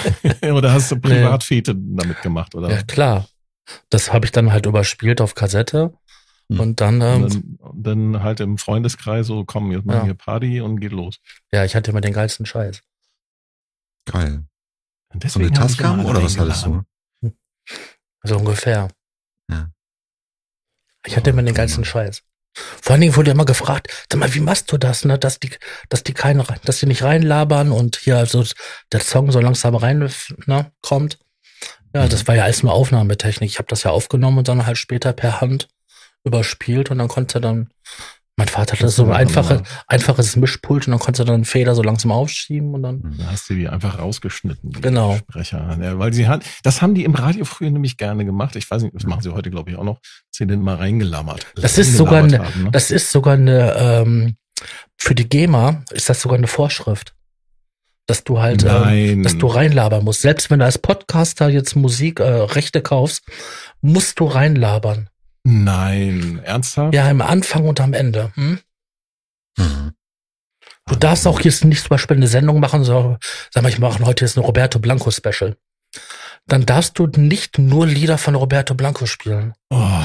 Nee. 0.43 0.51
oder 0.53 0.73
hast 0.73 0.93
du 0.93 1.01
Privatfete 1.01 1.75
damit 1.77 2.23
gemacht, 2.23 2.55
oder? 2.55 2.71
Ja, 2.71 2.83
klar. 2.83 3.29
Das 3.91 4.13
habe 4.13 4.25
ich 4.25 4.31
dann 4.31 4.53
halt 4.53 4.67
überspielt 4.67 5.21
auf 5.21 5.35
Kassette. 5.35 5.93
Hm. 6.49 6.61
Und 6.61 6.81
dann, 6.81 7.01
ähm, 7.01 7.29
dann, 7.29 7.59
und 7.59 7.83
dann 7.83 8.23
halt 8.23 8.39
im 8.39 8.57
Freundeskreis 8.57 9.27
so, 9.27 9.45
komm, 9.45 9.73
jetzt 9.73 9.85
machen 9.85 10.03
Ja. 10.03 10.07
wir 10.07 10.15
Party 10.15 10.61
und 10.61 10.79
geht 10.79 10.93
los. 10.93 11.19
ja, 11.51 11.65
ich 11.65 11.75
hatte 11.75 11.91
immer 11.91 12.01
den 12.01 12.13
geilsten 12.13 12.47
Scheiß. 12.47 12.83
Geil. 14.05 14.45
Und 15.13 15.29
So 15.29 15.41
eine 15.41 15.51
Tascam 15.51 16.05
oder 16.07 16.23
was 16.23 16.39
hattest 16.39 16.67
du? 16.67 16.85
So 18.23 18.37
ungefähr. 18.39 18.89
Ja. 19.51 19.71
Ich 21.05 21.17
hatte 21.17 21.31
immer 21.31 21.43
den 21.43 21.55
geilsten 21.55 21.85
Scheiß. 21.85 22.23
Vor 22.83 22.93
allen 22.93 23.01
Dingen 23.03 23.17
wurde 23.17 23.31
immer 23.31 23.45
gefragt, 23.45 23.89
sag 24.11 24.19
mal, 24.19 24.33
wie 24.35 24.41
machst 24.41 24.73
du 24.73 24.79
das, 24.79 25.05
ne, 25.05 25.19
dass 25.19 25.39
die, 25.39 25.51
dass 25.89 26.03
die 26.03 26.15
keine, 26.15 26.45
dass 26.65 26.79
die 26.81 26.87
nicht 26.87 27.03
reinlabern 27.03 27.71
und 27.71 27.97
hier 27.97 28.17
also 28.17 28.45
der 28.93 29.01
Song 29.01 29.31
so 29.31 29.41
langsam 29.41 29.75
rein, 29.75 30.11
ne, 30.47 30.73
kommt. 30.83 31.19
Ja, 31.95 32.05
Mhm. 32.05 32.09
das 32.09 32.27
war 32.27 32.35
ja 32.35 32.45
alles 32.45 32.63
nur 32.63 32.73
Aufnahmetechnik. 32.73 33.49
Ich 33.51 33.59
habe 33.59 33.69
das 33.69 33.83
ja 33.83 33.91
aufgenommen 33.91 34.39
und 34.39 34.49
dann 34.49 34.67
halt 34.67 34.79
später 34.79 35.13
per 35.13 35.41
Hand 35.41 35.69
überspielt 36.25 36.91
und 36.91 36.99
dann 36.99 37.09
konnte 37.09 37.41
dann, 37.41 37.71
mein 38.39 38.49
Vater 38.49 38.73
hatte 38.75 38.83
Das 38.83 38.97
so 38.97 39.05
ein 39.07 39.13
einfache, 39.13 39.63
einfaches 39.87 40.37
Mischpult 40.37 40.87
und 40.87 40.91
dann 40.91 41.01
konnte 41.01 41.23
er 41.23 41.27
dann 41.27 41.45
Feder 41.47 41.75
so 41.75 41.83
langsam 41.83 42.13
aufschieben 42.13 42.75
und 42.75 42.83
dann, 42.83 43.03
Hm. 43.03 43.15
Da 43.19 43.31
hast 43.31 43.49
du 43.49 43.55
die 43.55 43.67
einfach 43.69 43.99
rausgeschnitten, 43.99 44.71
die 44.71 44.81
Genau. 44.83 45.17
Sprecher. 45.17 45.79
Ja, 45.81 45.99
weil 45.99 46.13
sie 46.13 46.29
hat, 46.29 46.45
das 46.63 46.83
haben 46.83 46.95
die 46.95 47.05
im 47.05 47.15
Radio 47.15 47.45
früher 47.47 47.71
nämlich 47.71 47.97
gerne 47.97 48.25
gemacht. 48.27 48.55
Ich 48.57 48.71
weiß 48.71 48.83
nicht, 48.83 48.95
das 48.95 49.05
machen 49.05 49.23
sie 49.23 49.33
heute, 49.33 49.51
glaube 49.51 49.71
ich, 49.71 49.77
auch 49.77 49.85
noch. 49.85 50.01
Sie 50.31 50.47
den 50.47 50.61
mal 50.61 50.77
reingelammert. 50.77 51.47
Das 51.57 51.79
ist 51.79 51.97
sogar 51.97 52.25
eine- 52.25 52.39
haben, 52.41 52.65
ne? 52.65 52.71
das 52.71 52.91
ist 52.91 53.11
sogar 53.11 53.35
eine, 53.35 53.75
ähm, 53.77 54.37
für 54.99 55.15
die 55.15 55.29
GEMA 55.29 55.83
ist 55.93 56.09
das 56.11 56.21
sogar 56.21 56.37
eine 56.39 56.47
Vorschrift. 56.47 57.15
Dass 58.09 58.23
du 58.23 58.39
halt, 58.39 58.65
ähm, 58.69 59.25
dass 59.25 59.37
du 59.37 59.49
reinlabern 59.49 60.05
musst. 60.05 60.21
Selbst 60.23 60.49
wenn 60.49 60.61
du 60.61 60.65
als 60.65 60.79
Podcaster 60.79 61.49
jetzt 61.49 61.75
Musik, 61.75 62.21
äh, 62.21 62.25
Rechte 62.25 62.81
kaufst, 62.81 63.25
musst 63.81 64.21
du 64.21 64.27
reinlabern. 64.27 65.09
Nein. 65.49 66.41
Ernsthaft? 66.43 66.93
Ja, 66.93 67.09
am 67.09 67.21
Anfang 67.21 67.69
und 67.69 67.81
am 67.81 67.93
Ende. 67.93 68.33
Hm? 68.35 68.59
Mhm. 69.57 69.93
Du 70.89 70.97
darfst 70.97 71.25
auch 71.29 71.41
jetzt 71.41 71.65
nicht 71.65 71.83
zum 71.83 71.91
Beispiel 71.91 72.17
eine 72.17 72.27
Sendung 72.27 72.59
machen, 72.59 72.83
so, 72.83 73.17
sag 73.53 73.63
mal, 73.63 73.69
ich 73.69 73.79
mache 73.79 74.05
heute 74.05 74.25
jetzt 74.25 74.37
ein 74.37 74.45
Roberto 74.45 74.81
Blanco 74.81 75.13
Special. 75.13 75.57
Dann 76.47 76.67
darfst 76.67 76.99
du 76.99 77.07
nicht 77.07 77.59
nur 77.59 77.87
Lieder 77.87 78.19
von 78.19 78.35
Roberto 78.35 78.75
Blanco 78.75 79.07
spielen. 79.07 79.55
Oh. 79.71 80.01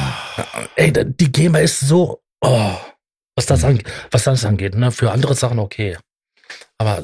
Ey, 0.75 0.93
die 0.93 1.31
GEMA 1.31 1.59
ist 1.59 1.79
so, 1.79 2.21
oh, 2.41 2.75
was 3.35 3.47
das 3.47 3.63
angeht, 3.63 3.87
was 4.11 4.25
das 4.25 4.45
angeht, 4.45 4.75
ne? 4.75 4.91
Für 4.91 5.11
andere 5.11 5.33
Sachen 5.33 5.57
okay. 5.57 5.97
Aber 6.77 7.03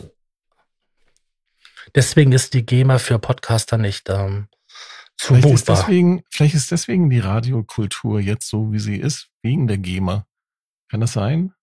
deswegen 1.96 2.34
ist 2.34 2.54
die 2.54 2.66
GEMA 2.66 3.00
für 3.00 3.18
Podcaster 3.18 3.80
nicht 3.80 4.10
ähm, 4.10 4.48
Vielleicht 5.20 5.46
ist, 5.46 5.66
zumutbar. 5.66 5.78
deswegen, 5.78 6.24
vielleicht 6.30 6.56
ist 6.56 6.72
deswegen 6.72 7.10
die 7.10 7.20
Radiokultur 7.20 8.20
jetzt 8.20 8.48
so, 8.48 8.72
wie 8.72 8.80
sie 8.80 8.98
ist, 8.98 9.30
wegen 9.42 9.68
der 9.68 9.78
GEMA. 9.78 10.26
Kann 10.90 11.02
das 11.02 11.14
sein? 11.14 11.54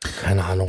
Keine 0.00 0.44
Ahnung. 0.44 0.68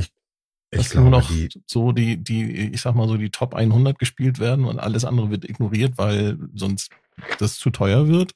Ich 0.73 0.79
dass 0.79 0.89
glaube, 0.91 1.09
nur 1.09 1.19
noch 1.19 1.27
die, 1.27 1.49
so 1.67 1.91
die, 1.91 2.17
die, 2.17 2.71
ich 2.73 2.81
sag 2.81 2.95
mal 2.95 3.07
so, 3.07 3.17
die 3.17 3.29
Top 3.29 3.53
100 3.53 3.99
gespielt 3.99 4.39
werden 4.39 4.65
und 4.65 4.79
alles 4.79 5.05
andere 5.05 5.29
wird 5.29 5.47
ignoriert, 5.47 5.97
weil 5.97 6.37
sonst 6.53 6.91
das 7.39 7.57
zu 7.57 7.69
teuer 7.69 8.07
wird. 8.07 8.33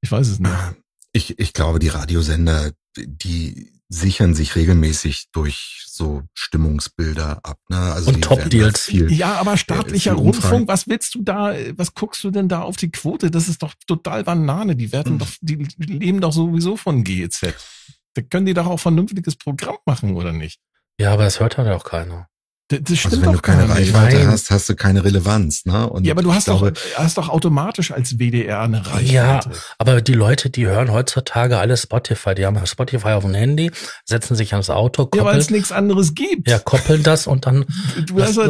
Ich 0.00 0.12
weiß 0.12 0.28
es 0.28 0.38
nicht. 0.38 0.54
ich, 1.12 1.38
ich 1.38 1.52
glaube, 1.54 1.78
die 1.78 1.88
Radiosender, 1.88 2.72
die 2.96 3.72
sichern 3.88 4.34
sich 4.34 4.54
regelmäßig 4.56 5.30
durch 5.32 5.82
so 5.98 6.22
Stimmungsbilder 6.34 7.40
ab. 7.42 7.58
Ne? 7.68 7.76
Also 7.76 8.08
Und 8.08 8.16
die 8.16 8.20
Top 8.22 8.38
werden 8.38 8.50
Deals. 8.50 8.86
da 8.86 8.90
Viel, 8.90 9.12
Ja, 9.12 9.34
aber 9.34 9.56
staatlicher 9.58 10.12
viel 10.12 10.20
Umfang. 10.20 10.50
Rundfunk, 10.52 10.68
was 10.68 10.88
willst 10.88 11.14
du 11.14 11.22
da, 11.22 11.54
was 11.76 11.92
guckst 11.94 12.24
du 12.24 12.30
denn 12.30 12.48
da 12.48 12.62
auf 12.62 12.76
die 12.76 12.90
Quote? 12.90 13.30
Das 13.30 13.48
ist 13.48 13.62
doch 13.62 13.74
total 13.86 14.24
Banane. 14.24 14.74
Die 14.76 14.90
werden 14.92 15.12
Hm. 15.12 15.18
doch, 15.18 15.28
die 15.42 15.56
leben 15.78 16.20
doch 16.22 16.32
sowieso 16.32 16.76
von 16.76 17.04
GEZ. 17.04 17.54
Da 18.14 18.22
können 18.22 18.46
die 18.46 18.54
doch 18.54 18.66
auch 18.66 18.78
vernünftiges 18.80 19.36
Programm 19.36 19.76
machen, 19.84 20.16
oder 20.16 20.32
nicht? 20.32 20.60
Ja, 20.98 21.12
aber 21.12 21.24
das 21.24 21.38
hört 21.40 21.58
halt 21.58 21.68
auch 21.68 21.84
keiner. 21.84 22.28
Das, 22.70 22.80
das 22.82 22.98
stimmt 22.98 23.14
also 23.14 23.22
wenn 23.22 23.32
doch 23.32 23.36
du 23.36 23.42
keine 23.42 23.66
gar 23.66 23.78
nicht. 23.78 23.94
Reichweite 23.94 24.16
Nein. 24.18 24.28
hast, 24.28 24.50
hast 24.50 24.68
du 24.68 24.76
keine 24.76 25.02
Relevanz. 25.02 25.64
Ne? 25.64 25.88
Und 25.88 26.04
Ja, 26.06 26.12
aber 26.12 26.22
du 26.22 26.34
hast, 26.34 26.44
glaube, 26.44 26.72
doch, 26.72 26.80
hast 26.98 27.16
doch 27.16 27.30
automatisch 27.30 27.92
als 27.92 28.18
WDR 28.18 28.60
eine 28.60 28.86
Reichweite. 28.86 29.04
Ja, 29.12 29.40
aber 29.78 30.02
die 30.02 30.12
Leute, 30.12 30.50
die 30.50 30.66
hören 30.66 30.92
heutzutage 30.92 31.58
alle 31.58 31.76
Spotify. 31.78 32.34
Die 32.34 32.44
haben 32.44 32.64
Spotify 32.66 33.08
auf 33.12 33.24
dem 33.24 33.32
Handy, 33.34 33.70
setzen 34.04 34.36
sich 34.36 34.52
ans 34.52 34.68
Auto, 34.68 35.04
Ja, 35.04 35.08
weil 35.12 35.18
koppeln, 35.24 35.38
es 35.40 35.50
nichts 35.50 35.72
anderes 35.72 36.14
gibt. 36.14 36.48
ja, 36.48 36.58
koppeln 36.58 37.02
das 37.02 37.26
und 37.26 37.46
dann, 37.46 37.64
Du 38.06 38.20
hast 38.20 38.36
ja, 38.36 38.44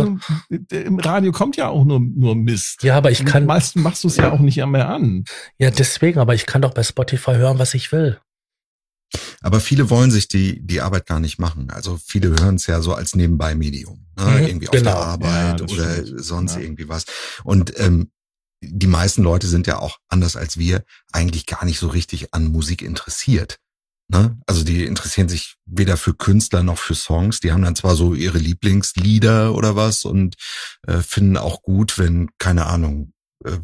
im 0.70 0.98
Radio 0.98 1.30
kommt 1.30 1.56
ja 1.56 1.68
auch 1.68 1.84
nur, 1.84 2.00
nur 2.00 2.34
Mist. 2.34 2.82
ja, 2.82 2.96
aber 2.96 3.12
ich 3.12 3.24
kann, 3.24 3.46
Meistens 3.46 3.82
machst 3.82 4.02
du 4.02 4.08
es 4.08 4.16
ja 4.16 4.32
auch 4.32 4.40
nicht 4.40 4.56
mehr 4.66 4.88
an. 4.88 5.24
ja, 5.58 5.70
deswegen, 5.70 6.18
aber 6.18 6.34
ich 6.34 6.44
kann 6.46 6.60
doch 6.62 6.74
bei 6.74 6.82
Spotify 6.82 7.34
hören, 7.36 7.58
was 7.60 7.74
ich 7.74 7.92
will. 7.92 8.18
Aber 9.40 9.60
viele 9.60 9.90
wollen 9.90 10.10
sich 10.10 10.28
die, 10.28 10.60
die 10.64 10.80
Arbeit 10.80 11.06
gar 11.06 11.20
nicht 11.20 11.38
machen. 11.38 11.70
Also 11.70 11.98
viele 12.04 12.30
hören 12.30 12.56
es 12.56 12.66
ja 12.66 12.82
so 12.82 12.94
als 12.94 13.14
Nebenbei-Medium. 13.14 14.06
Ne? 14.18 14.24
Mhm, 14.24 14.46
irgendwie 14.46 14.68
auf 14.68 14.72
genau. 14.72 14.90
der 14.90 14.96
Arbeit 15.00 15.60
Ja, 15.60 15.66
oder 15.66 15.94
stimmt. 16.02 16.24
sonst 16.24 16.54
Ja. 16.54 16.60
irgendwie 16.60 16.88
was. 16.88 17.04
Und 17.44 17.78
ähm, 17.78 18.10
die 18.60 18.86
meisten 18.88 19.22
Leute 19.22 19.46
sind 19.46 19.66
ja 19.66 19.78
auch 19.78 19.98
anders 20.08 20.36
als 20.36 20.58
wir 20.58 20.82
eigentlich 21.12 21.46
gar 21.46 21.64
nicht 21.64 21.78
so 21.78 21.88
richtig 21.88 22.34
an 22.34 22.46
Musik 22.46 22.82
interessiert. 22.82 23.58
Ne? 24.10 24.38
Also 24.46 24.64
die 24.64 24.84
interessieren 24.84 25.28
sich 25.28 25.56
weder 25.66 25.96
für 25.96 26.14
Künstler 26.14 26.62
noch 26.62 26.78
für 26.78 26.94
Songs. 26.94 27.40
Die 27.40 27.52
haben 27.52 27.62
dann 27.62 27.76
zwar 27.76 27.94
so 27.94 28.14
ihre 28.14 28.38
Lieblingslieder 28.38 29.54
oder 29.54 29.76
was 29.76 30.04
und 30.04 30.34
äh, 30.86 30.98
finden 30.98 31.36
auch 31.36 31.62
gut, 31.62 31.98
wenn, 31.98 32.30
keine 32.38 32.66
Ahnung, 32.66 33.12
äh, 33.44 33.58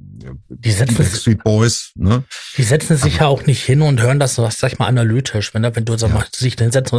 die 0.00 0.70
setzen 0.72 0.96
Backstreet 0.96 1.42
Boys, 1.44 1.92
ne? 1.94 2.24
Die 2.56 2.62
setzen 2.62 2.96
sich 2.96 3.18
ja 3.18 3.26
auch 3.26 3.46
nicht 3.46 3.62
hin 3.64 3.82
und 3.82 4.00
hören 4.00 4.18
das, 4.18 4.34
sag 4.34 4.72
ich 4.72 4.78
mal, 4.78 4.86
analytisch. 4.86 5.54
Wenn, 5.54 5.62
wenn 5.62 5.84
du 5.84 5.96
sag 5.96 6.12
mal, 6.12 6.24
sich 6.34 6.54
hinsetzt, 6.54 6.92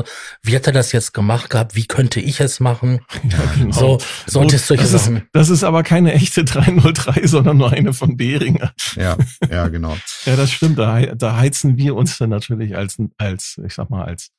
wie 0.43 0.55
hat 0.55 0.67
er 0.67 0.73
das 0.73 0.91
jetzt 0.91 1.13
gemacht 1.13 1.49
gehabt? 1.49 1.75
Wie 1.75 1.85
könnte 1.85 2.19
ich 2.19 2.39
es 2.39 2.59
machen? 2.59 3.01
Ja, 3.29 3.39
genau. 3.57 3.71
So, 3.71 3.97
so 4.25 4.39
und 4.41 4.51
solche 4.51 4.83
das 4.83 4.91
Sachen. 4.91 5.17
Ist, 5.17 5.25
das 5.33 5.49
ist 5.49 5.63
aber 5.63 5.83
keine 5.83 6.13
echte 6.13 6.43
303, 6.45 7.27
sondern 7.27 7.57
nur 7.57 7.71
eine 7.71 7.93
von 7.93 8.17
Behringer. 8.17 8.73
Ja, 8.95 9.17
ja, 9.49 9.67
genau. 9.67 9.97
ja, 10.25 10.35
das 10.35 10.51
stimmt. 10.51 10.79
Da, 10.79 11.01
da 11.15 11.37
heizen 11.37 11.77
wir 11.77 11.95
uns 11.95 12.17
dann 12.17 12.29
natürlich 12.29 12.75
als, 12.75 12.97
als, 13.17 13.59
ich 13.65 13.73
sag 13.73 13.89
mal, 13.89 14.05
als 14.05 14.31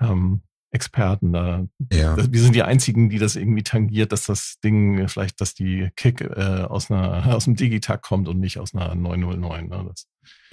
ähm, 0.00 0.42
Experten 0.76 1.32
da. 1.32 1.66
Ja. 1.92 2.16
Wir 2.16 2.40
sind 2.40 2.54
die 2.54 2.62
einzigen, 2.62 3.08
die 3.08 3.18
das 3.18 3.34
irgendwie 3.34 3.62
tangiert, 3.62 4.12
dass 4.12 4.24
das 4.24 4.56
Ding 4.62 5.08
vielleicht, 5.08 5.40
dass 5.40 5.54
die 5.54 5.88
Kick 5.96 6.20
äh, 6.20 6.66
aus 6.68 6.90
einer 6.90 7.26
aus 7.34 7.44
dem 7.44 7.56
Digitag 7.56 8.02
kommt 8.02 8.28
und 8.28 8.38
nicht 8.38 8.58
aus 8.58 8.74
einer 8.74 8.94
909. 8.94 9.68
Ne? 9.68 9.86
Das, 9.88 10.06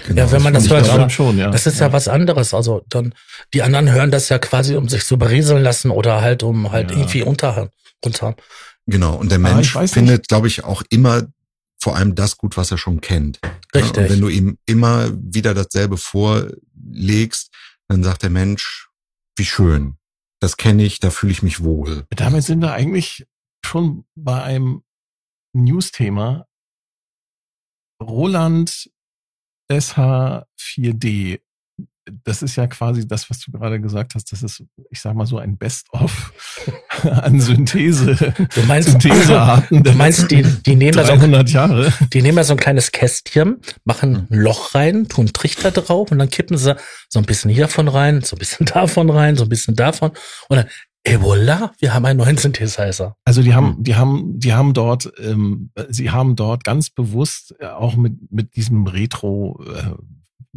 genau, 0.08 0.22
ja, 0.22 0.32
wenn 0.32 0.42
man 0.42 0.54
das 0.54 0.70
hört, 0.70 0.90
aber 0.90 1.10
schon, 1.10 1.38
ja. 1.38 1.52
das 1.52 1.68
ist 1.68 1.80
ja. 1.80 1.88
ja. 1.88 1.94
was 1.94 2.08
anderes. 2.08 2.54
Also 2.54 2.84
dann 2.88 3.14
die 3.54 3.62
anderen 3.62 3.92
hören 3.92 4.12
das 4.12 4.30
ja 4.30 4.40
quasi, 4.40 4.76
um 4.76 4.88
sich 4.88 5.06
zu 5.06 5.18
berieseln 5.18 5.62
lassen 5.62 5.92
oder 5.92 6.22
halt 6.22 6.42
um 6.42 6.72
halt 6.72 6.92
ja. 6.92 6.98
irgendwie 6.98 7.24
unter 7.24 7.70
runter. 8.04 8.36
Genau. 8.86 9.16
Und 9.16 9.32
der 9.32 9.40
Mensch 9.40 9.78
findet, 9.88 10.28
glaube 10.28 10.48
ich, 10.48 10.64
auch 10.64 10.84
immer 10.90 11.24
vor 11.82 11.98
allem 11.98 12.16
das 12.16 12.38
gut, 12.38 12.56
was 12.56 12.72
er 12.72 12.78
schon 12.78 13.02
kennt. 13.02 13.40
Richtig. 13.76 13.98
Und 13.98 14.10
wenn 14.10 14.22
du 14.22 14.30
ihm 14.30 14.58
immer 14.66 15.12
wieder 15.14 15.54
dasselbe 15.54 15.98
vorlegst, 15.98 17.52
dann 17.88 18.04
sagt 18.04 18.24
der 18.24 18.30
Mensch, 18.30 18.88
wie 19.36 19.46
schön 19.46 19.98
das 20.44 20.58
kenne 20.58 20.84
ich, 20.84 21.00
da 21.00 21.10
fühle 21.10 21.32
ich 21.32 21.42
mich 21.42 21.64
wohl. 21.64 22.06
Damit 22.10 22.44
sind 22.44 22.60
wir 22.60 22.74
eigentlich 22.74 23.26
schon 23.66 24.04
bei 24.14 24.44
einem 24.44 24.84
News-Thema. 25.54 26.48
Roland 28.02 28.92
SH4D 29.72 31.40
das 32.24 32.42
ist 32.42 32.56
ja 32.56 32.68
quasi 32.68 33.08
das, 33.08 33.30
was 33.30 33.40
du 33.40 33.52
gerade 33.52 33.80
gesagt 33.80 34.16
hast. 34.16 34.32
Das 34.32 34.44
ist, 34.44 34.64
ich 34.90 35.00
sag 35.00 35.16
mal 35.16 35.26
so 35.26 35.38
ein 35.38 35.58
Best-of 35.58 36.34
an 37.04 37.40
Synthese. 37.40 38.16
Du 38.54 38.62
meinst, 38.64 38.90
Synthesearten. 38.90 39.84
Du 39.84 39.92
meinst, 39.94 40.30
die, 40.30 40.44
die 40.44 40.76
nehmen 40.76 40.94
da 40.94 41.06
so, 41.06 41.14
Jahre. 41.14 41.94
die 42.12 42.22
nehmen 42.22 42.38
da 42.38 42.44
so 42.44 42.54
ein 42.54 42.60
kleines 42.60 42.92
Kästchen, 42.92 43.62
machen 43.86 44.28
ein 44.30 44.38
Loch 44.38 44.76
rein, 44.76 45.08
tun 45.08 45.28
Trichter 45.34 45.72
drauf 45.72 46.12
und 46.12 46.20
dann 46.20 46.30
kippen 46.30 46.58
sie 46.58 46.76
so 47.10 47.20
ein 47.20 47.26
bisschen 47.26 47.50
hiervon 47.50 47.88
rein, 47.88 48.22
so 48.22 48.36
ein 48.36 48.40
bisschen 48.40 48.66
davon 48.74 49.10
rein, 49.10 49.36
so 49.36 49.44
ein 49.44 49.50
bisschen 49.50 49.76
davon 49.76 50.12
und 50.50 50.58
dann 50.58 50.68
Ebola, 51.06 51.74
wir 51.80 51.94
haben 51.94 52.06
einen 52.06 52.20
neuen 52.20 52.38
Synthesizer. 52.38 53.18
Also 53.26 53.42
die 53.42 53.54
haben, 53.54 53.84
die 53.84 53.96
haben, 53.96 54.40
die 54.40 54.54
haben 54.54 54.74
dort, 54.74 55.12
ähm, 55.20 55.70
sie 55.90 56.12
haben 56.12 56.38
dort 56.38 56.64
ganz 56.64 56.90
bewusst 56.90 57.62
auch 57.62 57.98
mit 57.98 58.32
mit 58.32 58.56
diesem 58.56 58.88
Retro 58.88 59.62
äh, 59.66 59.96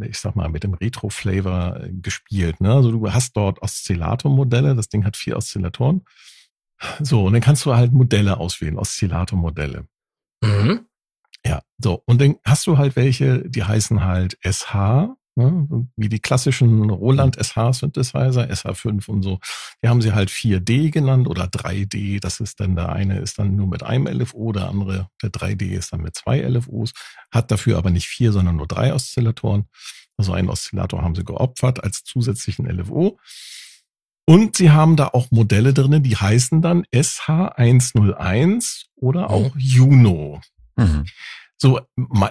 ich 0.01 0.19
sag 0.19 0.37
mal, 0.37 0.49
mit 0.49 0.65
dem 0.65 0.75
Retro-Flavor 0.75 1.81
äh, 1.81 1.93
gespielt. 1.93 2.61
Ne? 2.61 2.73
Also 2.73 2.91
du 2.91 3.13
hast 3.13 3.37
dort 3.37 3.63
Oszillator-Modelle, 3.63 4.75
das 4.75 4.89
Ding 4.89 5.05
hat 5.05 5.17
vier 5.17 5.37
Oszillatoren. 5.37 6.05
So, 7.01 7.25
und 7.25 7.33
dann 7.33 7.43
kannst 7.43 7.65
du 7.65 7.75
halt 7.75 7.93
Modelle 7.93 8.37
auswählen, 8.37 8.79
Oszillator-Modelle. 8.79 9.87
Mhm. 10.43 10.87
Ja, 11.45 11.63
so. 11.79 12.03
Und 12.07 12.21
dann 12.21 12.37
hast 12.45 12.67
du 12.67 12.77
halt 12.77 12.97
welche, 12.97 13.49
die 13.49 13.65
heißen 13.65 14.05
halt 14.05 14.39
SH, 14.43 15.16
ne? 15.37 15.89
wie 15.97 16.09
die 16.09 16.19
klassischen 16.19 16.91
Roland 16.91 17.37
SH 17.37 17.73
Synthesizer, 17.73 18.51
SH5 18.51 19.09
und 19.09 19.23
so. 19.23 19.39
Die 19.83 19.89
haben 19.89 20.03
sie 20.03 20.13
halt 20.13 20.31
4D 20.31 20.91
genannt 20.91 21.29
oder 21.29 21.45
3D. 21.45 22.21
Das 22.21 22.41
ist 22.41 22.61
dann 22.61 22.75
der 22.75 22.91
eine 22.91 23.19
ist 23.19 23.39
dann 23.39 23.55
nur 23.57 23.67
mit 23.67 23.83
einem 23.83 24.07
LFO, 24.07 24.53
der 24.53 24.69
andere, 24.69 25.09
der 25.23 25.31
3D 25.31 25.71
ist 25.71 25.93
dann 25.93 26.01
mit 26.03 26.15
zwei 26.17 26.41
LFOs, 26.41 26.93
hat 27.31 27.51
dafür 27.51 27.79
aber 27.79 27.91
nicht 27.91 28.09
vier, 28.09 28.33
sondern 28.33 28.57
nur 28.57 28.67
drei 28.67 28.93
Oszillatoren. 28.93 29.67
Also 30.17 30.33
einen 30.33 30.49
Oszillator 30.49 31.03
haben 31.03 31.15
sie 31.15 31.25
geopfert 31.25 31.85
als 31.85 32.03
zusätzlichen 32.05 32.67
LFO. 32.67 33.19
Und 34.29 34.57
sie 34.57 34.73
haben 34.73 34.97
da 34.97 35.07
auch 35.09 35.31
Modelle 35.31 35.73
drinne, 35.73 36.01
die 36.01 36.17
heißen 36.17 36.61
dann 36.61 36.85
SH101 36.93 38.87
oder 38.97 39.31
auch 39.31 39.55
mhm. 39.55 39.61
Juno. 39.61 40.41
Mhm. 40.77 41.05
So, 41.59 41.81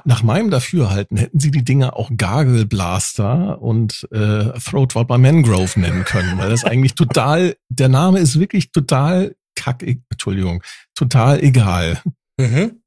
nach 0.04 0.22
meinem 0.22 0.52
Dafürhalten 0.52 1.18
hätten 1.18 1.40
sie 1.40 1.50
die 1.50 1.64
Dinger 1.64 1.96
auch 1.96 2.12
Gargle 2.16 2.66
Blaster 2.66 3.60
und 3.60 4.08
äh, 4.12 4.52
Throat 4.60 4.94
by 4.94 5.18
Mangrove 5.18 5.80
nennen 5.80 6.06
können, 6.06 6.38
weil 6.38 6.52
das 6.52 6.64
eigentlich 6.64 6.94
total, 6.94 7.58
der 7.70 7.90
Name 7.90 8.20
ist 8.20 8.40
wirklich 8.40 8.72
total 8.72 9.36
kack, 9.56 9.84
Entschuldigung, 9.84 10.64
total 10.94 11.44
egal. 11.44 12.02
Mhm. 12.38 12.82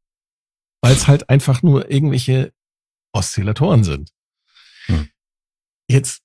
Weil 0.80 0.92
es 0.92 1.08
halt 1.08 1.28
einfach 1.28 1.62
nur 1.62 1.90
irgendwelche 1.90 2.52
Oszillatoren 3.12 3.82
sind. 3.82 4.12
Hm. 4.86 5.08
Jetzt, 5.90 6.22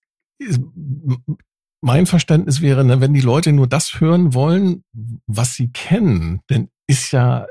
mein 1.82 2.06
Verständnis 2.06 2.62
wäre, 2.62 2.84
ne, 2.84 3.02
wenn 3.02 3.14
die 3.14 3.22
Leute 3.22 3.52
nur 3.52 3.68
das 3.68 4.00
hören 4.00 4.34
wollen, 4.34 4.84
was 5.26 5.56
sie 5.56 5.70
kennen, 5.72 6.42
dann 6.48 6.70
ist 6.88 7.12
ja 7.12 7.48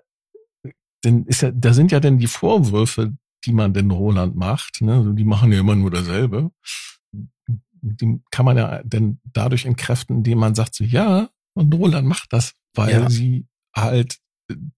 denn 1.05 1.25
ist 1.25 1.43
ja, 1.43 1.51
da 1.51 1.73
sind 1.73 1.93
ja 1.93 2.01
denn 2.01 2.19
die 2.19 2.27
Vorwürfe, 2.27 3.15
die 3.45 3.53
man 3.53 3.73
denn 3.73 3.91
Roland 3.91 4.37
macht, 4.37 4.81
ne? 4.83 4.95
Also 4.95 5.13
die 5.13 5.25
machen 5.25 5.53
ja 5.53 5.61
immer 5.61 5.75
nur 5.75 5.91
dasselbe. 5.91 6.51
Die 7.81 8.21
kann 8.31 8.45
man 8.45 8.57
ja 8.57 8.83
denn 8.85 9.21
dadurch 9.25 9.65
entkräften, 9.65 10.19
indem 10.19 10.39
man 10.39 10.55
sagt 10.55 10.75
so, 10.75 10.85
ja, 10.85 11.29
und 11.55 11.75
Roland 11.75 12.07
macht 12.07 12.33
das, 12.33 12.55
weil 12.75 12.93
ja. 12.93 13.11
sie 13.11 13.47
halt 13.75 14.19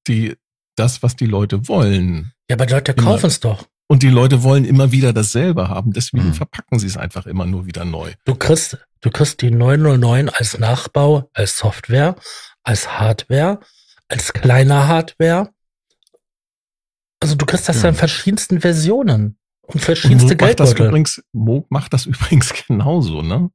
die, 0.08 0.34
das, 0.76 1.02
was 1.02 1.16
die 1.16 1.26
Leute 1.26 1.68
wollen. 1.68 2.32
Ja, 2.48 2.56
aber 2.56 2.66
die 2.66 2.72
Leute 2.72 2.94
kaufen 2.94 3.26
es 3.26 3.40
doch. 3.40 3.66
Und 3.86 4.02
die 4.02 4.08
Leute 4.08 4.42
wollen 4.42 4.64
immer 4.64 4.92
wieder 4.92 5.12
dasselbe 5.12 5.68
haben, 5.68 5.92
deswegen 5.92 6.28
mhm. 6.28 6.34
verpacken 6.34 6.78
sie 6.78 6.86
es 6.86 6.96
einfach 6.96 7.26
immer 7.26 7.44
nur 7.44 7.66
wieder 7.66 7.84
neu. 7.84 8.12
Du 8.24 8.34
kriegst, 8.34 8.78
du 9.02 9.10
kriegst 9.10 9.42
die 9.42 9.50
909 9.50 10.30
als 10.30 10.58
Nachbau, 10.58 11.28
als 11.34 11.58
Software, 11.58 12.16
als 12.62 12.98
Hardware, 12.98 13.60
als 14.08 14.32
kleiner 14.32 14.88
Hardware 14.88 15.53
also 17.24 17.36
du 17.36 17.46
kriegst 17.46 17.68
das 17.68 17.82
ja, 17.82 17.88
in 17.88 17.94
verschiedensten 17.94 18.60
Versionen 18.60 19.38
und 19.62 19.80
verschiedenste 19.80 20.32
und 20.32 20.38
Geldbeutel. 20.38 20.66
Macht 20.66 20.78
das 20.78 20.86
übrigens, 20.86 21.22
Moog 21.32 21.70
macht 21.70 21.92
das 21.92 22.06
übrigens 22.06 22.52
genauso, 22.66 23.22
ne? 23.22 23.50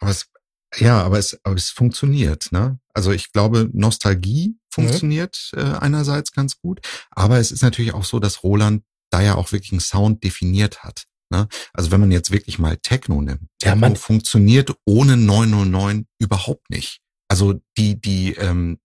Aber 0.00 0.10
es, 0.10 0.30
ja, 0.76 1.02
aber 1.02 1.18
es, 1.18 1.38
aber 1.44 1.56
es 1.56 1.70
funktioniert, 1.70 2.50
ne? 2.50 2.78
Also 2.94 3.12
ich 3.12 3.32
glaube, 3.32 3.68
Nostalgie 3.72 4.56
funktioniert 4.70 5.50
mhm. 5.54 5.60
äh, 5.60 5.78
einerseits 5.78 6.32
ganz 6.32 6.58
gut, 6.58 6.80
aber 7.10 7.38
es 7.38 7.52
ist 7.52 7.62
natürlich 7.62 7.94
auch 7.94 8.04
so, 8.04 8.18
dass 8.18 8.42
Roland 8.42 8.84
da 9.10 9.20
ja 9.20 9.34
auch 9.34 9.52
wirklich 9.52 9.72
einen 9.72 9.80
Sound 9.80 10.24
definiert 10.24 10.82
hat. 10.82 11.04
Ne? 11.30 11.48
Also 11.72 11.90
wenn 11.90 12.00
man 12.00 12.10
jetzt 12.10 12.30
wirklich 12.30 12.58
mal 12.58 12.76
Techno 12.78 13.20
nimmt, 13.20 13.48
Techno 13.58 13.74
ja, 13.74 13.76
man 13.76 13.96
funktioniert 13.96 14.74
ohne 14.86 15.16
909 15.16 16.06
überhaupt 16.18 16.70
nicht. 16.70 17.00
Also 17.28 17.60
die, 17.76 18.00
die, 18.00 18.34
ähm, 18.34 18.78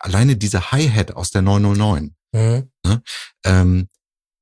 alleine 0.00 0.36
diese 0.36 0.72
Hi-Hat 0.72 1.12
aus 1.12 1.30
der 1.30 1.42
909, 1.42 2.14
Mhm. 2.34 2.70
Ne? 2.84 3.02
Ähm, 3.44 3.88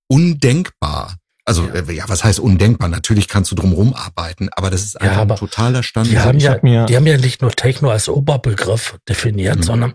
undenkbar. 0.09 1.19
Also 1.45 1.67
ja. 1.67 1.75
Äh, 1.75 1.93
ja. 1.93 2.05
was 2.09 2.25
heißt 2.25 2.41
undenkbar? 2.41 2.89
Natürlich 2.89 3.29
kannst 3.29 3.51
du 3.51 3.55
drumherum 3.55 3.95
arbeiten, 3.95 4.49
aber 4.53 4.71
das 4.71 4.83
ist 4.83 5.01
einfach 5.01 5.17
ja, 5.17 5.23
ein 5.23 5.37
totaler 5.37 5.83
Stand. 5.83 6.11
Die 6.11 6.19
haben, 6.19 6.39
ja, 6.39 6.53
hab 6.53 6.63
die 6.63 6.97
haben 6.97 7.07
ja 7.07 7.19
nicht 7.19 7.43
nur 7.43 7.51
Techno 7.53 7.91
als 7.91 8.09
Oberbegriff 8.09 8.99
definiert, 9.09 9.59
mhm. 9.59 9.63
sondern 9.63 9.95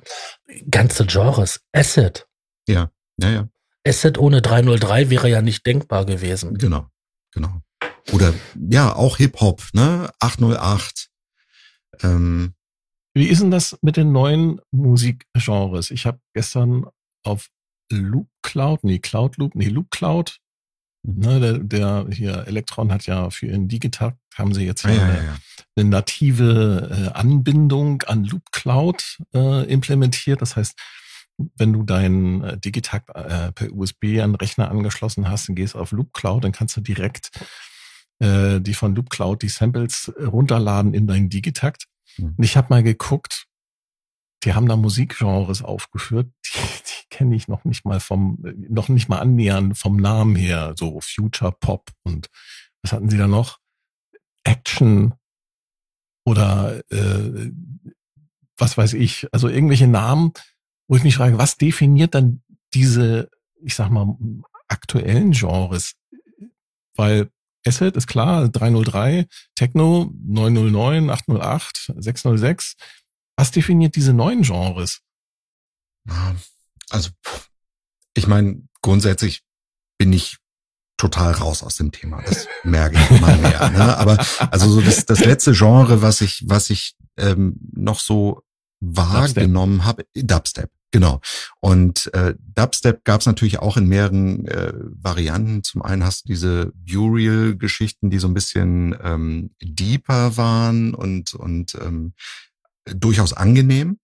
ganze 0.69 1.05
Genres. 1.05 1.61
Acid. 1.73 2.27
Ja, 2.67 2.91
ja, 3.17 3.29
ja. 3.29 3.49
Acid 3.85 4.17
ohne 4.17 4.41
303 4.41 5.09
wäre 5.09 5.29
ja 5.29 5.41
nicht 5.41 5.65
denkbar 5.65 6.05
gewesen. 6.05 6.57
Genau, 6.57 6.87
genau. 7.31 7.61
Oder 8.11 8.33
ja, 8.69 8.93
auch 8.93 9.17
Hip-Hop, 9.17 9.63
ne? 9.73 10.09
808. 10.19 11.09
Ähm, 12.03 12.53
Wie 13.13 13.27
ist 13.27 13.41
denn 13.41 13.51
das 13.51 13.77
mit 13.81 13.97
den 13.97 14.11
neuen 14.11 14.61
Musikgenres? 14.71 15.91
Ich 15.91 16.05
habe 16.05 16.19
gestern 16.33 16.85
auf 17.23 17.47
Loop 17.91 18.27
Cloud, 18.41 18.83
nee, 18.83 18.99
Cloud 18.99 19.37
Loop, 19.37 19.55
nee, 19.55 19.69
Loop 19.69 19.91
Cloud. 19.91 20.39
Mhm. 21.03 21.19
Ne, 21.19 21.39
der, 21.39 21.59
der 21.59 22.07
hier 22.11 22.47
Elektron 22.47 22.91
hat 22.91 23.05
ja 23.05 23.29
für 23.29 23.47
ihren 23.47 23.67
Digitakt 23.67 24.17
haben 24.35 24.53
sie 24.53 24.65
jetzt 24.65 24.83
ja, 24.83 24.91
ja, 24.91 25.03
eine, 25.03 25.25
ja. 25.25 25.37
eine, 25.75 25.89
native 25.89 27.11
äh, 27.13 27.17
Anbindung 27.17 28.03
an 28.03 28.23
Loop 28.23 28.51
Cloud 28.51 29.17
äh, 29.33 29.63
implementiert. 29.71 30.41
Das 30.41 30.55
heißt, 30.55 30.77
wenn 31.55 31.73
du 31.73 31.83
deinen 31.83 32.43
äh, 32.43 32.57
Digitakt 32.57 33.09
äh, 33.15 33.51
per 33.51 33.71
USB 33.71 34.19
an 34.21 34.31
den 34.31 34.35
Rechner 34.35 34.69
angeschlossen 34.69 35.29
hast 35.29 35.49
und 35.49 35.55
gehst 35.55 35.75
auf 35.75 35.91
Loop 35.91 36.13
Cloud, 36.13 36.43
dann 36.43 36.51
kannst 36.51 36.77
du 36.77 36.81
direkt 36.81 37.31
äh, 38.19 38.59
die 38.59 38.73
von 38.73 38.95
Loop 38.95 39.09
Cloud 39.09 39.41
die 39.41 39.49
Samples 39.49 40.11
runterladen 40.19 40.93
in 40.93 41.07
deinen 41.07 41.29
Digitakt. 41.29 41.85
Mhm. 42.17 42.35
Und 42.37 42.43
ich 42.43 42.57
habe 42.57 42.67
mal 42.69 42.83
geguckt, 42.83 43.45
die 44.43 44.53
haben 44.53 44.67
da 44.67 44.75
Musikgenres 44.75 45.63
aufgeführt, 45.63 46.27
die, 46.45 46.59
die 46.59 46.96
kenne 47.09 47.35
ich 47.35 47.47
noch 47.47 47.63
nicht 47.65 47.85
mal 47.85 47.99
vom, 47.99 48.37
noch 48.69 48.89
nicht 48.89 49.09
mal 49.09 49.19
annähernd 49.19 49.77
vom 49.77 49.97
Namen 49.97 50.35
her, 50.35 50.73
so 50.77 50.99
Future 51.01 51.51
Pop 51.51 51.91
und 52.03 52.29
was 52.81 52.91
hatten 52.91 53.09
sie 53.09 53.17
da 53.17 53.27
noch? 53.27 53.59
Action 54.43 55.13
oder 56.25 56.83
äh, 56.91 57.51
was 58.57 58.77
weiß 58.77 58.93
ich, 58.93 59.27
also 59.31 59.49
irgendwelche 59.49 59.87
Namen, 59.87 60.31
wo 60.87 60.95
ich 60.95 61.03
mich 61.03 61.15
frage, 61.15 61.37
was 61.37 61.57
definiert 61.57 62.15
dann 62.15 62.41
diese 62.73 63.29
ich 63.63 63.75
sag 63.75 63.89
mal, 63.89 64.17
aktuellen 64.67 65.31
Genres? 65.31 65.95
Weil 66.95 67.29
Asset 67.65 67.95
ist 67.95 68.07
klar, 68.07 68.49
303, 68.49 69.27
Techno 69.55 70.11
909, 70.25 71.09
808, 71.09 71.93
606. 71.97 72.75
Was 73.35 73.51
definiert 73.51 73.95
diese 73.95 74.13
neuen 74.13 74.41
Genres? 74.41 75.01
Also, 76.89 77.09
ich 78.13 78.27
meine, 78.27 78.63
grundsätzlich 78.81 79.43
bin 79.97 80.13
ich 80.13 80.37
total 80.97 81.33
raus 81.33 81.63
aus 81.63 81.77
dem 81.77 81.91
Thema. 81.91 82.21
Das 82.23 82.47
merke 82.63 82.97
ich 82.97 83.11
immer 83.11 83.35
mehr. 83.37 83.69
Ne? 83.69 83.97
Aber 83.97 84.17
also 84.51 84.69
so 84.69 84.81
das, 84.81 85.05
das 85.05 85.23
letzte 85.23 85.53
Genre, 85.53 86.01
was 86.01 86.21
ich, 86.21 86.43
was 86.47 86.69
ich 86.69 86.95
ähm, 87.17 87.57
noch 87.73 87.99
so 87.99 88.43
wahrgenommen 88.79 89.85
habe, 89.85 90.05
Dubstep. 90.15 90.71
Genau. 90.91 91.19
Und 91.59 92.11
äh, 92.13 92.33
Dubstep 92.39 93.03
gab 93.03 93.19
es 93.21 93.27
natürlich 93.27 93.59
auch 93.59 93.77
in 93.77 93.87
mehreren 93.87 94.47
äh, 94.47 94.73
Varianten. 94.73 95.63
Zum 95.63 95.81
einen 95.81 96.03
hast 96.03 96.23
du 96.23 96.29
diese 96.29 96.71
Burial-Geschichten, 96.75 98.09
die 98.09 98.19
so 98.19 98.27
ein 98.27 98.33
bisschen 98.33 98.95
ähm, 99.03 99.51
deeper 99.61 100.37
waren 100.37 100.93
und, 100.93 101.33
und 101.33 101.75
ähm, 101.75 102.13
durchaus 102.85 103.33
angenehm. 103.33 103.99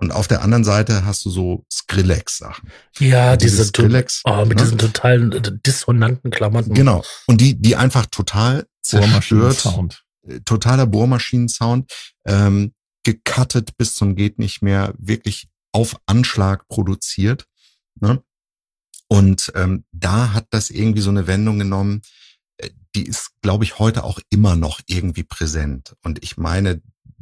Und 0.00 0.12
auf 0.12 0.26
der 0.28 0.42
anderen 0.42 0.64
Seite 0.64 1.04
hast 1.04 1.26
du 1.26 1.30
so 1.30 1.66
Skrillex-Sachen. 1.70 2.70
Ja, 2.98 3.36
diese 3.36 3.64
Skrillex. 3.66 4.22
Oh, 4.24 4.46
mit 4.46 4.56
ne? 4.56 4.64
diesen 4.64 4.78
totalen 4.78 5.32
äh, 5.32 5.42
dissonanten 5.42 6.30
Klamotten. 6.30 6.72
Genau. 6.72 7.04
Und 7.26 7.42
die, 7.42 7.60
die 7.60 7.76
einfach 7.76 8.06
total 8.06 8.66
zerstört. 8.82 9.62
Äh, 10.26 10.40
totaler 10.46 10.86
Bohrmaschinen-Sound. 10.86 11.92
Ähm, 12.24 12.72
gecuttet 13.04 13.76
bis 13.76 13.94
zum 13.94 14.16
geht 14.16 14.38
nicht 14.38 14.62
mehr. 14.62 14.94
Wirklich 14.96 15.48
auf 15.72 15.96
Anschlag 16.06 16.66
produziert. 16.68 17.44
Ne? 18.00 18.22
Und 19.06 19.52
ähm, 19.54 19.84
da 19.92 20.32
hat 20.32 20.46
das 20.48 20.70
irgendwie 20.70 21.02
so 21.02 21.10
eine 21.10 21.26
Wendung 21.26 21.58
genommen, 21.58 22.00
äh, 22.56 22.70
die 22.94 23.04
ist, 23.04 23.32
glaube 23.42 23.64
ich, 23.64 23.78
heute 23.78 24.04
auch 24.04 24.18
immer 24.30 24.56
noch 24.56 24.80
irgendwie 24.86 25.24
präsent. 25.24 25.94
Und 26.02 26.24
ich 26.24 26.38
meine, 26.38 26.80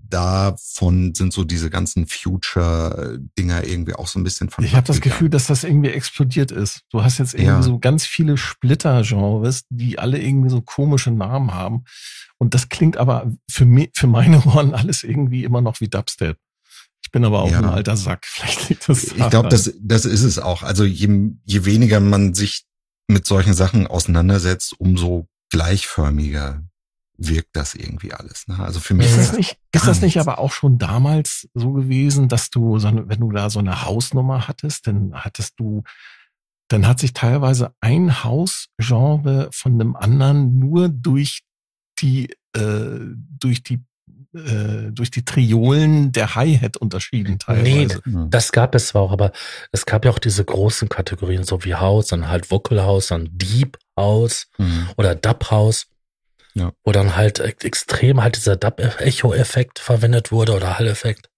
davon 0.09 1.15
sind 1.15 1.33
so 1.33 1.45
diese 1.45 1.71
ganzen 1.71 2.07
Future-Dinger 2.07 3.65
irgendwie 3.65 3.95
auch 3.95 4.09
so 4.09 4.19
ein 4.19 4.25
bisschen 4.25 4.51
von. 4.51 4.65
Ich 4.65 4.75
habe 4.75 4.87
das 4.87 5.01
Gefühl, 5.01 5.29
dass 5.29 5.47
das 5.47 5.65
irgendwie 5.65 5.91
explodiert 5.91 6.51
ist. 6.51 6.83
Du 6.91 7.03
hast 7.03 7.19
jetzt 7.19 7.35
irgendwie 7.35 7.51
ja. 7.51 7.63
so 7.63 7.79
ganz 7.79 8.07
viele 8.07 8.37
Splitter-Genres, 8.37 9.65
die 9.69 9.99
alle 9.99 10.21
irgendwie 10.21 10.51
so 10.51 10.61
komische 10.61 11.11
Namen 11.11 11.55
haben. 11.55 11.85
Und 12.39 12.55
das 12.55 12.69
klingt 12.69 12.97
aber 12.97 13.33
für 13.51 13.65
mich, 13.65 13.91
für 13.95 14.07
meine 14.07 14.43
Ohren 14.47 14.75
alles 14.75 15.05
irgendwie 15.05 15.45
immer 15.45 15.61
noch 15.61 15.81
wie 15.81 15.89
Dubstep. 15.89 16.39
Ich 17.03 17.13
bin 17.13 17.25
aber 17.25 17.43
auch 17.43 17.51
ja. 17.51 17.59
ein 17.59 17.65
alter 17.65 17.97
Sack. 17.97 18.27
Vielleicht 18.27 18.69
liegt 18.69 18.89
das. 18.89 19.05
Ich 19.05 19.31
glaube, 19.31 19.49
das, 19.49 19.73
das 19.81 20.05
ist 20.05 20.23
es 20.23 20.39
auch. 20.39 20.63
Also 20.63 20.85
je, 20.85 21.31
je 21.45 21.65
weniger 21.65 22.01
man 22.01 22.35
sich 22.35 22.65
mit 23.09 23.27
solchen 23.27 23.55
Sachen 23.55 23.87
auseinandersetzt, 23.87 24.75
umso 24.79 25.29
gleichförmiger 25.51 26.63
wirkt 27.19 27.55
das 27.55 27.75
irgendwie 27.75 28.13
alles. 28.13 28.47
Ne? 28.47 28.59
Also 28.59 28.81
für 28.81 28.95
mich 28.95 29.07
ist 29.07 29.19
das 29.19 29.33
nicht, 29.37 29.59
ist 29.73 29.87
das 29.87 30.01
nicht 30.01 30.19
aber 30.19 30.39
auch 30.39 30.53
schon 30.53 30.79
damals 30.79 31.49
so 31.53 31.73
gewesen, 31.73 32.29
dass 32.29 32.51
du, 32.51 32.81
wenn 32.81 33.21
du 33.21 33.33
da 33.33 33.51
so 33.51 33.59
eine 33.59 33.85
Hausnummer 33.85 34.47
hattest, 34.47 34.87
dann 34.87 35.13
hattest 35.15 35.59
du, 35.59 35.83
dann 36.69 36.87
hat 36.87 37.01
sich 37.01 37.13
teilweise 37.13 37.75
ein 37.81 38.23
Hausgenre 38.23 39.49
von 39.53 39.75
einem 39.75 39.97
anderen 39.97 40.59
nur 40.59 40.89
durch 40.89 41.43
die, 41.99 42.31
äh, 42.55 43.01
durch 43.39 43.63
die 43.65 43.81
äh, 44.35 44.93
durch 44.93 45.11
die 45.11 45.25
Triolen 45.25 46.13
der 46.13 46.35
Hi-Hat 46.35 46.77
unterschieden 46.77 47.39
teilweise. 47.39 48.03
Nee, 48.05 48.27
das 48.29 48.53
gab 48.53 48.75
es 48.75 48.89
zwar 48.89 49.01
auch, 49.01 49.11
aber 49.11 49.33
es 49.73 49.87
gab 49.87 50.05
ja 50.05 50.11
auch 50.11 50.19
diese 50.19 50.45
großen 50.45 50.91
Kategorien, 50.91 51.45
so 51.45 51.65
wie 51.65 51.75
House, 51.75 52.09
dann 52.09 52.29
halt 52.29 52.51
Vocal 52.51 52.83
House, 52.83 53.09
dann 53.09 53.31
Deep 53.33 53.79
House 53.97 54.47
mhm. 54.59 54.89
oder 54.99 55.15
Dub 55.15 55.51
House. 55.51 55.87
Ja. 56.59 56.73
Wo 56.85 56.93
dann 56.93 57.17
halt 57.17 57.41
extrem 57.41 58.23
halt 58.23 58.37
dieser 58.37 58.57
Dub-Echo-Effekt 58.57 59.79
verwendet 59.79 60.33
wurde 60.33 60.55
oder 60.55 60.79
Hall-Effekt. 60.79 61.31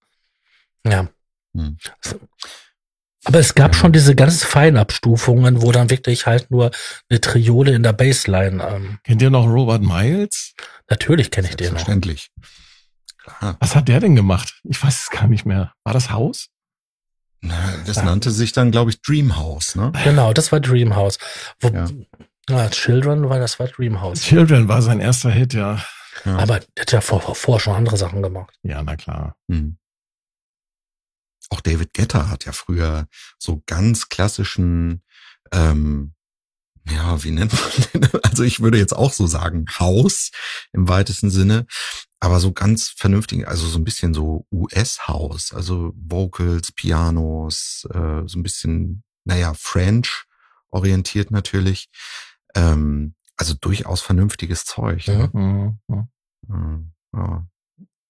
Ja. 0.85 1.09
Mhm. 1.53 1.77
Aber 3.23 3.39
es 3.39 3.53
gab 3.53 3.73
ja. 3.73 3.79
schon 3.79 3.93
diese 3.93 4.15
ganz 4.15 4.43
Feinabstufungen, 4.43 5.61
wo 5.61 5.71
dann 5.71 5.89
wirklich 5.89 6.25
halt 6.25 6.49
nur 6.49 6.71
eine 7.09 7.21
Triole 7.21 7.73
in 7.73 7.83
der 7.83 7.93
Bassline. 7.93 8.63
Ähm, 8.63 8.99
Kennt 9.03 9.21
ihr 9.21 9.29
noch 9.29 9.45
Robert 9.45 9.83
Miles? 9.83 10.53
Natürlich 10.89 11.29
kenne 11.29 11.49
ich 11.49 11.55
den 11.55 11.67
noch. 11.67 11.71
Selbstverständlich. 11.73 12.31
Klar. 13.17 13.57
Was 13.59 13.75
hat 13.75 13.87
der 13.87 13.99
denn 13.99 14.15
gemacht? 14.15 14.59
Ich 14.63 14.83
weiß 14.83 15.03
es 15.03 15.09
gar 15.11 15.27
nicht 15.27 15.45
mehr. 15.45 15.73
War 15.83 15.93
das 15.93 16.09
Haus? 16.09 16.47
Na, 17.41 17.55
das 17.85 17.97
ja. 17.97 18.03
nannte 18.03 18.31
sich 18.31 18.53
dann, 18.53 18.71
glaube 18.71 18.91
ich, 18.91 19.01
Dreamhouse, 19.01 19.75
ne? 19.75 19.91
Genau, 20.03 20.33
das 20.33 20.51
war 20.51 20.59
Dreamhouse. 20.59 21.17
Wo, 21.59 21.69
ja. 21.69 21.87
Ja. 22.57 22.69
Children 22.69 23.29
war 23.29 23.39
das 23.39 23.59
war 23.59 23.67
Dreamhouse. 23.67 24.21
Children 24.21 24.67
war 24.67 24.81
sein 24.81 24.99
erster 24.99 25.31
Hit, 25.31 25.53
ja. 25.53 25.83
ja. 26.25 26.37
Aber 26.37 26.59
der 26.59 26.81
hat 26.81 26.91
ja 26.91 27.01
vor, 27.01 27.35
vor 27.35 27.59
schon 27.59 27.75
andere 27.75 27.97
Sachen 27.97 28.21
gemacht. 28.21 28.53
Ja, 28.63 28.81
na 28.83 28.95
klar. 28.95 29.35
Hm. 29.49 29.77
Auch 31.49 31.61
David 31.61 31.93
Getter 31.93 32.29
hat 32.29 32.45
ja 32.45 32.53
früher 32.53 33.07
so 33.37 33.61
ganz 33.65 34.09
klassischen 34.09 35.03
ähm, 35.51 36.13
ja, 36.89 37.23
wie 37.23 37.31
nennt 37.31 37.53
man 37.53 38.01
den? 38.01 38.09
Also 38.23 38.43
ich 38.43 38.59
würde 38.59 38.77
jetzt 38.77 38.93
auch 38.93 39.13
so 39.13 39.27
sagen, 39.27 39.65
Haus 39.79 40.31
im 40.73 40.87
weitesten 40.87 41.29
Sinne, 41.29 41.65
aber 42.19 42.39
so 42.39 42.53
ganz 42.53 42.89
vernünftig, 42.89 43.47
also 43.47 43.67
so 43.67 43.77
ein 43.77 43.83
bisschen 43.83 44.13
so 44.13 44.45
US-Haus, 44.51 45.53
also 45.53 45.93
Vocals, 45.95 46.71
Pianos, 46.71 47.87
äh, 47.93 48.23
so 48.25 48.39
ein 48.39 48.43
bisschen, 48.43 49.03
naja, 49.25 49.53
French 49.53 50.25
orientiert 50.69 51.31
natürlich. 51.31 51.89
Ähm, 52.55 53.15
also 53.37 53.55
durchaus 53.59 54.01
vernünftiges 54.01 54.65
Zeug. 54.65 55.07
Ne? 55.07 55.29
Mhm. 55.33 55.79
Mhm. 55.87 56.07
mhm. 56.47 56.91
Ja. 57.13 57.47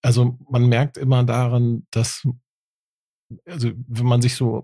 Also 0.03 0.37
man 0.49 0.67
merkt 0.67 0.97
immer 0.97 1.23
daran, 1.23 1.85
dass 1.91 2.27
also 3.45 3.71
wenn 3.87 4.05
man 4.05 4.21
sich 4.21 4.35
so, 4.35 4.63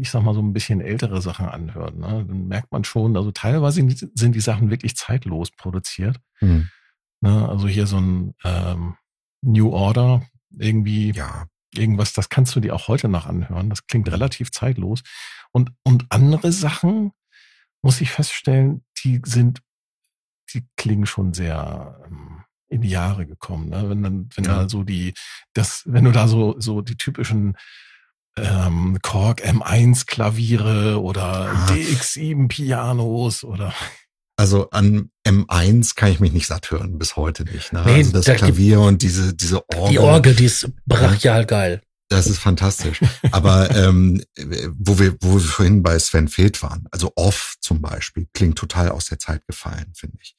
ich 0.00 0.10
sag 0.10 0.22
mal, 0.22 0.34
so 0.34 0.40
ein 0.40 0.52
bisschen 0.52 0.80
ältere 0.80 1.20
Sachen 1.20 1.46
anhört, 1.46 1.96
ne, 1.96 2.24
dann 2.26 2.48
merkt 2.48 2.72
man 2.72 2.84
schon, 2.84 3.16
also 3.16 3.30
teilweise 3.30 3.86
sind 3.88 4.34
die 4.34 4.40
Sachen 4.40 4.70
wirklich 4.70 4.96
zeitlos 4.96 5.50
produziert. 5.50 6.20
Mhm. 6.40 6.68
Ne, 7.20 7.48
also 7.48 7.68
hier 7.68 7.86
so 7.86 7.98
ein 7.98 8.34
ähm, 8.44 8.96
New 9.42 9.70
Order, 9.70 10.26
irgendwie 10.50 11.12
ja. 11.12 11.46
irgendwas, 11.74 12.12
das 12.12 12.28
kannst 12.28 12.54
du 12.56 12.60
dir 12.60 12.74
auch 12.74 12.88
heute 12.88 13.08
noch 13.08 13.26
anhören. 13.26 13.70
Das 13.70 13.86
klingt 13.86 14.10
relativ 14.10 14.50
zeitlos. 14.50 15.02
Und, 15.52 15.72
und 15.84 16.06
andere 16.10 16.52
Sachen, 16.52 17.12
muss 17.82 18.00
ich 18.00 18.10
feststellen, 18.10 18.84
die 19.04 19.20
sind, 19.24 19.60
die 20.52 20.64
klingen 20.76 21.06
schon 21.06 21.34
sehr 21.34 22.00
ähm, 22.06 22.44
in 22.68 22.82
die 22.82 22.90
Jahre 22.90 23.26
gekommen. 23.26 23.68
Ne? 23.68 23.88
Wenn 23.88 24.02
dann, 24.02 24.28
wenn 24.34 24.44
ja. 24.44 24.62
da 24.62 24.68
so 24.68 24.82
die, 24.82 25.14
das, 25.54 25.82
wenn 25.86 26.04
du 26.04 26.12
da 26.12 26.28
so, 26.28 26.56
so 26.58 26.82
die 26.82 26.96
typischen 26.96 27.56
ähm, 28.36 28.98
Korg 29.02 29.42
M1 29.44 30.06
Klaviere 30.06 31.00
oder 31.00 31.50
ah. 31.50 31.66
DX7 31.70 32.48
Pianos 32.48 33.44
oder 33.44 33.74
also 34.38 34.70
an 34.70 35.10
M1 35.26 35.96
kann 35.96 36.12
ich 36.12 36.20
mich 36.20 36.32
nicht 36.32 36.46
satt 36.46 36.70
hören, 36.70 36.96
bis 36.96 37.16
heute 37.16 37.42
nicht. 37.42 37.72
Ne? 37.72 37.82
Nee, 37.84 37.94
also 37.94 38.12
das 38.12 38.26
da 38.26 38.34
Klavier 38.36 38.80
und 38.80 39.02
diese, 39.02 39.34
diese 39.34 39.68
Orgel. 39.68 39.90
Die 39.90 39.98
Orgel, 39.98 40.34
die 40.36 40.44
ist 40.44 40.70
brachial 40.86 41.44
geil. 41.44 41.82
Das 42.08 42.26
ist 42.26 42.38
fantastisch. 42.38 43.00
Aber 43.32 43.70
ähm, 43.76 44.22
wo 44.72 44.98
wir, 44.98 45.16
wo 45.20 45.34
wir 45.34 45.40
vorhin 45.40 45.82
bei 45.82 45.98
Sven 45.98 46.28
Feld 46.28 46.62
waren, 46.62 46.86
also 46.90 47.12
Off 47.16 47.56
zum 47.60 47.82
Beispiel, 47.82 48.26
klingt 48.32 48.56
total 48.56 48.90
aus 48.90 49.06
der 49.06 49.18
Zeit 49.18 49.46
gefallen, 49.46 49.92
finde 49.94 50.16
ich. 50.22 50.36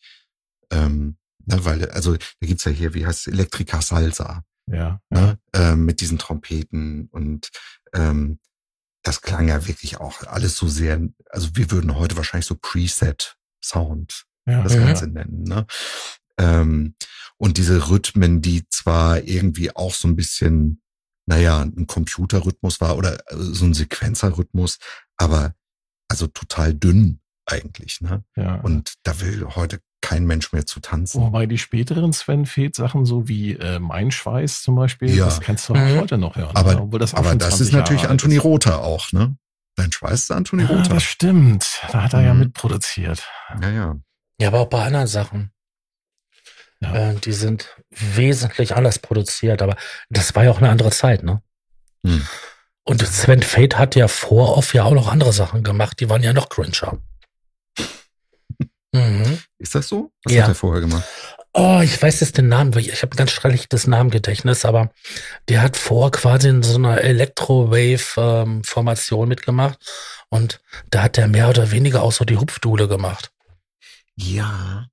Ähm, 0.71 1.17
ne, 1.45 1.63
weil, 1.65 1.89
also 1.91 2.15
da 2.15 2.47
gibt's 2.47 2.65
ja 2.65 2.71
hier, 2.71 2.93
wie 2.93 3.05
heißt 3.05 3.27
es, 3.27 3.33
Elektrika 3.33 3.81
Salsa. 3.81 4.43
Ja. 4.67 4.99
Ne? 5.09 5.39
ja. 5.53 5.71
Ähm, 5.71 5.85
mit 5.85 6.01
diesen 6.01 6.17
Trompeten 6.17 7.07
und 7.11 7.49
ähm, 7.93 8.39
das 9.03 9.21
klang 9.21 9.47
ja 9.47 9.67
wirklich 9.67 9.97
auch 9.97 10.23
alles 10.27 10.55
so 10.55 10.67
sehr, 10.67 10.99
also 11.29 11.49
wir 11.53 11.71
würden 11.71 11.95
heute 11.95 12.17
wahrscheinlich 12.17 12.45
so 12.45 12.55
Preset 12.55 13.37
Sound 13.63 14.25
ja, 14.45 14.61
das 14.63 14.73
Ganze 14.73 15.05
ja. 15.05 15.11
nennen. 15.11 15.43
Ne? 15.43 15.65
Ähm, 16.37 16.95
und 17.37 17.57
diese 17.57 17.89
Rhythmen, 17.89 18.41
die 18.41 18.67
zwar 18.69 19.23
irgendwie 19.23 19.75
auch 19.75 19.93
so 19.93 20.07
ein 20.07 20.15
bisschen, 20.15 20.81
naja, 21.29 21.61
ein 21.61 21.85
Computerrhythmus 21.85 22.81
war 22.81 22.97
oder 22.97 23.19
äh, 23.31 23.35
so 23.35 23.65
ein 23.65 23.75
Sequenzerrhythmus, 23.75 24.79
aber 25.15 25.53
also 26.09 26.25
total 26.25 26.73
dünn 26.73 27.19
eigentlich. 27.45 28.01
Ne? 28.01 28.23
Ja. 28.35 28.55
Und 28.55 28.95
da 29.03 29.21
will 29.21 29.45
heute 29.55 29.79
kein 30.01 30.25
Mensch 30.25 30.51
mehr 30.53 30.65
zu 30.65 30.79
tanzen. 30.79 31.21
Wobei 31.21 31.45
die 31.45 31.59
späteren 31.59 32.13
Sven 32.13 32.47
Feth 32.47 32.75
Sachen, 32.75 33.05
so 33.05 33.27
wie 33.27 33.53
äh, 33.53 33.77
Mein 33.77 34.09
Schweiß 34.09 34.63
zum 34.63 34.75
Beispiel, 34.75 35.15
ja. 35.15 35.25
das 35.25 35.39
kannst 35.39 35.69
du 35.69 35.73
auch 35.73 35.77
mhm. 35.77 35.99
heute 35.99 36.17
noch 36.17 36.35
hören. 36.35 36.55
Aber, 36.55 36.73
ne? 36.73 36.99
das, 36.99 37.13
aber 37.13 37.35
das 37.35 37.61
ist 37.61 37.73
natürlich 37.73 38.01
Jahre 38.01 38.13
Anthony 38.13 38.37
Rother 38.37 38.83
auch, 38.83 39.11
ne? 39.11 39.37
Dein 39.75 39.91
Schweiß 39.91 40.21
ist 40.21 40.31
Anthony 40.31 40.63
ja, 40.63 40.69
Rother. 40.69 40.95
Das 40.95 41.03
stimmt. 41.03 41.79
Da 41.91 42.03
hat 42.03 42.13
er 42.13 42.21
mhm. 42.21 42.25
ja 42.25 42.33
mitproduziert. 42.33 43.23
Ja, 43.61 43.69
ja. 43.69 43.95
Ja, 44.41 44.47
aber 44.47 44.61
auch 44.61 44.69
bei 44.69 44.83
anderen 44.83 45.07
Sachen. 45.07 45.51
Ja. 46.81 47.11
Äh, 47.11 47.15
die 47.15 47.33
sind 47.33 47.75
wesentlich 47.89 48.75
anders 48.75 48.99
produziert, 48.99 49.61
aber 49.61 49.75
das 50.09 50.33
war 50.35 50.45
ja 50.45 50.51
auch 50.51 50.59
eine 50.59 50.69
andere 50.69 50.91
Zeit, 50.91 51.23
ne? 51.23 51.41
Mhm. 52.03 52.25
Und 52.83 53.05
Sven 53.05 53.43
Fate 53.43 53.77
hat 53.77 53.95
ja 53.95 54.07
vor 54.07 54.57
Off 54.57 54.73
ja 54.73 54.83
auch 54.83 54.93
noch 54.93 55.11
andere 55.11 55.33
Sachen 55.33 55.63
gemacht, 55.63 55.99
die 55.99 56.09
waren 56.09 56.23
ja 56.23 56.33
noch 56.33 56.49
cringer. 56.49 56.97
Mhm. 58.91 59.37
Ist 59.59 59.75
das 59.75 59.87
so? 59.87 60.11
Was 60.23 60.33
ja. 60.33 60.41
hat 60.41 60.49
er 60.49 60.55
vorher 60.55 60.81
gemacht? 60.81 61.03
Oh, 61.53 61.81
ich 61.83 62.01
weiß 62.01 62.21
jetzt 62.21 62.39
den 62.39 62.47
Namen, 62.47 62.75
ich 62.77 63.03
habe 63.03 63.13
ein 63.13 63.17
ganz 63.17 63.29
schrelliges 63.31 63.85
Namengedächtnis, 63.85 64.65
aber 64.65 64.89
der 65.47 65.61
hat 65.61 65.77
vor 65.77 66.09
quasi 66.09 66.49
in 66.49 66.63
so 66.63 66.73
einer 66.75 66.99
Electro-Wave-Formation 67.01 69.23
ähm, 69.23 69.29
mitgemacht 69.29 69.77
und 70.29 70.59
da 70.89 71.03
hat 71.03 71.19
er 71.19 71.27
mehr 71.27 71.49
oder 71.49 71.69
weniger 71.71 72.01
auch 72.01 72.11
so 72.11 72.25
die 72.25 72.37
Hupfdule 72.37 72.87
gemacht. 72.87 73.31
Ja. 74.15 74.87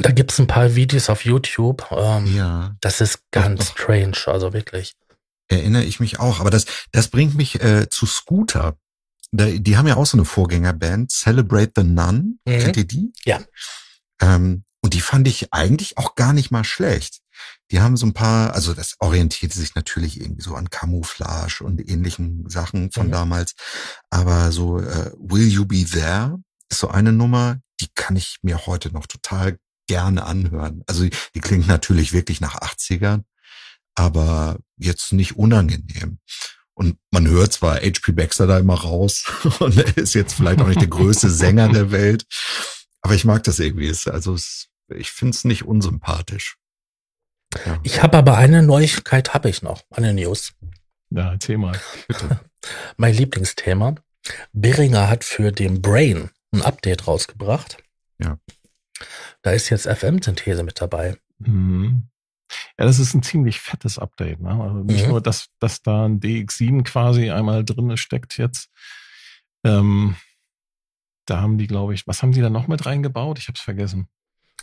Da 0.00 0.12
gibt's 0.12 0.38
ein 0.38 0.46
paar 0.46 0.76
Videos 0.76 1.10
auf 1.10 1.24
YouTube. 1.24 1.86
Ähm, 1.90 2.34
ja. 2.34 2.76
Das 2.80 3.00
ist 3.00 3.30
ganz 3.32 3.58
doch, 3.58 3.74
doch. 3.74 3.82
strange, 3.82 4.16
also 4.26 4.52
wirklich. 4.52 4.94
Erinnere 5.48 5.84
ich 5.84 5.98
mich 5.98 6.20
auch, 6.20 6.40
aber 6.40 6.50
das, 6.50 6.66
das 6.92 7.08
bringt 7.08 7.34
mich 7.34 7.60
äh, 7.62 7.88
zu 7.88 8.06
Scooter. 8.06 8.76
Die, 9.32 9.60
die 9.60 9.76
haben 9.76 9.88
ja 9.88 9.96
auch 9.96 10.06
so 10.06 10.16
eine 10.16 10.24
Vorgängerband, 10.24 11.10
Celebrate 11.10 11.72
the 11.76 11.82
Nun. 11.82 12.38
Mhm. 12.44 12.58
Kennt 12.58 12.76
ihr 12.76 12.84
die? 12.84 13.12
Ja. 13.24 13.40
Ähm, 14.20 14.64
und 14.82 14.94
die 14.94 15.00
fand 15.00 15.26
ich 15.26 15.52
eigentlich 15.52 15.98
auch 15.98 16.14
gar 16.14 16.32
nicht 16.32 16.50
mal 16.50 16.64
schlecht. 16.64 17.18
Die 17.70 17.80
haben 17.80 17.96
so 17.96 18.06
ein 18.06 18.14
paar, 18.14 18.54
also 18.54 18.74
das 18.74 18.94
orientierte 19.00 19.58
sich 19.58 19.74
natürlich 19.74 20.20
irgendwie 20.20 20.42
so 20.42 20.54
an 20.54 20.70
Camouflage 20.70 21.62
und 21.64 21.86
ähnlichen 21.88 22.48
Sachen 22.48 22.92
von 22.92 23.08
mhm. 23.08 23.12
damals. 23.12 23.54
Aber 24.10 24.52
so 24.52 24.78
äh, 24.78 25.10
Will 25.18 25.48
You 25.48 25.66
Be 25.66 25.84
There 25.84 26.38
ist 26.70 26.80
so 26.80 26.88
eine 26.88 27.12
Nummer, 27.12 27.58
die 27.80 27.88
kann 27.94 28.16
ich 28.16 28.38
mir 28.42 28.66
heute 28.66 28.92
noch 28.92 29.06
total 29.06 29.58
gerne 29.88 30.24
anhören. 30.24 30.84
Also 30.86 31.04
die, 31.04 31.10
die 31.34 31.40
klingt 31.40 31.66
natürlich 31.66 32.12
wirklich 32.12 32.40
nach 32.40 32.54
80ern, 32.60 33.24
aber 33.96 34.58
jetzt 34.76 35.12
nicht 35.12 35.36
unangenehm. 35.36 36.18
Und 36.74 36.96
man 37.10 37.26
hört 37.26 37.52
zwar 37.52 37.78
HP 37.78 38.12
Baxter 38.12 38.46
da 38.46 38.58
immer 38.58 38.80
raus 38.80 39.24
und 39.58 39.76
er 39.76 39.96
ist 39.96 40.14
jetzt 40.14 40.34
vielleicht 40.34 40.60
auch 40.60 40.68
nicht 40.68 40.80
der 40.80 40.88
größte 40.88 41.28
Sänger 41.28 41.68
der 41.70 41.90
Welt, 41.90 42.24
aber 43.00 43.14
ich 43.14 43.24
mag 43.24 43.42
das 43.42 43.58
irgendwie. 43.58 43.88
Also 43.88 44.34
es, 44.34 44.68
ich 44.94 45.10
finde 45.10 45.34
es 45.34 45.44
nicht 45.44 45.64
unsympathisch. 45.64 46.56
Ja. 47.66 47.80
Ich 47.82 48.02
habe 48.02 48.18
aber 48.18 48.36
eine 48.36 48.62
Neuigkeit 48.62 49.34
habe 49.34 49.48
ich 49.48 49.62
noch, 49.62 49.82
eine 49.90 50.14
News. 50.14 50.52
Ja, 51.10 51.36
mal, 51.56 51.80
bitte. 52.06 52.40
mein 52.96 53.14
Lieblingsthema. 53.14 53.96
Beringer 54.52 55.08
hat 55.08 55.24
für 55.24 55.52
den 55.52 55.80
Brain 55.80 56.30
ein 56.52 56.62
Update 56.62 57.06
rausgebracht. 57.06 57.78
Ja. 58.18 58.38
Da 59.42 59.52
ist 59.52 59.70
jetzt 59.70 59.86
FM-Synthese 59.86 60.62
mit 60.62 60.80
dabei. 60.80 61.16
Mhm. 61.38 62.08
Ja, 62.78 62.86
das 62.86 62.98
ist 62.98 63.14
ein 63.14 63.22
ziemlich 63.22 63.60
fettes 63.60 63.98
Update. 63.98 64.40
Ne? 64.40 64.50
Also 64.50 64.78
nicht 64.78 65.04
mhm. 65.04 65.10
nur, 65.10 65.20
dass, 65.20 65.48
dass 65.58 65.82
da 65.82 66.06
ein 66.06 66.20
DX7 66.20 66.82
quasi 66.84 67.30
einmal 67.30 67.64
drin 67.64 67.96
steckt 67.96 68.38
jetzt. 68.38 68.70
Ähm, 69.64 70.16
da 71.26 71.40
haben 71.40 71.58
die, 71.58 71.66
glaube 71.66 71.94
ich, 71.94 72.06
was 72.06 72.22
haben 72.22 72.32
die 72.32 72.40
da 72.40 72.48
noch 72.50 72.68
mit 72.68 72.86
reingebaut? 72.86 73.38
Ich 73.38 73.48
habe 73.48 73.56
es 73.56 73.62
vergessen. 73.62 74.08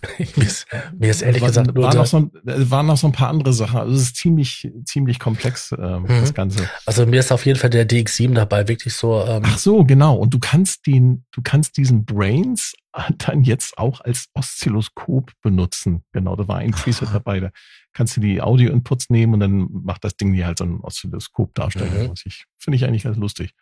mir, 0.36 0.44
ist, 0.44 0.68
mir 0.98 1.10
ist 1.10 1.22
ehrlich 1.22 1.42
war, 1.42 1.50
gesagt 1.50 1.74
nur 1.74 1.84
waren 1.84 1.98
noch, 1.98 2.06
so, 2.06 2.18
äh, 2.18 2.70
waren 2.70 2.86
noch 2.86 2.98
so 2.98 3.08
ein 3.08 3.14
paar 3.14 3.30
andere 3.30 3.54
Sachen. 3.54 3.80
Also 3.80 3.96
es 3.96 4.02
ist 4.02 4.16
ziemlich 4.18 4.70
ziemlich 4.86 5.20
komplex 5.20 5.72
äh, 5.72 6.00
mhm. 6.00 6.08
das 6.08 6.34
Ganze. 6.34 6.70
Also 6.86 7.06
mir 7.06 7.20
ist 7.20 7.32
auf 7.32 7.46
jeden 7.46 7.60
Fall 7.60 7.70
der 7.70 7.88
DX7 7.88 8.34
dabei 8.34 8.68
wirklich 8.68 8.94
so. 8.94 9.24
Ähm 9.26 9.44
Ach 9.46 9.58
so, 9.58 9.84
genau. 9.84 10.16
Und 10.16 10.34
du 10.34 10.40
kannst 10.40 10.86
den, 10.86 11.26
du 11.32 11.42
kannst 11.42 11.78
diesen 11.78 12.06
Brains 12.06 12.74
dann 13.18 13.44
jetzt 13.44 13.78
auch 13.78 14.02
als 14.02 14.28
Oszilloskop 14.34 15.32
benutzen. 15.42 16.04
Genau, 16.12 16.36
da 16.36 16.48
war 16.48 16.58
ein 16.58 16.72
Preset 16.72 17.10
dabei. 17.14 17.40
Da 17.40 17.52
kannst 17.94 18.18
du 18.18 18.22
die 18.22 18.42
Audio-Inputs 18.42 19.10
nehmen 19.10 19.34
und 19.34 19.40
dann 19.40 19.68
macht 19.72 20.04
das 20.04 20.18
Ding 20.18 20.34
dir 20.34 20.46
halt 20.46 20.60
so 20.60 20.66
ein 20.66 20.82
Oszilloskop 20.82 21.56
darstellen. 21.56 22.10
Mhm. 22.10 22.14
Finde 22.58 22.76
ich 22.76 22.86
eigentlich 22.86 23.04
ganz 23.04 23.18
lustig. 23.18 23.54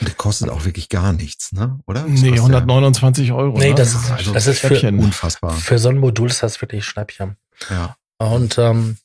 Der 0.00 0.14
kostet 0.14 0.48
auch 0.50 0.64
wirklich 0.64 0.88
gar 0.88 1.12
nichts, 1.12 1.52
ne? 1.52 1.78
Oder? 1.86 2.04
Nee, 2.04 2.32
129 2.32 3.32
Euro. 3.32 3.58
Nee, 3.58 3.70
ne? 3.70 3.74
das 3.74 3.94
ist, 3.94 4.10
also 4.10 4.32
das 4.32 4.46
ist 4.46 4.60
für, 4.60 4.88
unfassbar. 4.88 5.52
Für 5.52 5.78
so 5.78 5.88
ein 5.88 5.98
Modul 5.98 6.30
ist 6.30 6.42
das 6.42 6.60
wirklich 6.60 6.84
Schnäppchen. 6.84 7.36
Ja. 7.70 7.96
Und 8.18 8.58
ähm, 8.58 8.98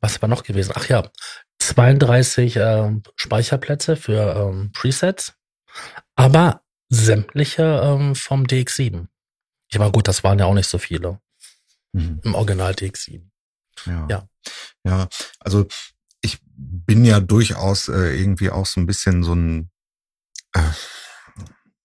was 0.00 0.22
war 0.22 0.28
noch 0.28 0.42
gewesen? 0.42 0.72
Ach 0.74 0.88
ja, 0.88 1.02
32 1.58 2.56
äh, 2.56 2.92
Speicherplätze 3.14 3.96
für 3.96 4.34
ähm, 4.34 4.72
Presets, 4.72 5.34
aber 6.16 6.62
sämtliche 6.88 7.80
ähm, 7.84 8.14
vom 8.14 8.44
DX7. 8.44 9.06
Ich 9.68 9.78
meine, 9.78 9.92
gut, 9.92 10.08
das 10.08 10.24
waren 10.24 10.38
ja 10.38 10.46
auch 10.46 10.54
nicht 10.54 10.68
so 10.68 10.78
viele 10.78 11.20
mhm. 11.92 12.20
im 12.24 12.34
Original 12.34 12.72
DX7. 12.72 13.22
Ja. 13.86 14.06
ja. 14.10 14.28
Ja, 14.84 15.08
also 15.38 15.66
ich 16.20 16.38
bin 16.44 17.04
ja 17.04 17.20
durchaus 17.20 17.88
äh, 17.88 18.18
irgendwie 18.18 18.50
auch 18.50 18.66
so 18.66 18.80
ein 18.80 18.86
bisschen 18.86 19.22
so 19.22 19.34
ein 19.34 19.70
äh, 20.52 20.62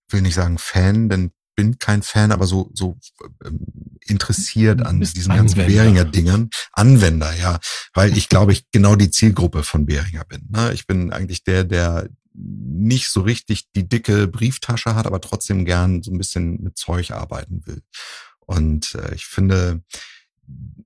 will 0.09 0.21
nicht 0.21 0.35
sagen 0.35 0.57
Fan, 0.57 1.09
denn 1.09 1.31
bin 1.55 1.79
kein 1.79 2.03
Fan, 2.03 2.31
aber 2.31 2.45
so 2.45 2.69
so 2.73 2.97
ähm, 3.43 3.65
interessiert 4.05 4.81
an 4.85 5.01
diesen 5.01 5.35
ganzen 5.35 5.65
Behringer 5.65 6.05
Dingern. 6.05 6.49
Anwender, 6.71 7.35
ja, 7.35 7.59
weil 7.93 8.15
ich 8.17 8.29
glaube, 8.29 8.53
ich 8.53 8.69
genau 8.71 8.95
die 8.95 9.09
Zielgruppe 9.09 9.63
von 9.63 9.85
Behringer 9.85 10.23
bin. 10.25 10.47
Ne? 10.49 10.71
Ich 10.73 10.87
bin 10.87 11.11
eigentlich 11.11 11.43
der, 11.43 11.63
der 11.63 12.07
nicht 12.33 13.09
so 13.09 13.21
richtig 13.21 13.71
die 13.75 13.89
dicke 13.89 14.27
Brieftasche 14.27 14.95
hat, 14.95 15.07
aber 15.07 15.19
trotzdem 15.19 15.65
gern 15.65 16.03
so 16.03 16.11
ein 16.11 16.19
bisschen 16.19 16.61
mit 16.61 16.77
Zeug 16.77 17.11
arbeiten 17.11 17.65
will. 17.65 17.81
Und 18.39 18.95
äh, 18.95 19.15
ich 19.15 19.25
finde, 19.25 19.81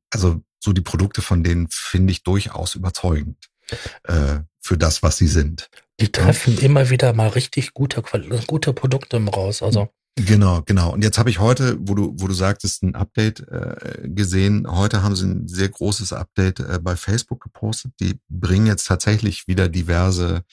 also 0.09 0.41
so 0.59 0.73
die 0.73 0.81
Produkte 0.81 1.21
von 1.21 1.43
denen 1.43 1.67
finde 1.69 2.11
ich 2.11 2.23
durchaus 2.23 2.75
überzeugend 2.75 3.49
äh, 4.03 4.39
für 4.59 4.77
das, 4.77 5.03
was 5.03 5.17
sie 5.17 5.27
sind. 5.27 5.69
Die 5.99 6.11
treffen 6.11 6.55
ja. 6.55 6.61
immer 6.61 6.89
wieder 6.89 7.13
mal 7.13 7.29
richtig 7.29 7.73
gute, 7.73 8.03
gute 8.47 8.73
Produkte 8.73 9.23
raus. 9.23 9.61
Also 9.61 9.89
Genau, 10.17 10.61
genau. 10.63 10.91
Und 10.91 11.03
jetzt 11.03 11.17
habe 11.17 11.29
ich 11.29 11.39
heute, 11.39 11.77
wo 11.79 11.95
du, 11.95 12.13
wo 12.17 12.27
du 12.27 12.33
sagtest, 12.33 12.83
ein 12.83 12.95
Update 12.95 13.39
äh, 13.47 14.01
gesehen. 14.03 14.67
Heute 14.69 15.03
haben 15.03 15.15
sie 15.15 15.25
ein 15.25 15.47
sehr 15.47 15.69
großes 15.69 16.11
Update 16.11 16.59
äh, 16.59 16.79
bei 16.81 16.97
Facebook 16.97 17.41
gepostet. 17.41 17.93
Die 18.01 18.19
bringen 18.27 18.67
jetzt 18.67 18.85
tatsächlich 18.87 19.47
wieder 19.47 19.69
diverse 19.69 20.43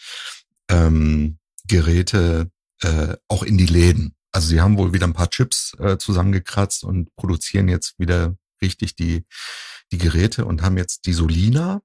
ähm, 0.71 1.39
Geräte 1.67 2.51
äh, 2.83 3.17
auch 3.27 3.43
in 3.43 3.59
die 3.59 3.67
Läden. 3.67 4.15
Also 4.31 4.49
sie 4.49 4.61
haben 4.61 4.79
wohl 4.79 4.93
wieder 4.93 5.07
ein 5.07 5.13
paar 5.13 5.31
Chips 5.31 5.75
äh, 5.81 5.99
zusammengekratzt 5.99 6.85
und 6.85 7.15
produzieren 7.17 7.69
jetzt 7.69 7.99
wieder 7.99 8.37
richtig 8.63 8.95
die, 8.95 9.25
die 9.91 9.99
Geräte 9.99 10.45
und 10.45 10.63
haben 10.63 10.77
jetzt 10.77 11.07
die 11.07 11.13
Solina 11.13 11.81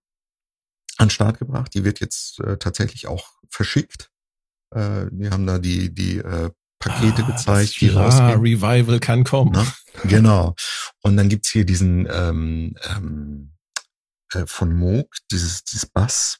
an 0.98 1.10
Start 1.10 1.39
gebracht. 1.39 1.74
Die 1.74 1.84
wird 1.84 2.00
jetzt 2.00 2.39
äh, 2.39 2.58
tatsächlich 2.58 3.08
auch 3.08 3.32
verschickt. 3.50 4.10
Äh, 4.72 5.08
die 5.12 5.30
haben 5.30 5.46
da 5.46 5.60
die, 5.60 5.94
die 5.94 6.18
äh, 6.18 6.50
Pakete 6.80 7.24
ah, 7.24 7.32
gezeigt, 7.32 7.80
die 7.82 7.89
rausgehen. 7.89 8.41
Revival 8.41 9.00
kann 9.00 9.24
kommen. 9.24 9.52
Na? 9.54 9.66
Genau. 10.04 10.56
Und 11.02 11.18
dann 11.18 11.30
gibt's 11.30 11.50
hier 11.50 11.66
diesen 11.66 12.08
ähm, 12.12 12.76
ähm, 12.89 13.54
äh, 14.34 14.46
von 14.46 14.74
Moog, 14.74 15.08
dieses, 15.32 15.64
dieses 15.64 15.86
Bass, 15.86 16.39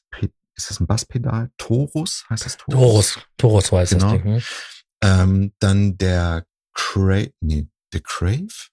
ist 0.56 0.70
das 0.70 0.80
ein 0.80 0.86
Basspedal? 0.86 1.50
Torus 1.56 2.24
heißt 2.30 2.44
das 2.44 2.56
Torus? 2.56 2.74
Torus, 2.74 3.18
Torus 3.36 3.72
weiß 3.72 3.90
genau. 3.90 4.12
das 4.12 4.22
Ding. 4.22 4.34
Hm? 4.34 4.42
Ähm, 5.02 5.52
dann 5.58 5.98
der 5.98 6.46
Crave, 6.74 7.32
nee, 7.40 7.68
der 7.92 8.00
Crave? 8.00 8.68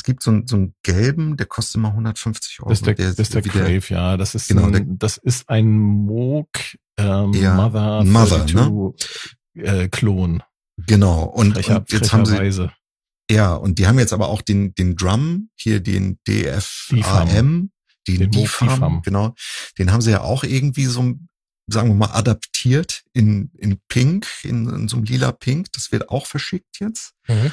Es 0.00 0.04
gibt 0.04 0.22
so 0.22 0.30
einen, 0.30 0.46
so 0.46 0.56
einen 0.56 0.74
gelben, 0.82 1.36
der 1.36 1.44
kostet 1.44 1.74
immer 1.74 1.88
150 1.88 2.60
Euro. 2.60 2.70
Das 2.70 2.78
ist 2.78 2.86
der, 2.86 2.94
der, 2.94 3.08
das 3.08 3.18
ist 3.18 3.34
der 3.34 3.42
Crave, 3.42 3.82
ja. 3.90 4.16
Das 4.16 4.34
ist, 4.34 4.48
genau, 4.48 4.64
ein, 4.64 4.72
der, 4.72 4.82
das 4.86 5.18
ist 5.18 5.46
ein 5.50 5.78
Moog 5.78 6.48
ähm, 6.96 7.34
ja, 7.34 7.54
Mother, 7.54 8.02
Mother 8.04 8.46
ne? 8.46 8.94
äh, 9.56 9.88
Klon. 9.88 10.42
Genau. 10.86 11.24
Und, 11.24 11.52
Frecher, 11.52 11.80
und 11.80 11.92
jetzt 11.92 12.14
haben 12.14 12.24
sie 12.24 12.70
ja, 13.30 13.52
und 13.52 13.78
die 13.78 13.86
haben 13.86 13.98
jetzt 13.98 14.14
aber 14.14 14.28
auch 14.28 14.40
den 14.40 14.74
den 14.74 14.96
Drum 14.96 15.50
hier 15.54 15.80
den 15.80 16.18
DFAM, 16.26 17.70
den, 18.08 18.30
den 18.30 18.30
DFAM, 18.30 19.02
genau. 19.02 19.34
Den 19.76 19.92
haben 19.92 20.00
sie 20.00 20.12
ja 20.12 20.22
auch 20.22 20.44
irgendwie 20.44 20.86
so 20.86 21.14
sagen 21.66 21.88
wir 21.88 21.94
mal 21.94 22.12
adaptiert 22.14 23.02
in 23.12 23.50
in 23.58 23.78
Pink, 23.88 24.26
in, 24.44 24.66
in 24.66 24.88
so 24.88 24.96
einem 24.96 25.04
lila 25.04 25.32
Pink. 25.32 25.70
Das 25.72 25.92
wird 25.92 26.08
auch 26.08 26.24
verschickt 26.24 26.80
jetzt. 26.80 27.12
Mhm. 27.28 27.52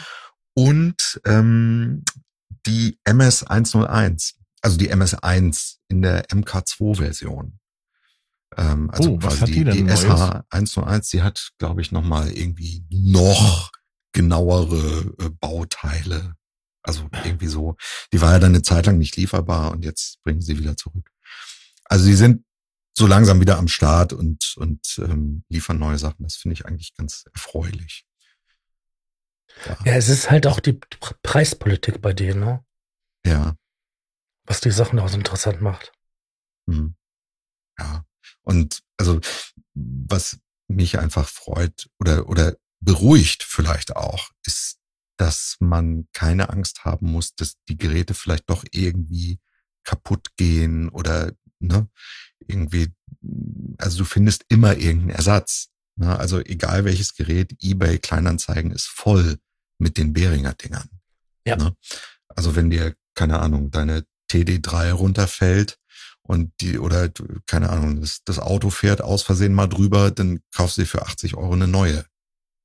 Und 0.54 1.22
ähm, 1.24 2.04
die 2.66 3.00
MS101, 3.06 4.34
also 4.62 4.78
die 4.78 4.94
MS1 4.94 5.78
in 5.88 6.02
der 6.02 6.28
MK2-Version. 6.28 7.60
Ähm, 8.56 8.90
also 8.92 9.12
oh, 9.12 9.18
quasi 9.18 9.46
die, 9.46 9.64
die, 9.64 9.84
die 9.84 9.84
SH101, 9.84 11.12
die 11.12 11.22
hat, 11.22 11.52
glaube 11.58 11.82
ich, 11.82 11.92
nochmal 11.92 12.32
irgendwie 12.32 12.86
noch 12.90 13.72
genauere 14.14 15.14
äh, 15.20 15.30
Bauteile. 15.30 16.34
Also 16.82 17.10
irgendwie 17.26 17.48
so. 17.48 17.76
Die 18.14 18.22
war 18.22 18.34
ja 18.34 18.40
dann 18.40 18.52
eine 18.52 18.62
Zeit 18.62 18.86
lang 18.86 18.98
nicht 18.98 19.18
lieferbar 19.18 19.72
und 19.72 19.84
jetzt 19.84 20.24
bringen 20.24 20.42
sie 20.42 20.58
wieder 20.58 20.78
zurück. 20.78 21.12
Also 21.84 22.06
sie 22.06 22.16
sind 22.16 22.46
so 22.98 23.06
langsam 23.06 23.40
wieder 23.42 23.58
am 23.60 23.68
Start 23.68 24.14
und, 24.14 24.56
und 24.58 24.98
ähm, 25.00 25.44
liefern 25.50 25.78
neue 25.78 26.00
Sachen. 26.00 26.24
Das 26.24 26.36
finde 26.36 26.54
ich 26.54 26.66
eigentlich 26.66 26.96
ganz 26.96 27.26
erfreulich. 27.34 28.07
Ja. 29.66 29.78
es 29.86 30.10
ist 30.10 30.30
halt 30.30 30.48
auch 30.48 30.60
die 30.60 30.80
Preispolitik 31.24 32.02
bei 32.02 32.14
denen, 32.14 32.40
ne? 32.40 32.66
Ja. 33.26 33.56
Was 34.46 34.62
die 34.62 34.72
Sachen 34.72 35.00
auch 35.00 35.10
so 35.10 35.18
interessant 35.18 35.62
macht. 35.62 35.92
Hm. 36.70 36.96
Ja. 37.80 38.06
Und 38.44 38.82
also 38.98 39.20
was 39.74 40.40
mich 40.68 41.00
einfach 41.00 41.28
freut 41.28 41.90
oder, 42.00 42.30
oder 42.30 42.56
beruhigt 42.80 43.44
vielleicht 43.44 43.96
auch, 43.96 44.30
ist, 44.46 44.78
dass 45.18 45.58
man 45.60 46.08
keine 46.14 46.50
Angst 46.50 46.86
haben 46.86 47.12
muss, 47.12 47.36
dass 47.36 47.56
die 47.68 47.78
Geräte 47.78 48.14
vielleicht 48.14 48.50
doch 48.50 48.64
irgendwie 48.72 49.40
kaputt 49.84 50.36
gehen 50.36 50.90
oder 50.90 51.32
ne, 51.60 51.90
irgendwie, 52.48 52.94
also 53.78 54.00
du 54.00 54.06
findest 54.06 54.46
immer 54.50 54.78
irgendeinen 54.78 55.10
Ersatz. 55.12 55.70
Ne? 55.96 56.18
Also 56.18 56.40
egal 56.40 56.86
welches 56.86 57.16
Gerät, 57.16 57.56
eBay 57.62 57.98
Kleinanzeigen 57.98 58.72
ist 58.72 58.88
voll 58.88 59.38
mit 59.78 59.98
den 59.98 60.14
Behringer 60.14 60.54
Dingern. 60.54 60.90
Ja. 61.46 61.56
Ne? 61.56 61.76
Also 62.28 62.56
wenn 62.56 62.70
dir, 62.70 62.96
keine 63.16 63.40
Ahnung, 63.40 63.72
deine 63.72 64.04
TD3 64.32 64.92
runterfällt 64.92 65.78
und 66.22 66.52
die, 66.62 66.80
oder 66.80 67.10
keine 67.46 67.70
Ahnung, 67.70 68.02
das, 68.02 68.24
das 68.26 68.40
Auto 68.40 68.70
fährt 68.70 69.02
aus 69.02 69.24
Versehen 69.24 69.54
mal 69.54 69.68
drüber, 69.68 70.12
dann 70.12 70.42
kaufst 70.54 70.78
du 70.78 70.82
dir 70.82 70.88
für 70.88 71.04
80 71.04 71.36
Euro 71.36 71.54
eine 71.54 71.68
neue. 71.68 72.06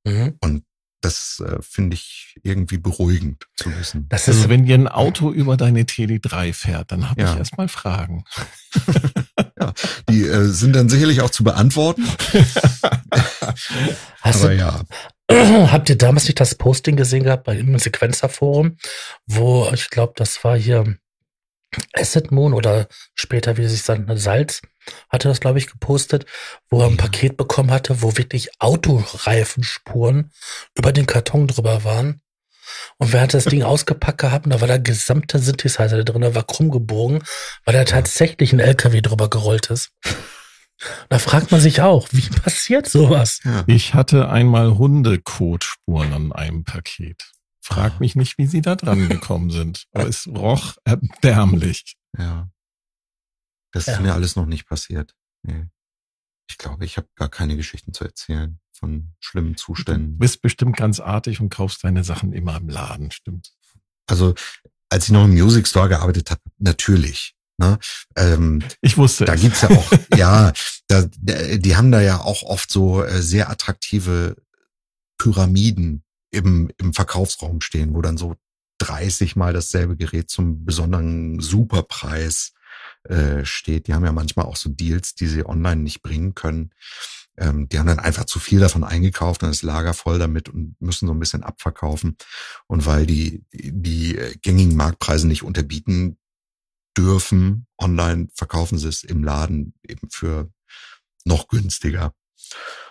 Mhm. 0.05 0.35
Und 0.41 0.63
das 1.03 1.43
äh, 1.45 1.61
finde 1.61 1.95
ich 1.95 2.35
irgendwie 2.43 2.77
beruhigend 2.77 3.45
zu 3.57 3.77
wissen. 3.77 4.05
Das 4.09 4.27
ist, 4.27 4.37
also 4.37 4.49
wenn 4.49 4.65
dir 4.65 4.75
ein 4.75 4.87
Auto 4.87 5.31
über 5.31 5.57
deine 5.57 5.83
TD3 5.83 6.53
fährt, 6.53 6.91
dann 6.91 7.09
habe 7.09 7.21
ja. 7.21 7.33
ich 7.33 7.39
erstmal 7.39 7.67
Fragen. 7.67 8.23
ja, 9.59 9.73
die 10.09 10.23
äh, 10.23 10.47
sind 10.47 10.73
dann 10.73 10.89
sicherlich 10.89 11.21
auch 11.21 11.29
zu 11.29 11.43
beantworten. 11.43 12.07
Hast 14.21 14.43
Aber 14.43 14.49
du, 14.49 14.57
ja. 14.57 14.81
Habt 15.31 15.89
ihr 15.89 15.97
damals 15.97 16.25
nicht 16.25 16.39
das 16.39 16.55
Posting 16.55 16.95
gesehen 16.95 17.23
gehabt 17.23 17.45
bei 17.45 17.57
im 17.57 17.77
Sequenzer-Forum, 17.77 18.77
wo 19.25 19.69
ich 19.73 19.89
glaube, 19.89 20.13
das 20.15 20.43
war 20.43 20.57
hier 20.57 20.97
Acid 21.93 22.31
Moon 22.31 22.53
oder 22.53 22.87
später, 23.15 23.57
wie 23.57 23.67
sich 23.67 23.83
dann 23.83 24.17
Salz, 24.17 24.61
hatte 25.09 25.29
das, 25.29 25.39
glaube 25.39 25.57
ich, 25.59 25.67
gepostet, 25.67 26.25
wo 26.69 26.81
er 26.81 26.87
ein 26.87 26.97
Paket 26.97 27.37
bekommen 27.37 27.71
hatte, 27.71 28.01
wo 28.01 28.17
wirklich 28.17 28.49
Autoreifenspuren 28.59 30.31
über 30.75 30.91
den 30.91 31.05
Karton 31.05 31.47
drüber 31.47 31.83
waren. 31.83 32.21
Und 32.97 33.13
wer 33.13 33.21
hat 33.21 33.33
das 33.33 33.45
Ding 33.45 33.63
ausgepackt 33.63 34.19
gehabt? 34.19 34.45
Und 34.45 34.53
da 34.53 34.61
war 34.61 34.67
der 34.67 34.79
gesamte 34.79 35.39
Synthesizer 35.39 36.03
drin, 36.03 36.21
der 36.21 36.35
war 36.35 36.43
krumm 36.43 36.69
gebogen, 36.69 37.23
weil 37.65 37.73
da 37.73 37.83
tatsächlich 37.85 38.53
ein 38.53 38.59
LKW 38.59 39.01
drüber 39.01 39.29
gerollt 39.29 39.69
ist. 39.69 39.91
Da 41.09 41.19
fragt 41.19 41.51
man 41.51 41.61
sich 41.61 41.81
auch, 41.81 42.07
wie 42.11 42.29
passiert 42.41 42.87
sowas? 42.87 43.39
Ich 43.67 43.93
hatte 43.93 44.29
einmal 44.29 44.77
Hundekotspuren 44.77 46.13
an 46.13 46.31
einem 46.31 46.63
Paket. 46.63 47.31
Frag 47.61 47.99
mich 47.99 48.15
nicht, 48.15 48.37
wie 48.37 48.45
sie 48.45 48.61
da 48.61 48.75
dran 48.75 49.07
gekommen 49.07 49.49
sind. 49.49 49.85
Aber 49.93 50.07
es 50.07 50.27
roch 50.27 50.75
erbärmlich. 50.83 51.95
Ja. 52.17 52.49
Das 53.71 53.85
ja. 53.85 53.93
ist 53.93 54.01
mir 54.01 54.13
alles 54.13 54.35
noch 54.35 54.45
nicht 54.45 54.67
passiert. 54.67 55.15
Nee. 55.43 55.67
Ich 56.49 56.57
glaube, 56.57 56.85
ich 56.85 56.97
habe 56.97 57.07
gar 57.15 57.29
keine 57.29 57.55
Geschichten 57.55 57.93
zu 57.93 58.03
erzählen 58.03 58.59
von 58.73 59.13
schlimmen 59.19 59.55
Zuständen. 59.55 60.13
Du 60.13 60.19
bist 60.19 60.41
bestimmt 60.41 60.75
ganz 60.75 60.99
artig 60.99 61.39
und 61.39 61.49
kaufst 61.49 61.83
deine 61.83 62.03
Sachen 62.03 62.33
immer 62.33 62.57
im 62.57 62.69
Laden, 62.69 63.11
stimmt. 63.11 63.53
Also, 64.07 64.35
als 64.89 65.05
ich 65.05 65.11
noch 65.11 65.23
im 65.23 65.31
Music 65.31 65.67
Store 65.67 65.87
gearbeitet 65.87 66.31
habe, 66.31 66.41
natürlich. 66.57 67.33
Ne? 67.63 67.79
Ähm, 68.15 68.63
ich 68.81 68.97
wusste. 68.97 69.25
Da 69.25 69.33
es. 69.33 69.41
gibt's 69.41 69.61
ja 69.61 69.69
auch, 69.69 69.91
ja, 70.15 70.53
da, 70.87 71.03
die 71.03 71.75
haben 71.75 71.91
da 71.91 72.01
ja 72.01 72.19
auch 72.19 72.43
oft 72.43 72.71
so 72.71 73.03
äh, 73.03 73.21
sehr 73.21 73.49
attraktive 73.49 74.35
Pyramiden 75.17 76.03
im, 76.31 76.71
im 76.77 76.93
Verkaufsraum 76.93 77.61
stehen, 77.61 77.93
wo 77.93 78.01
dann 78.01 78.17
so 78.17 78.35
30 78.79 79.35
mal 79.35 79.53
dasselbe 79.53 79.95
Gerät 79.95 80.29
zum 80.29 80.65
besonderen 80.65 81.39
Superpreis 81.39 82.53
äh, 83.03 83.45
steht. 83.45 83.87
Die 83.87 83.93
haben 83.93 84.05
ja 84.05 84.11
manchmal 84.11 84.45
auch 84.45 84.57
so 84.57 84.69
Deals, 84.69 85.15
die 85.15 85.27
sie 85.27 85.45
online 85.45 85.81
nicht 85.81 86.01
bringen 86.01 86.35
können. 86.35 86.71
Ähm, 87.37 87.69
die 87.69 87.79
haben 87.79 87.87
dann 87.87 87.99
einfach 87.99 88.25
zu 88.25 88.39
viel 88.39 88.59
davon 88.59 88.83
eingekauft, 88.83 89.41
dann 89.41 89.51
ist 89.51 89.63
Lager 89.63 89.93
voll 89.93 90.19
damit 90.19 90.49
und 90.49 90.75
müssen 90.79 91.07
so 91.07 91.13
ein 91.13 91.19
bisschen 91.19 91.43
abverkaufen. 91.43 92.17
Und 92.67 92.85
weil 92.85 93.05
die, 93.05 93.43
die 93.51 94.19
gängigen 94.41 94.75
Marktpreise 94.75 95.27
nicht 95.27 95.43
unterbieten 95.43 96.17
dürfen, 96.97 97.67
online 97.77 98.27
verkaufen 98.33 98.77
sie 98.77 98.87
es 98.87 99.03
im 99.03 99.23
Laden 99.23 99.73
eben 99.87 100.09
für 100.09 100.51
noch 101.25 101.47
günstiger. 101.47 102.13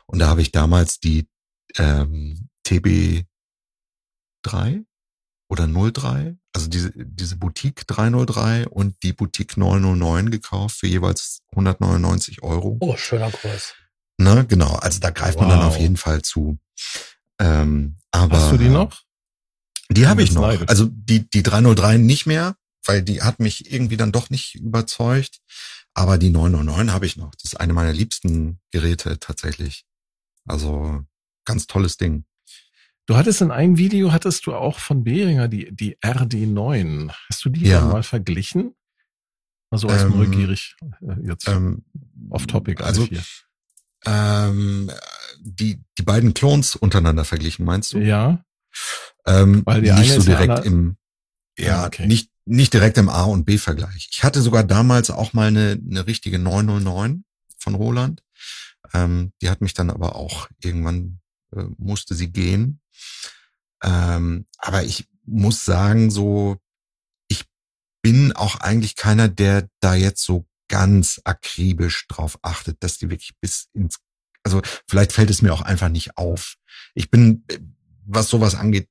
Und 0.06 0.18
da 0.18 0.28
habe 0.28 0.42
ich 0.42 0.52
damals 0.52 1.00
die 1.00 1.28
ähm, 1.76 2.48
TB 2.64 3.24
3 4.42 4.84
oder 5.48 5.66
03, 5.66 6.36
also 6.54 6.68
diese, 6.68 6.92
diese 6.94 7.36
Boutique 7.36 7.86
303 7.86 8.68
und 8.68 9.02
die 9.02 9.12
Boutique 9.12 9.56
909 9.56 10.30
gekauft 10.30 10.76
für 10.76 10.86
jeweils 10.86 11.40
199 11.52 12.42
Euro. 12.42 12.78
Oh, 12.80 12.96
schöner 12.96 13.30
Kurs. 13.30 13.74
Ne, 14.18 14.46
genau, 14.46 14.74
also 14.76 15.00
da 15.00 15.10
greift 15.10 15.38
wow. 15.38 15.46
man 15.46 15.58
dann 15.58 15.66
auf 15.66 15.78
jeden 15.78 15.96
Fall 15.96 16.22
zu. 16.22 16.58
Ähm, 17.40 17.98
aber, 18.10 18.36
Hast 18.36 18.52
du 18.52 18.58
die 18.58 18.68
noch? 18.68 19.02
Die 19.90 20.06
habe 20.06 20.22
ich 20.22 20.32
noch. 20.32 20.42
Leidet. 20.42 20.68
Also 20.68 20.86
die, 20.90 21.28
die 21.28 21.42
303 21.42 21.98
nicht 21.98 22.26
mehr, 22.26 22.56
weil 22.86 23.02
die 23.02 23.22
hat 23.22 23.40
mich 23.40 23.72
irgendwie 23.72 23.96
dann 23.96 24.12
doch 24.12 24.30
nicht 24.30 24.54
überzeugt. 24.56 25.40
Aber 25.94 26.16
die 26.16 26.30
909 26.30 26.92
habe 26.92 27.06
ich 27.06 27.16
noch. 27.16 27.34
Das 27.34 27.52
ist 27.52 27.60
eine 27.60 27.72
meiner 27.72 27.92
liebsten 27.92 28.60
Geräte 28.70 29.18
tatsächlich. 29.18 29.84
Also 30.46 31.04
ganz 31.44 31.66
tolles 31.66 31.96
Ding. 31.96 32.24
Du 33.06 33.16
hattest 33.16 33.42
in 33.42 33.50
einem 33.50 33.76
Video, 33.76 34.12
hattest 34.12 34.46
du 34.46 34.54
auch 34.54 34.78
von 34.78 35.04
Behringer 35.04 35.48
die, 35.48 35.74
die 35.74 35.98
RD9. 35.98 37.12
Hast 37.28 37.44
du 37.44 37.50
die 37.50 37.66
ja. 37.66 37.84
mal 37.84 38.02
verglichen? 38.02 38.74
Also 39.70 39.88
als 39.88 40.02
ähm, 40.02 40.16
neugierig 40.16 40.76
äh, 41.00 41.26
jetzt 41.26 41.48
ähm, 41.48 41.84
off 42.30 42.46
topic 42.46 42.82
also 42.82 43.06
hier. 43.06 43.22
Ähm, 44.04 44.90
die 45.40 45.82
die 45.98 46.02
beiden 46.02 46.34
Clones 46.34 46.76
untereinander 46.76 47.24
verglichen 47.24 47.64
meinst 47.64 47.94
du? 47.94 47.98
Ja. 47.98 48.44
Ähm, 49.26 49.62
Weil 49.64 49.82
die 49.82 49.92
nicht 49.92 50.12
so 50.12 50.22
direkt 50.22 50.64
im 50.66 50.96
ja, 51.58 51.82
ah, 51.82 51.86
okay. 51.86 52.06
nicht 52.06 52.31
nicht 52.44 52.72
direkt 52.72 52.98
im 52.98 53.08
A 53.08 53.24
und 53.24 53.44
B 53.44 53.58
Vergleich. 53.58 54.08
Ich 54.10 54.24
hatte 54.24 54.42
sogar 54.42 54.64
damals 54.64 55.10
auch 55.10 55.32
mal 55.32 55.48
eine 55.48 55.80
eine 55.84 56.06
richtige 56.06 56.38
909 56.38 57.24
von 57.58 57.74
Roland. 57.74 58.22
Ähm, 58.92 59.32
die 59.40 59.48
hat 59.48 59.60
mich 59.60 59.74
dann 59.74 59.90
aber 59.90 60.16
auch 60.16 60.48
irgendwann 60.62 61.20
äh, 61.54 61.64
musste 61.78 62.14
sie 62.14 62.32
gehen. 62.32 62.80
Ähm, 63.82 64.46
aber 64.58 64.84
ich 64.84 65.08
muss 65.24 65.64
sagen, 65.64 66.10
so, 66.10 66.58
ich 67.28 67.44
bin 68.02 68.32
auch 68.32 68.56
eigentlich 68.56 68.96
keiner, 68.96 69.28
der 69.28 69.68
da 69.80 69.94
jetzt 69.94 70.24
so 70.24 70.46
ganz 70.68 71.20
akribisch 71.24 72.06
drauf 72.08 72.38
achtet, 72.42 72.82
dass 72.82 72.98
die 72.98 73.10
wirklich 73.10 73.32
bis 73.40 73.68
ins, 73.74 73.98
also 74.42 74.62
vielleicht 74.88 75.12
fällt 75.12 75.30
es 75.30 75.42
mir 75.42 75.52
auch 75.52 75.60
einfach 75.62 75.88
nicht 75.88 76.16
auf. 76.16 76.56
Ich 76.94 77.10
bin, 77.10 77.44
was 78.04 78.28
sowas 78.28 78.54
angeht, 78.54 78.88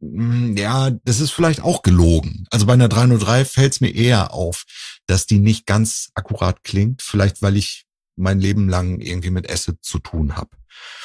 ja, 0.00 0.90
das 0.90 1.20
ist 1.20 1.32
vielleicht 1.32 1.62
auch 1.62 1.82
gelogen. 1.82 2.46
Also 2.50 2.66
bei 2.66 2.74
einer 2.74 2.88
303 2.88 3.44
fällt 3.44 3.72
es 3.72 3.80
mir 3.80 3.94
eher 3.94 4.32
auf, 4.32 4.64
dass 5.06 5.26
die 5.26 5.40
nicht 5.40 5.66
ganz 5.66 6.10
akkurat 6.14 6.62
klingt. 6.62 7.02
Vielleicht, 7.02 7.42
weil 7.42 7.56
ich 7.56 7.86
mein 8.16 8.40
Leben 8.40 8.68
lang 8.68 9.00
irgendwie 9.00 9.30
mit 9.30 9.50
Acid 9.50 9.78
zu 9.82 9.98
tun 9.98 10.36
habe. 10.36 10.50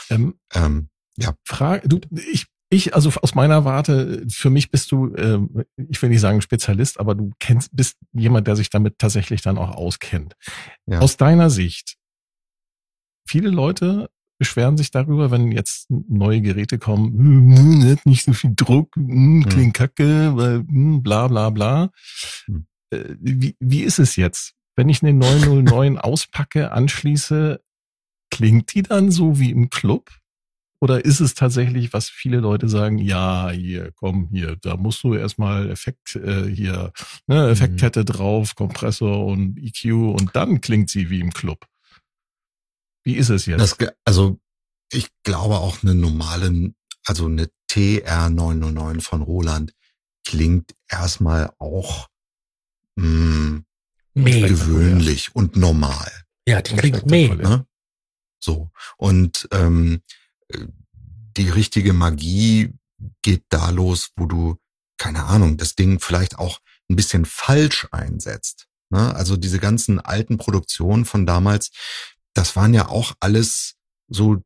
Ähm, 0.09 0.35
ähm, 0.53 0.89
ja. 1.17 1.33
Frage, 1.45 1.87
du, 1.87 2.01
ich, 2.11 2.45
ich, 2.69 2.95
also 2.95 3.11
aus 3.21 3.35
meiner 3.35 3.65
Warte, 3.65 4.25
für 4.29 4.49
mich 4.49 4.71
bist 4.71 4.91
du, 4.91 5.13
äh, 5.15 5.39
ich 5.89 6.01
will 6.01 6.09
nicht 6.09 6.21
sagen 6.21 6.41
Spezialist, 6.41 6.99
aber 6.99 7.15
du 7.15 7.31
kennst, 7.39 7.75
bist 7.75 7.97
jemand, 8.13 8.47
der 8.47 8.55
sich 8.55 8.69
damit 8.69 8.99
tatsächlich 8.99 9.41
dann 9.41 9.57
auch 9.57 9.71
auskennt. 9.71 10.35
Ja. 10.85 10.99
Aus 10.99 11.17
deiner 11.17 11.49
Sicht, 11.49 11.97
viele 13.27 13.49
Leute 13.49 14.09
beschweren 14.43 14.75
sich 14.75 14.91
darüber, 14.91 15.31
wenn 15.31 15.53
jetzt 15.53 15.89
neue 15.89 16.41
Geräte 16.41 16.77
kommen, 16.77 17.17
hm, 17.17 17.57
hm, 17.57 17.97
nicht 18.03 18.25
so 18.25 18.33
viel 18.33 18.51
Druck, 18.53 18.93
hm, 18.97 19.45
klingt 19.47 19.73
kacke, 19.73 20.35
weil, 20.35 20.65
bla 20.67 21.29
bla 21.29 21.49
bla. 21.49 21.91
Äh, 22.89 23.15
wie, 23.21 23.55
wie 23.61 23.83
ist 23.83 23.99
es 23.99 24.17
jetzt? 24.17 24.53
Wenn 24.75 24.89
ich 24.89 25.01
eine 25.01 25.13
909 25.13 25.97
auspacke, 25.97 26.73
anschließe, 26.73 27.61
klingt 28.31 28.73
die 28.73 28.81
dann 28.83 29.11
so 29.11 29.39
wie 29.39 29.51
im 29.51 29.69
Club? 29.69 30.09
Oder 30.81 31.05
ist 31.05 31.21
es 31.21 31.35
tatsächlich, 31.35 31.93
was 31.93 32.09
viele 32.09 32.41
Leute 32.41 32.67
sagen, 32.67 32.97
ja, 32.97 33.49
hier, 33.49 33.93
komm, 33.95 34.27
hier, 34.29 34.57
da 34.57 34.75
musst 34.75 35.01
du 35.05 35.13
erstmal 35.13 35.69
Effekt 35.69 36.17
äh, 36.17 36.49
hier, 36.49 36.91
ne, 37.27 37.43
mhm. 37.45 37.51
Effektkette 37.53 38.03
drauf, 38.03 38.55
Kompressor 38.55 39.25
und 39.25 39.57
EQ 39.57 39.93
und 39.93 40.31
dann 40.33 40.59
klingt 40.59 40.89
sie 40.89 41.09
wie 41.09 41.21
im 41.21 41.31
Club. 41.31 41.65
Wie 43.03 43.15
ist 43.15 43.29
es 43.29 43.45
jetzt? 43.45 43.59
Das, 43.59 43.77
also 44.05 44.39
ich 44.91 45.09
glaube 45.23 45.55
auch 45.57 45.83
eine 45.83 45.95
normale, 45.95 46.73
also 47.05 47.25
eine 47.25 47.49
TR909 47.69 49.01
von 49.01 49.21
Roland 49.21 49.73
klingt 50.25 50.73
erstmal 50.87 51.51
auch 51.57 52.07
mh, 52.95 53.63
hm, 54.15 54.23
gewöhnlich 54.23 55.35
und 55.35 55.55
normal. 55.55 56.11
Ja, 56.47 56.61
die 56.61 56.75
klingt 56.75 57.05
mega. 57.07 57.35
Ne? 57.35 57.65
So. 58.39 58.71
Und 58.97 59.47
ähm, 59.51 60.01
die 61.37 61.49
richtige 61.49 61.93
Magie 61.93 62.73
geht 63.21 63.45
da 63.49 63.69
los, 63.69 64.11
wo 64.15 64.25
du, 64.25 64.57
keine 64.97 65.25
Ahnung, 65.25 65.57
das 65.57 65.75
Ding 65.75 65.99
vielleicht 65.99 66.37
auch 66.37 66.59
ein 66.89 66.95
bisschen 66.95 67.25
falsch 67.25 67.87
einsetzt. 67.91 68.67
Ne? 68.89 69.15
Also 69.15 69.37
diese 69.37 69.59
ganzen 69.59 69.99
alten 69.99 70.37
Produktionen 70.37 71.05
von 71.05 71.25
damals, 71.25 71.71
das 72.33 72.55
waren 72.55 72.73
ja 72.73 72.87
auch 72.87 73.13
alles 73.19 73.75
so 74.07 74.41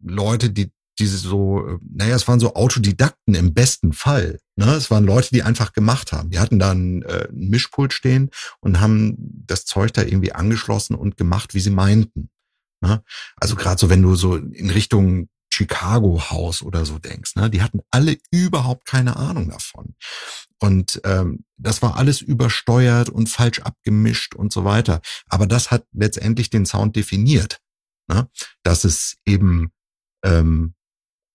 Leute, 0.00 0.50
die 0.50 0.70
diese 0.98 1.16
so, 1.16 1.80
naja, 1.82 2.14
es 2.14 2.28
waren 2.28 2.38
so 2.38 2.54
Autodidakten 2.54 3.34
im 3.34 3.52
besten 3.52 3.92
Fall. 3.92 4.38
Ne? 4.56 4.66
Es 4.74 4.90
waren 4.90 5.04
Leute, 5.04 5.30
die 5.32 5.42
einfach 5.42 5.72
gemacht 5.72 6.12
haben. 6.12 6.30
Die 6.30 6.38
hatten 6.38 6.58
dann 6.58 7.02
äh, 7.02 7.28
ein 7.28 7.48
Mischpult 7.48 7.92
stehen 7.92 8.30
und 8.60 8.80
haben 8.80 9.16
das 9.18 9.64
Zeug 9.64 9.92
da 9.92 10.02
irgendwie 10.02 10.32
angeschlossen 10.32 10.94
und 10.94 11.16
gemacht, 11.16 11.54
wie 11.54 11.60
sie 11.60 11.70
meinten. 11.70 12.30
Ne? 12.80 13.02
Also 13.36 13.56
gerade 13.56 13.80
so, 13.80 13.90
wenn 13.90 14.02
du 14.02 14.14
so 14.14 14.36
in 14.36 14.70
Richtung 14.70 15.28
Chicago 15.54 16.30
House 16.30 16.62
oder 16.62 16.84
so 16.84 16.98
denkst, 16.98 17.36
ne? 17.36 17.48
die 17.48 17.62
hatten 17.62 17.80
alle 17.90 18.18
überhaupt 18.32 18.86
keine 18.86 19.16
Ahnung 19.16 19.50
davon. 19.50 19.94
Und 20.58 21.00
ähm, 21.04 21.44
das 21.56 21.80
war 21.80 21.96
alles 21.96 22.20
übersteuert 22.20 23.08
und 23.08 23.28
falsch 23.28 23.60
abgemischt 23.60 24.34
und 24.34 24.52
so 24.52 24.64
weiter. 24.64 25.00
Aber 25.28 25.46
das 25.46 25.70
hat 25.70 25.86
letztendlich 25.92 26.50
den 26.50 26.66
Sound 26.66 26.96
definiert. 26.96 27.60
Ne? 28.08 28.28
Dass 28.64 28.84
es 28.84 29.16
eben 29.24 29.70
ähm, 30.24 30.74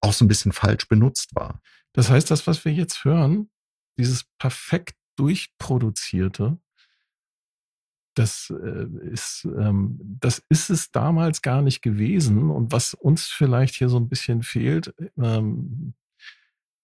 auch 0.01 0.13
so 0.13 0.25
ein 0.25 0.27
bisschen 0.27 0.51
falsch 0.51 0.87
benutzt 0.87 1.35
war. 1.35 1.61
Das 1.93 2.09
heißt, 2.09 2.29
das, 2.29 2.45
was 2.45 2.65
wir 2.65 2.73
jetzt 2.73 3.05
hören, 3.05 3.49
dieses 3.97 4.25
perfekt 4.37 4.95
durchproduzierte, 5.15 6.59
das 8.19 8.51
äh, 8.51 8.85
ist, 9.11 9.45
ähm, 9.45 9.97
das 10.19 10.43
ist 10.49 10.69
es 10.69 10.91
damals 10.91 11.41
gar 11.41 11.61
nicht 11.61 11.81
gewesen. 11.81 12.51
Und 12.51 12.73
was 12.73 12.93
uns 12.93 13.23
vielleicht 13.23 13.75
hier 13.75 13.87
so 13.87 13.97
ein 13.97 14.09
bisschen 14.09 14.43
fehlt, 14.43 14.93
ähm, 15.17 15.93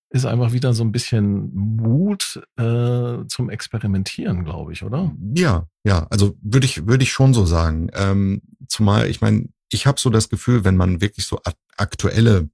ist 0.09 0.25
einfach 0.25 0.53
wieder 0.53 0.73
so 0.73 0.85
ein 0.85 0.93
bisschen 0.93 1.53
Mut 1.53 2.41
äh, 2.55 3.27
zum 3.27 3.49
Experimentieren, 3.49 4.45
glaube 4.45 4.71
ich, 4.71 4.83
oder? 4.83 5.13
Ja, 5.35 5.67
ja, 5.83 6.07
also 6.09 6.37
würde 6.41 6.65
ich 6.67 6.87
würde 6.87 7.03
ich 7.03 7.11
schon 7.11 7.33
so 7.33 7.45
sagen. 7.45 7.89
Ähm, 7.93 8.41
zumal 8.69 9.09
ich 9.09 9.19
meine, 9.19 9.49
ich 9.69 9.85
habe 9.87 9.99
so 9.99 10.09
das 10.09 10.29
Gefühl, 10.29 10.63
wenn 10.63 10.77
man 10.77 11.01
wirklich 11.01 11.25
so 11.25 11.41
aktuelle, 11.75 12.49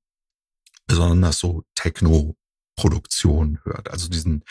besonders 0.88 1.38
so 1.38 1.64
Techno-Produktion 1.76 3.60
hört, 3.64 3.92
also 3.92 4.10
diesen 4.10 4.44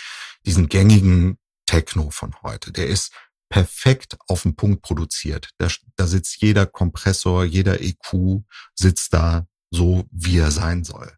diesen 0.47 0.69
gängigen 0.69 1.36
Techno 1.66 2.11
von 2.11 2.32
heute, 2.43 2.70
der 2.70 2.86
ist 2.86 3.12
perfekt 3.51 4.16
auf 4.28 4.44
den 4.44 4.56
Punkt 4.56 4.81
produziert. 4.81 5.51
Da, 5.59 5.68
da 5.97 6.06
sitzt 6.06 6.40
jeder 6.40 6.66
Kompressor, 6.66 7.44
jeder 7.44 7.82
EQ 7.82 8.43
sitzt 8.74 9.12
da 9.12 9.47
so, 9.70 10.05
wie 10.10 10.39
er 10.39 10.51
sein 10.51 10.85
soll. 10.85 11.12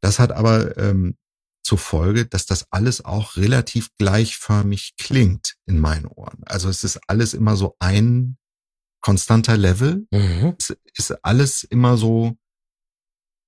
Das 0.00 0.18
hat 0.18 0.32
aber 0.32 0.76
ähm, 0.76 1.16
zur 1.64 1.78
Folge, 1.78 2.26
dass 2.26 2.46
das 2.46 2.66
alles 2.70 3.04
auch 3.04 3.36
relativ 3.36 3.88
gleichförmig 3.96 4.94
klingt 4.98 5.54
in 5.66 5.78
meinen 5.78 6.06
Ohren. 6.06 6.42
Also 6.44 6.68
es 6.68 6.84
ist 6.84 7.00
alles 7.08 7.34
immer 7.34 7.56
so 7.56 7.76
ein 7.78 8.36
konstanter 9.00 9.56
Level. 9.56 10.06
Mhm. 10.10 10.54
Es 10.58 10.76
ist 10.96 11.24
alles 11.24 11.64
immer 11.64 11.96
so, 11.96 12.36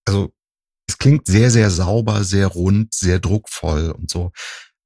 also 0.07 0.33
es 0.89 0.99
klingt 0.99 1.27
sehr, 1.27 1.51
sehr 1.51 1.71
sauber, 1.71 2.25
sehr 2.25 2.47
rund, 2.47 2.95
sehr 2.95 3.19
druckvoll 3.19 3.91
und 3.91 4.11
so. 4.11 4.33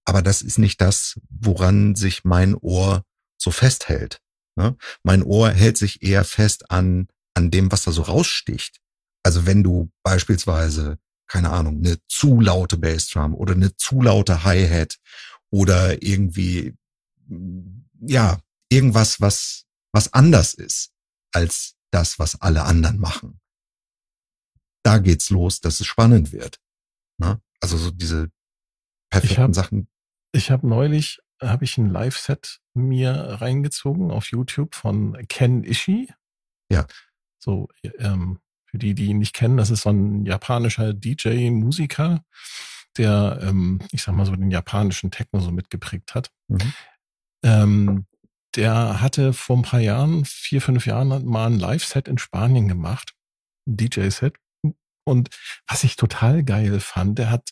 Aber 0.04 0.22
das 0.22 0.42
ist 0.42 0.58
nicht 0.58 0.80
das, 0.80 1.20
woran 1.28 1.94
sich 1.94 2.24
mein 2.24 2.54
Ohr 2.54 3.04
so 3.38 3.50
festhält. 3.50 4.20
Ne? 4.56 4.76
Mein 5.02 5.22
Ohr 5.22 5.50
hält 5.50 5.76
sich 5.76 6.02
eher 6.02 6.24
fest 6.24 6.70
an, 6.70 7.08
an 7.34 7.50
dem, 7.50 7.70
was 7.72 7.84
da 7.84 7.92
so 7.92 8.02
raussticht. 8.02 8.80
Also 9.22 9.46
wenn 9.46 9.62
du 9.62 9.90
beispielsweise, 10.02 10.98
keine 11.26 11.50
Ahnung, 11.50 11.78
eine 11.78 11.98
zu 12.06 12.40
laute 12.40 12.76
Bassdrum 12.76 13.34
oder 13.34 13.54
eine 13.54 13.76
zu 13.76 14.02
laute 14.02 14.44
Hi-Hat 14.44 14.98
oder 15.50 16.02
irgendwie, 16.02 16.74
ja, 18.00 18.40
irgendwas, 18.68 19.20
was, 19.20 19.64
was 19.92 20.12
anders 20.12 20.54
ist 20.54 20.92
als 21.32 21.76
das, 21.90 22.18
was 22.18 22.40
alle 22.40 22.64
anderen 22.64 22.98
machen. 22.98 23.40
Da 24.82 24.98
geht's 24.98 25.30
los, 25.30 25.60
dass 25.60 25.80
es 25.80 25.86
spannend 25.86 26.32
wird. 26.32 26.60
Ne? 27.18 27.40
Also 27.60 27.76
so 27.76 27.90
diese 27.90 28.30
perfekten 29.10 29.34
ich 29.34 29.38
hab, 29.38 29.54
Sachen. 29.54 29.88
Ich 30.32 30.50
habe 30.50 30.66
neulich 30.66 31.20
habe 31.40 31.64
ich 31.64 31.78
ein 31.78 31.90
Live-Set 31.90 32.60
mir 32.74 33.12
reingezogen 33.40 34.10
auf 34.10 34.30
YouTube 34.30 34.74
von 34.74 35.16
Ken 35.28 35.64
Ishii. 35.64 36.08
Ja. 36.70 36.86
So, 37.38 37.68
ähm, 37.98 38.40
für 38.66 38.78
die, 38.78 38.94
die 38.94 39.06
ihn 39.06 39.18
nicht 39.18 39.34
kennen, 39.34 39.56
das 39.56 39.70
ist 39.70 39.82
so 39.82 39.90
ein 39.90 40.26
japanischer 40.26 40.92
DJ-Musiker, 40.92 42.24
der, 42.96 43.38
ähm, 43.42 43.80
ich 43.92 44.02
sag 44.02 44.14
mal 44.14 44.26
so, 44.26 44.36
den 44.36 44.50
japanischen 44.50 45.10
Techno 45.10 45.40
so 45.40 45.50
mitgeprägt 45.50 46.14
hat. 46.14 46.30
Mhm. 46.48 46.72
Ähm, 47.42 48.06
der 48.56 49.00
hatte 49.00 49.32
vor 49.32 49.56
ein 49.56 49.62
paar 49.62 49.80
Jahren, 49.80 50.24
vier, 50.24 50.60
fünf 50.60 50.86
Jahren, 50.86 51.24
mal 51.26 51.46
ein 51.46 51.58
Live-Set 51.58 52.08
in 52.08 52.18
Spanien 52.18 52.68
gemacht. 52.68 53.14
Ein 53.66 53.76
DJ-Set. 53.76 54.36
Und 55.04 55.30
was 55.66 55.84
ich 55.84 55.96
total 55.96 56.42
geil 56.42 56.80
fand, 56.80 57.18
der 57.18 57.30
hat 57.30 57.50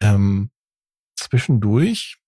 ähm, 0.00 0.50
zwischendurch 1.16 2.18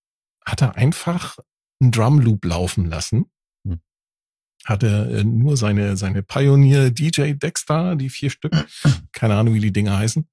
hat 0.50 0.62
er 0.62 0.76
einfach 0.76 1.38
einen 1.80 1.92
Drum 1.92 2.20
Loop 2.20 2.44
laufen 2.44 2.86
lassen. 2.86 3.30
Hm. 3.66 3.80
Hatte 4.64 5.18
äh, 5.18 5.24
nur 5.24 5.56
seine, 5.56 5.96
seine 5.96 6.22
Pioneer 6.22 6.90
DJ 6.90 7.32
Dexter, 7.34 7.96
die 7.96 8.10
vier 8.10 8.30
Stück, 8.30 8.52
keine 9.12 9.36
Ahnung, 9.36 9.54
wie 9.54 9.60
die 9.60 9.72
Dinge 9.72 9.96
heißen. 9.96 10.28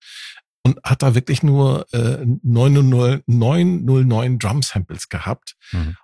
Und 0.64 0.80
hat 0.84 1.04
da 1.04 1.14
wirklich 1.14 1.44
nur 1.44 1.86
äh, 1.94 2.26
909, 2.26 3.24
909 3.28 4.40
Drum 4.40 4.62
Samples 4.64 5.10
gehabt. 5.10 5.56
Mhm 5.72 5.96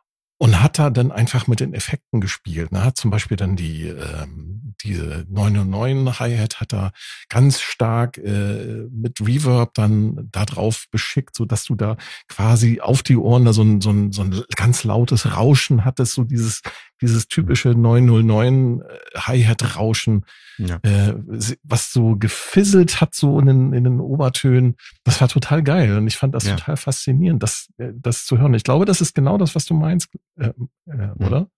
und 0.41 0.59
hat 0.59 0.80
da 0.80 0.89
dann 0.89 1.11
einfach 1.11 1.45
mit 1.45 1.59
den 1.59 1.76
Effekten 1.76 2.19
gespielt. 2.19 2.72
Ne? 2.72 2.84
Hat 2.84 2.97
zum 2.97 3.11
Beispiel 3.11 3.38
dann 3.38 3.55
die 3.55 3.84
ähm, 3.89 4.73
diese 4.81 5.23
909 5.30 6.19
Hi-Hat 6.19 6.59
hat 6.59 6.73
er 6.73 6.93
ganz 7.30 7.61
stark 7.61 8.18
äh, 8.18 8.88
mit 8.91 9.22
Reverb 9.22 9.76
dann 9.76 10.30
da 10.31 10.45
drauf 10.45 10.85
beschickt, 10.89 11.35
so 11.35 11.45
dass 11.45 11.65
du 11.65 11.76
da 11.76 11.95
quasi 12.27 12.81
auf 12.81 13.03
die 13.03 13.18
Ohren 13.18 13.45
da 13.45 13.53
so 13.53 13.61
ein, 13.61 13.81
so 13.81 13.91
ein, 13.91 14.11
so 14.11 14.23
ein 14.23 14.43
ganz 14.55 14.84
lautes 14.84 15.31
Rauschen 15.31 15.85
hattest, 15.85 16.13
so 16.13 16.23
dieses 16.23 16.61
dieses 17.01 17.27
typische 17.27 17.69
909 17.69 18.81
äh, 18.81 19.17
Hi-Hat-Rauschen, 19.17 20.25
ja. 20.57 20.79
äh, 20.83 21.15
was 21.63 21.91
so 21.91 22.15
gefisselt 22.15 23.01
hat, 23.01 23.15
so 23.15 23.39
in 23.39 23.47
den, 23.47 23.73
in 23.73 23.83
den 23.83 23.99
Obertönen. 23.99 24.75
Das 25.03 25.19
war 25.19 25.27
total 25.27 25.63
geil 25.63 25.97
und 25.97 26.07
ich 26.07 26.17
fand 26.17 26.35
das 26.35 26.45
ja. 26.45 26.55
total 26.55 26.77
faszinierend, 26.77 27.41
das, 27.43 27.67
äh, 27.77 27.91
das 27.93 28.25
zu 28.25 28.37
hören. 28.37 28.53
Ich 28.53 28.63
glaube, 28.63 28.85
das 28.85 29.01
ist 29.01 29.15
genau 29.15 29.37
das, 29.37 29.55
was 29.55 29.65
du 29.65 29.73
meinst, 29.73 30.09
äh, 30.37 30.51
äh, 30.85 31.09
oder? 31.19 31.49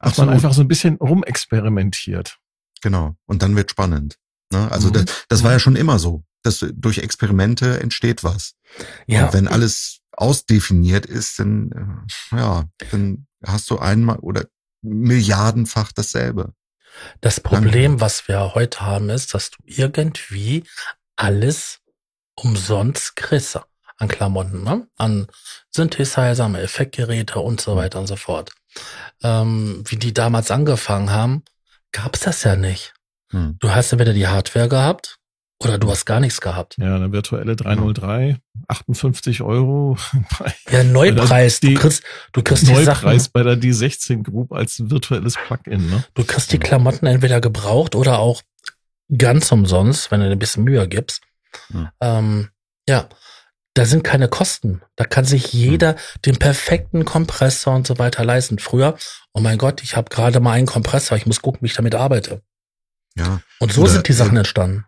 Dass 0.00 0.18
man 0.18 0.28
einfach 0.28 0.52
so 0.52 0.62
ein 0.62 0.68
bisschen 0.68 0.96
rumexperimentiert. 0.96 2.38
Genau. 2.80 3.16
Und 3.26 3.42
dann 3.42 3.56
wird 3.56 3.70
spannend. 3.70 4.18
Ne? 4.52 4.70
Also 4.70 4.88
mhm. 4.88 4.92
das, 4.94 5.04
das 5.28 5.44
war 5.44 5.52
ja 5.52 5.58
schon 5.58 5.76
immer 5.76 5.98
so. 5.98 6.24
Dass 6.42 6.64
durch 6.72 6.98
Experimente 6.98 7.80
entsteht 7.80 8.24
was. 8.24 8.54
Ja. 9.06 9.26
Und 9.26 9.34
wenn 9.34 9.46
alles 9.46 9.99
ausdefiniert 10.20 11.06
ist, 11.06 11.38
dann, 11.38 12.06
äh, 12.32 12.36
ja, 12.36 12.64
dann 12.90 13.26
hast 13.44 13.70
du 13.70 13.78
einmal 13.78 14.18
oder 14.18 14.46
milliardenfach 14.82 15.92
dasselbe. 15.92 16.52
Das 17.20 17.40
Problem, 17.40 17.92
Danke. 17.92 18.00
was 18.00 18.28
wir 18.28 18.54
heute 18.54 18.80
haben, 18.80 19.10
ist, 19.10 19.34
dass 19.34 19.50
du 19.50 19.58
irgendwie 19.64 20.64
alles 21.16 21.80
umsonst 22.34 23.16
kriegst 23.16 23.58
an 23.96 24.08
Klamotten, 24.08 24.62
ne? 24.64 24.86
an 24.96 25.26
Synthesizer, 25.70 26.44
an 26.44 26.54
Effektgeräte 26.54 27.38
und 27.40 27.60
so 27.60 27.76
weiter 27.76 28.00
und 28.00 28.06
so 28.06 28.16
fort. 28.16 28.52
Ähm, 29.22 29.82
wie 29.86 29.96
die 29.96 30.14
damals 30.14 30.50
angefangen 30.50 31.10
haben, 31.10 31.44
gab's 31.92 32.20
das 32.20 32.42
ja 32.44 32.56
nicht. 32.56 32.94
Hm. 33.30 33.56
Du 33.58 33.70
hast 33.70 33.92
ja 33.92 33.98
wieder 33.98 34.12
die 34.12 34.26
Hardware 34.26 34.68
gehabt 34.68 35.19
oder 35.62 35.78
du 35.78 35.90
hast 35.90 36.06
gar 36.06 36.20
nichts 36.20 36.40
gehabt. 36.40 36.76
Ja, 36.78 36.96
eine 36.96 37.12
virtuelle 37.12 37.54
303, 37.54 38.38
58 38.68 39.42
Euro. 39.42 39.96
ja, 40.70 40.82
Neupreis. 40.84 41.60
Du 41.60 41.74
kriegst, 41.74 42.02
du 42.32 42.42
kriegst 42.42 42.66
Neupreis 42.66 42.84
die 42.98 43.18
Sachen. 43.18 43.30
bei 43.32 43.42
der 43.42 43.56
D16 43.56 44.22
Group 44.22 44.52
als 44.52 44.88
virtuelles 44.90 45.36
Plugin. 45.36 45.90
Ne? 45.90 46.04
Du 46.14 46.24
kriegst 46.24 46.52
die 46.52 46.58
Klamotten 46.58 47.06
entweder 47.06 47.40
gebraucht 47.40 47.94
oder 47.94 48.20
auch 48.20 48.42
ganz 49.16 49.52
umsonst, 49.52 50.10
wenn 50.10 50.20
du 50.20 50.26
dir 50.26 50.32
ein 50.32 50.38
bisschen 50.38 50.64
Mühe 50.64 50.88
gibst. 50.88 51.22
Hm. 51.72 51.88
Ähm, 52.00 52.48
ja, 52.88 53.08
da 53.74 53.84
sind 53.84 54.02
keine 54.02 54.28
Kosten. 54.28 54.80
Da 54.96 55.04
kann 55.04 55.24
sich 55.24 55.52
jeder 55.52 55.90
hm. 55.92 55.98
den 56.24 56.36
perfekten 56.38 57.04
Kompressor 57.04 57.74
und 57.74 57.86
so 57.86 57.98
weiter 57.98 58.24
leisten. 58.24 58.58
Früher, 58.58 58.96
oh 59.34 59.40
mein 59.40 59.58
Gott, 59.58 59.82
ich 59.82 59.96
habe 59.96 60.08
gerade 60.08 60.40
mal 60.40 60.52
einen 60.52 60.66
Kompressor, 60.66 61.18
ich 61.18 61.26
muss 61.26 61.42
gucken, 61.42 61.60
wie 61.62 61.66
ich 61.66 61.74
damit 61.74 61.94
arbeite. 61.94 62.42
Ja. 63.16 63.40
Und 63.58 63.72
so 63.72 63.82
oder, 63.82 63.90
sind 63.90 64.08
die 64.08 64.12
Sachen 64.12 64.36
entstanden. 64.36 64.86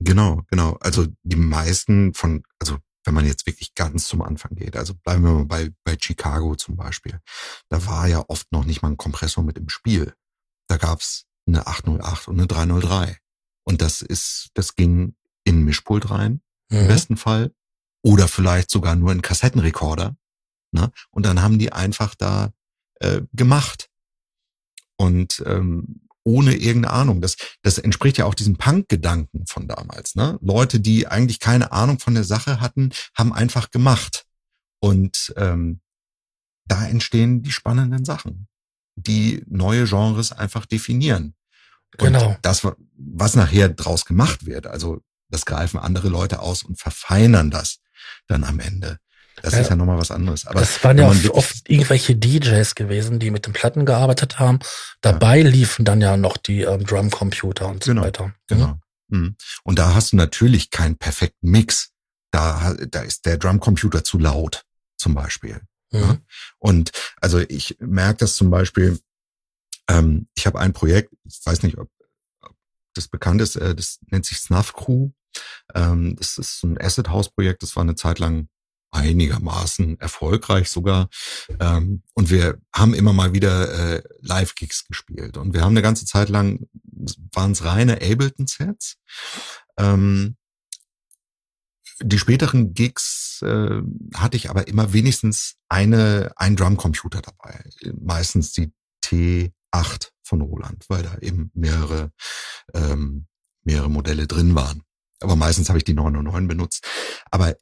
Genau, 0.00 0.42
genau. 0.50 0.76
Also 0.80 1.06
die 1.22 1.36
meisten 1.36 2.14
von, 2.14 2.42
also 2.58 2.78
wenn 3.04 3.14
man 3.14 3.26
jetzt 3.26 3.46
wirklich 3.46 3.74
ganz 3.74 4.08
zum 4.08 4.22
Anfang 4.22 4.54
geht, 4.54 4.76
also 4.76 4.94
bleiben 4.94 5.24
wir 5.24 5.32
mal 5.32 5.44
bei, 5.44 5.70
bei 5.84 5.96
Chicago 6.00 6.56
zum 6.56 6.76
Beispiel, 6.76 7.20
da 7.68 7.86
war 7.86 8.06
ja 8.08 8.24
oft 8.28 8.50
noch 8.52 8.64
nicht 8.64 8.82
mal 8.82 8.88
ein 8.88 8.96
Kompressor 8.96 9.44
mit 9.44 9.58
im 9.58 9.68
Spiel. 9.68 10.14
Da 10.68 10.76
gab's 10.76 11.26
eine 11.46 11.66
808 11.66 12.28
und 12.28 12.38
eine 12.38 12.46
303. 12.46 13.18
Und 13.64 13.82
das 13.82 14.02
ist, 14.02 14.50
das 14.54 14.74
ging 14.74 15.14
in 15.44 15.64
Mischpult 15.64 16.10
rein, 16.10 16.40
mhm. 16.70 16.78
im 16.78 16.88
besten 16.88 17.16
Fall. 17.16 17.52
Oder 18.02 18.28
vielleicht 18.28 18.70
sogar 18.70 18.96
nur 18.96 19.12
in 19.12 19.22
Kassettenrekorder. 19.22 20.16
Ne? 20.72 20.90
Und 21.10 21.26
dann 21.26 21.42
haben 21.42 21.58
die 21.58 21.72
einfach 21.72 22.14
da 22.14 22.52
äh, 23.00 23.22
gemacht. 23.32 23.90
Und, 24.96 25.42
ähm, 25.46 26.08
ohne 26.24 26.54
irgendeine 26.54 26.92
Ahnung. 26.94 27.20
Das, 27.20 27.36
das 27.62 27.78
entspricht 27.78 28.18
ja 28.18 28.24
auch 28.26 28.34
diesem 28.34 28.56
Punk-Gedanken 28.56 29.46
von 29.46 29.68
damals. 29.68 30.14
Ne? 30.14 30.38
Leute, 30.42 30.80
die 30.80 31.06
eigentlich 31.06 31.40
keine 31.40 31.72
Ahnung 31.72 31.98
von 31.98 32.14
der 32.14 32.24
Sache 32.24 32.60
hatten, 32.60 32.90
haben 33.14 33.32
einfach 33.32 33.70
gemacht. 33.70 34.26
Und 34.80 35.32
ähm, 35.36 35.80
da 36.66 36.86
entstehen 36.86 37.42
die 37.42 37.52
spannenden 37.52 38.04
Sachen, 38.04 38.48
die 38.96 39.42
neue 39.46 39.84
Genres 39.84 40.32
einfach 40.32 40.66
definieren. 40.66 41.34
Und 41.98 42.12
genau. 42.12 42.36
das, 42.42 42.66
was 42.96 43.34
nachher 43.34 43.68
draus 43.68 44.04
gemacht 44.04 44.46
wird, 44.46 44.66
also 44.66 45.02
das 45.28 45.44
greifen 45.44 45.78
andere 45.78 46.08
Leute 46.08 46.40
aus 46.40 46.62
und 46.62 46.78
verfeinern 46.78 47.50
das 47.50 47.80
dann 48.26 48.44
am 48.44 48.60
Ende. 48.60 48.98
Das 49.42 49.54
ja, 49.54 49.60
ist 49.60 49.70
ja 49.70 49.76
nochmal 49.76 49.98
was 49.98 50.10
anderes. 50.10 50.46
Aber 50.46 50.60
das 50.60 50.82
waren 50.84 50.98
ja 50.98 51.08
oft, 51.08 51.30
oft 51.30 51.70
irgendwelche 51.70 52.16
DJs 52.16 52.74
gewesen, 52.74 53.18
die 53.18 53.30
mit 53.30 53.46
den 53.46 53.52
Platten 53.52 53.86
gearbeitet 53.86 54.38
haben. 54.38 54.58
Dabei 55.00 55.38
ja. 55.38 55.48
liefen 55.48 55.84
dann 55.84 56.00
ja 56.00 56.16
noch 56.16 56.36
die 56.36 56.62
ähm, 56.62 56.84
Drumcomputer 56.84 57.68
und 57.68 57.84
genau, 57.84 58.02
so 58.02 58.06
weiter. 58.06 58.34
Genau. 58.48 58.78
Mhm. 59.08 59.36
Und 59.64 59.78
da 59.78 59.94
hast 59.94 60.12
du 60.12 60.16
natürlich 60.16 60.70
keinen 60.70 60.96
perfekten 60.96 61.50
Mix. 61.50 61.90
Da, 62.30 62.74
da 62.88 63.00
ist 63.00 63.26
der 63.26 63.38
Drumcomputer 63.38 64.04
zu 64.04 64.18
laut, 64.18 64.64
zum 64.96 65.14
Beispiel. 65.14 65.60
Mhm. 65.90 66.00
Ja? 66.00 66.18
Und 66.58 66.92
also 67.20 67.38
ich 67.38 67.76
merke 67.80 68.18
das 68.18 68.34
zum 68.34 68.50
Beispiel, 68.50 68.98
ähm, 69.88 70.26
ich 70.34 70.46
habe 70.46 70.60
ein 70.60 70.72
Projekt, 70.72 71.12
ich 71.24 71.40
weiß 71.44 71.62
nicht, 71.62 71.78
ob, 71.78 71.90
ob 72.42 72.54
das 72.94 73.08
bekannt 73.08 73.40
ist, 73.40 73.56
äh, 73.56 73.74
das 73.74 73.98
nennt 74.06 74.26
sich 74.26 74.38
Snuff 74.38 74.72
Crew. 74.72 75.10
Ähm, 75.74 76.16
das 76.16 76.38
ist 76.38 76.62
ein 76.62 76.80
Acid 76.80 77.08
House 77.08 77.30
Projekt, 77.30 77.62
das 77.62 77.76
war 77.76 77.82
eine 77.82 77.94
Zeit 77.94 78.18
lang 78.18 78.48
einigermaßen 78.92 80.00
erfolgreich 80.00 80.68
sogar. 80.68 81.08
Ähm, 81.60 82.02
und 82.14 82.30
wir 82.30 82.60
haben 82.74 82.94
immer 82.94 83.12
mal 83.12 83.32
wieder 83.32 83.96
äh, 83.96 84.02
Live-Gigs 84.20 84.86
gespielt. 84.86 85.36
Und 85.36 85.54
wir 85.54 85.62
haben 85.62 85.72
eine 85.72 85.82
ganze 85.82 86.06
Zeit 86.06 86.28
lang, 86.28 86.66
waren 87.32 87.52
es 87.52 87.64
reine 87.64 87.94
Ableton-Sets. 87.94 88.96
Ähm, 89.78 90.36
die 92.02 92.18
späteren 92.18 92.72
Gigs 92.74 93.42
äh, 93.42 93.82
hatte 94.14 94.36
ich 94.36 94.50
aber 94.50 94.68
immer 94.68 94.92
wenigstens 94.92 95.56
eine, 95.68 96.32
ein 96.36 96.56
Drumcomputer 96.56 97.20
dabei. 97.20 97.62
Meistens 98.00 98.52
die 98.52 98.72
T8 99.04 100.10
von 100.22 100.40
Roland, 100.40 100.84
weil 100.88 101.02
da 101.02 101.18
eben 101.18 101.50
mehrere, 101.54 102.12
ähm, 102.74 103.26
mehrere 103.64 103.90
Modelle 103.90 104.26
drin 104.26 104.54
waren. 104.54 104.82
Aber 105.20 105.36
meistens 105.36 105.68
habe 105.68 105.78
ich 105.78 105.84
die 105.84 105.94
909 105.94 106.48
benutzt. 106.48 106.86
Aber 107.30 107.54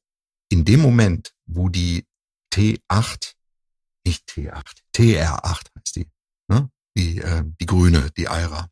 in 0.49 0.65
dem 0.65 0.81
Moment, 0.81 1.35
wo 1.47 1.69
die 1.69 2.07
T8, 2.53 3.35
nicht 4.05 4.29
T8, 4.29 4.79
TR8 4.95 5.67
heißt 5.79 5.97
die, 5.97 6.11
ne? 6.49 6.71
die, 6.97 7.19
äh, 7.19 7.45
die 7.61 7.67
grüne, 7.67 8.11
die 8.17 8.29
Aira, 8.29 8.71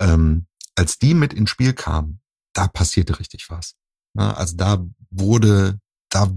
ähm, 0.00 0.46
als 0.74 0.98
die 0.98 1.14
mit 1.14 1.32
ins 1.32 1.50
Spiel 1.50 1.72
kam, 1.72 2.20
da 2.52 2.66
passierte 2.66 3.18
richtig 3.18 3.48
was. 3.48 3.76
Ne? 4.14 4.36
Also 4.36 4.56
da 4.56 4.84
wurde, 5.10 5.78
da 6.10 6.32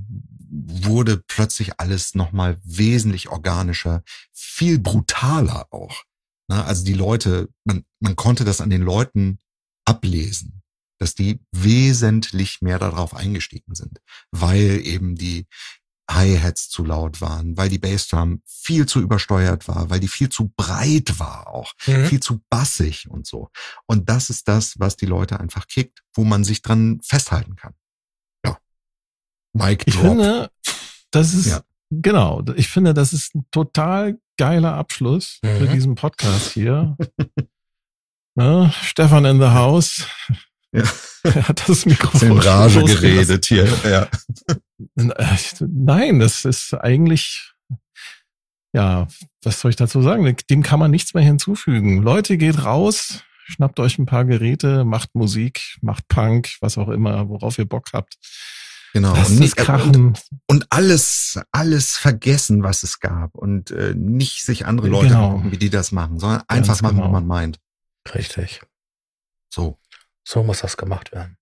wurde 0.50 1.24
plötzlich 1.28 1.80
alles 1.80 2.16
nochmal 2.16 2.60
wesentlich 2.64 3.30
organischer, 3.30 4.04
viel 4.32 4.80
brutaler 4.80 5.68
auch. 5.72 6.04
Ne? 6.48 6.64
Also 6.64 6.86
die 6.86 6.94
Leute, 6.94 7.50
man, 7.64 7.84
man 8.00 8.16
konnte 8.16 8.46
das 8.46 8.62
an 8.62 8.70
den 8.70 8.82
Leuten 8.82 9.40
ablesen 9.86 10.59
dass 11.00 11.16
die 11.16 11.40
wesentlich 11.52 12.62
mehr 12.62 12.78
darauf 12.78 13.16
eingestiegen 13.16 13.74
sind, 13.74 14.00
weil 14.32 14.82
eben 14.86 15.16
die 15.16 15.48
Hi-Hats 16.10 16.70
zu 16.70 16.84
laut 16.84 17.22
waren, 17.22 17.56
weil 17.56 17.70
die 17.70 17.78
Bassdrum 17.78 18.42
viel 18.46 18.88
zu 18.88 19.00
übersteuert 19.00 19.68
war, 19.68 19.90
weil 19.90 20.00
die 20.00 20.08
viel 20.08 20.30
zu 20.30 20.52
breit 20.56 21.20
war 21.20 21.48
auch, 21.48 21.74
mhm. 21.86 22.06
viel 22.06 22.20
zu 22.20 22.42
bassig 22.50 23.10
und 23.10 23.28
so. 23.28 23.50
Und 23.86 24.10
das 24.10 24.30
ist 24.30 24.48
das, 24.48 24.80
was 24.80 24.98
die 24.98 25.06
Leute 25.06 25.40
einfach 25.40 25.68
kickt, 25.68 26.04
wo 26.14 26.24
man 26.24 26.44
sich 26.44 26.62
dran 26.62 27.00
festhalten 27.04 27.56
kann. 27.56 27.74
Ja. 28.44 28.58
Mike 29.54 29.86
Ich 29.88 29.96
finde, 29.96 30.50
das 31.12 31.34
ist, 31.34 31.46
ja. 31.46 31.62
genau, 31.92 32.44
ich 32.56 32.70
finde, 32.70 32.94
das 32.94 33.14
ist 33.14 33.36
ein 33.36 33.46
total 33.52 34.20
geiler 34.38 34.74
Abschluss 34.74 35.40
mhm. 35.44 35.58
für 35.58 35.68
diesen 35.68 35.96
Podcast 35.96 36.54
hier. 36.54 36.98
ne? 38.36 38.74
Stefan 38.82 39.26
in 39.26 39.40
the 39.40 39.50
house. 39.50 40.08
Ja. 40.72 40.84
Er 41.24 41.48
hat 41.50 41.68
das 41.68 41.86
Mikrofon. 41.86 42.32
In 42.32 42.38
Rage 42.38 42.84
geredet 42.84 43.46
hier. 43.46 43.68
Ja. 43.84 44.08
Nein, 45.60 46.20
das 46.20 46.46
ist 46.46 46.74
eigentlich, 46.74 47.54
ja, 48.74 49.08
was 49.44 49.60
soll 49.60 49.72
ich 49.72 49.76
dazu 49.76 50.02
sagen? 50.02 50.36
Dem 50.50 50.64
kann 50.64 50.80
man 50.80 50.92
nichts 50.92 51.14
mehr 51.14 51.24
hinzufügen. 51.24 52.02
Leute, 52.02 52.38
geht 52.38 52.64
raus, 52.64 53.24
schnappt 53.48 53.80
euch 53.80 53.98
ein 53.98 54.06
paar 54.06 54.26
Geräte, 54.26 54.86
macht 54.86 55.16
Musik, 55.16 55.78
macht 55.82 56.08
Punk, 56.08 56.56
was 56.62 56.78
auch 56.78 56.90
immer, 56.90 57.28
worauf 57.30 57.58
ihr 57.58 57.66
Bock 57.68 57.88
habt. 57.94 58.18
Genau. 58.94 59.14
und, 59.14 59.40
nicht, 59.40 59.70
und, 59.70 60.20
und, 60.48 60.66
alles, 60.72 61.40
alles 61.52 61.96
vergessen, 61.96 62.64
was 62.64 62.82
es 62.82 63.00
gab 63.00 63.36
und 63.36 63.70
äh, 63.70 63.94
nicht 63.96 64.44
sich 64.44 64.66
andere 64.66 64.88
Leute 64.88 65.10
genau. 65.10 65.34
gucken, 65.34 65.52
wie 65.52 65.58
die 65.58 65.70
das 65.70 65.92
machen, 65.92 66.20
sondern 66.20 66.42
einfach 66.48 66.68
Ganz 66.68 66.82
machen, 66.82 66.96
genau. 66.96 67.06
was 67.06 67.12
man 67.12 67.28
meint. 67.28 67.60
Richtig. 68.16 68.62
So. 69.54 69.78
So 70.32 70.44
muss 70.44 70.60
das 70.60 70.78
gemacht 70.78 71.12
werden. 71.12 71.40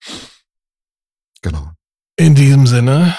Genau. 1.41 1.73
In 2.15 2.35
diesem 2.35 2.68
Sinne, 2.68 3.18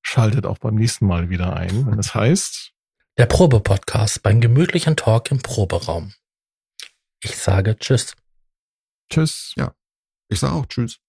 schaltet 0.00 0.46
auch 0.46 0.56
beim 0.56 0.76
nächsten 0.76 1.06
Mal 1.06 1.28
wieder 1.28 1.54
ein, 1.54 1.86
wenn 1.86 1.98
es 1.98 2.14
heißt. 2.14 2.72
Der 3.18 3.26
Probe-Podcast 3.26 4.22
beim 4.22 4.40
gemütlichen 4.40 4.96
Talk 4.96 5.30
im 5.30 5.42
Proberaum. 5.42 6.14
Ich 7.22 7.36
sage 7.36 7.76
Tschüss. 7.76 8.16
Tschüss. 9.12 9.52
Ja. 9.56 9.74
Ich 10.30 10.40
sage 10.40 10.54
auch 10.54 10.66
Tschüss. 10.66 11.00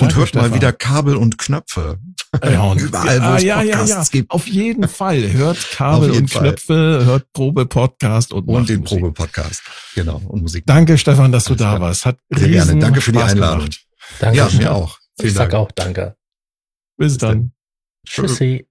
Und 0.00 0.08
Danke, 0.08 0.16
hört 0.16 0.28
Stefan. 0.30 0.50
mal 0.50 0.56
wieder 0.56 0.72
Kabel 0.72 1.16
und 1.16 1.38
Knöpfe. 1.38 1.98
Ja, 2.42 2.62
und 2.64 2.80
überall, 2.80 3.22
wo 3.22 3.36
es 3.36 3.44
ja, 3.44 3.58
Podcasts 3.58 3.88
ja, 3.88 3.96
ja. 3.96 4.04
gibt. 4.10 4.30
Auf 4.32 4.46
jeden 4.48 4.88
Fall. 4.88 5.32
Hört 5.32 5.70
Kabel 5.70 6.10
und 6.10 6.28
Fall. 6.28 6.42
Knöpfe, 6.42 7.02
hört 7.04 7.32
Probe-Podcast 7.32 8.32
und, 8.32 8.48
und 8.48 8.68
den 8.68 8.82
Probe-Podcast. 8.82 9.62
Genau. 9.94 10.20
Und 10.26 10.42
Musik. 10.42 10.64
Danke, 10.66 10.98
Stefan, 10.98 11.30
dass 11.30 11.44
du 11.44 11.54
da 11.54 11.80
warst. 11.80 12.06
Hat 12.06 12.18
Sehr 12.30 12.48
gerne. 12.48 12.76
Danke 12.80 13.00
für 13.00 13.12
die 13.12 13.18
Einladung. 13.18 13.60
Gemacht. 13.60 13.86
Danke. 14.18 14.36
Ja, 14.36 14.48
mir 14.50 14.72
auch. 14.74 14.98
Vielen 15.16 15.28
ich 15.28 15.34
Dank. 15.34 15.52
sag 15.52 15.58
auch 15.58 15.70
Danke. 15.70 16.16
Bis, 16.96 17.12
Bis 17.12 17.18
dann. 17.18 17.52
Tschüssi. 18.04 18.66